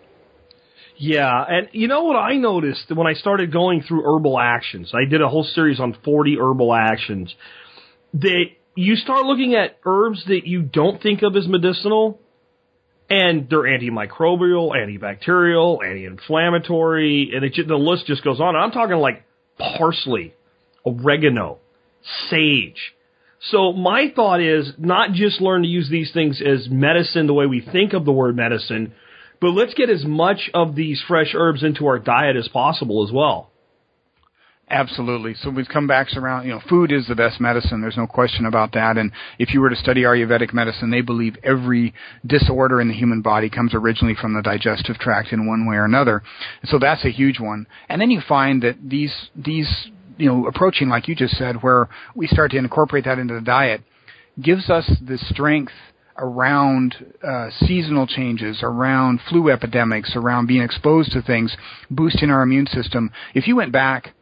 Yeah, 1.03 1.43
and 1.49 1.71
you 1.73 1.89
know 1.89 2.05
what 2.05 2.17
I 2.17 2.37
noticed 2.37 2.95
when 2.95 3.07
I 3.07 3.15
started 3.15 3.51
going 3.51 3.81
through 3.81 4.03
herbal 4.05 4.39
actions? 4.39 4.93
I 4.95 5.09
did 5.09 5.23
a 5.23 5.29
whole 5.29 5.45
series 5.45 5.81
on 5.81 5.97
40 6.05 6.37
herbal 6.39 6.75
actions. 6.75 7.35
That 8.13 8.45
you 8.75 8.97
start 8.97 9.25
looking 9.25 9.55
at 9.55 9.79
herbs 9.87 10.23
that 10.27 10.43
you 10.45 10.61
don't 10.61 11.03
think 11.03 11.23
of 11.23 11.35
as 11.37 11.49
medicinal, 11.49 12.21
and 13.09 13.49
they're 13.49 13.61
antimicrobial, 13.61 14.73
antibacterial, 14.77 15.83
anti-inflammatory, 15.83 17.31
and 17.35 17.47
it, 17.47 17.55
the 17.67 17.77
list 17.77 18.05
just 18.05 18.23
goes 18.23 18.39
on. 18.39 18.55
I'm 18.55 18.71
talking 18.71 18.97
like 18.97 19.25
parsley, 19.57 20.35
oregano, 20.85 21.61
sage. 22.29 22.93
So 23.51 23.73
my 23.73 24.13
thought 24.15 24.43
is 24.43 24.75
not 24.77 25.13
just 25.13 25.41
learn 25.41 25.63
to 25.63 25.69
use 25.69 25.89
these 25.91 26.13
things 26.13 26.43
as 26.47 26.69
medicine 26.69 27.27
the 27.27 27.33
way 27.33 27.47
we 27.47 27.63
think 27.63 27.95
of 27.95 28.05
the 28.05 28.13
word 28.13 28.37
medicine, 28.37 28.93
but 29.41 29.51
let's 29.51 29.74
get 29.74 29.91
as 29.91 30.05
much 30.05 30.51
of 30.55 30.74
these 30.74 31.03
fresh 31.07 31.34
herbs 31.34 31.62
into 31.62 31.86
our 31.86 31.99
diet 31.99 32.36
as 32.36 32.49
possible 32.49 33.05
as 33.07 33.12
well. 33.12 33.51
Absolutely. 34.70 35.34
So 35.34 35.51
we've 35.51 35.68
come 35.68 35.88
back 35.88 36.07
around, 36.14 36.47
you 36.47 36.53
know, 36.53 36.61
food 36.68 36.93
is 36.93 37.09
the 37.09 37.16
best 37.16 37.41
medicine. 37.41 37.80
There's 37.80 37.97
no 37.97 38.07
question 38.07 38.47
about 38.47 38.72
that. 38.74 38.97
And 38.97 39.11
if 39.36 39.53
you 39.53 39.61
were 39.61 39.68
to 39.68 39.74
study 39.74 40.03
Ayurvedic 40.03 40.53
medicine, 40.53 40.91
they 40.91 41.01
believe 41.01 41.36
every 41.43 41.93
disorder 42.24 42.80
in 42.80 42.86
the 42.86 42.95
human 42.95 43.20
body 43.20 43.51
comes 43.51 43.74
originally 43.74 44.14
from 44.14 44.32
the 44.32 44.43
digestive 44.43 44.97
tract 44.99 45.32
in 45.32 45.49
one 45.49 45.66
way 45.68 45.74
or 45.74 45.84
another. 45.84 46.22
So 46.64 46.78
that's 46.78 47.05
a 47.05 47.11
huge 47.11 47.41
one. 47.41 47.66
And 47.88 48.01
then 48.01 48.12
you 48.12 48.20
find 48.28 48.62
that 48.62 48.76
these, 48.80 49.12
these, 49.34 49.68
you 50.16 50.26
know, 50.26 50.47
approaching 50.47 50.88
like 50.88 51.09
you 51.09 51.16
just 51.16 51.36
said, 51.36 51.64
where 51.64 51.88
we 52.14 52.28
start 52.28 52.53
to 52.53 52.57
incorporate 52.57 53.07
that 53.07 53.18
into 53.18 53.34
the 53.34 53.41
diet, 53.41 53.80
gives 54.41 54.70
us 54.70 54.88
the 55.05 55.18
strength 55.18 55.72
around 56.21 56.95
uh, 57.27 57.51
seasonal 57.66 58.07
changes, 58.07 58.61
around 58.62 59.21
flu 59.29 59.51
epidemics, 59.51 60.12
around 60.14 60.47
being 60.47 60.62
exposed 60.62 61.12
to 61.12 61.23
things, 61.23 61.57
boosting 61.91 62.31
our 62.31 62.43
immune 62.43 62.66
system. 62.66 63.11
If 63.35 63.49
you 63.49 63.57
went 63.57 63.73
back 63.73 64.14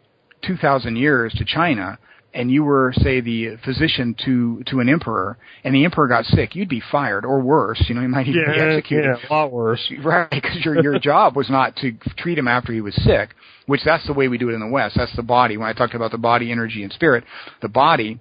2,000 0.46 0.96
years 0.96 1.34
to 1.34 1.44
China 1.44 1.98
and 2.34 2.50
you 2.50 2.62
were, 2.62 2.92
say, 2.98 3.20
the 3.20 3.56
physician 3.64 4.14
to 4.24 4.62
to 4.66 4.80
an 4.80 4.88
emperor, 4.88 5.38
and 5.64 5.74
the 5.74 5.84
emperor 5.84 6.06
got 6.06 6.26
sick, 6.26 6.54
you'd 6.54 6.68
be 6.68 6.82
fired, 6.92 7.24
or 7.24 7.40
worse. 7.40 7.82
You 7.88 7.94
know, 7.94 8.02
you 8.02 8.08
might 8.08 8.28
even 8.28 8.44
yeah, 8.46 8.54
be 8.54 8.60
executed. 8.60 9.18
Yeah, 9.22 9.28
a 9.28 9.32
lot 9.32 9.50
worse. 9.50 9.80
Right, 10.04 10.30
because 10.30 10.62
your 10.62 10.80
your 10.82 10.98
job 10.98 11.36
was 11.36 11.48
not 11.48 11.74
to 11.76 11.92
treat 12.18 12.38
him 12.38 12.46
after 12.46 12.72
he 12.72 12.82
was 12.82 12.94
sick, 13.02 13.30
which 13.66 13.80
that's 13.82 14.06
the 14.06 14.12
way 14.12 14.28
we 14.28 14.36
do 14.36 14.50
it 14.50 14.52
in 14.52 14.60
the 14.60 14.68
West. 14.68 14.96
That's 14.96 15.14
the 15.16 15.22
body. 15.22 15.56
When 15.56 15.68
I 15.68 15.72
talked 15.72 15.94
about 15.94 16.10
the 16.10 16.18
body, 16.18 16.52
energy, 16.52 16.82
and 16.82 16.92
spirit, 16.92 17.24
the 17.62 17.68
body 17.68 18.20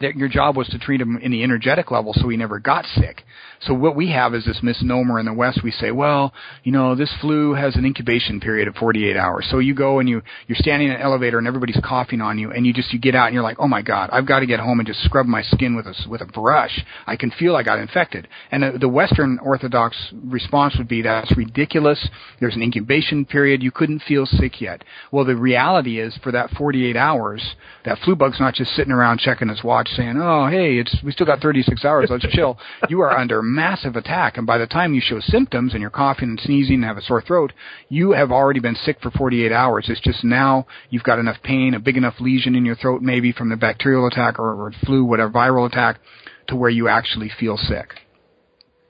that 0.00 0.16
your 0.16 0.28
job 0.28 0.56
was 0.56 0.68
to 0.68 0.78
treat 0.78 1.00
him 1.00 1.18
in 1.18 1.30
the 1.30 1.42
energetic 1.42 1.90
level 1.90 2.12
so 2.14 2.28
he 2.28 2.36
never 2.36 2.58
got 2.58 2.84
sick. 2.86 3.22
So 3.62 3.74
what 3.74 3.94
we 3.94 4.10
have 4.10 4.34
is 4.34 4.46
this 4.46 4.62
misnomer 4.62 5.20
in 5.20 5.26
the 5.26 5.34
West. 5.34 5.60
We 5.62 5.70
say, 5.70 5.90
well, 5.90 6.32
you 6.64 6.72
know, 6.72 6.94
this 6.94 7.12
flu 7.20 7.52
has 7.52 7.76
an 7.76 7.84
incubation 7.84 8.40
period 8.40 8.68
of 8.68 8.74
48 8.76 9.16
hours. 9.16 9.46
So 9.50 9.58
you 9.58 9.74
go 9.74 9.98
and 9.98 10.08
you, 10.08 10.22
you're 10.46 10.56
standing 10.56 10.88
in 10.88 10.94
an 10.94 11.00
elevator 11.02 11.36
and 11.36 11.46
everybody's 11.46 11.80
coughing 11.84 12.22
on 12.22 12.38
you 12.38 12.50
and 12.52 12.66
you 12.66 12.72
just, 12.72 12.90
you 12.92 12.98
get 12.98 13.14
out 13.14 13.26
and 13.26 13.34
you're 13.34 13.42
like, 13.42 13.58
oh 13.60 13.68
my 13.68 13.82
God, 13.82 14.08
I've 14.12 14.26
got 14.26 14.40
to 14.40 14.46
get 14.46 14.60
home 14.60 14.80
and 14.80 14.86
just 14.86 15.02
scrub 15.04 15.26
my 15.26 15.42
skin 15.42 15.76
with 15.76 15.86
a, 15.86 15.94
with 16.08 16.22
a 16.22 16.26
brush. 16.26 16.82
I 17.06 17.16
can 17.16 17.30
feel 17.30 17.54
I 17.54 17.62
got 17.62 17.78
infected. 17.78 18.28
And 18.50 18.62
the, 18.62 18.78
the 18.78 18.88
Western 18.88 19.38
Orthodox 19.42 19.96
response 20.24 20.76
would 20.78 20.88
be, 20.88 21.02
that's 21.02 21.36
ridiculous. 21.36 22.08
There's 22.40 22.56
an 22.56 22.62
incubation 22.62 23.26
period. 23.26 23.62
You 23.62 23.72
couldn't 23.72 24.02
feel 24.08 24.24
sick 24.24 24.62
yet. 24.62 24.84
Well, 25.12 25.26
the 25.26 25.36
reality 25.36 26.00
is 26.00 26.18
for 26.22 26.32
that 26.32 26.50
48 26.52 26.96
hours, 26.96 27.56
that 27.84 27.98
flu 27.98 28.16
bug's 28.16 28.40
not 28.40 28.54
just 28.54 28.70
sitting 28.74 28.92
around 28.92 29.20
checking 29.20 29.48
his 29.48 29.62
watch 29.62 29.88
saying, 29.90 30.16
oh, 30.18 30.48
hey, 30.48 30.78
it's, 30.78 30.96
we 31.04 31.12
still 31.12 31.26
got 31.26 31.40
36 31.40 31.84
hours. 31.84 32.08
Let's 32.10 32.26
chill. 32.30 32.58
You 32.88 33.02
are 33.02 33.16
under 33.16 33.42
massive 33.54 33.96
attack. 33.96 34.36
And 34.36 34.46
by 34.46 34.58
the 34.58 34.66
time 34.66 34.94
you 34.94 35.00
show 35.04 35.20
symptoms 35.20 35.72
and 35.72 35.80
you're 35.80 35.90
coughing 35.90 36.30
and 36.30 36.40
sneezing 36.40 36.76
and 36.76 36.84
have 36.84 36.96
a 36.96 37.02
sore 37.02 37.22
throat, 37.22 37.52
you 37.88 38.12
have 38.12 38.30
already 38.30 38.60
been 38.60 38.76
sick 38.76 38.98
for 39.02 39.10
48 39.10 39.52
hours. 39.52 39.86
It's 39.88 40.00
just 40.00 40.24
now 40.24 40.66
you've 40.88 41.02
got 41.02 41.18
enough 41.18 41.42
pain, 41.42 41.74
a 41.74 41.80
big 41.80 41.96
enough 41.96 42.14
lesion 42.20 42.54
in 42.54 42.64
your 42.64 42.76
throat, 42.76 43.02
maybe 43.02 43.32
from 43.32 43.48
the 43.50 43.56
bacterial 43.56 44.06
attack 44.06 44.38
or, 44.38 44.54
or 44.54 44.72
flu, 44.84 45.04
whatever 45.04 45.30
viral 45.30 45.66
attack, 45.68 46.00
to 46.48 46.56
where 46.56 46.70
you 46.70 46.88
actually 46.88 47.30
feel 47.38 47.56
sick. 47.56 47.94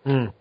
Mm. 0.07 0.33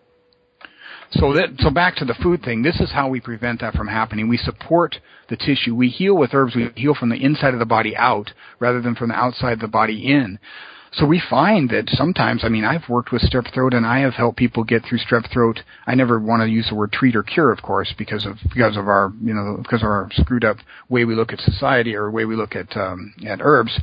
So 1.12 1.32
that 1.32 1.48
so 1.58 1.70
back 1.70 1.96
to 1.96 2.04
the 2.04 2.14
food 2.14 2.42
thing. 2.44 2.62
This 2.62 2.78
is 2.80 2.92
how 2.92 3.08
we 3.08 3.20
prevent 3.20 3.60
that 3.60 3.74
from 3.74 3.88
happening. 3.88 4.28
We 4.28 4.36
support 4.36 4.96
the 5.28 5.36
tissue. 5.36 5.74
We 5.74 5.88
heal 5.88 6.16
with 6.16 6.32
herbs. 6.32 6.54
We 6.54 6.70
heal 6.76 6.94
from 6.94 7.08
the 7.08 7.16
inside 7.16 7.52
of 7.52 7.58
the 7.58 7.66
body 7.66 7.96
out 7.96 8.30
rather 8.60 8.80
than 8.80 8.94
from 8.94 9.08
the 9.08 9.16
outside 9.16 9.54
of 9.54 9.60
the 9.60 9.68
body 9.68 10.06
in. 10.06 10.38
So 10.92 11.06
we 11.06 11.22
find 11.30 11.70
that 11.70 11.88
sometimes, 11.88 12.42
I 12.44 12.48
mean, 12.48 12.64
I've 12.64 12.88
worked 12.88 13.12
with 13.12 13.22
strep 13.22 13.52
throat 13.54 13.74
and 13.74 13.86
I 13.86 14.00
have 14.00 14.14
helped 14.14 14.38
people 14.38 14.64
get 14.64 14.84
through 14.84 14.98
strep 14.98 15.30
throat. 15.32 15.60
I 15.86 15.94
never 15.94 16.18
want 16.18 16.42
to 16.42 16.48
use 16.48 16.68
the 16.68 16.74
word 16.74 16.92
treat 16.92 17.14
or 17.14 17.22
cure, 17.22 17.52
of 17.52 17.62
course, 17.62 17.94
because 17.96 18.26
of 18.26 18.38
because 18.52 18.76
of 18.76 18.88
our 18.88 19.12
you 19.22 19.32
know 19.32 19.58
because 19.62 19.82
of 19.82 19.88
our 19.88 20.08
screwed 20.12 20.44
up 20.44 20.56
way 20.88 21.04
we 21.04 21.14
look 21.14 21.32
at 21.32 21.38
society 21.40 21.94
or 21.94 22.10
way 22.10 22.24
we 22.24 22.34
look 22.34 22.56
at 22.56 22.76
um, 22.76 23.14
at 23.26 23.38
herbs 23.40 23.78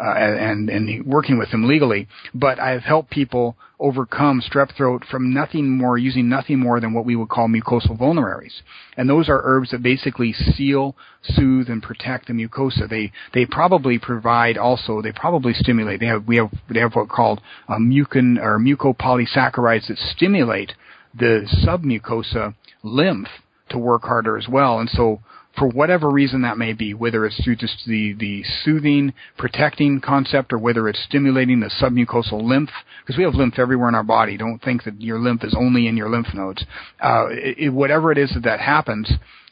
uh, 0.00 0.14
and 0.14 0.68
and 0.70 1.04
working 1.06 1.38
with 1.38 1.50
them 1.50 1.66
legally. 1.66 2.06
But 2.34 2.60
I've 2.60 2.82
helped 2.82 3.10
people 3.10 3.56
overcome 3.80 4.40
strep 4.40 4.74
throat 4.76 5.04
from 5.10 5.32
nothing 5.32 5.70
more 5.70 5.98
using 5.98 6.28
nothing 6.28 6.58
more 6.58 6.80
than 6.80 6.92
what 6.92 7.04
we 7.04 7.16
would 7.16 7.28
call 7.28 7.48
mucosal 7.48 7.98
vulneraries, 7.98 8.62
and 8.96 9.08
those 9.08 9.28
are 9.28 9.40
herbs 9.44 9.70
that 9.70 9.82
basically 9.82 10.32
seal, 10.32 10.96
soothe, 11.22 11.68
and 11.68 11.82
protect 11.82 12.26
the 12.26 12.32
mucosa. 12.32 12.88
They 12.88 13.12
they 13.34 13.46
probably 13.46 13.98
provide 13.98 14.56
also 14.56 15.02
they 15.02 15.12
probably 15.12 15.52
stimulate. 15.52 16.00
They 16.00 16.06
have 16.06 16.26
we 16.26 16.36
have 16.36 16.50
they 16.70 16.80
have 16.80 16.94
what 16.94 17.08
called 17.08 17.40
uh, 17.68 17.76
mucin 17.76 18.38
or 18.40 18.58
mucopolysaccharides 18.58 19.88
that 19.88 19.98
stimulate 19.98 20.72
the 21.14 21.48
submucosa 21.64 22.54
lymph 22.82 23.28
to 23.70 23.78
work 23.78 24.02
harder 24.02 24.38
as 24.38 24.48
well, 24.48 24.78
and 24.78 24.88
so 24.88 25.20
for 25.58 25.68
whatever 25.68 26.08
reason 26.08 26.42
that 26.42 26.58
may 26.58 26.72
be, 26.72 26.94
whether 26.94 27.26
it's 27.26 27.42
through 27.42 27.56
just 27.56 27.84
the, 27.86 28.14
the 28.14 28.44
soothing, 28.64 29.12
protecting 29.36 30.00
concept 30.00 30.52
or 30.52 30.58
whether 30.58 30.88
it's 30.88 31.02
stimulating 31.04 31.60
the 31.60 31.70
submucosal 31.80 32.42
lymph, 32.42 32.70
because 33.00 33.16
we 33.16 33.24
have 33.24 33.34
lymph 33.34 33.58
everywhere 33.58 33.88
in 33.88 33.94
our 33.94 34.02
body. 34.02 34.36
Don't 34.36 34.62
think 34.62 34.84
that 34.84 35.00
your 35.00 35.18
lymph 35.18 35.44
is 35.44 35.54
only 35.58 35.86
in 35.86 35.96
your 35.96 36.08
lymph 36.08 36.28
nodes. 36.34 36.64
Uh, 37.02 37.26
it, 37.30 37.72
whatever 37.72 38.12
it 38.12 38.18
is 38.18 38.30
that 38.34 38.44
that 38.44 38.60
happens 38.60 39.10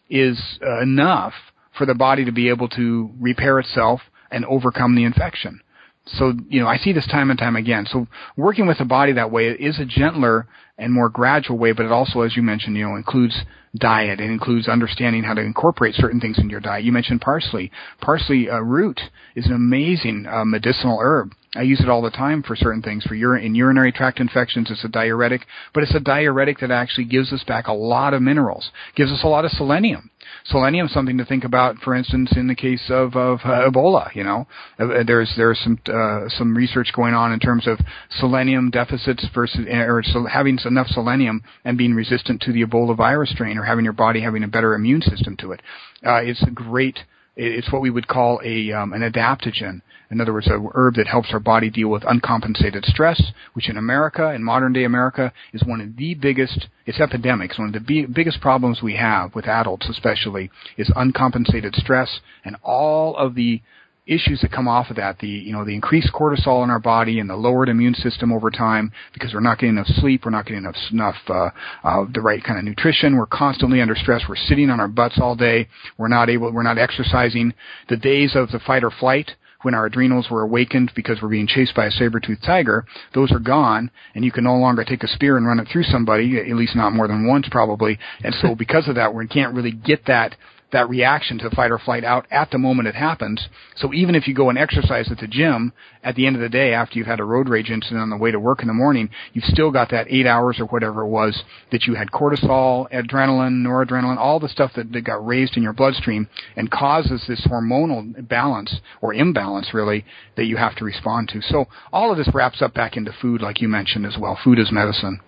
is 0.08 0.40
uh, 0.64 0.80
enough 0.80 1.32
for 1.76 1.86
the 1.86 1.94
body 1.94 2.24
to 2.24 2.32
be 2.32 2.48
able 2.48 2.68
to 2.68 3.10
repair 3.20 3.58
itself 3.58 4.00
and 4.30 4.44
overcome 4.46 4.94
the 4.94 5.04
infection. 5.04 5.60
So, 6.06 6.34
you 6.48 6.60
know, 6.60 6.68
I 6.68 6.76
see 6.76 6.92
this 6.92 7.06
time 7.06 7.30
and 7.30 7.38
time 7.38 7.56
again. 7.56 7.86
So 7.90 8.06
working 8.36 8.66
with 8.66 8.78
the 8.78 8.84
body 8.84 9.12
that 9.14 9.32
way 9.32 9.48
is 9.48 9.80
a 9.80 9.84
gentler 9.84 10.46
and 10.78 10.92
more 10.92 11.08
gradual 11.08 11.58
way, 11.58 11.72
but 11.72 11.86
it 11.86 11.92
also, 11.92 12.20
as 12.20 12.36
you 12.36 12.42
mentioned, 12.42 12.76
you 12.76 12.84
know, 12.84 12.96
includes 12.96 13.42
diet. 13.74 14.20
It 14.20 14.30
includes 14.30 14.68
understanding 14.68 15.22
how 15.22 15.34
to 15.34 15.40
incorporate 15.40 15.94
certain 15.94 16.20
things 16.20 16.38
in 16.38 16.50
your 16.50 16.60
diet. 16.60 16.84
You 16.84 16.92
mentioned 16.92 17.20
parsley. 17.20 17.70
Parsley 18.00 18.50
uh, 18.50 18.60
root 18.60 19.00
is 19.34 19.46
an 19.46 19.52
amazing 19.52 20.26
uh, 20.30 20.44
medicinal 20.44 20.98
herb. 21.00 21.32
I 21.54 21.62
use 21.62 21.80
it 21.80 21.88
all 21.88 22.02
the 22.02 22.10
time 22.10 22.42
for 22.42 22.54
certain 22.54 22.82
things. 22.82 23.04
For 23.04 23.14
ur- 23.14 23.38
in 23.38 23.54
urinary 23.54 23.92
tract 23.92 24.20
infections, 24.20 24.70
it's 24.70 24.84
a 24.84 24.88
diuretic, 24.88 25.46
but 25.72 25.82
it's 25.82 25.94
a 25.94 26.00
diuretic 26.00 26.58
that 26.60 26.70
actually 26.70 27.06
gives 27.06 27.32
us 27.32 27.44
back 27.44 27.66
a 27.66 27.72
lot 27.72 28.12
of 28.12 28.20
minerals, 28.20 28.70
gives 28.94 29.10
us 29.10 29.22
a 29.24 29.28
lot 29.28 29.46
of 29.46 29.50
selenium. 29.52 30.10
Selenium 30.48 30.88
something 30.88 31.18
to 31.18 31.24
think 31.24 31.44
about, 31.44 31.76
for 31.78 31.94
instance, 31.94 32.32
in 32.36 32.46
the 32.46 32.54
case 32.54 32.84
of, 32.88 33.16
of 33.16 33.40
uh, 33.44 33.68
Ebola. 33.68 34.14
You 34.14 34.24
know, 34.24 34.46
uh, 34.78 35.02
there's 35.04 35.32
there's 35.36 35.58
some 35.60 35.78
uh, 35.86 36.28
some 36.28 36.56
research 36.56 36.92
going 36.94 37.14
on 37.14 37.32
in 37.32 37.40
terms 37.40 37.66
of 37.66 37.78
selenium 38.10 38.70
deficits 38.70 39.26
versus 39.34 39.66
or 39.68 40.02
so 40.04 40.26
having 40.26 40.58
enough 40.64 40.86
selenium 40.88 41.42
and 41.64 41.76
being 41.76 41.94
resistant 41.94 42.40
to 42.42 42.52
the 42.52 42.62
Ebola 42.62 42.96
virus 42.96 43.30
strain, 43.30 43.58
or 43.58 43.64
having 43.64 43.84
your 43.84 43.92
body 43.92 44.20
having 44.20 44.44
a 44.44 44.48
better 44.48 44.74
immune 44.74 45.02
system 45.02 45.36
to 45.38 45.52
it. 45.52 45.60
Uh, 46.04 46.20
it's 46.22 46.42
a 46.42 46.50
great 46.50 47.00
it's 47.36 47.70
what 47.70 47.82
we 47.82 47.90
would 47.90 48.08
call 48.08 48.40
a 48.44 48.72
um, 48.72 48.92
an 48.92 49.02
adaptogen. 49.02 49.82
In 50.10 50.20
other 50.20 50.32
words, 50.32 50.46
a 50.46 50.58
herb 50.74 50.94
that 50.94 51.08
helps 51.08 51.30
our 51.32 51.40
body 51.40 51.68
deal 51.68 51.88
with 51.88 52.04
uncompensated 52.04 52.84
stress, 52.84 53.20
which 53.54 53.68
in 53.68 53.76
America, 53.76 54.32
in 54.32 54.42
modern 54.42 54.72
day 54.72 54.84
America, 54.84 55.32
is 55.52 55.64
one 55.64 55.80
of 55.80 55.96
the 55.96 56.14
biggest. 56.14 56.68
It's 56.86 57.00
epidemics. 57.00 57.58
One 57.58 57.68
of 57.68 57.74
the 57.74 57.80
b- 57.80 58.06
biggest 58.06 58.40
problems 58.40 58.82
we 58.82 58.94
have 58.96 59.34
with 59.34 59.46
adults, 59.46 59.88
especially, 59.88 60.50
is 60.76 60.90
uncompensated 60.94 61.74
stress 61.74 62.20
and 62.44 62.56
all 62.62 63.16
of 63.16 63.34
the 63.34 63.60
issues 64.06 64.40
that 64.40 64.52
come 64.52 64.68
off 64.68 64.90
of 64.90 64.96
that, 64.96 65.18
the 65.18 65.28
you 65.28 65.52
know 65.52 65.64
the 65.64 65.74
increased 65.74 66.10
cortisol 66.12 66.62
in 66.62 66.70
our 66.70 66.78
body 66.78 67.18
and 67.18 67.28
the 67.28 67.36
lowered 67.36 67.68
immune 67.68 67.94
system 67.94 68.32
over 68.32 68.50
time 68.50 68.92
because 69.12 69.34
we're 69.34 69.40
not 69.40 69.58
getting 69.58 69.76
enough 69.76 69.86
sleep, 69.86 70.24
we're 70.24 70.30
not 70.30 70.46
getting 70.46 70.62
enough 70.62 70.76
enough 70.92 71.16
uh, 71.28 71.50
uh, 71.84 72.04
the 72.12 72.20
right 72.20 72.42
kind 72.42 72.58
of 72.58 72.64
nutrition, 72.64 73.16
we're 73.16 73.26
constantly 73.26 73.80
under 73.80 73.96
stress, 73.96 74.22
we're 74.28 74.36
sitting 74.36 74.70
on 74.70 74.80
our 74.80 74.88
butts 74.88 75.18
all 75.20 75.34
day, 75.34 75.68
we're 75.98 76.08
not 76.08 76.30
able, 76.30 76.52
we're 76.52 76.62
not 76.62 76.78
exercising. 76.78 77.52
The 77.88 77.96
days 77.96 78.34
of 78.34 78.50
the 78.50 78.60
fight 78.60 78.84
or 78.84 78.90
flight 78.90 79.32
when 79.62 79.74
our 79.74 79.86
adrenals 79.86 80.28
were 80.30 80.42
awakened 80.42 80.92
because 80.94 81.20
we're 81.20 81.28
being 81.28 81.46
chased 81.46 81.74
by 81.74 81.86
a 81.86 81.90
saber-toothed 81.90 82.44
tiger, 82.44 82.84
those 83.14 83.32
are 83.32 83.40
gone, 83.40 83.90
and 84.14 84.24
you 84.24 84.30
can 84.30 84.44
no 84.44 84.54
longer 84.54 84.84
take 84.84 85.02
a 85.02 85.08
spear 85.08 85.36
and 85.36 85.46
run 85.46 85.58
it 85.58 85.66
through 85.72 85.82
somebody, 85.82 86.38
at 86.38 86.54
least 86.54 86.76
not 86.76 86.92
more 86.92 87.08
than 87.08 87.26
once 87.26 87.48
probably. 87.50 87.98
And 88.22 88.34
so 88.34 88.54
because 88.54 88.86
of 88.86 88.94
that, 88.94 89.12
we 89.12 89.26
can't 89.26 89.54
really 89.54 89.72
get 89.72 90.06
that 90.06 90.36
that 90.76 90.90
reaction 90.90 91.38
to 91.38 91.48
fight 91.48 91.70
or 91.70 91.78
flight 91.78 92.04
out 92.04 92.26
at 92.30 92.50
the 92.50 92.58
moment 92.58 92.86
it 92.86 92.94
happens. 92.94 93.48
So 93.76 93.94
even 93.94 94.14
if 94.14 94.28
you 94.28 94.34
go 94.34 94.50
and 94.50 94.58
exercise 94.58 95.10
at 95.10 95.16
the 95.18 95.26
gym, 95.26 95.72
at 96.02 96.16
the 96.16 96.26
end 96.26 96.36
of 96.36 96.42
the 96.42 96.50
day, 96.50 96.74
after 96.74 96.98
you've 96.98 97.06
had 97.06 97.18
a 97.18 97.24
road 97.24 97.48
rage 97.48 97.70
incident 97.70 98.02
on 98.02 98.10
the 98.10 98.16
way 98.18 98.30
to 98.30 98.38
work 98.38 98.60
in 98.60 98.68
the 98.68 98.74
morning, 98.74 99.08
you've 99.32 99.46
still 99.46 99.70
got 99.70 99.90
that 99.90 100.06
eight 100.10 100.26
hours 100.26 100.60
or 100.60 100.66
whatever 100.66 101.00
it 101.00 101.08
was 101.08 101.44
that 101.72 101.84
you 101.86 101.94
had 101.94 102.10
cortisol, 102.10 102.90
adrenaline, 102.92 103.64
noradrenaline, 103.64 104.18
all 104.18 104.38
the 104.38 104.50
stuff 104.50 104.70
that, 104.76 104.92
that 104.92 105.00
got 105.00 105.26
raised 105.26 105.56
in 105.56 105.62
your 105.62 105.72
bloodstream 105.72 106.28
and 106.56 106.70
causes 106.70 107.24
this 107.26 107.46
hormonal 107.46 108.28
balance 108.28 108.80
or 109.00 109.14
imbalance 109.14 109.72
really 109.72 110.04
that 110.36 110.44
you 110.44 110.58
have 110.58 110.76
to 110.76 110.84
respond 110.84 111.30
to. 111.30 111.40
So 111.40 111.64
all 111.90 112.12
of 112.12 112.18
this 112.18 112.28
wraps 112.34 112.60
up 112.60 112.74
back 112.74 112.98
into 112.98 113.14
food 113.22 113.40
like 113.40 113.62
you 113.62 113.68
mentioned 113.68 114.04
as 114.04 114.18
well. 114.18 114.38
Food 114.44 114.58
is 114.58 114.70
medicine. 114.70 115.20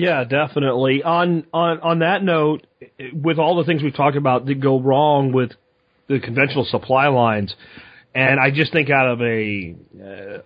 Yeah, 0.00 0.24
definitely. 0.24 1.02
On 1.02 1.44
on 1.52 1.80
on 1.80 1.98
that 1.98 2.22
note, 2.22 2.66
with 3.12 3.38
all 3.38 3.56
the 3.56 3.64
things 3.64 3.82
we've 3.82 3.94
talked 3.94 4.16
about 4.16 4.46
that 4.46 4.54
go 4.60 4.80
wrong 4.80 5.32
with 5.32 5.52
the 6.08 6.18
conventional 6.20 6.64
supply 6.64 7.08
lines, 7.08 7.54
And 8.12 8.40
I 8.40 8.50
just 8.50 8.72
think 8.72 8.90
out 8.90 9.06
of 9.06 9.22
a, 9.22 9.76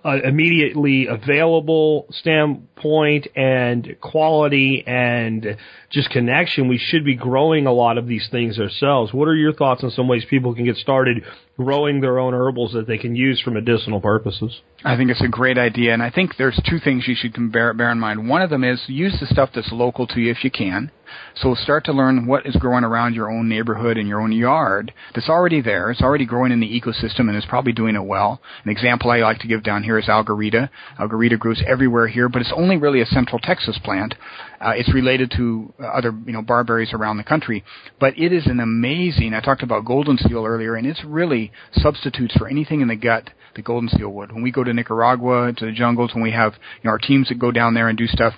uh, 0.05 0.21
immediately 0.23 1.07
available 1.07 2.07
standpoint 2.11 3.27
and 3.35 3.97
quality 4.03 4.85
and 4.87 5.57
just 5.89 6.11
connection, 6.11 6.69
we 6.69 6.77
should 6.77 7.07
be 7.07 7.15
growing 7.15 7.67
a 7.67 7.73
lot 7.73 7.97
of 7.97 8.07
these 8.07 8.29
things 8.31 8.59
ourselves. 8.59 9.15
What 9.15 9.29
are 9.29 9.35
your 9.35 9.55
thoughts 9.55 9.83
on 9.83 9.91
some 9.91 10.09
ways 10.09 10.27
people 10.29 10.55
can 10.55 10.67
get 10.67 10.77
started 10.77 11.25
growing 11.57 12.03
their 12.03 12.19
own 12.19 12.35
herbals 12.35 12.73
that 12.75 12.87
they 12.87 12.99
can 12.99 13.17
use 13.17 13.41
for 13.41 13.51
medicinal 13.51 14.01
purposes? 14.01 14.61
I 14.85 14.99
think 14.99 15.11
it's 15.11 15.23
a 15.23 15.29
great 15.29 15.57
idea, 15.57 15.95
and 15.95 16.03
I 16.03 16.11
think 16.11 16.37
there's 16.37 16.61
two 16.69 16.79
things 16.79 17.09
you 17.09 17.15
should 17.15 17.35
bear, 17.51 17.73
bear 17.73 17.91
in 17.91 17.99
mind. 17.99 18.29
One 18.29 18.43
of 18.43 18.51
them 18.51 18.65
is 18.65 18.83
use 18.89 19.17
the 19.21 19.27
stuff 19.27 19.51
that's 19.55 19.73
local 19.73 20.07
to 20.09 20.21
you 20.21 20.31
if 20.31 20.45
you 20.45 20.51
can. 20.51 20.91
So 21.37 21.55
start 21.55 21.85
to 21.87 21.93
learn 21.93 22.27
what 22.27 22.47
is 22.47 22.57
growing 22.57 22.85
around 22.85 23.15
your 23.15 23.31
own 23.31 23.49
neighborhood 23.49 23.97
and 23.97 24.09
your 24.09 24.21
own 24.21 24.33
yard 24.33 24.93
that's 25.15 25.29
already 25.29 25.61
there. 25.61 25.91
It's 25.91 26.01
already 26.01 26.27
growing 26.27 26.53
in 26.53 26.61
the 26.61 26.81
ecosystem 26.81 27.29
and 27.29 27.37
is 27.37 27.47
probably 27.47 27.73
doing 27.73 27.97
it 27.97 28.05
well. 28.05 28.41
An 28.65 28.71
example 28.71 29.11
I 29.11 29.19
like 29.19 29.39
to 29.41 29.49
give 29.49 29.63
down 29.63 29.83
here 29.83 29.99
is 29.99 30.07
Algarita. 30.07 30.69
Algarita 30.99 31.39
grows 31.39 31.63
everywhere 31.67 32.09
here, 32.09 32.29
but 32.29 32.41
it's 32.41 32.53
only 32.55 32.77
really 32.77 33.01
a 33.01 33.07
central 33.07 33.39
Texas 33.39 33.79
plant. 33.83 34.15
Uh, 34.61 34.73
it's 34.77 34.93
related 34.95 35.33
to 35.37 35.73
other, 35.79 36.13
you 36.25 36.33
know, 36.33 36.43
barberries 36.43 36.93
around 36.93 37.17
the 37.17 37.25
country, 37.25 37.65
but 38.01 38.17
it 38.19 38.33
is 38.33 38.47
an 38.47 38.61
amazing. 38.61 39.35
I 39.35 39.41
talked 39.41 39.63
about 39.63 39.85
golden 39.85 40.17
seal 40.17 40.47
earlier, 40.47 40.77
and 40.77 40.87
it's 40.87 41.05
really 41.05 41.53
substitutes 41.73 42.35
for 42.37 42.49
anything 42.49 42.81
in 42.81 42.89
the 42.89 42.97
gut 42.97 43.31
the 43.55 43.63
golden 43.63 43.89
seal 43.89 44.11
would. 44.11 44.33
When 44.33 44.43
we 44.43 44.51
go 44.51 44.65
to 44.65 44.73
Nicaragua, 44.73 45.53
to 45.53 45.67
the 45.67 45.73
jungles, 45.73 46.15
when 46.15 46.23
we 46.23 46.33
have 46.33 46.55
you 46.55 46.85
know 46.85 46.91
our 46.91 46.99
teams 46.99 47.29
that 47.29 47.39
go 47.39 47.51
down 47.51 47.75
there 47.75 47.89
and 47.89 47.99
do 47.99 48.07
stuff, 48.07 48.35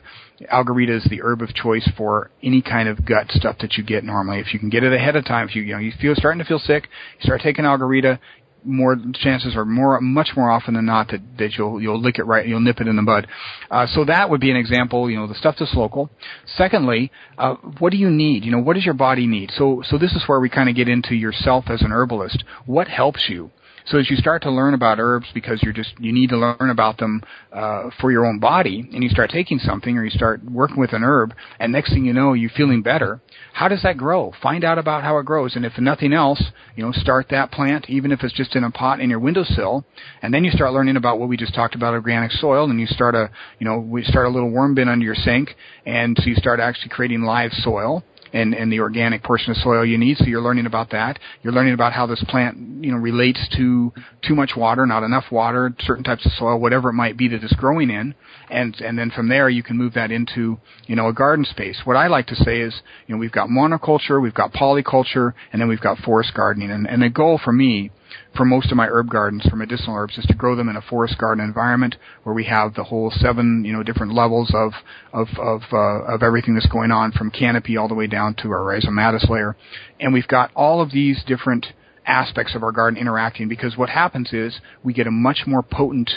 Algarita 0.52 0.96
is 0.96 1.04
the 1.04 1.22
herb 1.22 1.42
of 1.42 1.54
choice 1.54 1.88
for 1.96 2.30
any 2.42 2.62
kind 2.62 2.88
of 2.88 3.04
gut 3.04 3.30
stuff 3.30 3.56
that 3.60 3.74
you 3.76 3.84
get 3.84 4.04
normally. 4.04 4.40
If 4.40 4.52
you 4.52 4.58
can 4.58 4.70
get 4.70 4.84
it 4.84 4.92
ahead 4.92 5.16
of 5.16 5.24
time, 5.24 5.48
if 5.48 5.56
you 5.56 5.62
you 5.62 5.72
know 5.72 5.80
you 5.80 5.92
feel 6.00 6.14
starting 6.14 6.38
to 6.38 6.44
feel 6.44 6.58
sick, 6.58 6.88
you 7.18 7.24
start 7.24 7.40
taking 7.42 7.64
Algarita. 7.64 8.18
More 8.68 8.96
chances 9.14 9.54
are 9.54 9.64
more, 9.64 10.00
much 10.00 10.30
more 10.36 10.50
often 10.50 10.74
than 10.74 10.86
not 10.86 11.08
that, 11.12 11.20
that 11.38 11.52
you'll 11.56 11.80
you'll 11.80 12.00
lick 12.00 12.18
it 12.18 12.24
right, 12.24 12.44
you'll 12.44 12.58
nip 12.58 12.80
it 12.80 12.88
in 12.88 12.96
the 12.96 13.02
bud. 13.02 13.28
Uh, 13.70 13.86
so 13.86 14.04
that 14.04 14.28
would 14.28 14.40
be 14.40 14.50
an 14.50 14.56
example. 14.56 15.08
You 15.08 15.18
know, 15.18 15.28
the 15.28 15.36
stuff 15.36 15.54
that's 15.56 15.72
local. 15.74 16.10
Secondly, 16.56 17.12
uh, 17.38 17.54
what 17.78 17.92
do 17.92 17.96
you 17.96 18.10
need? 18.10 18.44
You 18.44 18.50
know, 18.50 18.58
what 18.58 18.74
does 18.74 18.84
your 18.84 18.94
body 18.94 19.28
need? 19.28 19.52
So 19.52 19.82
so 19.84 19.98
this 19.98 20.12
is 20.14 20.24
where 20.26 20.40
we 20.40 20.50
kind 20.50 20.68
of 20.68 20.74
get 20.74 20.88
into 20.88 21.14
yourself 21.14 21.66
as 21.68 21.82
an 21.82 21.92
herbalist. 21.92 22.42
What 22.64 22.88
helps 22.88 23.26
you? 23.28 23.52
So 23.86 23.98
as 23.98 24.10
you 24.10 24.16
start 24.16 24.42
to 24.42 24.50
learn 24.50 24.74
about 24.74 24.98
herbs 24.98 25.26
because 25.32 25.62
you're 25.62 25.72
just 25.72 25.92
you 26.00 26.12
need 26.12 26.30
to 26.30 26.36
learn 26.36 26.70
about 26.70 26.98
them 26.98 27.22
uh, 27.52 27.90
for 28.00 28.10
your 28.10 28.26
own 28.26 28.40
body, 28.40 28.88
and 28.92 29.02
you 29.02 29.08
start 29.08 29.30
taking 29.30 29.60
something 29.60 29.96
or 29.96 30.04
you 30.04 30.10
start 30.10 30.42
working 30.44 30.78
with 30.78 30.92
an 30.92 31.04
herb, 31.04 31.34
and 31.60 31.70
next 31.70 31.92
thing 31.92 32.04
you 32.04 32.12
know, 32.12 32.32
you're 32.32 32.50
feeling 32.50 32.82
better. 32.82 33.20
How 33.52 33.68
does 33.68 33.82
that 33.84 33.96
grow? 33.96 34.32
Find 34.42 34.64
out 34.64 34.78
about 34.78 35.04
how 35.04 35.18
it 35.18 35.24
grows, 35.24 35.54
and 35.54 35.64
if 35.64 35.78
nothing 35.78 36.12
else, 36.12 36.42
you 36.74 36.84
know, 36.84 36.90
start 36.90 37.28
that 37.30 37.52
plant, 37.52 37.88
even 37.88 38.10
if 38.10 38.24
it's 38.24 38.34
just 38.34 38.56
in 38.56 38.64
a 38.64 38.70
pot 38.72 39.00
in 39.00 39.08
your 39.08 39.20
windowsill, 39.20 39.84
and 40.20 40.34
then 40.34 40.42
you 40.42 40.50
start 40.50 40.72
learning 40.72 40.96
about 40.96 41.20
what 41.20 41.28
we 41.28 41.36
just 41.36 41.54
talked 41.54 41.76
about 41.76 41.94
organic 41.94 42.32
soil, 42.32 42.68
and 42.68 42.80
you 42.80 42.86
start 42.86 43.14
a 43.14 43.30
you 43.60 43.66
know 43.66 43.78
we 43.78 44.02
start 44.02 44.26
a 44.26 44.30
little 44.30 44.50
worm 44.50 44.74
bin 44.74 44.88
under 44.88 45.04
your 45.04 45.14
sink, 45.14 45.54
and 45.84 46.16
so 46.20 46.28
you 46.28 46.34
start 46.34 46.58
actually 46.58 46.88
creating 46.88 47.22
live 47.22 47.52
soil 47.52 48.02
and, 48.32 48.54
and 48.54 48.72
the 48.72 48.80
organic 48.80 49.22
portion 49.22 49.50
of 49.50 49.56
soil 49.58 49.84
you 49.84 49.98
need. 49.98 50.18
So 50.18 50.24
you're 50.24 50.42
learning 50.42 50.66
about 50.66 50.90
that. 50.90 51.18
You're 51.42 51.52
learning 51.52 51.74
about 51.74 51.92
how 51.92 52.06
this 52.06 52.22
plant, 52.28 52.84
you 52.84 52.92
know, 52.92 52.98
relates 52.98 53.40
to 53.56 53.92
too 54.26 54.34
much 54.34 54.52
water, 54.56 54.86
not 54.86 55.02
enough 55.02 55.24
water, 55.30 55.74
certain 55.80 56.04
types 56.04 56.26
of 56.26 56.32
soil, 56.32 56.58
whatever 56.58 56.90
it 56.90 56.94
might 56.94 57.16
be 57.16 57.28
that 57.28 57.42
it's 57.42 57.54
growing 57.54 57.90
in. 57.90 58.14
And, 58.50 58.74
and 58.80 58.98
then 58.98 59.10
from 59.10 59.28
there 59.28 59.48
you 59.48 59.62
can 59.62 59.76
move 59.76 59.94
that 59.94 60.10
into, 60.10 60.58
you 60.86 60.96
know, 60.96 61.08
a 61.08 61.12
garden 61.12 61.44
space. 61.44 61.80
What 61.84 61.96
I 61.96 62.06
like 62.06 62.26
to 62.28 62.36
say 62.36 62.60
is, 62.60 62.80
you 63.06 63.14
know, 63.14 63.18
we've 63.18 63.32
got 63.32 63.48
monoculture, 63.48 64.20
we've 64.22 64.34
got 64.34 64.52
polyculture, 64.52 65.32
and 65.52 65.60
then 65.60 65.68
we've 65.68 65.80
got 65.80 65.98
forest 65.98 66.32
gardening. 66.34 66.70
And, 66.70 66.88
and 66.88 67.02
the 67.02 67.08
goal 67.08 67.40
for 67.42 67.52
me 67.52 67.90
for 68.36 68.44
most 68.44 68.70
of 68.70 68.76
my 68.76 68.86
herb 68.86 69.08
gardens 69.08 69.46
for 69.48 69.56
medicinal 69.56 69.96
herbs 69.96 70.18
is 70.18 70.26
to 70.26 70.34
grow 70.34 70.54
them 70.54 70.68
in 70.68 70.76
a 70.76 70.82
forest 70.82 71.18
garden 71.18 71.44
environment 71.44 71.96
where 72.22 72.34
we 72.34 72.44
have 72.44 72.74
the 72.74 72.84
whole 72.84 73.10
seven 73.10 73.64
you 73.64 73.72
know 73.72 73.82
different 73.82 74.12
levels 74.12 74.52
of 74.54 74.72
of 75.12 75.28
of 75.38 75.62
uh, 75.72 76.14
of 76.14 76.22
everything 76.22 76.54
that's 76.54 76.66
going 76.66 76.90
on 76.90 77.12
from 77.12 77.30
canopy 77.30 77.76
all 77.76 77.88
the 77.88 77.94
way 77.94 78.06
down 78.06 78.34
to 78.34 78.50
our 78.50 78.60
rhizomatous 78.60 79.28
layer, 79.28 79.56
and 80.00 80.12
we've 80.12 80.28
got 80.28 80.50
all 80.54 80.80
of 80.80 80.92
these 80.92 81.22
different 81.26 81.66
aspects 82.06 82.54
of 82.54 82.62
our 82.62 82.72
garden 82.72 82.98
interacting 82.98 83.48
because 83.48 83.76
what 83.76 83.88
happens 83.88 84.32
is 84.32 84.60
we 84.84 84.92
get 84.92 85.06
a 85.06 85.10
much 85.10 85.42
more 85.46 85.62
potent 85.62 86.10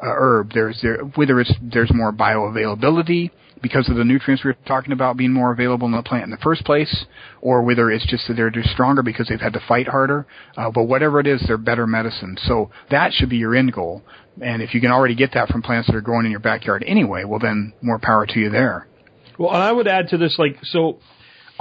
uh, 0.00 0.06
herb. 0.06 0.52
There's 0.52 0.80
there 0.82 0.98
whether 0.98 1.40
it's 1.40 1.52
there's 1.60 1.92
more 1.92 2.12
bioavailability, 2.12 3.30
because 3.62 3.88
of 3.88 3.96
the 3.96 4.04
nutrients 4.04 4.44
we 4.44 4.50
are 4.50 4.56
talking 4.66 4.92
about 4.92 5.16
being 5.16 5.32
more 5.32 5.52
available 5.52 5.86
in 5.86 5.92
the 5.92 6.02
plant 6.02 6.24
in 6.24 6.30
the 6.30 6.36
first 6.38 6.64
place, 6.64 7.06
or 7.40 7.62
whether 7.62 7.90
it's 7.90 8.06
just 8.06 8.26
that 8.28 8.34
they're 8.34 8.50
just 8.50 8.70
stronger 8.70 9.02
because 9.02 9.28
they've 9.28 9.40
had 9.40 9.52
to 9.52 9.62
fight 9.66 9.88
harder. 9.88 10.26
Uh, 10.56 10.70
but 10.70 10.84
whatever 10.84 11.20
it 11.20 11.26
is, 11.26 11.42
they're 11.46 11.56
better 11.56 11.86
medicine. 11.86 12.36
So 12.42 12.70
that 12.90 13.12
should 13.12 13.30
be 13.30 13.36
your 13.36 13.54
end 13.54 13.72
goal. 13.72 14.02
And 14.40 14.62
if 14.62 14.74
you 14.74 14.80
can 14.80 14.90
already 14.90 15.14
get 15.14 15.32
that 15.34 15.48
from 15.48 15.62
plants 15.62 15.86
that 15.88 15.96
are 15.96 16.00
growing 16.00 16.24
in 16.24 16.30
your 16.30 16.40
backyard 16.40 16.84
anyway, 16.86 17.24
well 17.24 17.38
then 17.38 17.72
more 17.82 17.98
power 17.98 18.26
to 18.26 18.38
you 18.38 18.50
there. 18.50 18.88
Well, 19.38 19.50
and 19.50 19.62
I 19.62 19.72
would 19.72 19.88
add 19.88 20.08
to 20.08 20.18
this, 20.18 20.36
like, 20.38 20.56
so 20.62 20.98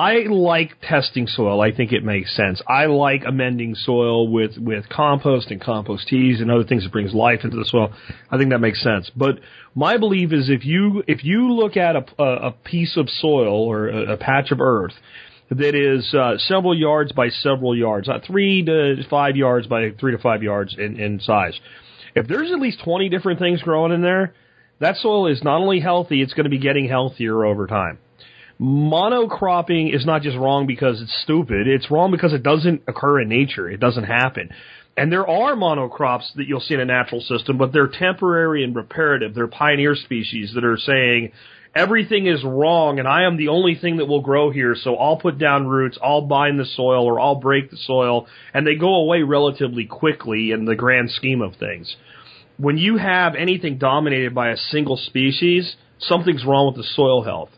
I 0.02 0.24
like 0.28 0.82
testing 0.82 1.28
soil. 1.28 1.62
I 1.62 1.72
think 1.72 1.92
it 1.92 2.04
makes 2.04 2.36
sense. 2.36 2.60
I 2.68 2.88
like 2.88 3.22
amending 3.24 3.76
soil 3.76 4.28
with, 4.28 4.58
with 4.58 4.90
compost 4.90 5.52
and 5.52 5.62
compost 5.62 6.08
teas 6.08 6.42
and 6.42 6.50
other 6.50 6.64
things 6.64 6.82
that 6.82 6.92
brings 6.92 7.14
life 7.14 7.42
into 7.44 7.56
the 7.56 7.66
soil. 7.66 7.94
I 8.32 8.40
think 8.40 8.50
that 8.50 8.58
makes 8.58 8.82
sense. 8.82 9.12
But 9.16 9.42
my 9.76 9.98
belief 9.98 10.34
is 10.34 10.50
if 10.50 10.66
you, 10.66 11.04
if 11.08 11.24
you 11.24 11.54
look 11.54 11.78
at 11.78 11.96
a, 11.96 12.24
a, 12.24 12.52
piece 12.52 12.98
of 12.98 13.12
soil 13.12 13.54
or 13.54 13.90
a, 13.90 14.14
a 14.14 14.18
patch 14.18 14.50
of 14.50 14.60
earth 14.60 14.94
that 15.52 15.76
is 15.76 16.12
uh, 16.16 16.40
several 16.40 16.76
yards 16.76 17.12
by 17.12 17.30
several 17.30 17.78
yards, 17.78 18.10
uh, 18.10 18.18
three 18.26 18.66
to 18.66 19.04
five 19.08 19.36
yards 19.36 19.68
by 19.68 19.92
three 20.00 20.14
to 20.14 20.18
five 20.18 20.42
yards 20.42 20.76
in, 20.80 21.00
in 21.00 21.20
size, 21.20 21.54
if 22.16 22.28
there's 22.28 22.52
at 22.52 22.60
least 22.60 22.84
20 22.84 23.08
different 23.10 23.38
things 23.38 23.62
growing 23.62 23.92
in 23.92 24.02
there, 24.02 24.34
that 24.80 24.96
soil 24.96 25.28
is 25.28 25.44
not 25.44 25.62
only 25.62 25.80
healthy, 25.80 26.24
it's 26.24 26.34
going 26.34 26.46
to 26.46 26.50
be 26.50 26.58
getting 26.58 26.90
healthier 26.90 27.46
over 27.46 27.68
time 27.68 28.00
monocropping 28.62 29.94
is 29.94 30.06
not 30.06 30.22
just 30.22 30.38
wrong 30.38 30.68
because 30.68 31.02
it's 31.02 31.20
stupid. 31.24 31.68
It's 31.68 31.90
wrong 31.90 32.12
because 32.12 32.32
it 32.32 32.44
doesn't 32.44 32.84
occur 32.88 33.22
in 33.22 33.30
nature. 33.30 33.68
It 33.70 33.80
doesn't 33.80 34.04
happen. 34.04 34.50
And 34.96 35.12
there 35.12 35.28
are 35.28 35.56
monocrops 35.56 36.34
that 36.36 36.48
you'll 36.48 36.60
see 36.60 36.76
in 36.76 36.80
a 36.80 36.86
natural 36.86 37.22
system, 37.22 37.58
but 37.58 37.74
they're 37.74 37.88
temporary 37.88 38.64
and 38.64 38.76
reparative. 38.76 39.34
They're 39.34 39.48
pioneer 39.48 39.96
species 39.96 40.52
that 40.54 40.64
are 40.64 40.78
saying, 40.78 41.32
everything 41.74 42.28
is 42.28 42.44
wrong 42.44 43.00
and 43.00 43.08
I 43.08 43.24
am 43.24 43.38
the 43.38 43.48
only 43.48 43.76
thing 43.76 43.98
that 43.98 44.06
will 44.06 44.22
grow 44.22 44.52
here, 44.52 44.76
so 44.76 44.96
I'll 44.96 45.18
put 45.18 45.40
down 45.40 45.68
roots, 45.68 45.98
I'll 46.04 46.28
bind 46.28 46.60
the 46.60 46.66
soil 46.66 47.06
or 47.06 47.20
I'll 47.20 47.36
break 47.36 47.72
the 47.72 47.78
soil, 47.78 48.28
and 48.54 48.68
they 48.68 48.76
go 48.76 48.96
away 48.96 49.24
relatively 49.24 49.86
quickly 49.86 50.52
in 50.52 50.66
the 50.66 50.76
grand 50.76 51.10
scheme 51.12 51.42
of 51.42 51.56
things. 51.56 51.96
When 52.58 52.78
you 52.78 52.98
have 52.98 53.34
anything 53.34 53.78
dominated 53.80 54.36
by 54.36 54.50
a 54.50 54.58
single 54.58 54.98
species, 54.98 55.78
something's 55.98 56.46
wrong 56.46 56.68
with 56.68 56.76
the 56.76 56.90
soil 56.96 57.24
health. 57.24 57.50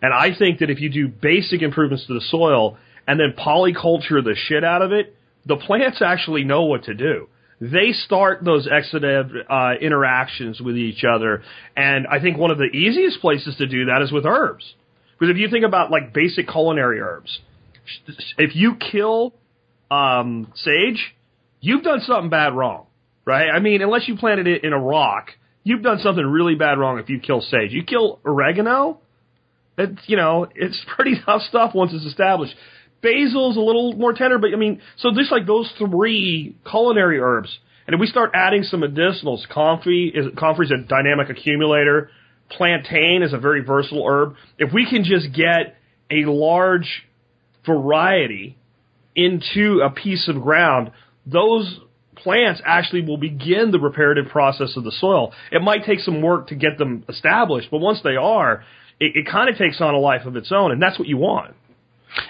And 0.00 0.14
I 0.14 0.36
think 0.36 0.60
that 0.60 0.70
if 0.70 0.80
you 0.80 0.90
do 0.90 1.08
basic 1.08 1.62
improvements 1.62 2.06
to 2.06 2.14
the 2.14 2.20
soil 2.20 2.76
and 3.06 3.18
then 3.18 3.34
polyculture 3.36 4.22
the 4.22 4.34
shit 4.36 4.64
out 4.64 4.82
of 4.82 4.92
it, 4.92 5.16
the 5.46 5.56
plants 5.56 6.02
actually 6.02 6.44
know 6.44 6.64
what 6.64 6.84
to 6.84 6.94
do. 6.94 7.28
They 7.60 7.92
start 7.92 8.44
those 8.44 8.68
exudative 8.68 9.32
uh, 9.48 9.78
interactions 9.80 10.60
with 10.60 10.76
each 10.76 11.02
other, 11.02 11.42
and 11.76 12.06
I 12.06 12.20
think 12.20 12.38
one 12.38 12.52
of 12.52 12.58
the 12.58 12.66
easiest 12.66 13.20
places 13.20 13.56
to 13.56 13.66
do 13.66 13.86
that 13.86 14.00
is 14.02 14.12
with 14.12 14.24
herbs. 14.24 14.74
Because 15.18 15.32
if 15.34 15.38
you 15.38 15.48
think 15.50 15.64
about 15.64 15.90
like 15.90 16.14
basic 16.14 16.46
culinary 16.48 17.00
herbs, 17.00 17.40
if 18.36 18.54
you 18.54 18.76
kill 18.76 19.34
um, 19.90 20.52
sage, 20.54 21.16
you've 21.60 21.82
done 21.82 22.00
something 22.06 22.30
bad 22.30 22.54
wrong, 22.54 22.86
right? 23.24 23.48
I 23.50 23.58
mean, 23.58 23.82
unless 23.82 24.06
you 24.06 24.16
planted 24.16 24.46
it 24.46 24.62
in 24.62 24.72
a 24.72 24.78
rock, 24.78 25.30
you've 25.64 25.82
done 25.82 25.98
something 25.98 26.24
really 26.24 26.54
bad 26.54 26.78
wrong 26.78 27.00
if 27.00 27.08
you 27.08 27.18
kill 27.18 27.40
sage. 27.40 27.72
You 27.72 27.82
kill 27.82 28.20
oregano, 28.24 29.00
it's, 29.78 30.02
you 30.06 30.16
know, 30.16 30.46
it's 30.54 30.80
pretty 30.96 31.14
tough 31.24 31.42
stuff 31.42 31.74
once 31.74 31.92
it's 31.94 32.04
established. 32.04 32.54
Basil's 33.00 33.56
a 33.56 33.60
little 33.60 33.94
more 33.94 34.12
tender, 34.12 34.38
but 34.38 34.50
I 34.52 34.56
mean, 34.56 34.80
so 34.96 35.10
just 35.14 35.30
like 35.30 35.46
those 35.46 35.72
three 35.78 36.56
culinary 36.68 37.20
herbs, 37.20 37.56
and 37.86 37.94
if 37.94 38.00
we 38.00 38.06
start 38.06 38.32
adding 38.34 38.64
some 38.64 38.80
medicinals, 38.80 39.48
comfrey 39.48 40.12
is 40.14 40.26
comfrey's 40.38 40.70
a 40.70 40.76
dynamic 40.76 41.30
accumulator. 41.30 42.10
Plantain 42.50 43.22
is 43.22 43.32
a 43.32 43.38
very 43.38 43.62
versatile 43.62 44.06
herb. 44.06 44.34
If 44.58 44.74
we 44.74 44.88
can 44.88 45.04
just 45.04 45.32
get 45.32 45.76
a 46.10 46.28
large 46.28 47.06
variety 47.64 48.58
into 49.14 49.80
a 49.84 49.90
piece 49.90 50.28
of 50.28 50.42
ground, 50.42 50.90
those 51.24 51.80
plants 52.16 52.60
actually 52.64 53.02
will 53.02 53.16
begin 53.16 53.70
the 53.70 53.78
reparative 53.78 54.26
process 54.30 54.76
of 54.76 54.84
the 54.84 54.92
soil. 54.92 55.32
It 55.52 55.62
might 55.62 55.84
take 55.84 56.00
some 56.00 56.20
work 56.20 56.48
to 56.48 56.56
get 56.56 56.78
them 56.78 57.04
established, 57.08 57.68
but 57.70 57.78
once 57.78 58.00
they 58.02 58.16
are, 58.16 58.64
it, 59.00 59.16
it 59.16 59.26
kind 59.26 59.48
of 59.48 59.56
takes 59.56 59.80
on 59.80 59.94
a 59.94 59.98
life 59.98 60.26
of 60.26 60.36
its 60.36 60.52
own, 60.52 60.72
and 60.72 60.82
that's 60.82 60.98
what 60.98 61.08
you 61.08 61.16
want. 61.16 61.54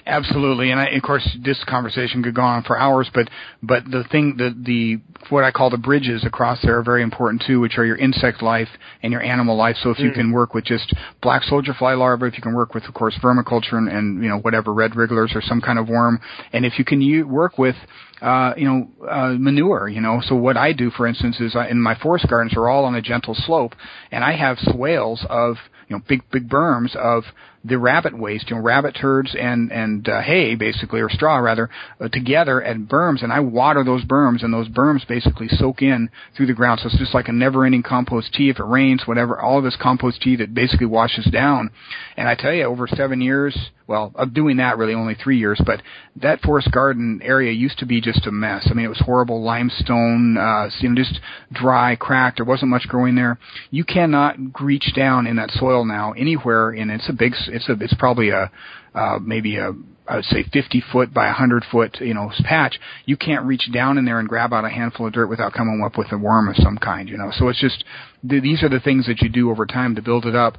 Absolutely, 0.06 0.70
and 0.70 0.80
I, 0.80 0.86
of 0.86 1.02
course, 1.02 1.26
this 1.44 1.62
conversation 1.68 2.22
could 2.22 2.34
go 2.34 2.42
on 2.42 2.62
for 2.64 2.76
hours. 2.76 3.08
But 3.14 3.28
but 3.62 3.84
the 3.84 4.04
thing, 4.10 4.34
the 4.36 4.50
the 4.50 5.00
what 5.30 5.44
I 5.44 5.50
call 5.50 5.70
the 5.70 5.78
bridges 5.78 6.24
across 6.24 6.60
there 6.62 6.78
are 6.78 6.82
very 6.82 7.02
important 7.02 7.44
too, 7.46 7.60
which 7.60 7.78
are 7.78 7.84
your 7.84 7.96
insect 7.96 8.42
life 8.42 8.68
and 9.02 9.12
your 9.12 9.22
animal 9.22 9.56
life. 9.56 9.76
So 9.82 9.90
if 9.90 9.98
you 9.98 10.10
mm. 10.10 10.14
can 10.14 10.32
work 10.32 10.52
with 10.52 10.64
just 10.64 10.92
black 11.22 11.42
soldier 11.44 11.74
fly 11.74 11.94
larvae, 11.94 12.26
if 12.26 12.36
you 12.36 12.42
can 12.42 12.54
work 12.54 12.74
with, 12.74 12.84
of 12.84 12.94
course, 12.94 13.16
vermiculture 13.22 13.74
and, 13.74 13.88
and 13.88 14.22
you 14.22 14.28
know 14.28 14.38
whatever 14.38 14.74
red 14.74 14.96
wrigglers 14.96 15.32
or 15.34 15.42
some 15.42 15.61
kind 15.61 15.78
of 15.78 15.88
worm, 15.88 16.20
and 16.53 16.66
if 16.66 16.78
you 16.78 16.84
can 16.84 17.00
u- 17.00 17.26
work 17.26 17.57
with 17.57 17.76
uh, 18.20 18.53
you 18.57 18.64
know, 18.64 19.07
uh, 19.08 19.34
manure, 19.38 19.88
you 19.88 20.00
know. 20.00 20.20
So 20.24 20.34
what 20.34 20.57
I 20.57 20.72
do, 20.72 20.90
for 20.90 21.07
instance, 21.07 21.38
is 21.40 21.54
I, 21.54 21.68
in 21.68 21.80
my 21.80 21.95
forest 21.96 22.26
gardens 22.28 22.54
are 22.57 22.68
all 22.68 22.84
on 22.84 22.95
a 22.95 23.03
gentle 23.03 23.34
slope, 23.34 23.74
and 24.11 24.24
I 24.24 24.36
have 24.36 24.58
swales 24.58 25.24
of, 25.30 25.57
you 25.88 25.96
know, 25.96 26.02
big, 26.08 26.22
big 26.30 26.48
berms 26.48 26.94
of 26.96 27.24
the 27.68 27.78
rabbit 27.78 28.18
waste, 28.18 28.50
you 28.50 28.57
know, 28.57 28.62
rabbit 28.62 28.96
turds 29.00 29.34
and 29.38 29.70
and 29.72 30.08
uh, 30.08 30.20
hay, 30.20 30.54
basically, 30.54 31.00
or 31.00 31.08
straw 31.08 31.36
rather, 31.38 31.70
uh, 32.00 32.08
together 32.08 32.62
at 32.62 32.76
berms, 32.76 33.22
and 33.22 33.32
I 33.32 33.40
water 33.40 33.84
those 33.84 34.04
berms, 34.04 34.42
and 34.42 34.53
those 34.53 34.68
berms 34.68 35.07
basically 35.07 35.49
soak 35.49 35.82
in 35.82 36.11
through 36.36 36.46
the 36.46 36.54
ground. 36.54 36.80
So 36.80 36.86
it's 36.88 36.99
just 36.99 37.14
like 37.14 37.28
a 37.28 37.32
never-ending 37.32 37.82
compost 37.82 38.32
tea. 38.32 38.50
If 38.50 38.58
it 38.58 38.64
rains, 38.64 39.07
whatever, 39.07 39.40
all 39.40 39.58
of 39.58 39.64
this 39.64 39.76
compost 39.80 40.22
tea 40.22 40.36
that 40.36 40.54
basically 40.54 40.86
washes 40.86 41.26
down. 41.26 41.70
And 42.16 42.28
I 42.28 42.34
tell 42.34 42.53
you, 42.53 42.64
over 42.64 42.86
seven 42.88 43.20
years, 43.20 43.57
well, 43.86 44.12
of 44.16 44.34
doing 44.34 44.58
that 44.58 44.76
really 44.76 44.92
only 44.92 45.14
three 45.14 45.38
years, 45.38 45.61
but 45.64 45.80
that 46.16 46.42
forest 46.42 46.70
garden 46.70 47.20
area 47.22 47.53
used 47.53 47.78
to 47.78 47.86
be 47.86 48.03
just 48.03 48.26
a 48.26 48.30
mess. 48.30 48.68
I 48.70 48.74
mean, 48.74 48.84
it 48.84 48.90
was 48.90 49.00
horrible 49.00 49.42
limestone, 49.42 50.36
uh, 50.36 50.68
you 50.80 50.90
know, 50.90 50.95
just 50.95 51.18
dry, 51.53 51.96
cracked. 51.96 52.36
There 52.36 52.45
wasn't 52.45 52.70
much 52.70 52.86
growing 52.86 53.14
there. 53.14 53.38
You 53.70 53.84
cannot 53.84 54.36
reach 54.61 54.95
down 54.95 55.26
in 55.26 55.36
that 55.36 55.50
soil 55.53 55.86
now 55.86 56.12
anywhere, 56.12 56.70
and 56.70 56.90
it's 56.90 57.08
a 57.08 57.14
big, 57.14 57.34
it's 57.59 57.68
a, 57.68 57.85
it's 57.85 57.95
probably 57.95 58.30
a, 58.30 58.51
uh, 58.95 59.18
maybe 59.21 59.57
a, 59.57 59.72
I 60.07 60.17
would 60.17 60.25
say 60.25 60.45
50 60.53 60.83
foot 60.91 61.13
by 61.13 61.26
100 61.26 61.64
foot, 61.71 61.99
you 62.01 62.14
know, 62.14 62.33
patch. 62.45 62.79
You 63.05 63.17
can't 63.17 63.45
reach 63.45 63.71
down 63.72 63.99
in 63.99 64.05
there 64.05 64.18
and 64.18 64.29
grab 64.29 64.53
out 64.53 64.64
a 64.64 64.71
handful 64.71 65.07
of 65.07 65.13
dirt 65.13 65.29
without 65.29 65.53
coming 65.53 65.83
up 65.85 65.99
with 65.99 66.11
a 66.13 66.18
worm 66.18 66.49
of 66.49 66.57
some 66.57 66.79
kind, 66.79 67.09
you 67.09 67.18
know. 67.18 67.30
So 67.33 67.49
it's 67.49 67.61
just, 67.61 67.85
these 68.22 68.63
are 68.63 68.71
the 68.71 68.80
things 68.80 69.07
that 69.07 69.21
you 69.21 69.29
do 69.29 69.51
over 69.51 69.67
time 69.67 69.95
to 69.97 70.03
build 70.03 70.25
it 70.25 70.35
up 70.35 70.59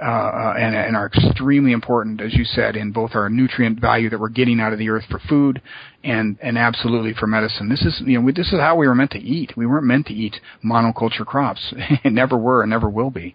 uh, 0.00 0.04
uh, 0.04 0.54
and, 0.56 0.76
and 0.76 0.96
are 0.96 1.06
extremely 1.06 1.72
important, 1.72 2.20
as 2.20 2.32
you 2.32 2.44
said, 2.44 2.76
in 2.76 2.92
both 2.92 3.12
our 3.14 3.28
nutrient 3.28 3.80
value 3.80 4.08
that 4.08 4.20
we're 4.20 4.28
getting 4.28 4.60
out 4.60 4.72
of 4.72 4.78
the 4.78 4.88
earth 4.88 5.04
for 5.10 5.18
food 5.28 5.60
and 6.04 6.38
and 6.40 6.56
absolutely 6.56 7.12
for 7.14 7.26
medicine. 7.26 7.68
This 7.68 7.82
is 7.82 8.00
you 8.06 8.16
know 8.16 8.24
we, 8.24 8.32
this 8.32 8.46
is 8.52 8.60
how 8.60 8.76
we 8.76 8.86
were 8.86 8.94
meant 8.94 9.10
to 9.12 9.18
eat. 9.18 9.54
We 9.56 9.66
weren't 9.66 9.86
meant 9.86 10.06
to 10.06 10.14
eat 10.14 10.36
monoculture 10.64 11.26
crops. 11.26 11.74
It 12.04 12.12
never 12.12 12.36
were 12.36 12.62
and 12.62 12.70
never 12.70 12.88
will 12.88 13.10
be. 13.10 13.34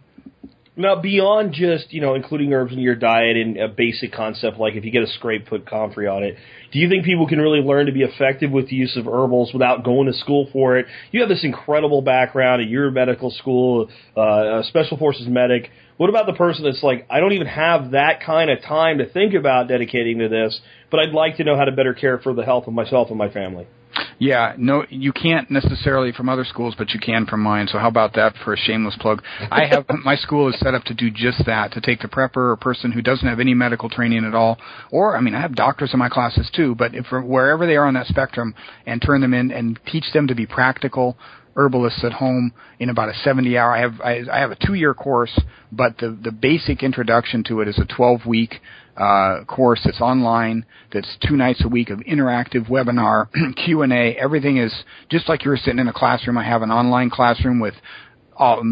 Now, 0.76 1.00
beyond 1.00 1.54
just 1.54 1.94
you 1.94 2.02
know 2.02 2.16
including 2.16 2.52
herbs 2.54 2.74
in 2.74 2.80
your 2.80 2.96
diet 2.96 3.38
and 3.38 3.58
a 3.58 3.68
basic 3.68 4.12
concept 4.12 4.58
like 4.58 4.74
if 4.74 4.84
you 4.84 4.92
get 4.92 5.04
a 5.04 5.08
scrape, 5.08 5.48
put 5.48 5.68
comfrey 5.68 6.08
on 6.08 6.24
it. 6.24 6.36
Do 6.72 6.80
you 6.80 6.90
think 6.90 7.06
people 7.06 7.28
can 7.28 7.40
really 7.40 7.60
learn 7.60 7.86
to 7.86 7.92
be 7.92 8.02
effective 8.02 8.50
with 8.50 8.70
the 8.70 8.76
use 8.76 8.98
of 8.98 9.06
herbals 9.06 9.52
without 9.54 9.84
going 9.84 10.08
to 10.08 10.14
school 10.14 10.50
for 10.52 10.80
it? 10.80 10.88
You 11.12 11.20
have 11.20 11.30
this 11.30 11.44
incredible 11.44 12.02
background 12.02 12.64
at 12.64 12.68
your 12.68 12.90
medical 12.90 13.30
school, 13.30 13.90
uh, 14.18 14.62
a 14.62 14.64
special 14.64 14.98
forces 14.98 15.28
medic. 15.28 15.70
What 15.98 16.10
about 16.10 16.26
the 16.26 16.34
person 16.34 16.64
that's 16.64 16.82
like, 16.82 17.06
I 17.08 17.20
don't 17.20 17.34
even 17.34 17.46
have 17.46 17.92
that 17.92 18.24
kind 18.26 18.50
of 18.50 18.64
time 18.64 18.98
to 18.98 19.08
think 19.08 19.36
about 19.36 19.68
dedicating 19.68 20.20
to 20.20 20.28
this, 20.28 20.60
but 20.90 21.00
I'd 21.00 21.14
like 21.14 21.38
to 21.38 21.44
know 21.44 21.56
how 21.56 21.66
to 21.66 21.72
better 21.72 21.94
care 21.94 22.18
for 22.18 22.34
the 22.34 22.44
health 22.44 22.66
of 22.66 22.74
myself 22.74 23.10
and 23.10 23.18
my 23.18 23.30
family? 23.30 23.68
Yeah, 24.20 24.54
no, 24.58 24.86
you 24.90 25.12
can't 25.12 25.50
necessarily 25.52 26.12
from 26.12 26.30
other 26.30 26.46
schools, 26.46 26.76
but 26.78 26.92
you 26.92 27.00
can 27.00 27.26
from 27.26 27.42
mine. 27.42 27.68
So 27.68 27.78
how 27.78 27.88
about 27.88 28.14
that 28.14 28.34
for 28.44 28.54
a 28.54 28.58
shameless 28.58 28.96
plug? 29.00 29.22
I 29.52 29.66
have 29.66 29.86
my 30.04 30.16
school 30.16 30.50
is 30.50 30.60
set 30.60 30.74
up 30.74 30.84
to 30.86 30.94
do 30.94 31.12
just 31.12 31.46
that, 31.46 31.72
to 31.74 31.82
take 31.82 32.00
the 32.02 32.08
prepper 32.08 32.52
or 32.52 32.56
person 32.56 32.92
who 32.92 33.02
doesn't 33.02 33.28
have 33.28 33.40
any 33.40 33.54
medical 33.54 33.90
training 33.90 34.26
at 34.26 34.34
all, 34.34 34.58
or 34.92 35.18
I 35.18 35.22
mean, 35.22 35.36
I 35.36 35.42
have 35.42 35.56
doctors 35.56 35.92
in 35.94 36.00
my 36.00 36.10
classes 36.10 36.50
too, 36.56 36.76
but 36.76 36.96
if 36.96 37.08
wherever 37.12 37.66
they 37.66 37.76
are 37.76 37.86
on 37.86 37.96
that 37.96 38.08
spectrum, 38.08 38.56
and 38.86 39.02
turn 39.02 39.22
them 39.22 39.34
in 39.34 39.52
and 39.52 39.80
teach 39.92 40.06
them 40.14 40.28
to 40.28 40.36
be 40.36 40.46
practical 40.46 41.18
herbalists 41.56 42.04
at 42.04 42.14
home 42.14 42.52
in 42.80 42.90
about 42.90 43.10
a 43.10 43.14
70 43.14 43.58
hour. 43.58 43.72
I 43.72 43.80
have 43.80 44.02
I, 44.02 44.22
I 44.32 44.40
have 44.40 44.52
a 44.52 44.58
two 44.66 44.74
year 44.74 44.94
course, 44.94 45.38
but 45.72 45.98
the 45.98 46.18
the 46.22 46.32
basic 46.32 46.84
introduction 46.84 47.44
to 47.46 47.62
it 47.62 47.68
is 47.68 47.78
a 47.78 47.86
12 47.86 48.26
week 48.26 48.56
uh, 48.98 49.44
course 49.46 49.82
that's 49.84 50.02
online. 50.02 50.66
That's 50.92 51.18
two 51.28 51.36
nights 51.36 51.64
a 51.66 51.68
week 51.68 51.90
of 51.90 52.00
interactive 52.00 52.70
webinar, 52.70 53.28
Q 53.66 53.82
and 53.82 53.92
A. 53.92 54.16
Everything 54.16 54.58
is 54.58 54.74
just 55.10 55.28
like 55.28 55.44
you're 55.44 55.58
sitting 55.58 55.80
in 55.80 55.88
a 55.88 55.94
classroom. 55.94 56.38
I 56.38 56.44
have 56.44 56.62
an 56.62 56.72
online 56.72 57.10
classroom 57.10 57.60
with 57.60 57.74
all, 58.38 58.64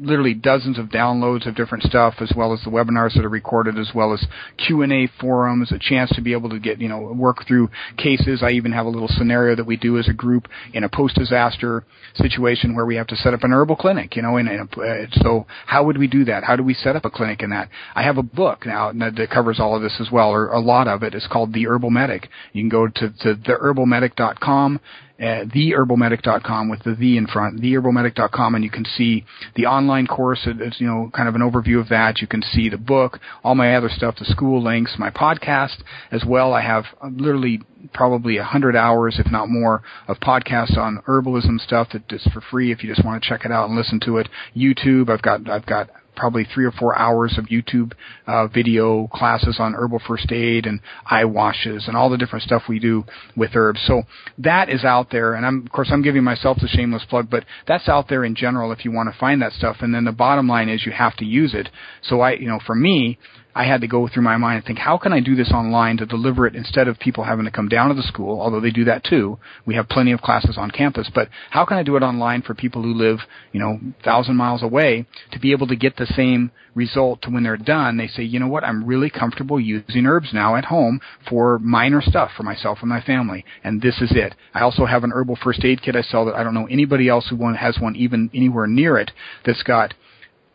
literally 0.00 0.34
dozens 0.34 0.78
of 0.78 0.86
downloads 0.86 1.46
of 1.46 1.54
different 1.54 1.84
stuff, 1.84 2.14
as 2.20 2.32
well 2.36 2.52
as 2.52 2.60
the 2.64 2.70
webinars 2.70 3.14
that 3.14 3.24
are 3.24 3.30
recorded, 3.30 3.78
as 3.78 3.90
well 3.94 4.12
as 4.12 4.24
Q 4.56 4.82
and 4.82 4.92
A 4.92 5.08
forums, 5.20 5.72
a 5.72 5.78
chance 5.78 6.10
to 6.14 6.20
be 6.20 6.32
able 6.32 6.50
to 6.50 6.58
get 6.58 6.80
you 6.80 6.88
know 6.88 7.00
work 7.00 7.46
through 7.46 7.70
cases. 7.96 8.42
I 8.42 8.50
even 8.50 8.72
have 8.72 8.86
a 8.86 8.90
little 8.90 9.08
scenario 9.08 9.56
that 9.56 9.66
we 9.66 9.76
do 9.76 9.98
as 9.98 10.08
a 10.08 10.12
group 10.12 10.48
in 10.72 10.84
a 10.84 10.88
post-disaster 10.88 11.84
situation 12.14 12.74
where 12.74 12.86
we 12.86 12.96
have 12.96 13.06
to 13.08 13.16
set 13.16 13.34
up 13.34 13.42
an 13.42 13.52
herbal 13.52 13.76
clinic. 13.76 14.16
You 14.16 14.22
know, 14.22 14.36
and, 14.36 14.48
and 14.48 14.68
uh, 14.74 15.06
so 15.22 15.46
how 15.66 15.84
would 15.84 15.98
we 15.98 16.06
do 16.06 16.24
that? 16.24 16.44
How 16.44 16.56
do 16.56 16.62
we 16.62 16.74
set 16.74 16.96
up 16.96 17.04
a 17.04 17.10
clinic 17.10 17.42
in 17.42 17.50
that? 17.50 17.68
I 17.94 18.02
have 18.02 18.18
a 18.18 18.22
book 18.22 18.66
now 18.66 18.92
that 18.92 19.28
covers 19.32 19.60
all 19.60 19.76
of 19.76 19.82
this 19.82 19.96
as 20.00 20.10
well, 20.10 20.30
or 20.30 20.48
a 20.48 20.60
lot 20.60 20.88
of 20.88 21.02
it. 21.02 21.14
It's 21.14 21.26
called 21.26 21.52
The 21.52 21.66
Herbal 21.66 21.90
Medic. 21.90 22.28
You 22.52 22.62
can 22.62 22.68
go 22.68 22.88
to, 22.88 23.10
to 23.20 23.34
theherbalmedic.com 23.34 24.80
uh, 25.20 25.44
theherbalmedic.com 25.44 26.68
with 26.68 26.82
the 26.82 26.94
the 26.94 27.16
in 27.16 27.26
front, 27.26 27.60
theherbalmedic.com, 27.60 28.54
and 28.54 28.64
you 28.64 28.70
can 28.70 28.84
see 28.84 29.24
the 29.54 29.66
online 29.66 30.06
course. 30.06 30.40
It's 30.46 30.80
you 30.80 30.86
know 30.86 31.10
kind 31.14 31.28
of 31.28 31.34
an 31.34 31.40
overview 31.40 31.80
of 31.80 31.88
that. 31.90 32.20
You 32.20 32.26
can 32.26 32.42
see 32.42 32.68
the 32.68 32.78
book, 32.78 33.20
all 33.42 33.54
my 33.54 33.74
other 33.76 33.88
stuff, 33.88 34.16
the 34.18 34.24
school 34.24 34.62
links, 34.62 34.96
my 34.98 35.10
podcast 35.10 35.82
as 36.10 36.24
well. 36.26 36.52
I 36.52 36.62
have 36.62 36.84
uh, 37.00 37.08
literally 37.08 37.60
probably 37.92 38.38
a 38.38 38.44
hundred 38.44 38.74
hours, 38.74 39.20
if 39.24 39.30
not 39.30 39.48
more, 39.48 39.82
of 40.08 40.18
podcasts 40.18 40.76
on 40.76 41.02
herbalism 41.06 41.60
stuff 41.60 41.88
that 41.92 42.10
is 42.10 42.26
for 42.32 42.40
free 42.40 42.72
if 42.72 42.82
you 42.82 42.92
just 42.92 43.04
want 43.04 43.22
to 43.22 43.28
check 43.28 43.44
it 43.44 43.52
out 43.52 43.68
and 43.68 43.78
listen 43.78 44.00
to 44.00 44.18
it. 44.18 44.28
YouTube, 44.56 45.10
I've 45.10 45.22
got 45.22 45.48
I've 45.48 45.66
got 45.66 45.90
probably 46.16 46.44
three 46.44 46.64
or 46.64 46.72
four 46.72 46.96
hours 46.98 47.36
of 47.38 47.46
YouTube 47.46 47.92
uh, 48.26 48.46
video 48.46 49.08
classes 49.08 49.56
on 49.58 49.74
herbal 49.74 50.00
first 50.06 50.30
aid 50.32 50.66
and 50.66 50.80
eye 51.06 51.24
washes 51.24 51.86
and 51.86 51.96
all 51.96 52.10
the 52.10 52.18
different 52.18 52.44
stuff 52.44 52.62
we 52.68 52.78
do 52.78 53.04
with 53.36 53.50
herbs. 53.54 53.80
So 53.86 54.02
that 54.38 54.68
is 54.68 54.84
out 54.84 55.10
there, 55.10 55.34
and 55.34 55.44
I'm, 55.44 55.64
of 55.66 55.72
course 55.72 55.88
I'm 55.92 56.02
giving 56.02 56.24
myself 56.24 56.58
the 56.60 56.68
shameless 56.68 57.04
plug, 57.08 57.28
but 57.30 57.44
that's 57.66 57.88
out 57.88 58.08
there 58.08 58.24
in 58.24 58.34
general 58.34 58.72
if 58.72 58.84
you 58.84 58.92
want 58.92 59.12
to 59.12 59.18
find 59.18 59.42
that 59.42 59.52
stuff. 59.52 59.76
And 59.80 59.94
then 59.94 60.04
the 60.04 60.12
bottom 60.12 60.48
line 60.48 60.68
is 60.68 60.84
you 60.86 60.92
have 60.92 61.16
to 61.16 61.24
use 61.24 61.54
it. 61.54 61.68
So 62.02 62.20
I, 62.20 62.32
you 62.32 62.46
know, 62.46 62.60
for 62.64 62.74
me, 62.74 63.18
I 63.54 63.64
had 63.64 63.82
to 63.82 63.86
go 63.86 64.08
through 64.08 64.24
my 64.24 64.36
mind 64.36 64.56
and 64.56 64.64
think, 64.64 64.80
how 64.80 64.98
can 64.98 65.12
I 65.12 65.20
do 65.20 65.36
this 65.36 65.52
online 65.52 65.96
to 65.98 66.06
deliver 66.06 66.46
it 66.46 66.56
instead 66.56 66.88
of 66.88 66.98
people 66.98 67.22
having 67.22 67.44
to 67.44 67.50
come 67.52 67.68
down 67.68 67.88
to 67.88 67.94
the 67.94 68.02
school, 68.02 68.40
although 68.40 68.60
they 68.60 68.70
do 68.70 68.84
that 68.84 69.04
too. 69.04 69.38
We 69.64 69.76
have 69.76 69.88
plenty 69.88 70.10
of 70.10 70.20
classes 70.22 70.58
on 70.58 70.72
campus, 70.72 71.08
but 71.14 71.28
how 71.50 71.64
can 71.64 71.76
I 71.76 71.84
do 71.84 71.96
it 71.96 72.02
online 72.02 72.42
for 72.42 72.54
people 72.54 72.82
who 72.82 72.92
live, 72.92 73.20
you 73.52 73.60
know, 73.60 73.78
thousand 74.02 74.36
miles 74.36 74.62
away 74.62 75.06
to 75.30 75.38
be 75.38 75.52
able 75.52 75.68
to 75.68 75.76
get 75.76 75.96
the 75.96 76.06
same 76.06 76.50
result 76.74 77.22
to 77.22 77.30
when 77.30 77.44
they're 77.44 77.56
done? 77.56 77.96
They 77.96 78.08
say, 78.08 78.24
you 78.24 78.40
know 78.40 78.48
what, 78.48 78.64
I'm 78.64 78.84
really 78.84 79.10
comfortable 79.10 79.60
using 79.60 80.06
herbs 80.06 80.30
now 80.32 80.56
at 80.56 80.64
home 80.64 81.00
for 81.28 81.60
minor 81.60 82.02
stuff 82.02 82.32
for 82.36 82.42
myself 82.42 82.78
and 82.80 82.88
my 82.88 83.00
family, 83.02 83.44
and 83.62 83.80
this 83.80 84.00
is 84.00 84.10
it. 84.16 84.34
I 84.52 84.62
also 84.62 84.84
have 84.84 85.04
an 85.04 85.12
herbal 85.12 85.38
first 85.42 85.64
aid 85.64 85.80
kit 85.80 85.94
I 85.94 86.02
sell 86.02 86.24
that 86.24 86.34
I 86.34 86.42
don't 86.42 86.54
know 86.54 86.66
anybody 86.66 87.08
else 87.08 87.28
who 87.28 87.54
has 87.54 87.78
one 87.78 87.94
even 87.94 88.30
anywhere 88.34 88.66
near 88.66 88.98
it 88.98 89.12
that's 89.46 89.62
got 89.62 89.94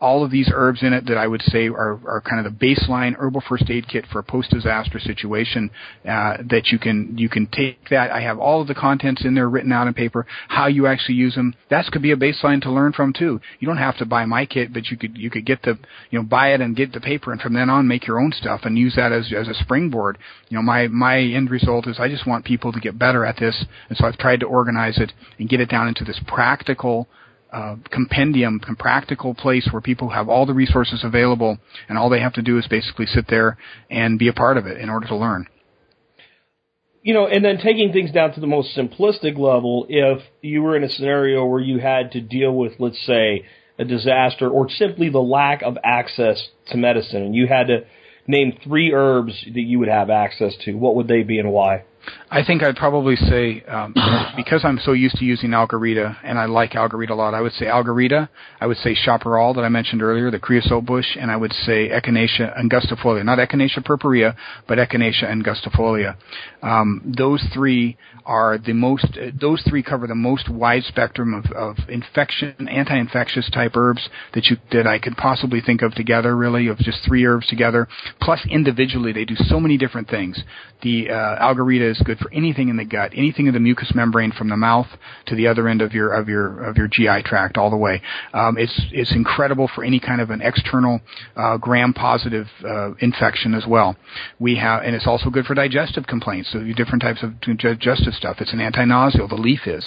all 0.02 0.24
of 0.24 0.32
these 0.32 0.50
herbs 0.54 0.82
in 0.82 0.94
it 0.94 1.06
that 1.08 1.18
I 1.18 1.28
would 1.28 1.42
say 1.42 1.68
are, 1.68 2.00
are 2.08 2.22
kind 2.22 2.46
of 2.46 2.52
the 2.52 2.66
baseline 2.66 3.16
herbal 3.18 3.44
first 3.48 3.70
aid 3.70 3.88
kit 3.88 4.06
for 4.12 4.20
a 4.20 4.24
post 4.24 4.50
disaster 4.50 5.00
situation 5.00 5.72
uh, 6.08 6.38
that 6.50 6.68
you 6.68 6.80
can 6.80 7.18
you 7.18 7.28
can 7.28 7.48
take 7.48 7.90
that. 7.90 8.12
I 8.12 8.22
have 8.22 8.40
all 8.40 8.62
of 8.62 8.68
the 8.68 8.76
contents 8.76 9.26
in 9.26 9.36
there 9.36 9.50
written 9.50 9.72
out 9.72 9.88
in 9.88 9.94
paper. 9.94 10.26
How 10.48 10.68
you 10.68 10.88
actually 10.88 11.16
use 11.16 11.36
them. 11.36 11.54
That 11.70 11.86
could 11.92 12.02
be 12.02 12.12
a 12.12 12.18
baseline 12.18 12.62
to 12.62 12.72
learn 12.72 12.94
from 12.94 13.14
too. 13.14 13.42
You 13.60 13.68
don't 13.68 13.78
have 13.78 13.98
to 13.98 14.06
buy 14.06 14.26
my 14.26 14.46
kit, 14.46 14.74
but 14.74 14.88
you 14.88 14.98
could 14.98 15.18
you 15.18 15.30
could 15.30 15.46
get 15.46 15.64
the 15.64 15.78
you 16.12 16.20
know 16.20 16.24
buy 16.24 16.54
it 16.54 16.62
and 16.62 16.76
get 16.76 16.94
the 16.94 17.02
paper, 17.02 17.32
and 17.32 17.42
from 17.42 17.54
then 17.54 17.70
on 17.70 17.88
make 17.88 18.08
your 18.08 18.20
own 18.20 18.32
stuff 18.32 18.62
and 18.64 18.78
use 18.78 18.96
that 18.96 19.12
as 19.12 19.34
as 19.34 19.48
a 19.48 19.54
springboard. 19.54 20.18
You 20.48 20.58
know 20.58 20.64
my 20.64 20.88
my 20.88 21.20
end 21.20 21.50
result 21.50 21.88
is 21.88 22.00
I 22.00 22.08
just 22.08 22.26
want 22.26 22.46
people 22.46 22.72
to 22.72 22.80
get 22.80 22.98
better 22.98 23.26
at 23.26 23.38
this, 23.38 23.66
and 23.90 23.98
so 23.98 24.06
I've 24.06 24.18
tried 24.18 24.40
to 24.42 24.46
organize 24.46 24.98
it 24.98 25.12
and 25.38 25.50
get 25.50 25.60
it 25.60 25.70
down 25.70 25.88
into 25.90 26.06
this 26.06 26.20
practical 26.26 27.08
uh, 27.52 27.76
compendium, 27.92 28.60
practical 28.78 29.34
place 29.34 29.68
where 29.72 29.82
people 29.82 30.10
have 30.10 30.30
all 30.30 30.46
the 30.46 30.54
resources 30.54 31.02
available, 31.04 31.58
and 31.88 31.98
all 31.98 32.10
they 32.10 32.20
have 32.20 32.34
to 32.34 32.42
do 32.42 32.58
is 32.58 32.68
basically 32.68 33.06
sit 33.06 33.26
there 33.28 33.58
and 33.90 34.20
be 34.20 34.28
a 34.28 34.34
part 34.34 34.58
of 34.58 34.68
it 34.68 34.78
in 34.78 34.90
order 34.90 35.08
to 35.08 35.16
learn. 35.16 35.48
You 37.02 37.14
know, 37.14 37.28
and 37.28 37.44
then 37.44 37.58
taking 37.58 37.94
things 37.94 38.12
down 38.12 38.34
to 38.34 38.42
the 38.42 38.48
most 38.48 38.78
simplistic 38.78 39.38
level, 39.38 39.86
if 39.90 40.22
you 40.42 40.62
were 40.62 40.76
in 40.76 40.84
a 40.84 40.90
scenario 40.90 41.46
where 41.46 41.62
you 41.62 41.80
had 41.80 42.12
to 42.12 42.22
deal 42.22 42.54
with, 42.54 42.74
let's 42.78 43.04
say, 43.06 43.46
a 43.80 43.86
disaster 43.86 44.50
or 44.50 44.70
simply 44.70 45.10
the 45.10 45.20
lack 45.20 45.62
of 45.62 45.78
access 45.84 46.50
to 46.68 46.78
medicine, 46.78 47.24
and 47.24 47.34
you 47.34 47.48
had 47.48 47.68
to 47.68 47.86
name 48.28 48.60
three 48.64 48.94
herbs 48.94 49.34
that 49.46 49.62
you 49.62 49.80
would 49.80 49.88
have 49.88 50.10
access 50.10 50.54
to, 50.66 50.74
what 50.74 50.96
would 50.96 51.08
they 51.08 51.24
be 51.24 51.40
and 51.40 51.52
why? 51.52 51.84
I 52.32 52.44
think 52.46 52.62
I'd 52.62 52.76
probably 52.76 53.16
say 53.16 53.64
um, 53.64 53.96
because 54.36 54.64
I'm 54.64 54.80
so 54.84 54.94
used 54.94 55.18
to 55.18 55.26
using 55.26 55.50
Algarita 55.52 56.18
and 56.24 56.38
I 56.38 56.46
like 56.46 56.72
Algarita 56.72 57.10
a 57.10 57.16
lot. 57.16 57.34
I 57.34 57.42
would 57.42 57.54
say 57.54 57.66
Algarita. 57.66 58.30
I 58.62 58.68
would 58.68 58.78
say 58.78 58.94
Chaparral 58.94 59.56
that 59.56 59.62
I 59.62 59.70
mentioned 59.70 60.04
earlier, 60.04 60.30
the 60.30 60.40
creosote 60.40 60.86
bush, 60.86 61.18
and 61.20 61.32
I 61.32 61.38
would 61.38 61.54
say 61.54 61.90
Echinacea 61.90 62.56
angustifolia, 62.58 63.26
not 63.26 63.40
Echinacea 63.40 63.84
purpurea, 63.84 64.36
but 64.68 64.78
Echinacea 64.78 65.24
angustifolia. 65.24 66.18
Um, 66.62 67.14
those 67.18 67.44
three 67.54 67.98
are 68.26 68.60
the 68.60 68.74
most. 68.74 69.18
Uh, 69.20 69.32
those 69.40 69.64
three 69.68 69.82
cover 69.82 70.06
the 70.06 70.14
most 70.14 70.50
wide 70.50 70.84
spectrum 70.84 71.34
of, 71.34 71.52
of 71.52 71.78
infection, 71.90 72.68
anti-infectious 72.70 73.50
type 73.52 73.76
herbs 73.76 74.08
that 74.34 74.46
you 74.48 74.58
that 74.72 74.86
I 74.86 75.00
could 75.00 75.18
possibly 75.18 75.62
think 75.62 75.82
of 75.82 75.96
together. 75.96 76.36
Really, 76.36 76.68
of 76.68 76.78
just 76.78 77.00
three 77.08 77.26
herbs 77.26 77.48
together. 77.48 77.88
Plus, 78.22 78.40
individually, 78.50 79.14
they 79.14 79.26
do 79.26 79.36
so 79.36 79.60
many 79.60 79.78
different 79.78 80.10
things. 80.10 80.44
The 80.84 81.10
uh, 81.10 81.54
is 81.70 82.02
good 82.06 82.19
for 82.20 82.32
anything 82.34 82.70
in 82.70 82.78
the 82.78 82.86
gut, 82.86 83.12
anything 83.16 83.48
in 83.48 83.54
the 83.54 83.60
mucous 83.60 83.94
membrane 83.96 84.32
from 84.32 84.50
the 84.50 84.58
mouth 84.58 84.88
to 85.28 85.36
the 85.36 85.48
other 85.48 85.68
end 85.68 85.82
of 85.82 85.94
your 85.94 86.14
of 86.14 86.28
your 86.28 86.64
of 86.64 86.78
your 86.78 86.88
GI 86.88 87.24
tract, 87.24 87.58
all 87.58 87.70
the 87.70 87.78
way. 87.78 88.02
Um, 88.34 88.58
it's 88.58 88.80
it's 88.92 89.14
incredible 89.14 89.70
for 89.74 89.84
any 89.84 90.00
kind 90.00 90.22
of 90.22 90.30
an 90.30 90.42
external 90.42 91.02
uh, 91.36 91.58
gram-positive 91.58 92.48
uh, 92.66 92.92
infection 93.00 93.54
as 93.54 93.66
well. 93.68 93.96
We 94.40 94.56
have, 94.58 94.84
and 94.84 94.96
it's 94.96 95.08
also 95.08 95.30
good 95.30 95.46
for 95.46 95.54
digestive 95.54 96.08
complaints. 96.08 96.52
So 96.52 96.64
different 96.76 97.02
types 97.02 97.24
of 97.24 97.40
digestive 97.42 98.14
stuff. 98.14 98.38
It's 98.40 98.54
an 98.54 98.60
anti-nauseal. 98.60 99.28
The 99.28 99.36
leaf 99.36 99.68
is 99.68 99.86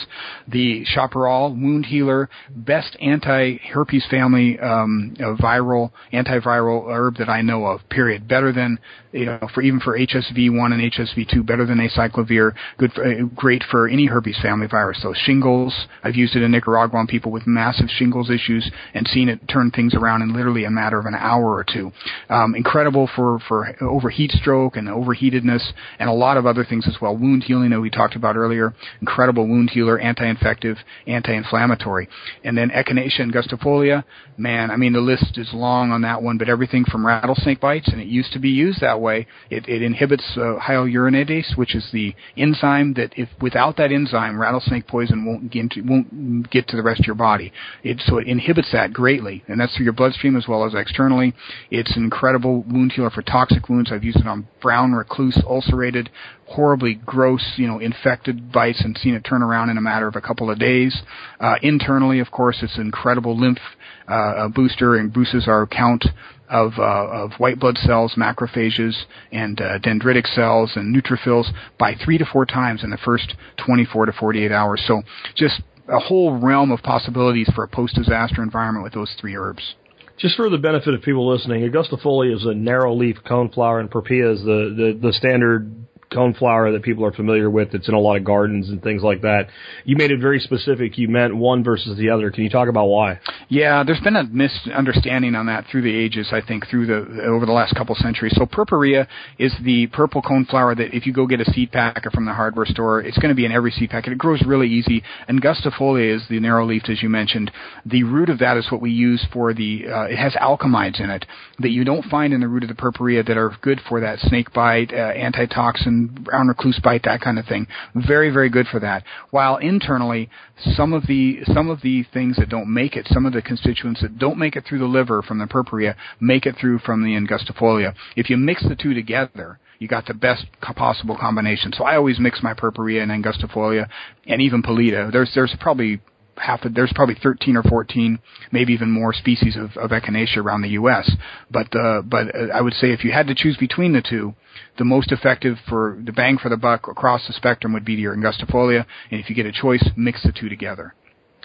the 0.48 0.84
chaparral 0.84 1.50
wound 1.50 1.86
healer, 1.86 2.28
best 2.50 2.96
anti-herpes 3.00 4.06
family 4.10 4.58
um, 4.58 5.14
viral 5.18 5.90
antiviral 6.12 6.90
herb 6.90 7.16
that 7.18 7.28
I 7.28 7.42
know 7.42 7.66
of. 7.66 7.88
Period. 7.88 8.28
Better 8.28 8.52
than 8.52 8.78
you 9.12 9.26
know 9.26 9.48
for 9.54 9.62
even 9.62 9.80
for 9.80 9.98
HSV 9.98 10.56
one 10.56 10.72
and 10.72 10.92
HSV 10.92 11.28
two. 11.32 11.42
Better 11.42 11.66
than 11.66 11.78
acyclovir. 11.78 12.52
Good, 12.78 12.92
for, 12.92 13.04
uh, 13.04 13.24
great 13.34 13.62
for 13.70 13.88
any 13.88 14.06
herpes 14.06 14.38
family 14.42 14.66
virus. 14.66 15.00
So 15.02 15.14
shingles. 15.14 15.74
I've 16.02 16.16
used 16.16 16.36
it 16.36 16.42
in 16.42 16.50
Nicaragua 16.50 16.98
on 16.98 17.06
people 17.06 17.32
with 17.32 17.46
massive 17.46 17.88
shingles 17.88 18.30
issues 18.30 18.70
and 18.94 19.06
seen 19.08 19.28
it 19.28 19.40
turn 19.48 19.70
things 19.70 19.94
around 19.94 20.22
in 20.22 20.34
literally 20.34 20.64
a 20.64 20.70
matter 20.70 20.98
of 20.98 21.06
an 21.06 21.14
hour 21.14 21.44
or 21.44 21.64
two. 21.64 21.92
Um, 22.28 22.54
incredible 22.54 23.08
for 23.14 23.38
for 23.48 23.74
overheat 23.82 24.32
stroke 24.32 24.76
and 24.76 24.88
overheatedness 24.88 25.62
and 25.98 26.08
a 26.08 26.12
lot 26.12 26.36
of 26.36 26.46
other 26.46 26.64
things 26.64 26.86
as 26.88 26.96
well. 27.00 27.16
Wound 27.16 27.44
healing 27.44 27.70
that 27.70 27.80
we 27.80 27.90
talked 27.90 28.16
about 28.16 28.36
earlier. 28.36 28.74
Incredible 29.00 29.46
wound 29.46 29.70
healer, 29.70 29.98
anti-infective, 29.98 30.78
anti-inflammatory. 31.06 32.08
And 32.44 32.56
then 32.56 32.70
Echinacea 32.70 33.20
angustifolia. 33.20 34.04
Man, 34.38 34.70
I 34.70 34.76
mean 34.76 34.94
the 34.94 35.00
list 35.00 35.36
is 35.36 35.50
long 35.52 35.90
on 35.90 36.02
that 36.02 36.22
one, 36.22 36.38
but 36.38 36.48
everything 36.48 36.84
from 36.84 37.06
rattlesnake 37.06 37.60
bites, 37.60 37.88
and 37.88 38.00
it 38.00 38.06
used 38.06 38.32
to 38.32 38.38
be 38.38 38.48
used 38.48 38.80
that 38.80 39.00
way. 39.00 39.26
It, 39.50 39.68
it 39.68 39.82
inhibits 39.82 40.24
uh, 40.36 40.56
hyaluronidase, 40.58 41.56
which 41.56 41.74
is 41.74 41.86
the 41.92 42.14
enzyme 42.36 42.94
that 42.94 43.12
if 43.16 43.28
without 43.42 43.76
that 43.76 43.92
enzyme, 43.92 44.40
rattlesnake 44.40 44.86
poison 44.86 45.26
won't 45.26 45.50
get 45.50 45.70
to, 45.72 45.82
won't 45.82 46.50
get 46.50 46.66
to 46.68 46.76
the 46.76 46.82
rest 46.82 47.00
of 47.00 47.06
your 47.06 47.14
body. 47.14 47.52
It, 47.82 48.00
so 48.06 48.16
it 48.16 48.26
inhibits 48.26 48.72
that 48.72 48.92
greatly, 48.92 49.44
and 49.48 49.60
that's 49.60 49.76
through 49.76 49.84
your 49.84 49.92
bloodstream 49.92 50.36
as 50.36 50.48
well 50.48 50.64
as 50.64 50.74
externally. 50.74 51.34
It's 51.70 51.94
an 51.94 52.04
incredible 52.04 52.62
wound 52.62 52.92
healer 52.92 53.10
for 53.10 53.22
toxic 53.22 53.68
wounds. 53.68 53.92
I've 53.92 54.04
used 54.04 54.18
it 54.18 54.26
on 54.26 54.48
brown 54.62 54.92
recluse 54.92 55.38
ulcerated 55.46 56.08
horribly 56.46 56.94
gross, 56.94 57.54
you 57.56 57.66
know, 57.66 57.78
infected 57.78 58.52
bites 58.52 58.82
and 58.82 58.96
seen 58.98 59.14
it 59.14 59.24
turn 59.24 59.42
around 59.42 59.70
in 59.70 59.78
a 59.78 59.80
matter 59.80 60.06
of 60.06 60.16
a 60.16 60.20
couple 60.20 60.50
of 60.50 60.58
days. 60.58 61.02
Uh, 61.40 61.54
internally, 61.62 62.18
of 62.18 62.30
course, 62.30 62.58
it's 62.62 62.76
incredible 62.78 63.38
lymph 63.38 63.58
uh, 64.08 64.48
booster 64.48 64.96
and 64.96 65.12
boosts 65.12 65.46
our 65.46 65.66
count 65.66 66.04
of, 66.48 66.72
uh, 66.78 66.82
of 66.82 67.32
white 67.38 67.58
blood 67.58 67.78
cells, 67.78 68.14
macrophages, 68.16 68.94
and 69.32 69.60
uh, 69.60 69.78
dendritic 69.78 70.26
cells 70.34 70.72
and 70.76 70.94
neutrophils 70.94 71.46
by 71.78 71.94
three 72.04 72.18
to 72.18 72.26
four 72.26 72.44
times 72.44 72.84
in 72.84 72.90
the 72.90 72.98
first 72.98 73.34
24 73.64 74.06
to 74.06 74.12
48 74.12 74.52
hours. 74.52 74.82
So 74.86 75.02
just 75.34 75.62
a 75.88 75.98
whole 75.98 76.38
realm 76.38 76.70
of 76.70 76.80
possibilities 76.82 77.50
for 77.54 77.64
a 77.64 77.68
post-disaster 77.68 78.42
environment 78.42 78.84
with 78.84 78.92
those 78.92 79.14
three 79.20 79.36
herbs. 79.36 79.74
Just 80.18 80.36
for 80.36 80.48
the 80.50 80.58
benefit 80.58 80.94
of 80.94 81.02
people 81.02 81.28
listening, 81.28 81.68
Angustifolia 81.68 82.36
is 82.36 82.44
a 82.44 82.54
narrow 82.54 82.94
leaf 82.94 83.16
coneflower, 83.26 83.80
and 83.80 83.90
Purpurea 83.90 84.30
is 84.32 84.40
the, 84.40 84.94
the, 85.00 85.08
the 85.08 85.12
standard 85.14 85.81
coneflower 86.12 86.72
that 86.72 86.82
people 86.82 87.04
are 87.04 87.12
familiar 87.12 87.50
with 87.50 87.72
that's 87.72 87.88
in 87.88 87.94
a 87.94 87.98
lot 87.98 88.16
of 88.16 88.24
gardens 88.24 88.68
and 88.68 88.82
things 88.82 89.02
like 89.02 89.22
that. 89.22 89.48
You 89.84 89.96
made 89.96 90.10
it 90.10 90.20
very 90.20 90.38
specific. 90.40 90.98
You 90.98 91.08
meant 91.08 91.36
one 91.36 91.64
versus 91.64 91.96
the 91.98 92.10
other. 92.10 92.30
Can 92.30 92.44
you 92.44 92.50
talk 92.50 92.68
about 92.68 92.86
why? 92.86 93.20
Yeah, 93.48 93.82
there's 93.84 94.00
been 94.00 94.16
a 94.16 94.24
misunderstanding 94.24 95.34
on 95.34 95.46
that 95.46 95.66
through 95.70 95.82
the 95.82 95.94
ages, 95.94 96.28
I 96.32 96.40
think, 96.40 96.68
through 96.68 96.86
the 96.86 97.22
over 97.24 97.46
the 97.46 97.52
last 97.52 97.74
couple 97.74 97.94
centuries. 97.94 98.34
So 98.36 98.46
purpurea 98.46 99.08
is 99.38 99.54
the 99.62 99.86
purple 99.88 100.22
coneflower 100.22 100.76
that 100.76 100.94
if 100.94 101.06
you 101.06 101.12
go 101.12 101.26
get 101.26 101.40
a 101.40 101.44
seed 101.52 101.72
packet 101.72 102.12
from 102.12 102.26
the 102.26 102.32
hardware 102.32 102.66
store, 102.66 103.00
it's 103.00 103.18
going 103.18 103.30
to 103.30 103.34
be 103.34 103.44
in 103.44 103.52
every 103.52 103.70
seed 103.70 103.90
packet. 103.90 104.12
It 104.12 104.18
grows 104.18 104.42
really 104.46 104.68
easy. 104.68 105.02
Angustifolia 105.28 106.16
is 106.16 106.22
the 106.28 106.40
narrow 106.40 106.66
leafed, 106.66 106.88
as 106.88 107.02
you 107.02 107.08
mentioned. 107.08 107.50
The 107.86 108.02
root 108.04 108.28
of 108.28 108.38
that 108.38 108.56
is 108.56 108.70
what 108.70 108.80
we 108.80 108.90
use 108.90 109.24
for 109.32 109.54
the. 109.54 109.86
Uh, 109.88 110.02
it 110.04 110.16
has 110.16 110.34
alkamides 110.34 111.00
in 111.00 111.10
it 111.10 111.26
that 111.58 111.70
you 111.70 111.84
don't 111.84 112.04
find 112.06 112.32
in 112.32 112.40
the 112.40 112.48
root 112.48 112.62
of 112.62 112.68
the 112.68 112.74
purpurea 112.74 113.22
that 113.22 113.36
are 113.36 113.56
good 113.60 113.80
for 113.88 114.00
that 114.00 114.18
snake 114.18 114.52
bite, 114.52 114.92
uh, 114.92 114.96
antitoxin 114.96 116.01
brown 116.06 116.48
recluse 116.48 116.78
bite, 116.82 117.02
that 117.04 117.20
kind 117.20 117.38
of 117.38 117.46
thing. 117.46 117.66
Very, 117.94 118.30
very 118.30 118.48
good 118.48 118.66
for 118.66 118.80
that. 118.80 119.04
While 119.30 119.56
internally, 119.56 120.28
some 120.74 120.92
of 120.92 121.06
the 121.06 121.40
some 121.52 121.70
of 121.70 121.80
the 121.82 122.04
things 122.12 122.36
that 122.36 122.48
don't 122.48 122.72
make 122.72 122.96
it, 122.96 123.06
some 123.08 123.26
of 123.26 123.32
the 123.32 123.42
constituents 123.42 124.00
that 124.02 124.18
don't 124.18 124.38
make 124.38 124.56
it 124.56 124.64
through 124.66 124.78
the 124.80 124.86
liver 124.86 125.22
from 125.22 125.38
the 125.38 125.46
purpurea, 125.46 125.96
make 126.20 126.46
it 126.46 126.56
through 126.60 126.78
from 126.80 127.02
the 127.02 127.10
angustifolia. 127.10 127.94
If 128.16 128.30
you 128.30 128.36
mix 128.36 128.62
the 128.66 128.76
two 128.76 128.94
together, 128.94 129.58
you 129.78 129.88
got 129.88 130.06
the 130.06 130.14
best 130.14 130.46
possible 130.76 131.16
combination. 131.18 131.72
So 131.72 131.84
I 131.84 131.96
always 131.96 132.20
mix 132.20 132.42
my 132.42 132.54
purpurea 132.54 133.02
and 133.02 133.10
angustifolia, 133.10 133.88
and 134.26 134.40
even 134.40 134.62
pallida. 134.62 135.10
There's 135.10 135.32
there's 135.34 135.54
probably 135.58 136.00
half 136.36 136.64
of, 136.64 136.74
there's 136.74 136.92
probably 136.94 137.16
13 137.22 137.56
or 137.56 137.62
14, 137.62 138.18
maybe 138.50 138.72
even 138.72 138.90
more 138.90 139.12
species 139.12 139.56
of, 139.56 139.76
of 139.76 139.90
echinacea 139.90 140.38
around 140.38 140.62
the 140.62 140.70
U.S. 140.70 141.10
But 141.50 141.74
uh, 141.76 142.02
but 142.02 142.34
uh, 142.34 142.48
I 142.54 142.60
would 142.60 142.74
say 142.74 142.92
if 142.92 143.04
you 143.04 143.12
had 143.12 143.26
to 143.28 143.34
choose 143.34 143.56
between 143.56 143.92
the 143.92 144.02
two, 144.02 144.34
the 144.78 144.84
most 144.84 145.12
effective 145.12 145.58
for 145.68 146.00
the 146.04 146.12
bang 146.12 146.38
for 146.38 146.48
the 146.48 146.56
buck 146.56 146.88
across 146.88 147.26
the 147.26 147.32
spectrum 147.32 147.72
would 147.72 147.84
be 147.84 147.94
your 147.94 148.16
angustifolia, 148.16 148.86
and 149.10 149.20
if 149.20 149.28
you 149.28 149.36
get 149.36 149.46
a 149.46 149.52
choice, 149.52 149.86
mix 149.96 150.22
the 150.22 150.32
two 150.32 150.48
together. 150.48 150.94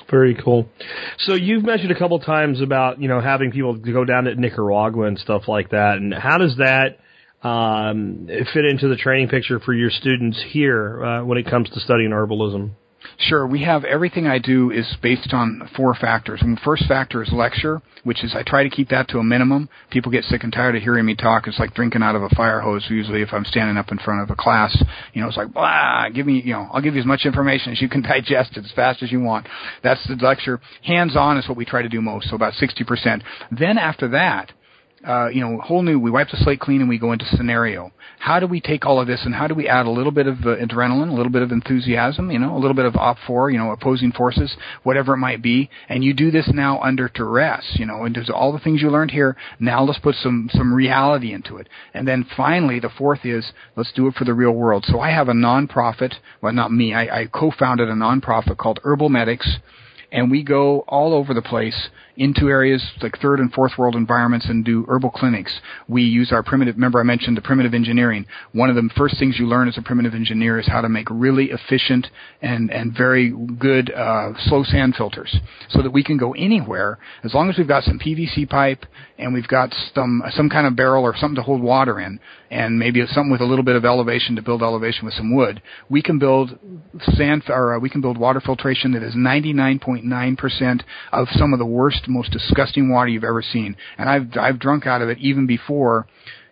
Very 0.09 0.35
cool. 0.35 0.69
So 1.19 1.34
you've 1.34 1.65
mentioned 1.65 1.91
a 1.91 1.99
couple 1.99 2.19
times 2.19 2.61
about 2.61 3.01
you 3.01 3.07
know 3.07 3.19
having 3.19 3.51
people 3.51 3.76
go 3.76 4.05
down 4.05 4.23
to 4.26 4.35
Nicaragua 4.35 5.07
and 5.07 5.19
stuff 5.19 5.47
like 5.47 5.72
that, 5.72 5.97
and 5.97 6.14
how 6.14 6.38
does 6.38 6.57
that 6.57 6.99
um, 7.43 8.27
fit 8.53 8.65
into 8.65 8.88
the 8.88 8.95
training 8.95 9.27
picture 9.27 9.59
for 9.59 9.73
your 9.73 9.89
students 9.89 10.41
here 10.49 11.03
uh, 11.03 11.23
when 11.26 11.38
it 11.38 11.49
comes 11.49 11.69
to 11.72 11.80
studying 11.80 12.11
herbalism? 12.11 12.72
Sure. 13.17 13.47
We 13.47 13.63
have 13.63 13.84
everything 13.84 14.27
I 14.27 14.39
do 14.39 14.71
is 14.71 14.95
based 15.01 15.34
on 15.34 15.69
four 15.75 15.93
factors. 15.95 16.41
And 16.41 16.57
the 16.57 16.61
first 16.61 16.85
factor 16.88 17.23
is 17.23 17.31
lecture, 17.31 17.81
which 18.03 18.23
is 18.23 18.35
I 18.35 18.43
try 18.43 18.63
to 18.63 18.69
keep 18.69 18.89
that 18.89 19.07
to 19.09 19.19
a 19.19 19.23
minimum. 19.23 19.69
People 19.89 20.11
get 20.11 20.23
sick 20.23 20.43
and 20.43 20.53
tired 20.53 20.75
of 20.75 20.84
hearing 20.84 21.05
me 21.05 21.15
talk. 21.15 21.47
It's 21.47 21.59
like 21.59 21.73
drinking 21.73 22.03
out 22.03 22.15
of 22.15 22.23
a 22.23 22.29
fire 22.29 22.59
hose. 22.59 22.85
Usually, 22.89 23.21
if 23.21 23.29
I'm 23.34 23.45
standing 23.45 23.77
up 23.77 23.91
in 23.91 23.97
front 23.97 24.21
of 24.21 24.29
a 24.29 24.35
class, 24.35 24.75
you 25.13 25.21
know, 25.21 25.27
it's 25.27 25.38
like 25.38 25.53
blah. 25.53 26.09
Give 26.09 26.25
me, 26.25 26.41
you 26.43 26.53
know, 26.53 26.69
I'll 26.71 26.81
give 26.81 26.95
you 26.95 27.01
as 27.01 27.07
much 27.07 27.25
information 27.25 27.71
as 27.71 27.81
you 27.81 27.89
can 27.89 28.01
digest 28.03 28.57
it 28.57 28.65
as 28.65 28.71
fast 28.75 29.01
as 29.03 29.11
you 29.11 29.19
want. 29.19 29.47
That's 29.84 30.05
the 30.07 30.15
lecture. 30.15 30.59
Hands 30.84 31.15
on 31.15 31.38
is 31.38 31.47
what 31.47 31.57
we 31.57 31.65
try 31.65 31.81
to 31.81 31.89
do 31.89 32.01
most. 32.01 32.29
So 32.29 32.35
about 32.35 32.53
sixty 32.53 32.84
percent. 32.84 33.23
Then 33.51 33.77
after 33.77 34.07
that, 34.09 34.51
uh, 35.07 35.29
you 35.29 35.39
know, 35.41 35.59
whole 35.59 35.81
new. 35.84 35.99
We 35.99 36.11
wipe 36.11 36.29
the 36.29 36.38
slate 36.38 36.59
clean 36.59 36.81
and 36.81 36.89
we 36.89 36.99
go 36.99 37.13
into 37.13 37.25
scenario. 37.25 37.91
How 38.19 38.39
do 38.39 38.47
we 38.47 38.59
take 38.59 38.85
all 38.85 38.99
of 38.99 39.07
this 39.07 39.21
and 39.25 39.34
how 39.34 39.47
do 39.47 39.55
we 39.55 39.67
add 39.69 39.85
a 39.85 39.89
little 39.91 40.11
bit 40.11 40.27
of 40.27 40.39
uh, 40.41 40.57
adrenaline, 40.57 41.09
a 41.09 41.13
little 41.13 41.31
bit 41.31 41.43
of 41.43 41.51
enthusiasm, 41.51 42.29
you 42.29 42.39
know, 42.39 42.57
a 42.57 42.59
little 42.59 42.75
bit 42.75 42.85
of 42.85 42.95
op 42.95 43.17
for, 43.25 43.49
you 43.49 43.57
know, 43.57 43.71
opposing 43.71 44.11
forces, 44.11 44.55
whatever 44.84 45.13
it 45.13 45.17
might 45.17 45.41
be, 45.41 45.69
and 45.88 46.03
you 46.03 46.13
do 46.13 46.29
this 46.29 46.49
now 46.53 46.81
under 46.81 47.09
duress, 47.13 47.75
you 47.75 47.85
know, 47.85 48.03
and 48.03 48.15
there's 48.15 48.29
all 48.29 48.51
the 48.51 48.59
things 48.59 48.81
you 48.81 48.89
learned 48.89 49.11
here. 49.11 49.38
Now 49.59 49.84
let's 49.84 49.99
put 49.99 50.15
some 50.15 50.49
some 50.51 50.73
reality 50.73 51.31
into 51.31 51.57
it, 51.57 51.69
and 51.93 52.07
then 52.07 52.25
finally 52.35 52.79
the 52.79 52.89
fourth 52.89 53.23
is 53.23 53.53
let's 53.75 53.93
do 53.93 54.07
it 54.07 54.15
for 54.15 54.25
the 54.25 54.34
real 54.34 54.51
world. 54.51 54.85
So 54.88 54.99
I 54.99 55.11
have 55.11 55.29
a 55.29 55.34
nonprofit, 55.34 56.15
well, 56.41 56.53
not 56.53 56.71
me, 56.71 56.93
I, 56.93 57.21
I 57.21 57.25
co-founded 57.27 57.88
a 57.88 57.93
nonprofit 57.93 58.57
called 58.57 58.79
Herbal 58.84 59.09
Medics 59.09 59.57
and 60.11 60.31
we 60.31 60.43
go 60.43 60.79
all 60.88 61.13
over 61.13 61.34
the 61.34 61.41
place 61.41 61.89
into 62.15 62.49
areas 62.49 62.84
like 63.01 63.19
third 63.19 63.39
and 63.39 63.53
fourth 63.53 63.73
world 63.77 63.95
environments 63.95 64.47
and 64.47 64.65
do 64.65 64.85
herbal 64.88 65.11
clinics. 65.11 65.59
We 65.88 66.01
use 66.01 66.31
our 66.31 66.41
primitive, 66.41 66.75
remember 66.75 66.99
I 66.99 67.03
mentioned 67.03 67.38
the 67.38 67.41
primitive 67.41 67.73
engineering. 67.73 68.25
One 68.53 68.69
of 68.69 68.75
the 68.75 68.89
first 68.97 69.19
things 69.19 69.38
you 69.38 69.45
learn 69.45 69.67
as 69.67 69.77
a 69.77 69.81
primitive 69.84 70.15
engineer 70.15 70.59
is 70.59 70.67
how 70.67 70.81
to 70.81 70.89
make 70.89 71.07
really 71.11 71.51
efficient 71.51 72.07
and, 72.41 72.71
and 72.71 72.95
very 72.97 73.34
good 73.59 73.91
uh, 73.91 74.31
slow 74.45 74.63
sand 74.63 74.95
filters 74.95 75.35
so 75.69 75.84
that 75.84 75.91
we 75.91 76.03
can 76.03 76.17
go 76.17 76.34
anywhere 76.34 76.97
as 77.23 77.34
long 77.34 77.49
as 77.49 77.57
we've 77.57 77.67
got 77.67 77.84
some 77.84 77.99
PVC 77.99 78.49
pipe 78.49 78.85
and 79.19 79.34
we've 79.34 79.47
got 79.47 79.73
some, 79.93 80.23
some 80.31 80.49
kind 80.49 80.65
of 80.65 80.75
barrel 80.75 81.03
or 81.03 81.15
something 81.15 81.35
to 81.35 81.43
hold 81.43 81.61
water 81.61 81.99
in 81.99 82.19
and 82.49 82.79
maybe 82.79 83.05
something 83.07 83.31
with 83.31 83.41
a 83.41 83.45
little 83.45 83.65
bit 83.65 83.75
of 83.75 83.85
elevation 83.85 84.35
to 84.35 84.41
build 84.41 84.63
elevation 84.63 85.05
with 85.05 85.13
some 85.13 85.35
wood. 85.35 85.61
We 85.89 86.01
can 86.01 86.17
build 86.17 86.57
sand 87.01 87.43
or 87.49 87.75
uh, 87.75 87.79
we 87.79 87.89
can 87.89 88.01
build 88.01 88.17
water 88.17 88.39
filtration 88.39 88.93
that 88.93 89.03
is 89.03 89.13
99.9% 90.03 90.82
of 91.11 91.28
some 91.32 91.53
of 91.53 91.60
the 91.60 91.65
worst 91.65 92.07
most 92.07 92.32
disgusting 92.32 92.91
water 92.91 93.10
you've 93.10 93.24
ever 93.24 93.41
seen. 93.41 93.76
And 93.98 94.10
I've 94.10 94.38
I've 94.40 94.60
drunk 94.60 94.86
out 94.86 95.02
of 95.02 95.10
it 95.10 95.18
even 95.19 95.48
before 95.48 96.07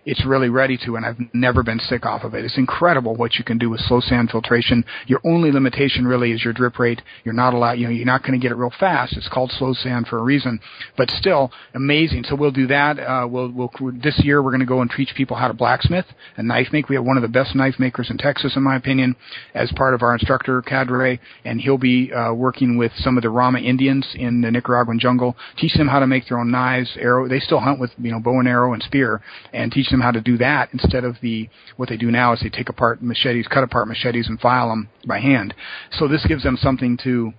it's 0.05 0.25
really 0.25 0.49
ready 0.49 0.77
to, 0.85 0.95
and 0.95 1.05
I've 1.05 1.17
never 1.33 1.63
been 1.63 1.79
sick 1.79 2.05
off 2.05 2.23
of 2.23 2.33
it. 2.33 2.45
It's 2.45 2.57
incredible 2.57 3.15
what 3.15 3.35
you 3.35 3.43
can 3.43 3.57
do 3.57 3.69
with 3.69 3.79
slow 3.81 3.99
sand 3.99 4.29
filtration. 4.29 4.85
Your 5.07 5.19
only 5.25 5.51
limitation 5.51 6.05
really 6.05 6.31
is 6.31 6.43
your 6.43 6.53
drip 6.53 6.77
rate. 6.77 7.01
You're 7.23 7.33
not 7.33 7.53
allowed, 7.53 7.73
you 7.73 7.85
know, 7.85 7.91
you're 7.91 8.05
not 8.05 8.21
going 8.21 8.39
to 8.39 8.43
get 8.43 8.51
it 8.51 8.55
real 8.55 8.71
fast. 8.79 9.17
It's 9.17 9.29
called 9.29 9.51
slow 9.51 9.73
sand 9.73 10.07
for 10.07 10.19
a 10.19 10.23
reason, 10.23 10.59
but 10.95 11.09
still 11.09 11.51
amazing. 11.73 12.23
So 12.25 12.35
we'll 12.35 12.51
do 12.51 12.67
that. 12.67 12.99
Uh, 12.99 13.27
we'll, 13.27 13.51
we'll, 13.51 13.71
this 14.01 14.19
year 14.23 14.43
we're 14.43 14.51
going 14.51 14.59
to 14.59 14.65
go 14.65 14.81
and 14.81 14.91
teach 14.95 15.09
people 15.15 15.35
how 15.35 15.47
to 15.47 15.53
blacksmith 15.53 16.05
and 16.37 16.47
knife 16.47 16.67
make. 16.71 16.87
We 16.87 16.95
have 16.95 17.05
one 17.05 17.17
of 17.17 17.23
the 17.23 17.27
best 17.27 17.55
knife 17.55 17.75
makers 17.79 18.09
in 18.11 18.17
Texas, 18.17 18.53
in 18.55 18.63
my 18.63 18.75
opinion, 18.75 19.15
as 19.55 19.71
part 19.75 19.93
of 19.93 20.03
our 20.03 20.13
instructor 20.13 20.61
cadre, 20.61 21.19
and 21.43 21.59
he'll 21.59 21.77
be 21.77 22.13
uh, 22.13 22.33
working 22.33 22.77
with 22.77 22.91
some 22.97 23.17
of 23.17 23.23
the 23.23 23.29
Rama 23.29 23.59
Indians 23.59 24.07
in 24.15 24.41
the 24.41 24.51
Nicaraguan 24.51 24.99
jungle, 24.99 25.35
teach 25.57 25.73
them 25.73 25.87
how 25.87 25.99
to 25.99 26.07
make 26.07 26.27
their 26.27 26.37
own 26.37 26.51
knives, 26.51 26.95
arrow. 26.99 27.27
They 27.27 27.39
still 27.39 27.59
hunt 27.59 27.79
with 27.79 27.91
you 27.97 28.11
know 28.11 28.19
bow 28.19 28.39
and 28.39 28.47
arrow 28.47 28.73
and 28.73 28.83
spear, 28.83 29.21
and 29.53 29.71
teach 29.71 29.89
them 29.89 29.94
how 30.01 30.11
to 30.11 30.21
do 30.21 30.37
that 30.37 30.69
instead 30.73 31.03
of 31.03 31.17
the 31.21 31.49
what 31.77 31.89
they 31.89 31.97
do 31.97 32.11
now 32.11 32.33
is 32.33 32.41
they 32.41 32.49
take 32.49 32.69
apart 32.69 33.01
machetes, 33.01 33.47
cut 33.47 33.63
apart 33.63 33.87
machetes, 33.87 34.27
and 34.27 34.39
file 34.39 34.69
them 34.69 34.89
by 35.07 35.19
hand. 35.19 35.53
So 35.91 36.07
this 36.07 36.25
gives 36.25 36.43
them 36.43 36.57
something 36.57 36.97
to 37.03 37.33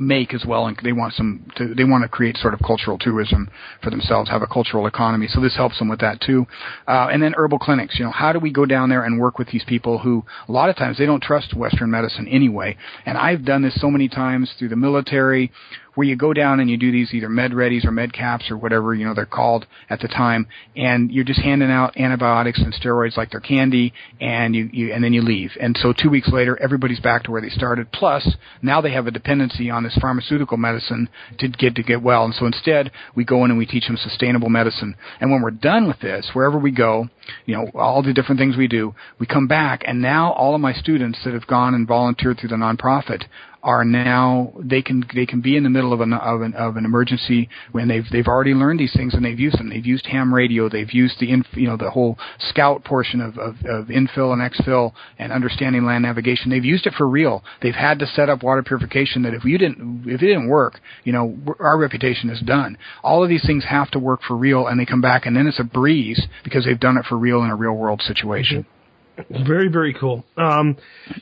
make 0.00 0.32
as 0.32 0.44
well, 0.46 0.66
and 0.66 0.76
they 0.82 0.92
want 0.92 1.12
some. 1.14 1.46
To, 1.56 1.74
they 1.74 1.84
want 1.84 2.02
to 2.02 2.08
create 2.08 2.36
sort 2.38 2.54
of 2.54 2.60
cultural 2.60 2.98
tourism 2.98 3.50
for 3.82 3.90
themselves, 3.90 4.30
have 4.30 4.42
a 4.42 4.46
cultural 4.46 4.86
economy. 4.86 5.28
So 5.28 5.40
this 5.40 5.56
helps 5.56 5.78
them 5.78 5.88
with 5.88 6.00
that 6.00 6.20
too. 6.20 6.46
Uh, 6.88 7.08
and 7.12 7.22
then 7.22 7.34
herbal 7.36 7.58
clinics. 7.58 7.98
You 7.98 8.06
know, 8.06 8.10
how 8.10 8.32
do 8.32 8.40
we 8.40 8.50
go 8.50 8.64
down 8.64 8.88
there 8.88 9.04
and 9.04 9.20
work 9.20 9.38
with 9.38 9.48
these 9.48 9.64
people 9.64 9.98
who 9.98 10.24
a 10.48 10.52
lot 10.52 10.70
of 10.70 10.76
times 10.76 10.98
they 10.98 11.06
don't 11.06 11.22
trust 11.22 11.54
Western 11.54 11.90
medicine 11.90 12.26
anyway? 12.26 12.76
And 13.04 13.18
I've 13.18 13.44
done 13.44 13.62
this 13.62 13.78
so 13.78 13.90
many 13.90 14.08
times 14.08 14.50
through 14.58 14.70
the 14.70 14.76
military, 14.76 15.52
where 16.00 16.08
you 16.08 16.16
go 16.16 16.32
down 16.32 16.60
and 16.60 16.70
you 16.70 16.78
do 16.78 16.90
these 16.90 17.12
either 17.12 17.28
med 17.28 17.52
readies 17.52 17.84
or 17.84 17.90
med 17.90 18.10
caps 18.10 18.50
or 18.50 18.56
whatever 18.56 18.94
you 18.94 19.04
know 19.04 19.12
they're 19.12 19.26
called 19.26 19.66
at 19.90 20.00
the 20.00 20.08
time, 20.08 20.46
and 20.74 21.12
you're 21.12 21.26
just 21.26 21.42
handing 21.42 21.70
out 21.70 21.94
antibiotics 21.98 22.58
and 22.58 22.72
steroids 22.72 23.18
like 23.18 23.30
they're 23.30 23.38
candy, 23.38 23.92
and 24.18 24.56
you, 24.56 24.70
you 24.72 24.94
and 24.94 25.04
then 25.04 25.12
you 25.12 25.20
leave. 25.20 25.50
And 25.60 25.76
so 25.76 25.92
two 25.92 26.08
weeks 26.08 26.30
later, 26.32 26.58
everybody's 26.58 27.00
back 27.00 27.24
to 27.24 27.30
where 27.30 27.42
they 27.42 27.50
started. 27.50 27.92
Plus, 27.92 28.26
now 28.62 28.80
they 28.80 28.92
have 28.92 29.08
a 29.08 29.10
dependency 29.10 29.68
on 29.68 29.82
this 29.82 29.98
pharmaceutical 30.00 30.56
medicine 30.56 31.10
to 31.38 31.48
get 31.48 31.74
to 31.74 31.82
get 31.82 32.00
well. 32.00 32.24
And 32.24 32.32
so 32.32 32.46
instead, 32.46 32.90
we 33.14 33.26
go 33.26 33.44
in 33.44 33.50
and 33.50 33.58
we 33.58 33.66
teach 33.66 33.86
them 33.86 33.98
sustainable 33.98 34.48
medicine. 34.48 34.94
And 35.20 35.30
when 35.30 35.42
we're 35.42 35.50
done 35.50 35.86
with 35.86 36.00
this, 36.00 36.30
wherever 36.32 36.58
we 36.58 36.70
go, 36.70 37.10
you 37.44 37.54
know, 37.54 37.70
all 37.74 38.02
the 38.02 38.14
different 38.14 38.38
things 38.38 38.56
we 38.56 38.68
do, 38.68 38.94
we 39.18 39.26
come 39.26 39.48
back, 39.48 39.82
and 39.86 40.00
now 40.00 40.32
all 40.32 40.54
of 40.54 40.62
my 40.62 40.72
students 40.72 41.18
that 41.26 41.34
have 41.34 41.46
gone 41.46 41.74
and 41.74 41.86
volunteered 41.86 42.38
through 42.38 42.48
the 42.48 42.56
nonprofit 42.56 43.24
are 43.62 43.84
now 43.84 44.52
they 44.58 44.80
can 44.80 45.04
they 45.14 45.26
can 45.26 45.40
be 45.40 45.56
in 45.56 45.62
the 45.62 45.70
middle 45.70 45.92
of 45.92 46.00
an 46.00 46.12
of 46.12 46.40
an 46.40 46.54
of 46.54 46.76
an 46.76 46.84
emergency 46.84 47.48
when 47.72 47.88
they've 47.88 48.04
they've 48.10 48.26
already 48.26 48.54
learned 48.54 48.80
these 48.80 48.92
things 48.94 49.14
and 49.14 49.24
they've 49.24 49.38
used 49.38 49.58
them. 49.58 49.68
They've 49.68 49.84
used 49.84 50.06
ham 50.06 50.32
radio. 50.32 50.68
They've 50.68 50.90
used 50.92 51.20
the 51.20 51.30
inf, 51.30 51.46
you 51.52 51.68
know 51.68 51.76
the 51.76 51.90
whole 51.90 52.18
scout 52.38 52.84
portion 52.84 53.20
of, 53.20 53.36
of 53.38 53.56
of 53.66 53.86
infill 53.86 54.32
and 54.32 54.40
exfill 54.40 54.92
and 55.18 55.32
understanding 55.32 55.84
land 55.84 56.02
navigation. 56.02 56.50
They've 56.50 56.64
used 56.64 56.86
it 56.86 56.94
for 56.94 57.06
real. 57.06 57.44
They've 57.62 57.74
had 57.74 57.98
to 57.98 58.06
set 58.06 58.28
up 58.28 58.42
water 58.42 58.62
purification. 58.62 59.22
That 59.22 59.34
if 59.34 59.44
you 59.44 59.58
didn't 59.58 60.04
if 60.06 60.22
it 60.22 60.26
didn't 60.26 60.48
work, 60.48 60.80
you 61.04 61.12
know 61.12 61.36
our 61.58 61.78
reputation 61.78 62.30
is 62.30 62.40
done. 62.40 62.78
All 63.02 63.22
of 63.22 63.28
these 63.28 63.44
things 63.46 63.64
have 63.64 63.90
to 63.90 63.98
work 63.98 64.20
for 64.26 64.36
real, 64.36 64.66
and 64.66 64.80
they 64.80 64.86
come 64.86 65.02
back, 65.02 65.26
and 65.26 65.36
then 65.36 65.46
it's 65.46 65.60
a 65.60 65.64
breeze 65.64 66.26
because 66.44 66.64
they've 66.64 66.80
done 66.80 66.96
it 66.96 67.04
for 67.04 67.18
real 67.18 67.42
in 67.42 67.50
a 67.50 67.56
real 67.56 67.74
world 67.74 68.00
situation. 68.02 68.62
Mm-hmm. 68.62 68.79
Very, 69.28 69.68
very 69.68 69.94
cool. 69.94 70.24
Um, 70.36 70.76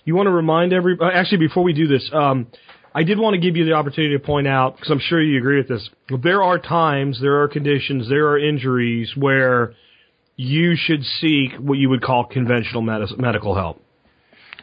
you 0.04 0.14
want 0.14 0.26
to 0.26 0.30
remind 0.30 0.72
every, 0.72 0.96
uh, 1.00 1.10
actually, 1.12 1.38
before 1.38 1.62
we 1.62 1.72
do 1.72 1.86
this, 1.86 2.08
um, 2.12 2.46
I 2.94 3.02
did 3.02 3.18
want 3.18 3.34
to 3.34 3.40
give 3.40 3.56
you 3.56 3.64
the 3.64 3.72
opportunity 3.72 4.16
to 4.16 4.24
point 4.24 4.48
out, 4.48 4.76
because 4.76 4.90
I'm 4.90 5.00
sure 5.00 5.22
you 5.22 5.38
agree 5.38 5.58
with 5.58 5.68
this, 5.68 5.88
there 6.22 6.42
are 6.42 6.58
times, 6.58 7.20
there 7.20 7.42
are 7.42 7.48
conditions, 7.48 8.08
there 8.08 8.28
are 8.28 8.38
injuries 8.38 9.12
where 9.16 9.74
you 10.36 10.74
should 10.76 11.04
seek 11.20 11.52
what 11.58 11.78
you 11.78 11.88
would 11.90 12.02
call 12.02 12.24
conventional 12.24 12.82
med- 12.82 13.18
medical 13.18 13.54
help. 13.54 13.82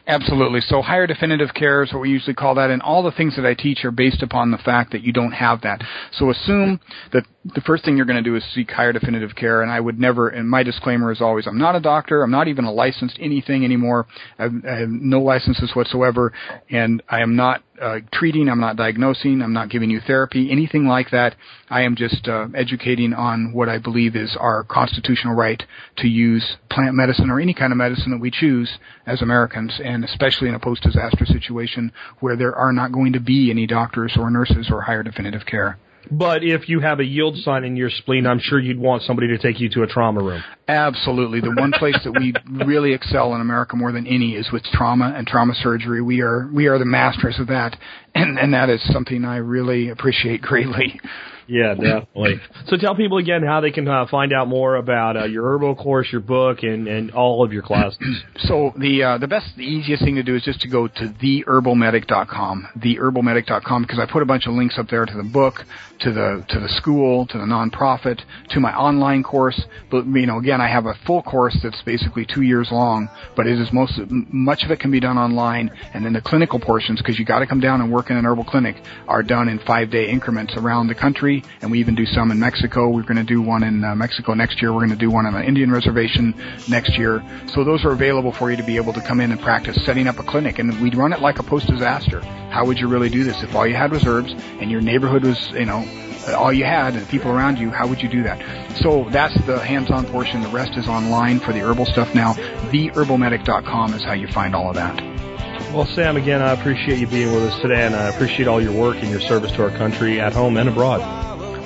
Absolutely. 0.08 0.60
So 0.60 0.82
higher 0.82 1.06
definitive 1.06 1.52
care 1.52 1.82
is 1.82 1.92
what 1.92 2.02
we 2.02 2.10
usually 2.10 2.34
call 2.34 2.54
that, 2.54 2.70
and 2.70 2.80
all 2.80 3.02
the 3.02 3.10
things 3.10 3.34
that 3.34 3.44
I 3.44 3.54
teach 3.54 3.84
are 3.84 3.90
based 3.90 4.22
upon 4.22 4.52
the 4.52 4.58
fact 4.58 4.92
that 4.92 5.02
you 5.02 5.12
don't 5.12 5.32
have 5.32 5.62
that. 5.62 5.82
So 6.12 6.30
assume 6.30 6.78
that 7.12 7.24
the 7.54 7.60
first 7.62 7.84
thing 7.84 7.96
you're 7.96 8.06
going 8.06 8.22
to 8.22 8.28
do 8.28 8.36
is 8.36 8.44
seek 8.54 8.70
higher 8.70 8.92
definitive 8.92 9.34
care, 9.34 9.62
and 9.62 9.70
I 9.70 9.80
would 9.80 9.98
never, 9.98 10.28
and 10.28 10.48
my 10.48 10.62
disclaimer 10.62 11.10
is 11.10 11.20
always, 11.20 11.48
I'm 11.48 11.58
not 11.58 11.74
a 11.74 11.80
doctor, 11.80 12.22
I'm 12.22 12.30
not 12.30 12.46
even 12.46 12.64
a 12.64 12.72
licensed 12.72 13.18
anything 13.20 13.64
anymore, 13.64 14.06
I 14.38 14.44
have, 14.44 14.52
I 14.68 14.74
have 14.80 14.88
no 14.88 15.20
licenses 15.20 15.72
whatsoever, 15.74 16.32
and 16.70 17.02
I 17.08 17.20
am 17.20 17.34
not 17.34 17.62
uh, 17.80 18.00
treating, 18.12 18.48
I'm 18.48 18.60
not 18.60 18.76
diagnosing, 18.76 19.42
I'm 19.42 19.52
not 19.52 19.70
giving 19.70 19.90
you 19.90 20.00
therapy, 20.00 20.50
anything 20.50 20.86
like 20.86 21.10
that. 21.10 21.36
I 21.68 21.82
am 21.82 21.96
just 21.96 22.28
uh, 22.28 22.48
educating 22.54 23.12
on 23.12 23.52
what 23.52 23.68
I 23.68 23.78
believe 23.78 24.16
is 24.16 24.36
our 24.38 24.64
constitutional 24.64 25.34
right 25.34 25.62
to 25.98 26.08
use 26.08 26.56
plant 26.70 26.94
medicine 26.94 27.30
or 27.30 27.40
any 27.40 27.54
kind 27.54 27.72
of 27.72 27.76
medicine 27.76 28.12
that 28.12 28.20
we 28.20 28.30
choose 28.30 28.78
as 29.06 29.22
Americans, 29.22 29.80
and 29.82 30.04
especially 30.04 30.48
in 30.48 30.54
a 30.54 30.60
post-disaster 30.60 31.26
situation 31.26 31.92
where 32.20 32.36
there 32.36 32.54
are 32.54 32.72
not 32.72 32.92
going 32.92 33.12
to 33.12 33.20
be 33.20 33.50
any 33.50 33.66
doctors 33.66 34.16
or 34.18 34.30
nurses 34.30 34.68
or 34.70 34.82
higher 34.82 35.02
definitive 35.02 35.46
care. 35.46 35.78
But 36.10 36.44
if 36.44 36.68
you 36.68 36.80
have 36.80 37.00
a 37.00 37.04
yield 37.04 37.36
sign 37.38 37.64
in 37.64 37.76
your 37.76 37.90
spleen, 37.90 38.26
I'm 38.26 38.38
sure 38.38 38.58
you'd 38.58 38.78
want 38.78 39.02
somebody 39.02 39.28
to 39.28 39.38
take 39.38 39.60
you 39.60 39.68
to 39.70 39.82
a 39.82 39.86
trauma 39.86 40.22
room. 40.22 40.42
Absolutely. 40.68 41.40
The 41.40 41.54
one 41.54 41.72
place 41.72 41.98
that 42.04 42.12
we 42.12 42.34
really 42.64 42.92
excel 42.92 43.34
in 43.34 43.40
America 43.40 43.76
more 43.76 43.92
than 43.92 44.06
any 44.06 44.34
is 44.34 44.50
with 44.52 44.62
trauma 44.64 45.12
and 45.16 45.26
trauma 45.26 45.54
surgery. 45.54 46.02
We 46.02 46.20
are 46.20 46.48
we 46.52 46.66
are 46.66 46.78
the 46.78 46.84
masters 46.84 47.38
of 47.38 47.48
that, 47.48 47.76
and 48.14 48.38
and 48.38 48.54
that 48.54 48.68
is 48.70 48.80
something 48.92 49.24
I 49.24 49.36
really 49.36 49.88
appreciate 49.88 50.42
greatly. 50.42 51.00
Yeah, 51.48 51.74
definitely. 51.74 52.40
so 52.66 52.76
tell 52.76 52.94
people 52.94 53.18
again 53.18 53.42
how 53.42 53.60
they 53.60 53.70
can 53.70 53.86
uh, 53.86 54.06
find 54.10 54.32
out 54.32 54.48
more 54.48 54.76
about 54.76 55.16
uh, 55.16 55.24
your 55.24 55.44
herbal 55.44 55.76
course, 55.76 56.08
your 56.10 56.20
book, 56.20 56.62
and, 56.62 56.88
and 56.88 57.12
all 57.12 57.44
of 57.44 57.52
your 57.52 57.62
classes. 57.62 58.22
So 58.38 58.72
the 58.76 59.02
uh, 59.02 59.18
the 59.18 59.28
best, 59.28 59.56
the 59.56 59.64
easiest 59.64 60.04
thing 60.04 60.16
to 60.16 60.22
do 60.22 60.34
is 60.34 60.42
just 60.42 60.60
to 60.62 60.68
go 60.68 60.88
to 60.88 61.08
theherbalmedic.com, 61.08 62.68
theherbalmedic.com, 62.78 63.82
because 63.82 63.98
I 63.98 64.06
put 64.10 64.22
a 64.22 64.26
bunch 64.26 64.46
of 64.46 64.54
links 64.54 64.78
up 64.78 64.88
there 64.88 65.06
to 65.06 65.16
the 65.16 65.22
book, 65.22 65.64
to 66.00 66.12
the 66.12 66.44
to 66.48 66.60
the 66.60 66.68
school, 66.68 67.26
to 67.26 67.38
the 67.38 67.44
nonprofit, 67.44 68.20
to 68.50 68.60
my 68.60 68.74
online 68.74 69.22
course. 69.22 69.60
But 69.90 70.06
you 70.06 70.26
know, 70.26 70.38
again, 70.38 70.60
I 70.60 70.68
have 70.68 70.86
a 70.86 70.94
full 71.06 71.22
course 71.22 71.56
that's 71.62 71.80
basically 71.82 72.26
two 72.26 72.42
years 72.42 72.68
long, 72.70 73.08
but 73.36 73.46
it 73.46 73.58
is 73.58 73.72
most 73.72 73.98
much 74.08 74.64
of 74.64 74.70
it 74.70 74.80
can 74.80 74.90
be 74.90 75.00
done 75.00 75.18
online, 75.18 75.70
and 75.94 76.04
then 76.04 76.12
the 76.12 76.20
clinical 76.20 76.58
portions, 76.58 77.00
because 77.00 77.18
you 77.18 77.24
got 77.24 77.40
to 77.40 77.46
come 77.46 77.60
down 77.60 77.80
and 77.80 77.92
work 77.92 78.10
in 78.10 78.16
an 78.16 78.26
herbal 78.26 78.44
clinic, 78.44 78.76
are 79.08 79.22
done 79.22 79.48
in 79.48 79.58
five 79.60 79.90
day 79.90 80.08
increments 80.08 80.54
around 80.56 80.88
the 80.88 80.94
country, 80.94 81.35
and 81.60 81.70
we 81.70 81.80
even 81.80 81.94
do 81.94 82.06
some 82.06 82.30
in 82.30 82.38
Mexico. 82.38 82.88
We're 82.88 83.02
going 83.02 83.16
to 83.16 83.24
do 83.24 83.42
one 83.42 83.62
in 83.62 83.84
uh, 83.84 83.94
Mexico 83.94 84.34
next 84.34 84.60
year. 84.60 84.72
We're 84.72 84.86
going 84.86 84.90
to 84.90 84.96
do 84.96 85.10
one 85.10 85.26
on 85.26 85.34
an 85.34 85.44
Indian 85.44 85.70
reservation 85.70 86.34
next 86.68 86.96
year. 86.98 87.22
So 87.46 87.64
those 87.64 87.84
are 87.84 87.92
available 87.92 88.32
for 88.32 88.50
you 88.50 88.56
to 88.56 88.62
be 88.62 88.76
able 88.76 88.92
to 88.92 89.00
come 89.00 89.20
in 89.20 89.32
and 89.32 89.40
practice 89.40 89.76
setting 89.84 90.08
up 90.08 90.18
a 90.18 90.22
clinic, 90.22 90.58
and 90.58 90.80
we'd 90.80 90.94
run 90.94 91.12
it 91.12 91.20
like 91.20 91.38
a 91.38 91.42
post 91.42 91.66
disaster. 91.66 92.20
How 92.50 92.64
would 92.64 92.78
you 92.78 92.88
really 92.88 93.10
do 93.10 93.24
this 93.24 93.42
if 93.42 93.54
all 93.54 93.66
you 93.66 93.74
had 93.74 93.90
was 93.90 94.06
herbs 94.06 94.32
and 94.60 94.70
your 94.70 94.80
neighborhood 94.80 95.24
was, 95.24 95.50
you 95.50 95.66
know, 95.66 95.86
all 96.34 96.52
you 96.52 96.64
had 96.64 96.94
and 96.94 97.08
people 97.08 97.30
around 97.30 97.58
you, 97.58 97.70
how 97.70 97.86
would 97.86 98.02
you 98.02 98.08
do 98.08 98.22
that? 98.24 98.40
So 98.78 99.08
that's 99.10 99.34
the 99.46 99.58
hands-on 99.58 100.06
portion. 100.06 100.42
The 100.42 100.48
rest 100.48 100.76
is 100.76 100.88
online 100.88 101.40
for 101.40 101.52
the 101.52 101.60
herbal 101.60 101.86
stuff 101.86 102.14
now. 102.14 102.34
Theherbalmedic.com 102.72 103.94
is 103.94 104.04
how 104.04 104.14
you 104.14 104.28
find 104.28 104.54
all 104.54 104.70
of 104.70 104.76
that. 104.76 105.15
Well, 105.72 105.86
Sam, 105.94 106.16
again, 106.16 106.40
I 106.40 106.52
appreciate 106.52 106.98
you 106.98 107.06
being 107.06 107.32
with 107.32 107.44
us 107.44 107.60
today, 107.60 107.84
and 107.84 107.94
I 107.94 108.08
appreciate 108.08 108.48
all 108.48 108.62
your 108.62 108.72
work 108.72 108.96
and 108.96 109.10
your 109.10 109.20
service 109.20 109.52
to 109.52 109.62
our 109.62 109.70
country 109.70 110.20
at 110.20 110.32
home 110.32 110.56
and 110.56 110.68
abroad. 110.68 111.00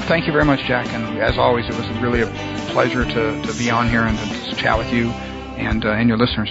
Thank 0.08 0.26
you 0.26 0.32
very 0.32 0.44
much, 0.44 0.60
Jack. 0.66 0.88
And 0.88 1.18
as 1.18 1.38
always, 1.38 1.66
it 1.66 1.76
was 1.76 1.88
really 2.02 2.22
a 2.22 2.26
pleasure 2.72 3.04
to, 3.04 3.42
to 3.42 3.58
be 3.58 3.70
on 3.70 3.88
here 3.88 4.02
and 4.02 4.18
to 4.18 4.56
chat 4.56 4.76
with 4.76 4.92
you 4.92 5.10
and, 5.10 5.84
uh, 5.84 5.90
and 5.90 6.08
your 6.08 6.18
listeners. 6.18 6.50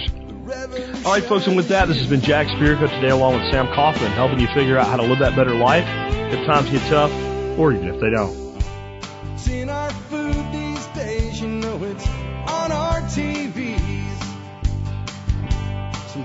All 1.04 1.12
right, 1.12 1.22
folks, 1.22 1.46
and 1.46 1.56
with 1.56 1.68
that, 1.68 1.88
this 1.88 1.98
has 1.98 2.08
been 2.08 2.20
Jack 2.20 2.46
Spirko 2.46 2.88
today, 2.88 3.10
along 3.10 3.34
with 3.34 3.50
Sam 3.50 3.66
Coffman, 3.68 4.10
helping 4.12 4.40
you 4.40 4.48
figure 4.54 4.78
out 4.78 4.86
how 4.86 4.96
to 4.96 5.02
live 5.02 5.18
that 5.18 5.36
better 5.36 5.54
life 5.54 5.84
if 6.32 6.46
times 6.46 6.70
get 6.70 6.80
tough, 6.88 7.12
or 7.58 7.72
even 7.72 7.88
if 7.88 8.00
they 8.00 8.10
don't. 8.10 8.49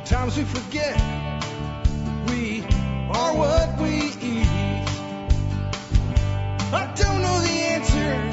Sometimes 0.06 0.38
we 0.38 0.44
forget 0.44 0.96
we 2.28 2.62
are 3.10 3.36
what 3.36 3.82
we 3.82 4.14
eat. 4.22 4.86
I 6.72 6.94
don't 6.96 7.22
know 7.24 7.40
the 7.42 7.58
answer. 7.74 8.30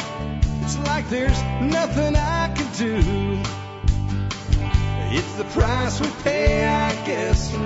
It's 0.65 0.79
like 0.81 1.09
there's 1.09 1.43
nothing 1.63 2.15
I 2.15 2.53
can 2.55 2.71
do. 2.77 3.41
It's 5.17 5.33
the 5.37 5.45
price 5.45 5.99
we 5.99 6.09
pay, 6.23 6.67
I 6.67 6.93
guess, 7.07 7.57